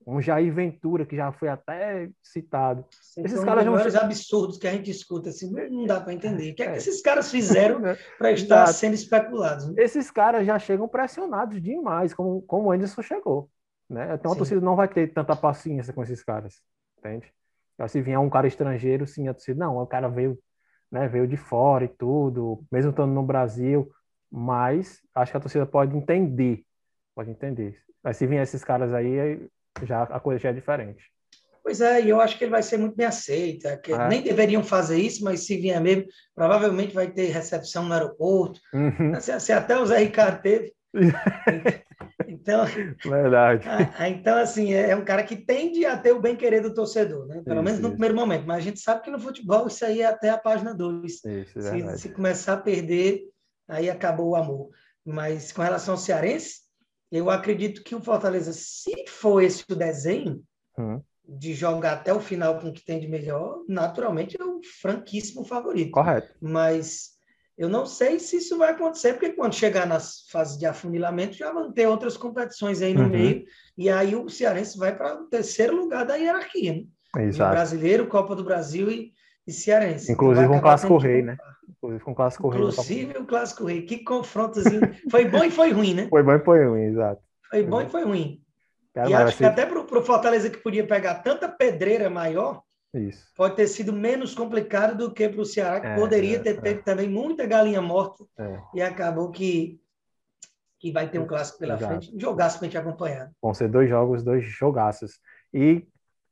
um 0.05 0.21
Jair 0.21 0.53
Ventura, 0.53 1.05
que 1.05 1.15
já 1.15 1.31
foi 1.31 1.47
até 1.47 2.09
citado. 2.21 2.85
Sim, 3.01 3.23
esses 3.23 3.43
caras 3.43 3.65
não 3.65 3.75
absurdos 3.75 4.57
que 4.57 4.67
a 4.67 4.71
gente 4.71 4.89
escuta, 4.89 5.29
assim, 5.29 5.51
não 5.69 5.85
dá 5.85 5.99
para 5.99 6.13
entender. 6.13 6.51
O 6.51 6.55
que 6.55 6.63
é, 6.63 6.65
que 6.67 6.71
é. 6.73 6.77
esses 6.77 7.01
caras 7.01 7.29
fizeram 7.29 7.81
para 8.17 8.31
estar 8.31 8.63
Exato. 8.63 8.73
sendo 8.73 8.93
especulados? 8.93 9.67
Né? 9.67 9.75
Esses 9.77 10.09
caras 10.09 10.45
já 10.45 10.57
chegam 10.57 10.87
pressionados 10.87 11.61
demais, 11.61 12.13
como, 12.13 12.41
como 12.43 12.69
o 12.69 12.71
Anderson 12.71 13.01
chegou. 13.01 13.49
Né? 13.89 14.13
Então 14.13 14.31
sim. 14.31 14.35
a 14.35 14.37
torcida 14.37 14.61
não 14.61 14.75
vai 14.75 14.87
ter 14.87 15.13
tanta 15.13 15.35
paciência 15.35 15.93
com 15.93 16.01
esses 16.01 16.23
caras, 16.23 16.61
entende? 16.97 17.31
Então, 17.73 17.87
se 17.87 18.01
vier 18.01 18.19
um 18.19 18.29
cara 18.29 18.47
estrangeiro, 18.47 19.07
sim, 19.07 19.27
a 19.27 19.33
torcida, 19.33 19.59
não, 19.59 19.77
o 19.77 19.87
cara 19.87 20.07
veio, 20.07 20.37
né, 20.91 21.07
veio 21.07 21.27
de 21.27 21.35
fora 21.35 21.83
e 21.85 21.87
tudo, 21.87 22.63
mesmo 22.71 22.91
estando 22.91 23.11
no 23.11 23.23
Brasil, 23.23 23.91
mas 24.31 25.01
acho 25.15 25.31
que 25.31 25.37
a 25.37 25.41
torcida 25.41 25.65
pode 25.65 25.97
entender, 25.97 26.63
pode 27.15 27.31
entender. 27.31 27.81
Mas 28.03 28.17
se 28.17 28.27
vier 28.27 28.43
esses 28.43 28.63
caras 28.63 28.93
aí, 28.93 29.49
já 29.83 30.03
a 30.03 30.19
coisa 30.19 30.39
já 30.39 30.49
é 30.49 30.53
diferente. 30.53 31.03
Pois 31.63 31.79
é, 31.79 32.01
e 32.01 32.09
eu 32.09 32.19
acho 32.19 32.37
que 32.37 32.43
ele 32.43 32.51
vai 32.51 32.63
ser 32.63 32.77
muito 32.77 32.95
bem 32.95 33.05
aceito. 33.05 33.67
É 33.67 33.77
que 33.77 33.93
é. 33.93 34.07
Nem 34.07 34.21
deveriam 34.21 34.63
fazer 34.63 34.97
isso, 34.97 35.23
mas 35.23 35.45
se 35.45 35.57
vier 35.57 35.79
mesmo, 35.79 36.05
provavelmente 36.33 36.93
vai 36.93 37.09
ter 37.11 37.27
recepção 37.27 37.85
no 37.85 37.93
aeroporto. 37.93 38.59
Uhum. 38.73 39.19
Se, 39.19 39.39
se, 39.39 39.53
até 39.53 39.77
o 39.77 39.85
Zé 39.85 39.99
Ricardo 39.99 40.41
teve. 40.41 40.73
então, 42.27 42.65
Verdade. 43.05 43.69
A, 43.69 44.03
a, 44.03 44.09
então, 44.09 44.37
assim, 44.37 44.73
é, 44.73 44.89
é, 44.89 44.95
um 44.95 45.05
cara 45.05 45.23
que 45.23 45.35
tende 45.35 45.85
a 45.85 45.95
ter 45.95 46.11
o 46.11 46.21
bem-querer 46.21 46.61
do 46.61 46.73
torcedor, 46.73 47.27
né? 47.27 47.41
pelo 47.45 47.57
isso, 47.57 47.63
menos 47.63 47.79
no 47.79 47.87
isso. 47.89 47.91
primeiro 47.91 48.15
momento. 48.15 48.45
Mas 48.47 48.57
a 48.57 48.61
gente 48.61 48.79
sabe 48.79 49.03
que 49.03 49.11
no 49.11 49.19
futebol 49.19 49.67
isso 49.67 49.85
aí 49.85 50.01
é 50.01 50.07
até 50.07 50.29
a 50.29 50.37
página 50.37 50.73
2. 50.73 51.19
Se, 51.19 51.45
se 51.97 52.09
começar 52.09 52.53
a 52.53 52.57
perder, 52.57 53.21
aí 53.69 53.89
acabou 53.89 54.29
o 54.29 54.35
amor. 54.35 54.69
Mas 55.05 55.51
com 55.51 55.61
relação 55.61 55.93
ao 55.93 55.99
Cearense, 55.99 56.61
eu 57.11 57.29
acredito 57.29 57.83
que 57.83 57.93
o 57.93 58.01
Fortaleza, 58.01 58.53
se 58.53 59.05
for 59.07 59.41
esse 59.41 59.65
o 59.69 59.75
desenho, 59.75 60.41
hum. 60.77 61.01
de 61.27 61.53
jogar 61.53 61.93
até 61.93 62.13
o 62.13 62.21
final 62.21 62.59
com 62.59 62.69
o 62.69 62.73
que 62.73 62.85
tem 62.85 62.99
de 62.99 63.07
melhor, 63.07 63.63
naturalmente 63.67 64.39
é 64.39 64.43
o 64.43 64.61
franquíssimo 64.81 65.43
favorito. 65.43 65.91
Correto. 65.91 66.33
Mas 66.39 67.11
eu 67.57 67.69
não 67.69 67.85
sei 67.85 68.17
se 68.17 68.37
isso 68.37 68.57
vai 68.57 68.71
acontecer, 68.71 69.13
porque 69.13 69.33
quando 69.33 69.53
chegar 69.53 69.85
nas 69.85 70.25
fases 70.29 70.57
de 70.57 70.65
afunilamento, 70.65 71.35
já 71.35 71.51
vão 71.51 71.71
ter 71.71 71.85
outras 71.87 72.15
competições 72.15 72.81
aí 72.81 72.93
no 72.93 73.03
uhum. 73.03 73.09
meio, 73.09 73.45
e 73.77 73.89
aí 73.89 74.15
o 74.15 74.29
Cearense 74.29 74.77
vai 74.77 74.95
para 74.95 75.21
o 75.21 75.27
terceiro 75.27 75.75
lugar 75.75 76.05
da 76.05 76.15
hierarquia. 76.15 76.73
Né? 76.73 77.25
Exato. 77.25 77.51
brasileiro, 77.51 78.07
Copa 78.07 78.35
do 78.35 78.43
Brasil 78.43 78.89
e, 78.89 79.11
e 79.47 79.51
Cearense. 79.51 80.11
Inclusive 80.11 80.47
um 80.47 80.61
clássico 80.61 80.97
rei, 80.97 81.21
né? 81.21 81.37
Inclusive 81.69 82.03
com 82.03 82.11
o 82.11 82.15
Clássico 82.15 82.49
Rei. 82.49 82.61
Inclusive 82.61 83.17
o 83.17 83.25
Clássico 83.25 83.65
Rei. 83.65 83.81
Que 83.83 84.03
confrontozinho. 84.03 84.81
foi 85.09 85.25
bom 85.25 85.43
e 85.43 85.49
foi 85.49 85.71
ruim, 85.71 85.93
né? 85.95 86.07
Foi 86.09 86.21
bom 86.21 86.33
e 86.33 86.39
foi 86.39 86.65
ruim, 86.65 86.83
exato. 86.83 87.21
Foi 87.49 87.63
bom 87.63 87.81
e 87.81 87.89
foi 87.89 88.03
ruim. 88.03 88.41
Cara, 88.93 89.09
e 89.09 89.13
acho 89.13 89.37
que 89.37 89.45
até 89.45 89.65
para 89.65 89.79
o 89.79 90.03
Fortaleza 90.03 90.49
que 90.49 90.57
podia 90.57 90.85
pegar 90.85 91.15
tanta 91.15 91.47
pedreira 91.47 92.09
maior, 92.09 92.61
Isso. 92.93 93.31
pode 93.35 93.55
ter 93.55 93.67
sido 93.67 93.93
menos 93.93 94.35
complicado 94.35 94.97
do 94.97 95.13
que 95.13 95.27
para 95.29 95.41
o 95.41 95.45
Ceará, 95.45 95.79
que 95.79 95.87
é, 95.87 95.95
poderia 95.95 96.37
é, 96.37 96.39
ter 96.39 96.57
é. 96.57 96.61
pego 96.61 96.83
também 96.83 97.09
muita 97.09 97.45
galinha 97.45 97.81
morta. 97.81 98.25
É. 98.37 98.59
E 98.75 98.81
acabou 98.81 99.31
que, 99.31 99.79
que 100.77 100.91
vai 100.91 101.09
ter 101.09 101.19
um 101.19 101.25
clássico 101.25 101.59
pela 101.59 101.75
Exato. 101.75 101.93
frente. 101.93 102.15
Um 102.15 102.19
jogaço 102.19 102.57
para 102.59 102.67
a 102.67 102.69
gente 102.69 102.77
acompanhar. 102.77 103.31
Vão 103.41 103.53
ser 103.53 103.69
dois 103.69 103.89
jogos, 103.89 104.23
dois 104.23 104.43
jogaços. 104.43 105.19
E 105.53 105.87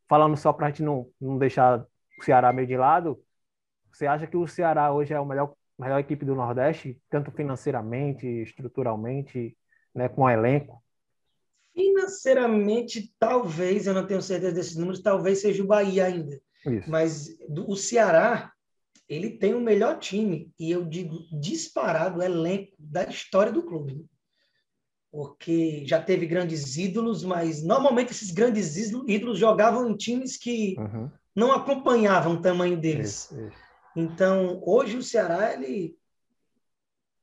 falando 0.08 0.36
só 0.36 0.52
para 0.52 0.68
a 0.68 0.70
gente 0.70 0.84
não, 0.84 1.08
não 1.20 1.38
deixar 1.38 1.86
o 2.22 2.26
Ceará 2.26 2.52
meio 2.54 2.68
de 2.68 2.78
lado, 2.78 3.22
você 3.92 4.06
acha 4.06 4.28
que 4.28 4.38
o 4.38 4.48
Ceará 4.48 4.94
hoje 4.94 5.14
é 5.14 5.18
a 5.18 5.26
melhor, 5.26 5.54
melhor 5.78 6.00
equipe 6.00 6.26
do 6.26 6.36
Nordeste, 6.36 7.02
tanto 7.10 7.32
financeiramente, 7.32 8.26
estruturalmente, 8.26 9.58
né, 9.94 10.08
com 10.08 10.24
o 10.24 10.30
elenco? 10.30 10.84
Financeiramente, 11.74 13.14
talvez, 13.20 13.88
eu 13.88 13.94
não 13.94 14.06
tenho 14.06 14.22
certeza 14.22 14.54
desses 14.54 14.76
números, 14.76 15.02
talvez 15.02 15.42
seja 15.42 15.64
o 15.64 15.68
Bahia 15.68 16.06
ainda. 16.06 16.40
Isso. 16.66 16.90
Mas 16.90 17.38
do, 17.48 17.70
o 17.70 17.76
Ceará, 17.76 18.52
ele 19.08 19.32
tem 19.32 19.54
o 19.54 19.62
melhor 19.62 19.98
time, 19.98 20.52
e 20.60 20.72
eu 20.72 20.86
digo 20.86 21.18
disparado, 21.40 22.22
elenco 22.22 22.74
da 22.78 23.04
história 23.06 23.52
do 23.52 23.64
clube. 23.64 24.06
Porque 25.12 25.84
já 25.88 26.00
teve 26.00 26.28
grandes 26.28 26.78
ídolos, 26.78 27.24
mas 27.24 27.64
normalmente 27.64 28.12
esses 28.12 28.30
grandes 28.30 28.78
ídolos 28.78 29.40
jogavam 29.40 29.90
em 29.90 29.98
times 29.98 30.38
que 30.38 30.76
uhum. 30.78 31.10
Não 31.36 31.52
acompanhavam 31.52 32.34
o 32.34 32.42
tamanho 32.42 32.78
deles. 32.78 33.32
Isso, 33.32 33.42
isso. 33.42 33.70
Então, 33.96 34.62
hoje 34.66 34.98
o 34.98 35.04
Ceará 35.04 35.54
ele 35.54 35.98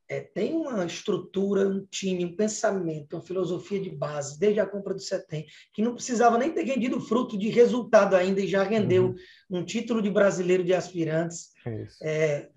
é, 0.09 0.21
tem 0.21 0.53
uma 0.55 0.85
estrutura, 0.85 1.67
um 1.67 1.85
time, 1.85 2.25
um 2.25 2.35
pensamento, 2.35 3.13
uma 3.15 3.21
filosofia 3.21 3.79
de 3.79 3.89
base, 3.89 4.39
desde 4.39 4.59
a 4.59 4.65
compra 4.65 4.93
do 4.93 5.01
Setem, 5.01 5.45
que 5.73 5.81
não 5.81 5.93
precisava 5.93 6.37
nem 6.37 6.51
ter 6.51 6.63
rendido 6.63 7.01
fruto 7.01 7.37
de 7.37 7.49
resultado 7.49 8.15
ainda 8.15 8.39
e 8.39 8.47
já 8.47 8.63
rendeu 8.63 9.07
uhum. 9.49 9.59
um 9.59 9.65
título 9.65 10.01
de 10.01 10.09
brasileiro 10.09 10.63
de 10.63 10.73
aspirantes. 10.73 11.51
É, 12.01 12.49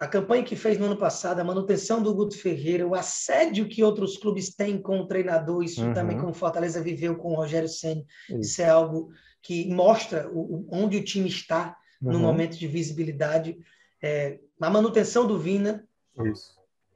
a 0.00 0.08
campanha 0.08 0.42
que 0.42 0.56
fez 0.56 0.76
no 0.76 0.86
ano 0.86 0.96
passado, 0.96 1.38
a 1.38 1.44
manutenção 1.44 2.02
do 2.02 2.14
Guto 2.14 2.36
Ferreira, 2.36 2.86
o 2.86 2.94
assédio 2.94 3.68
que 3.68 3.84
outros 3.84 4.16
clubes 4.16 4.54
têm 4.54 4.80
com 4.80 4.98
o 4.98 5.06
treinador, 5.06 5.62
isso 5.62 5.80
uhum. 5.80 5.94
também 5.94 6.18
como 6.18 6.34
Fortaleza 6.34 6.82
viveu 6.82 7.16
com 7.16 7.32
o 7.32 7.36
Rogério 7.36 7.68
Senna, 7.68 8.04
isso. 8.28 8.38
isso 8.40 8.62
é 8.62 8.68
algo 8.68 9.10
que 9.44 9.68
mostra 9.72 10.28
o, 10.28 10.66
onde 10.72 10.96
o 10.96 11.04
time 11.04 11.28
está 11.28 11.76
uhum. 12.02 12.12
no 12.12 12.18
momento 12.18 12.58
de 12.58 12.66
visibilidade. 12.66 13.56
É, 14.02 14.40
a 14.60 14.70
manutenção 14.70 15.26
do 15.26 15.38
Vina, 15.38 15.86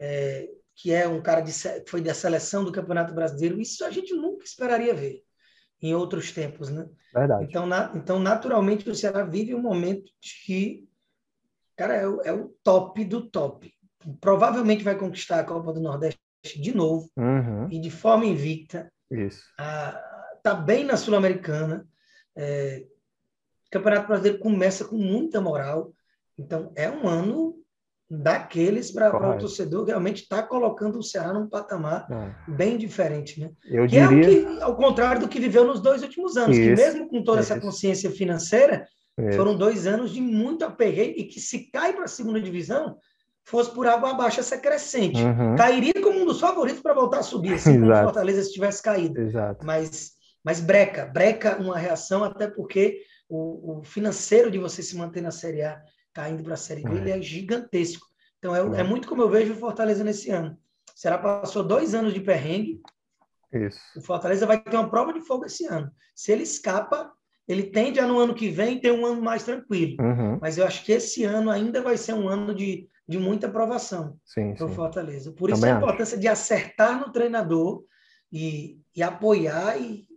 é, 0.00 0.48
que 0.74 0.92
é 0.92 1.06
um 1.06 1.22
cara 1.22 1.40
de, 1.40 1.52
foi 1.86 2.00
da 2.00 2.14
seleção 2.14 2.64
do 2.64 2.72
Campeonato 2.72 3.14
Brasileiro, 3.14 3.60
isso 3.60 3.84
a 3.84 3.90
gente 3.90 4.12
nunca 4.14 4.44
esperaria 4.44 4.94
ver 4.94 5.22
em 5.80 5.94
outros 5.94 6.32
tempos, 6.32 6.70
né? 6.70 6.88
Verdade. 7.14 7.44
Então, 7.44 7.64
na, 7.64 7.92
então 7.94 8.18
naturalmente, 8.18 8.88
o 8.90 8.94
Ceará 8.94 9.22
vive 9.22 9.54
um 9.54 9.62
momento 9.62 10.10
que 10.20 10.88
Cara, 11.78 11.94
é 11.94 12.08
o, 12.08 12.20
é 12.22 12.32
o 12.32 12.52
top 12.64 13.04
do 13.04 13.30
top. 13.30 13.72
Provavelmente 14.20 14.82
vai 14.82 14.98
conquistar 14.98 15.38
a 15.38 15.44
Copa 15.44 15.72
do 15.72 15.80
Nordeste 15.80 16.20
de 16.60 16.74
novo 16.74 17.08
uhum. 17.16 17.70
e 17.70 17.78
de 17.78 17.88
forma 17.88 18.26
invicta. 18.26 18.92
Isso. 19.08 19.44
Ah, 19.56 19.96
tá 20.42 20.54
bem 20.54 20.84
na 20.84 20.96
Sul-Americana. 20.96 21.86
É, 22.39 22.85
o 23.66 23.70
Campeonato 23.70 24.06
Brasileiro 24.06 24.39
começa 24.39 24.85
com 24.85 24.97
muita 24.97 25.40
moral. 25.40 25.93
Então, 26.39 26.73
é 26.77 26.89
um 26.89 27.06
ano 27.09 27.56
daqueles 28.10 28.90
para 28.90 29.15
o 29.15 29.39
torcedor 29.39 29.85
realmente 29.85 30.23
estar 30.23 30.43
tá 30.43 30.48
colocando 30.48 30.98
o 30.98 31.02
Ceará 31.02 31.35
num 31.35 31.47
patamar 31.47 32.06
é. 32.10 32.51
bem 32.51 32.78
diferente, 32.78 33.39
né? 33.39 33.51
Eu 33.66 33.86
que 33.86 34.01
diria... 34.01 34.02
é 34.02 34.06
o 34.06 34.56
que, 34.56 34.62
ao 34.62 34.77
contrário 34.77 35.20
do 35.20 35.28
que 35.28 35.39
viveu 35.39 35.66
nos 35.66 35.81
dois 35.81 36.02
últimos 36.02 36.36
anos, 36.39 36.56
Isso. 36.56 36.69
que 36.69 36.74
mesmo 36.74 37.09
com 37.09 37.23
toda 37.23 37.40
essa 37.40 37.60
consciência 37.60 38.10
financeira, 38.10 38.86
é. 39.19 39.32
Foram 39.32 39.56
dois 39.56 39.86
anos 39.86 40.12
de 40.12 40.20
muito 40.20 40.65
aperreio 40.65 41.15
e 41.16 41.24
que 41.24 41.40
se 41.40 41.70
cai 41.73 41.93
para 41.93 42.05
a 42.05 42.09
segunda 42.09 42.40
divisão, 42.40 42.97
fosse 43.44 43.70
por 43.73 43.86
água 43.86 44.10
abaixo 44.10 44.39
essa 44.39 44.56
crescente. 44.56 45.20
Uhum. 45.20 45.56
Cairia 45.56 45.94
como 46.01 46.20
um 46.20 46.24
dos 46.24 46.39
favoritos 46.39 46.81
para 46.81 46.94
voltar 46.94 47.19
a 47.19 47.23
subir, 47.23 47.55
assim, 47.55 47.73
se 47.73 47.82
o 47.82 48.02
Fortaleza 48.02 48.44
se 48.44 48.52
tivesse 48.52 48.81
caído. 48.81 49.20
Exato. 49.20 49.66
Mas, 49.66 50.12
mas 50.48 50.60
breca, 50.60 51.04
breca 51.04 51.58
uma 51.58 51.76
reação, 51.76 52.24
até 52.24 52.48
porque 52.48 53.02
o, 53.28 53.80
o 53.80 53.84
financeiro 53.84 54.50
de 54.50 54.56
você 54.56 54.82
se 54.82 54.96
manter 54.96 55.20
na 55.20 55.30
Série 55.30 55.60
A 55.60 55.78
caindo 56.10 56.42
para 56.42 56.54
a 56.54 56.56
Série 56.56 56.82
B, 56.82 56.96
ele 56.96 57.10
é 57.10 57.20
gigantesco. 57.20 58.06
Então, 58.38 58.56
é, 58.56 58.80
é 58.80 58.82
muito 58.82 59.06
como 59.06 59.20
eu 59.20 59.28
vejo 59.28 59.52
o 59.52 59.56
Fortaleza 59.58 60.02
nesse 60.02 60.30
ano. 60.30 60.56
O 60.88 60.98
Ceará 60.98 61.18
passou 61.18 61.62
dois 61.62 61.94
anos 61.94 62.14
de 62.14 62.20
perrengue. 62.20 62.80
Isso. 63.52 63.78
O 63.94 64.00
Fortaleza 64.00 64.46
vai 64.46 64.58
ter 64.58 64.74
uma 64.74 64.88
prova 64.88 65.12
de 65.12 65.20
fogo 65.20 65.44
esse 65.44 65.66
ano. 65.66 65.92
Se 66.16 66.32
ele 66.32 66.44
escapa, 66.44 67.12
ele 67.46 67.64
tende 67.64 68.00
a 68.00 68.06
no 68.06 68.18
ano 68.18 68.34
que 68.34 68.48
vem 68.48 68.80
ter 68.80 68.90
um 68.90 69.04
ano 69.04 69.20
mais 69.20 69.42
tranquilo. 69.42 70.02
Uhum. 70.02 70.38
Mas 70.40 70.56
eu 70.56 70.66
acho 70.66 70.82
que 70.82 70.92
esse 70.92 71.24
ano 71.24 71.50
ainda 71.50 71.82
vai 71.82 71.98
ser 71.98 72.14
um 72.14 72.26
ano 72.26 72.54
de, 72.54 72.88
de 73.06 73.18
muita 73.18 73.48
aprovação 73.48 74.18
para 74.56 74.64
o 74.64 74.70
Fortaleza. 74.70 75.30
Por 75.30 75.50
isso 75.50 75.60
Também 75.60 75.74
a 75.74 75.78
importância 75.78 76.14
acho. 76.14 76.22
de 76.22 76.28
acertar 76.28 76.98
no 76.98 77.12
treinador 77.12 77.84
e, 78.32 78.80
e 78.96 79.02
apoiar 79.02 79.78
e, 79.78 80.07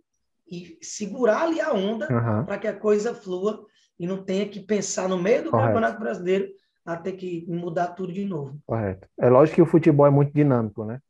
e 0.52 0.78
segurar 0.82 1.44
ali 1.44 1.62
a 1.62 1.72
onda 1.72 2.06
uhum. 2.12 2.44
para 2.44 2.58
que 2.58 2.68
a 2.68 2.78
coisa 2.78 3.14
flua 3.14 3.64
e 3.98 4.06
não 4.06 4.22
tenha 4.22 4.46
que 4.46 4.60
pensar 4.60 5.08
no 5.08 5.16
meio 5.16 5.44
do 5.44 5.50
Correto. 5.50 5.68
Campeonato 5.68 5.98
Brasileiro 5.98 6.48
a 6.84 6.94
ter 6.94 7.12
que 7.12 7.46
mudar 7.48 7.88
tudo 7.88 8.12
de 8.12 8.26
novo. 8.26 8.58
Correto. 8.66 9.08
É 9.18 9.30
lógico 9.30 9.54
que 9.54 9.62
o 9.62 9.66
futebol 9.66 10.06
é 10.06 10.10
muito 10.10 10.34
dinâmico, 10.34 10.84
né? 10.84 11.00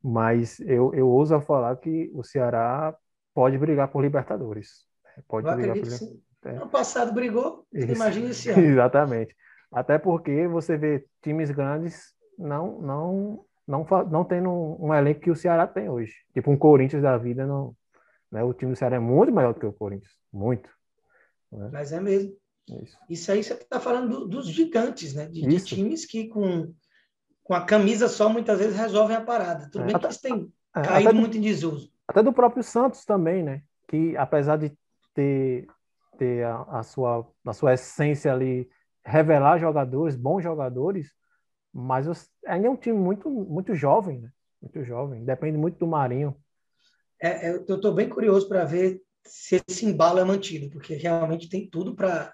Mas 0.00 0.60
eu, 0.60 0.94
eu 0.94 1.08
ouso 1.08 1.40
falar 1.40 1.74
que 1.76 2.08
o 2.14 2.22
Ceará 2.22 2.94
pode 3.34 3.58
brigar 3.58 3.88
por 3.88 4.00
Libertadores. 4.00 4.86
Pode 5.26 5.48
Eu 5.48 5.52
acredito 5.54 5.84
que 5.84 5.90
sim. 5.90 6.22
É. 6.44 6.50
Ano 6.50 6.68
passado 6.68 7.12
brigou, 7.12 7.66
imagina 7.72 8.28
esse 8.28 8.50
ano. 8.52 8.60
Exatamente. 8.60 9.34
Até 9.72 9.98
porque 9.98 10.46
você 10.46 10.76
vê 10.76 11.04
times 11.22 11.50
grandes 11.50 12.12
não 12.38 12.80
não 12.80 13.44
não 13.66 13.86
não 14.10 14.24
tendo 14.24 14.50
um, 14.50 14.88
um 14.88 14.94
elenco 14.94 15.20
que 15.20 15.30
o 15.30 15.34
Ceará 15.34 15.66
tem 15.66 15.88
hoje. 15.88 16.12
Tipo 16.32 16.50
um 16.50 16.56
Corinthians 16.56 17.02
da 17.02 17.16
vida 17.16 17.46
não, 17.46 17.74
né? 18.34 18.42
O 18.42 18.52
time 18.52 18.72
do 18.72 18.76
Ceará 18.76 18.96
é 18.96 18.98
muito 18.98 19.32
maior 19.32 19.54
do 19.54 19.60
que 19.60 19.66
o 19.66 19.72
Corinthians, 19.72 20.12
muito. 20.32 20.68
Né? 21.52 21.70
Mas 21.72 21.92
é 21.92 22.00
mesmo. 22.00 22.36
Isso. 22.82 22.98
Isso 23.08 23.30
aí 23.30 23.44
você 23.44 23.54
está 23.54 23.78
falando 23.78 24.08
do, 24.08 24.26
dos 24.26 24.48
gigantes, 24.48 25.14
né? 25.14 25.26
De, 25.26 25.46
de, 25.46 25.64
times 25.64 26.04
que 26.04 26.26
com, 26.26 26.74
com 27.44 27.54
a 27.54 27.64
camisa 27.64 28.08
só 28.08 28.28
muitas 28.28 28.58
vezes 28.58 28.76
resolvem 28.76 29.16
a 29.16 29.20
parada. 29.20 29.70
Tudo 29.70 29.82
é, 29.82 29.86
bem 29.86 29.94
até, 29.94 30.00
que 30.00 30.06
eles 30.06 30.20
têm 30.20 30.52
é, 30.74 30.82
caído 30.82 31.14
muito 31.14 31.38
em 31.38 31.40
desuso. 31.40 31.92
Até 32.08 32.24
do 32.24 32.32
próprio 32.32 32.64
Santos 32.64 33.04
também, 33.04 33.42
né? 33.44 33.62
Que 33.86 34.16
apesar 34.16 34.56
de 34.56 34.76
ter, 35.14 35.68
ter 36.18 36.44
a, 36.44 36.80
a, 36.80 36.82
sua, 36.82 37.24
a 37.46 37.52
sua 37.52 37.74
essência 37.74 38.32
ali, 38.32 38.68
revelar 39.04 39.58
jogadores, 39.58 40.16
bons 40.16 40.42
jogadores, 40.42 41.12
mas 41.72 42.08
ainda 42.46 42.66
é 42.66 42.70
um 42.70 42.76
time 42.76 42.98
muito, 42.98 43.30
muito 43.30 43.76
jovem, 43.76 44.22
né? 44.22 44.30
Muito 44.60 44.82
jovem, 44.82 45.24
depende 45.24 45.56
muito 45.56 45.78
do 45.78 45.86
Marinho. 45.86 46.34
É, 47.20 47.48
é 47.48 47.54
eu 47.54 47.76
estou 47.76 47.94
bem 47.94 48.08
curioso 48.08 48.48
para 48.48 48.64
ver 48.64 49.00
se 49.26 49.62
esse 49.66 49.86
embalo 49.86 50.18
é 50.18 50.24
mantido, 50.24 50.68
porque 50.70 50.94
realmente 50.94 51.48
tem 51.48 51.68
tudo 51.68 51.94
para 51.94 52.32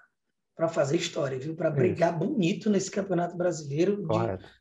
para 0.53 0.67
fazer 0.67 0.97
história, 0.97 1.39
viu? 1.39 1.55
Para 1.55 1.71
brigar 1.71 2.11
Isso. 2.11 2.19
bonito 2.19 2.69
nesse 2.69 2.91
Campeonato 2.91 3.35
Brasileiro 3.35 4.05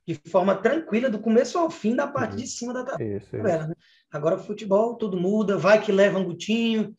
de, 0.07 0.15
de, 0.15 0.31
forma 0.31 0.55
tranquila, 0.55 1.11
do 1.11 1.19
começo 1.19 1.59
ao 1.59 1.69
fim, 1.69 1.95
da 1.95 2.07
parte 2.07 2.37
de 2.37 2.47
cima 2.47 2.73
da 2.73 2.85
tabela. 2.85 3.67
Né? 3.67 3.75
Agora, 4.11 4.39
futebol, 4.39 4.97
tudo 4.97 5.21
muda, 5.21 5.59
vai 5.59 5.83
que 5.83 5.93
leva 5.93 6.19
um 6.19 6.25
gutinho, 6.25 6.97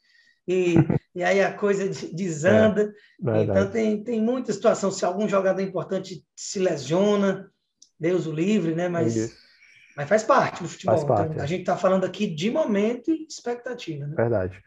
e, 0.47 0.75
e 1.15 1.23
aí 1.23 1.41
a 1.41 1.53
coisa 1.53 1.87
desanda. 2.13 2.93
É, 3.27 3.43
então 3.43 3.71
tem, 3.71 4.03
tem 4.03 4.21
muita 4.21 4.53
situação. 4.53 4.91
Se 4.91 5.05
algum 5.05 5.27
jogador 5.27 5.61
importante 5.61 6.23
se 6.35 6.59
lesiona, 6.59 7.49
Deus 7.99 8.27
o 8.27 8.31
livre, 8.31 8.75
né? 8.75 8.87
Mas, 8.87 9.35
mas 9.95 10.07
faz 10.07 10.23
parte 10.23 10.63
do 10.63 10.69
futebol. 10.69 10.95
Faz 10.95 11.07
parte, 11.07 11.31
então, 11.31 11.41
é. 11.41 11.43
A 11.43 11.47
gente 11.47 11.61
está 11.61 11.77
falando 11.77 12.05
aqui 12.05 12.27
de 12.27 12.49
momento 12.49 13.11
e 13.11 13.25
expectativa. 13.25 14.07
Né? 14.07 14.15
Verdade. 14.15 14.61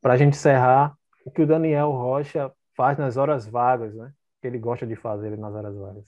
Para 0.00 0.14
a 0.14 0.16
gente 0.16 0.34
encerrar, 0.34 0.94
o 1.24 1.30
que 1.30 1.42
o 1.42 1.46
Daniel 1.46 1.90
Rocha 1.90 2.52
faz 2.76 2.98
nas 2.98 3.16
horas 3.16 3.46
vagas, 3.46 3.94
né? 3.94 4.12
Que 4.40 4.46
ele 4.46 4.58
gosta 4.58 4.86
de 4.86 4.94
fazer 4.94 5.36
nas 5.36 5.54
horas 5.54 5.76
vagas. 5.76 6.04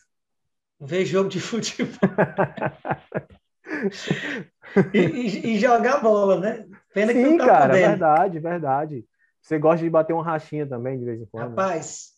Ver 0.81 1.05
jogo 1.05 1.29
de 1.29 1.41
futebol. 1.41 1.99
e, 4.95 4.99
e, 4.99 5.55
e, 5.55 5.59
jogar 5.59 6.01
bola, 6.01 6.39
né? 6.39 6.67
Pena 6.95 7.13
Sim, 7.13 7.23
que 7.23 7.31
não 7.31 7.39
tá 7.39 7.47
cara, 7.47 7.69
podendo. 7.69 7.89
verdade, 7.89 8.39
verdade. 8.39 9.05
Você 9.41 9.59
gosta 9.59 9.83
de 9.83 9.91
bater 9.91 10.13
uma 10.13 10.23
rachinha 10.23 10.67
também, 10.67 10.99
de 10.99 11.05
vez 11.05 11.21
em 11.21 11.27
quando? 11.27 11.51
Rapaz, 11.51 12.13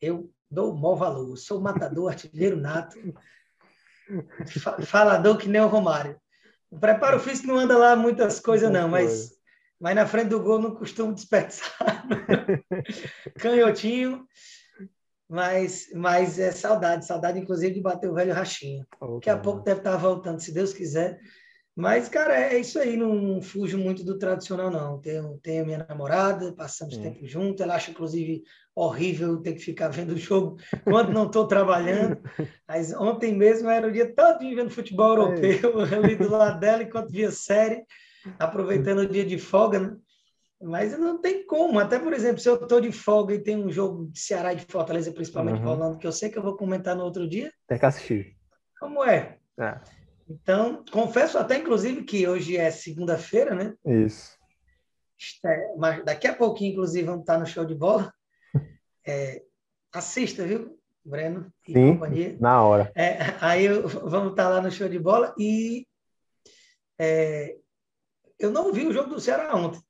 eu 0.00 0.30
dou 0.50 0.72
o 0.72 0.78
maior 0.78 0.94
valor. 0.94 1.36
Sou 1.36 1.60
matador, 1.60 2.10
artilheiro 2.10 2.56
nato. 2.56 2.96
Falador 4.84 5.36
que 5.38 5.48
nem 5.48 5.60
o 5.60 5.68
Romário. 5.68 6.16
O 6.70 6.78
preparo 6.78 7.20
físico 7.20 7.48
não 7.48 7.58
anda 7.58 7.76
lá 7.76 7.96
muitas 7.96 8.40
coisas, 8.40 8.70
não, 8.70 8.88
mas, 8.88 9.30
mas 9.80 9.94
na 9.94 10.06
frente 10.06 10.28
do 10.28 10.42
gol 10.42 10.58
não 10.58 10.74
costumo 10.74 11.14
desperdiçar. 11.14 12.06
Canhotinho. 13.38 14.26
Mas, 15.28 15.88
mas 15.92 16.38
é 16.38 16.52
saudade, 16.52 17.04
saudade, 17.04 17.38
inclusive, 17.38 17.74
de 17.74 17.80
bater 17.80 18.08
o 18.08 18.14
velho 18.14 18.32
rachinha. 18.32 18.86
Daqui 19.00 19.28
a 19.28 19.36
pouco 19.36 19.62
deve 19.62 19.80
estar 19.80 19.96
voltando, 19.96 20.40
se 20.40 20.52
Deus 20.52 20.72
quiser. 20.72 21.18
Mas, 21.76 22.08
cara, 22.08 22.40
é 22.40 22.58
isso 22.58 22.78
aí, 22.78 22.96
não 22.96 23.42
fujo 23.42 23.76
muito 23.76 24.02
do 24.02 24.18
tradicional, 24.18 24.70
não. 24.70 24.98
Tenho, 24.98 25.38
tenho 25.42 25.66
minha 25.66 25.84
namorada, 25.86 26.50
passamos 26.54 26.96
tempo 26.96 27.26
junto, 27.26 27.62
ela 27.62 27.74
acha, 27.74 27.90
inclusive, 27.90 28.42
horrível 28.74 29.42
ter 29.42 29.52
que 29.52 29.60
ficar 29.60 29.88
vendo 29.88 30.14
o 30.14 30.16
jogo 30.16 30.56
quando 30.84 31.12
não 31.12 31.26
estou 31.26 31.46
trabalhando. 31.46 32.18
Mas 32.66 32.94
ontem 32.94 33.36
mesmo 33.36 33.68
era 33.68 33.86
o 33.86 33.92
dia 33.92 34.10
todo 34.10 34.38
vendo 34.38 34.70
futebol 34.70 35.18
europeu, 35.18 35.80
é. 35.82 35.84
eu 35.94 35.98
ali 36.02 36.16
do 36.16 36.30
lado 36.30 36.58
dela 36.58 36.82
enquanto 36.82 37.10
via 37.10 37.30
série, 37.30 37.84
aproveitando 38.38 39.00
o 39.00 39.08
dia 39.08 39.26
de 39.26 39.36
folga, 39.36 39.78
né? 39.78 39.96
Mas 40.62 40.98
não 40.98 41.20
tem 41.20 41.44
como. 41.44 41.78
Até, 41.78 41.98
por 41.98 42.14
exemplo, 42.14 42.40
se 42.40 42.48
eu 42.48 42.54
estou 42.54 42.80
de 42.80 42.90
folga 42.90 43.34
e 43.34 43.42
tem 43.42 43.62
um 43.62 43.70
jogo 43.70 44.06
de 44.10 44.18
Ceará 44.18 44.54
e 44.54 44.56
de 44.56 44.64
Fortaleza, 44.64 45.12
principalmente 45.12 45.60
uhum. 45.60 45.66
rolando, 45.66 45.98
que 45.98 46.06
eu 46.06 46.12
sei 46.12 46.30
que 46.30 46.38
eu 46.38 46.42
vou 46.42 46.56
comentar 46.56 46.96
no 46.96 47.04
outro 47.04 47.28
dia. 47.28 47.52
Tem 47.68 47.78
que 47.78 47.84
assistir. 47.84 48.34
Como 48.80 49.04
é? 49.04 49.36
É. 49.60 49.78
Então, 50.28 50.84
confesso 50.90 51.38
até, 51.38 51.58
inclusive, 51.58 52.02
que 52.02 52.26
hoje 52.26 52.56
é 52.56 52.70
segunda-feira, 52.70 53.54
né? 53.54 53.74
Isso. 53.84 54.36
É, 55.44 55.74
mas 55.76 56.04
daqui 56.04 56.26
a 56.26 56.34
pouquinho, 56.34 56.72
inclusive, 56.72 57.06
vamos 57.06 57.20
estar 57.20 57.38
no 57.38 57.46
show 57.46 57.64
de 57.64 57.74
bola. 57.74 58.12
É, 59.08 59.40
assista, 59.92 60.44
viu, 60.44 60.76
Breno 61.04 61.52
e 61.68 61.72
Sim, 61.72 61.92
companhia? 61.92 62.36
Na 62.40 62.60
hora. 62.60 62.90
É, 62.92 63.18
aí 63.40 63.68
vamos 63.68 64.30
estar 64.30 64.48
lá 64.48 64.60
no 64.60 64.68
show 64.68 64.88
de 64.88 64.98
bola 64.98 65.32
e 65.38 65.86
é, 66.98 67.56
eu 68.36 68.50
não 68.50 68.72
vi 68.72 68.84
o 68.84 68.92
jogo 68.92 69.10
do 69.10 69.20
Ceará 69.20 69.54
ontem. 69.54 69.80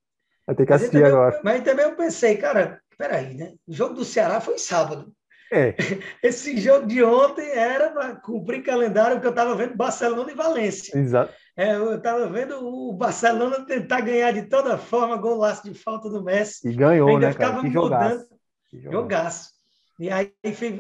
Vai 0.46 0.54
ter 0.54 0.66
que 0.66 0.72
assistir 0.74 1.00
mas 1.00 1.12
agora. 1.14 1.40
mas 1.42 1.64
também 1.64 1.86
eu 1.86 1.96
pensei, 1.96 2.36
cara, 2.36 2.78
peraí, 2.98 3.32
né? 3.32 3.54
O 3.66 3.72
jogo 3.72 3.94
do 3.94 4.04
Ceará 4.04 4.38
foi 4.38 4.58
sábado. 4.58 5.10
É. 5.52 5.74
Esse 6.22 6.56
jogo 6.58 6.86
de 6.86 7.02
ontem 7.02 7.48
era 7.50 7.90
para 7.90 8.16
cumprir 8.16 8.62
calendário 8.62 9.20
que 9.20 9.26
eu 9.26 9.30
estava 9.30 9.54
vendo 9.54 9.76
Barcelona 9.76 10.30
e 10.30 10.34
Valência. 10.34 10.98
Exato. 10.98 11.32
É, 11.56 11.74
eu 11.74 11.96
estava 11.96 12.28
vendo 12.28 12.56
o 12.66 12.92
Barcelona 12.92 13.64
tentar 13.64 14.02
ganhar 14.02 14.32
de 14.32 14.42
toda 14.42 14.76
forma, 14.76 15.16
golaço 15.16 15.64
de 15.64 15.72
falta 15.72 16.08
do 16.08 16.22
Messi. 16.22 16.68
E 16.68 16.74
ganhou, 16.74 17.08
Ainda 17.08 17.26
né, 17.26 17.32
ficava 17.32 17.56
cara? 17.56 17.68
Que 17.68 17.74
mudando. 17.74 18.26
Jogaço. 18.72 18.92
jogaço. 18.92 19.56
E 19.98 20.10
aí 20.10 20.30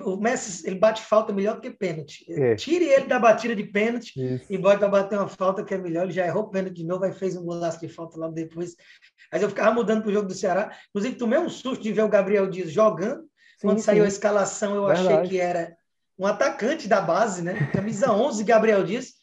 o 0.04 0.18
Messi 0.18 0.66
ele 0.66 0.78
bate 0.78 1.00
falta 1.02 1.32
melhor 1.32 1.54
do 1.54 1.62
que 1.62 1.70
pênalti. 1.70 2.30
É. 2.30 2.54
Tire 2.54 2.84
ele 2.84 3.06
da 3.06 3.18
batida 3.18 3.56
de 3.56 3.64
pênalti 3.64 4.12
Isso. 4.14 4.44
e 4.50 4.58
bota 4.58 4.86
bater 4.86 5.18
uma 5.18 5.28
falta 5.28 5.64
que 5.64 5.72
é 5.72 5.78
melhor. 5.78 6.04
Ele 6.04 6.12
já 6.12 6.26
errou 6.26 6.50
pênalti 6.50 6.76
de 6.76 6.84
novo, 6.84 7.04
aí 7.04 7.12
fez 7.12 7.34
um 7.34 7.44
golaço 7.44 7.80
de 7.80 7.88
falta 7.88 8.18
logo 8.18 8.34
depois. 8.34 8.76
Mas 9.32 9.40
eu 9.40 9.48
ficava 9.48 9.72
mudando 9.72 10.02
para 10.02 10.10
o 10.10 10.12
jogo 10.12 10.28
do 10.28 10.34
Ceará. 10.34 10.70
Inclusive, 10.90 11.16
tomei 11.16 11.38
um 11.38 11.48
susto 11.48 11.82
de 11.82 11.92
ver 11.92 12.02
o 12.02 12.08
Gabriel 12.08 12.46
Dias 12.50 12.70
jogando. 12.70 13.24
Sim, 13.56 13.68
Quando 13.68 13.78
sim. 13.78 13.84
saiu 13.84 14.04
a 14.04 14.08
escalação, 14.08 14.74
eu 14.74 14.86
Verdade. 14.86 15.08
achei 15.08 15.28
que 15.28 15.40
era 15.40 15.76
um 16.18 16.26
atacante 16.26 16.88
da 16.88 17.00
base, 17.00 17.42
né? 17.42 17.70
Camisa 17.72 18.12
11, 18.12 18.44
Gabriel 18.44 18.84
Dias. 18.84 19.14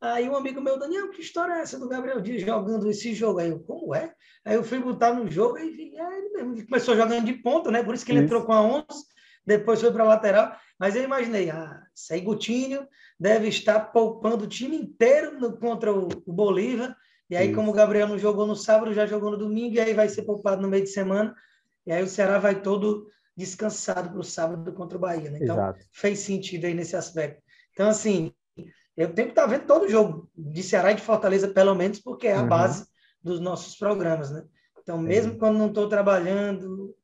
Aí 0.00 0.28
um 0.28 0.36
amigo 0.36 0.60
meu, 0.60 0.78
Daniel, 0.78 1.10
que 1.10 1.20
história 1.20 1.54
é 1.54 1.60
essa 1.60 1.78
do 1.78 1.88
Gabriel 1.88 2.20
Dias 2.20 2.42
jogando 2.42 2.88
esse 2.88 3.14
jogo? 3.14 3.40
Aí 3.40 3.48
eu, 3.48 3.60
como 3.60 3.94
é? 3.94 4.12
Aí 4.44 4.54
eu 4.54 4.62
fui 4.62 4.78
botar 4.78 5.12
no 5.12 5.30
jogo 5.30 5.58
e 5.58 5.96
é 5.96 6.18
ele 6.18 6.28
mesmo. 6.30 6.66
Começou 6.66 6.94
jogando 6.94 7.24
de 7.24 7.32
ponta, 7.32 7.70
né? 7.70 7.82
Por 7.82 7.94
isso 7.94 8.04
que 8.04 8.12
ele 8.12 8.18
isso. 8.18 8.26
entrou 8.26 8.44
com 8.44 8.52
a 8.52 8.60
11 8.60 8.84
depois 9.46 9.80
foi 9.80 9.92
para 9.92 10.02
a 10.02 10.08
lateral. 10.08 10.56
Mas 10.78 10.96
eu 10.96 11.04
imaginei, 11.04 11.48
ah, 11.48 11.82
aí 12.10 12.20
Gutinho 12.20 12.86
deve 13.18 13.48
estar 13.48 13.80
poupando 13.92 14.44
o 14.44 14.48
time 14.48 14.76
inteiro 14.76 15.38
no, 15.38 15.56
contra 15.56 15.94
o, 15.94 16.08
o 16.26 16.32
Bolívar. 16.32 16.94
E 17.30 17.36
aí, 17.36 17.46
Isso. 17.46 17.54
como 17.54 17.70
o 17.70 17.74
Gabriel 17.74 18.08
não 18.08 18.18
jogou 18.18 18.46
no 18.46 18.56
sábado, 18.56 18.92
já 18.92 19.06
jogou 19.06 19.30
no 19.30 19.36
domingo, 19.36 19.76
e 19.76 19.80
aí 19.80 19.94
vai 19.94 20.08
ser 20.08 20.22
poupado 20.22 20.60
no 20.60 20.68
meio 20.68 20.84
de 20.84 20.90
semana. 20.90 21.34
E 21.86 21.92
aí 21.92 22.02
o 22.02 22.08
Ceará 22.08 22.38
vai 22.38 22.60
todo 22.60 23.06
descansado 23.36 24.10
para 24.10 24.18
o 24.18 24.24
sábado 24.24 24.72
contra 24.72 24.96
o 24.96 25.00
Bahia. 25.00 25.30
Né? 25.30 25.38
Então, 25.42 25.56
Exato. 25.56 25.84
fez 25.92 26.20
sentido 26.20 26.64
aí 26.64 26.74
nesse 26.74 26.96
aspecto. 26.96 27.42
Então, 27.72 27.88
assim, 27.88 28.32
eu 28.96 29.12
tenho 29.12 29.28
que 29.28 29.32
estar 29.32 29.46
vendo 29.46 29.66
todo 29.66 29.84
o 29.84 29.88
jogo 29.88 30.30
de 30.34 30.62
Ceará 30.62 30.92
e 30.92 30.94
de 30.94 31.02
Fortaleza, 31.02 31.48
pelo 31.48 31.74
menos, 31.74 32.00
porque 32.00 32.28
é 32.28 32.34
a 32.34 32.40
uhum. 32.40 32.48
base 32.48 32.86
dos 33.22 33.38
nossos 33.38 33.76
programas, 33.76 34.30
né? 34.30 34.42
Então, 34.80 34.96
mesmo 34.96 35.34
é. 35.34 35.36
quando 35.36 35.58
não 35.58 35.66
estou 35.66 35.88
trabalhando, 35.88 36.94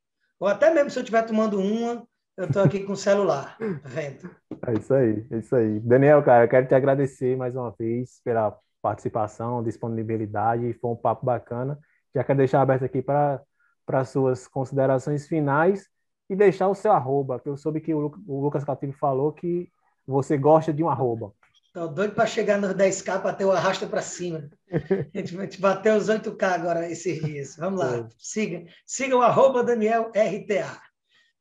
ou 0.41 0.49
até 0.49 0.73
mesmo 0.73 0.91
se 0.91 0.99
eu 0.99 1.03
estiver 1.03 1.23
tomando 1.27 1.59
uma, 1.59 2.07
eu 2.37 2.47
estou 2.47 2.63
aqui 2.63 2.81
com 2.81 2.93
o 2.93 2.97
celular, 2.97 3.59
vendo. 3.85 4.31
É 4.67 4.73
isso 4.79 4.95
aí, 4.95 5.27
é 5.31 5.39
isso 5.39 5.55
aí. 5.55 5.81
Daniel, 5.81 6.23
cara, 6.23 6.45
eu 6.45 6.49
quero 6.49 6.67
te 6.67 6.75
agradecer 6.75 7.37
mais 7.37 7.55
uma 7.55 7.71
vez 7.73 8.21
pela 8.25 8.57
participação, 8.81 9.63
disponibilidade, 9.63 10.73
foi 10.75 10.91
um 10.91 10.97
papo 10.97 11.27
bacana. 11.27 11.79
Já 12.15 12.25
quero 12.25 12.39
deixar 12.39 12.63
aberto 12.63 12.85
aqui 12.85 13.03
para 13.03 13.43
para 13.85 14.05
suas 14.05 14.47
considerações 14.47 15.27
finais 15.27 15.89
e 16.33 16.37
deixar 16.37 16.69
o 16.69 16.75
seu 16.75 16.93
arroba, 16.93 17.39
que 17.39 17.49
eu 17.49 17.59
soube 17.59 17.81
que 17.81 17.93
o, 17.93 18.11
Lucas 18.27 18.65
Cativo 18.65 18.95
falou 18.95 19.33
que 19.33 19.71
você 20.07 20.39
gosta 20.39 20.73
de 20.73 20.83
um 20.83 20.89
arroba. 20.89 21.33
Estou 21.67 21.89
doido 21.89 22.15
para 22.15 22.27
chegar 22.27 22.59
nos 22.59 22.73
10K 22.73 23.21
para 23.21 23.35
ter 23.35 23.45
o 23.45 23.53
arrasta 23.53 23.87
para 23.87 24.01
cima. 24.01 24.49
A 24.73 25.19
gente, 25.19 25.39
a 25.39 25.43
gente 25.43 25.61
bateu 25.61 25.95
os 25.95 26.09
8K 26.09 26.43
agora 26.43 26.91
esses 26.91 27.23
dias. 27.23 27.57
Vamos 27.57 27.81
lá, 27.81 28.09
siga, 28.19 28.65
siga 28.87 29.15
o 29.15 29.21
arroba 29.21 29.63
Daniel 29.63 30.11
RTA. 30.15 30.81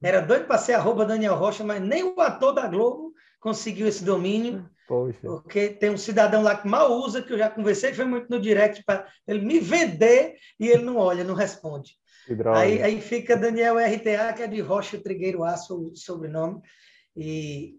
Era 0.03 0.19
doido 0.19 0.45
para 0.45 0.57
ser 0.57 0.73
arroba 0.73 1.05
Daniel 1.05 1.35
Rocha, 1.35 1.63
mas 1.63 1.81
nem 1.81 2.03
o 2.03 2.19
ator 2.19 2.53
da 2.53 2.67
Globo 2.67 3.13
conseguiu 3.39 3.87
esse 3.87 4.03
domínio. 4.03 4.69
Poxa. 4.87 5.19
Porque 5.21 5.69
tem 5.69 5.89
um 5.89 5.97
cidadão 5.97 6.43
lá 6.43 6.57
que 6.57 6.67
mal 6.67 6.91
usa, 6.91 7.21
que 7.21 7.31
eu 7.31 7.37
já 7.37 7.49
conversei, 7.49 7.93
foi 7.93 8.03
muito 8.03 8.29
no 8.29 8.41
direct 8.41 8.83
para 8.83 9.07
ele 9.25 9.39
me 9.45 9.59
vender 9.59 10.35
e 10.59 10.67
ele 10.67 10.83
não 10.83 10.97
olha, 10.97 11.23
não 11.23 11.33
responde. 11.33 12.00
Aí, 12.55 12.81
aí 12.81 13.01
fica 13.01 13.37
Daniel 13.37 13.77
RTA, 13.77 14.33
que 14.33 14.43
é 14.43 14.47
de 14.47 14.61
Rocha 14.61 14.99
Trigueiro 14.99 15.43
Aço, 15.43 15.91
o 15.91 15.95
sobrenome. 15.95 16.61
E, 17.15 17.75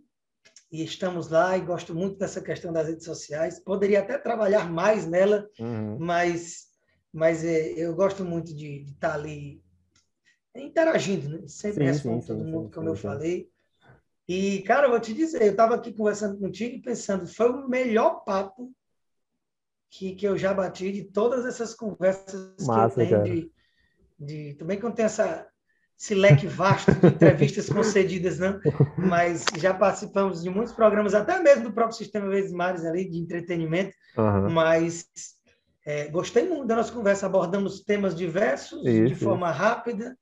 e 0.70 0.82
estamos 0.84 1.28
lá 1.28 1.56
e 1.56 1.60
gosto 1.60 1.94
muito 1.94 2.18
dessa 2.18 2.40
questão 2.40 2.72
das 2.72 2.88
redes 2.88 3.04
sociais. 3.04 3.58
Poderia 3.58 4.00
até 4.00 4.18
trabalhar 4.18 4.70
mais 4.70 5.06
nela, 5.06 5.48
uhum. 5.58 5.98
mas, 5.98 6.68
mas 7.12 7.44
é, 7.44 7.72
eu 7.72 7.94
gosto 7.94 8.24
muito 8.24 8.54
de, 8.54 8.84
estar 8.84 9.14
ali 9.14 9.62
interagindo, 10.56 11.28
né? 11.28 11.48
Sempre 11.48 11.84
sim, 11.84 11.90
respondo 11.90 12.20
sim, 12.22 12.26
todo 12.28 12.44
sim, 12.44 12.50
mundo, 12.50 12.70
como 12.70 12.88
eu 12.88 12.96
falei. 12.96 13.50
E, 14.28 14.62
cara, 14.62 14.86
eu 14.86 14.90
vou 14.90 15.00
te 15.00 15.12
dizer, 15.12 15.42
eu 15.42 15.50
estava 15.50 15.74
aqui 15.74 15.92
conversando 15.92 16.38
contigo 16.38 16.76
e 16.76 16.82
pensando, 16.82 17.26
foi 17.26 17.50
o 17.50 17.68
melhor 17.68 18.24
papo 18.24 18.72
que, 19.90 20.14
que 20.14 20.26
eu 20.26 20.38
já 20.38 20.54
bati 20.54 20.90
de 20.90 21.04
todas 21.04 21.44
essas 21.44 21.74
conversas 21.74 22.66
Massa, 22.66 22.94
que 22.94 23.12
eu 23.12 23.22
tenho 23.22 23.24
de, 23.24 23.52
de. 24.24 24.55
Também 24.55 24.78
que 24.78 24.85
eu 24.85 24.90
tenho 24.93 25.07
essa, 25.07 25.47
esse 25.99 26.15
leque 26.15 26.47
vasto 26.47 26.93
de 26.93 27.07
entrevistas 27.07 27.69
concedidas, 27.70 28.39
né? 28.39 28.61
Mas 28.97 29.44
já 29.59 29.74
participamos 29.74 30.43
de 30.43 30.51
muitos 30.51 30.73
programas, 30.73 31.15
até 31.15 31.39
mesmo 31.40 31.65
do 31.65 31.73
próprio 31.73 31.97
Sistema 31.97 32.28
Vezes 32.28 32.53
Mares 32.53 32.85
ali, 32.85 33.09
de 33.09 33.19
entretenimento. 33.19 33.94
Uhum. 34.16 34.51
Mas 34.51 35.07
é, 35.86 36.09
gostei 36.09 36.49
muito 36.49 36.66
da 36.66 36.77
nossa 36.77 36.93
conversa, 36.93 37.27
abordamos 37.27 37.81
temas 37.81 38.15
diversos, 38.15 38.86
isso, 38.86 39.07
de 39.07 39.15
forma 39.15 39.51
isso. 39.51 39.59
rápida 39.59 40.16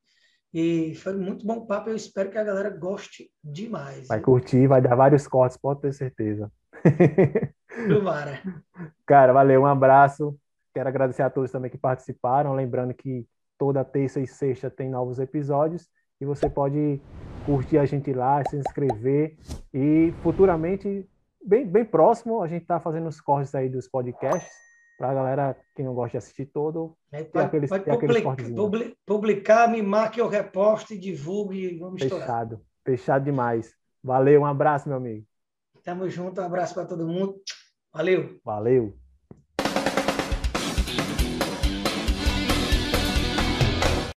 e 0.53 0.95
foi 0.97 1.15
muito 1.15 1.47
bom 1.47 1.65
papo. 1.65 1.91
Eu 1.91 1.97
espero 1.97 2.31
que 2.31 2.39
a 2.39 2.45
galera 2.45 2.71
goste 2.71 3.31
demais. 3.43 4.09
Vai 4.09 4.21
curtir, 4.21 4.67
vai 4.67 4.83
dar 4.83 4.97
vários 4.97 5.27
cortes, 5.27 5.57
pode 5.57 5.81
ter 5.81 5.93
certeza. 5.93 6.51
Tomara. 7.89 8.43
Cara, 9.07 9.33
valeu, 9.33 9.63
um 9.63 9.67
abraço. 9.67 10.37
Quero 10.75 10.89
agradecer 10.89 11.23
a 11.23 11.31
todos 11.31 11.51
também 11.51 11.71
que 11.71 11.79
participaram. 11.79 12.55
Lembrando 12.55 12.93
que 12.95 13.27
toda 13.61 13.85
terça 13.85 14.19
e 14.19 14.27
sexta 14.27 14.71
tem 14.71 14.89
novos 14.89 15.19
episódios 15.19 15.87
e 16.19 16.25
você 16.25 16.49
pode 16.49 16.99
curtir 17.45 17.77
a 17.77 17.85
gente 17.85 18.11
lá, 18.11 18.43
se 18.49 18.57
inscrever 18.57 19.37
e 19.73 20.15
futuramente, 20.23 21.07
bem, 21.45 21.67
bem 21.67 21.85
próximo, 21.85 22.43
a 22.43 22.49
gente 22.49 22.63
está 22.63 22.81
fazendo 22.81 23.07
os 23.07 23.21
cortes 23.21 23.55
aí 23.55 23.69
dos 23.69 23.87
podcasts 23.87 24.51
para 24.97 25.11
a 25.11 25.15
galera 25.15 25.57
que 25.77 25.83
não 25.83 25.95
gosta 25.95 26.13
de 26.13 26.17
assistir 26.19 26.47
todo. 26.47 26.97
É, 27.13 27.23
pode, 27.23 27.47
aqueles, 27.47 27.69
pode 27.69 27.85
publica, 28.55 28.97
publicar, 29.05 29.71
me 29.71 29.83
marque 29.83 30.23
o 30.23 30.29
reposte, 30.29 30.99
divulgue 30.99 31.75
e 31.75 31.79
vamos 31.79 32.03
Fechado. 32.03 32.21
Estourar. 32.21 32.61
Fechado 32.83 33.25
demais. 33.25 33.75
Valeu, 34.03 34.41
um 34.41 34.47
abraço, 34.47 34.89
meu 34.89 34.97
amigo. 34.97 35.27
Tamo 35.85 36.09
junto, 36.09 36.41
um 36.41 36.45
abraço 36.45 36.73
para 36.73 36.87
todo 36.87 37.07
mundo. 37.07 37.37
Valeu. 37.93 38.41
Valeu. 38.43 39.00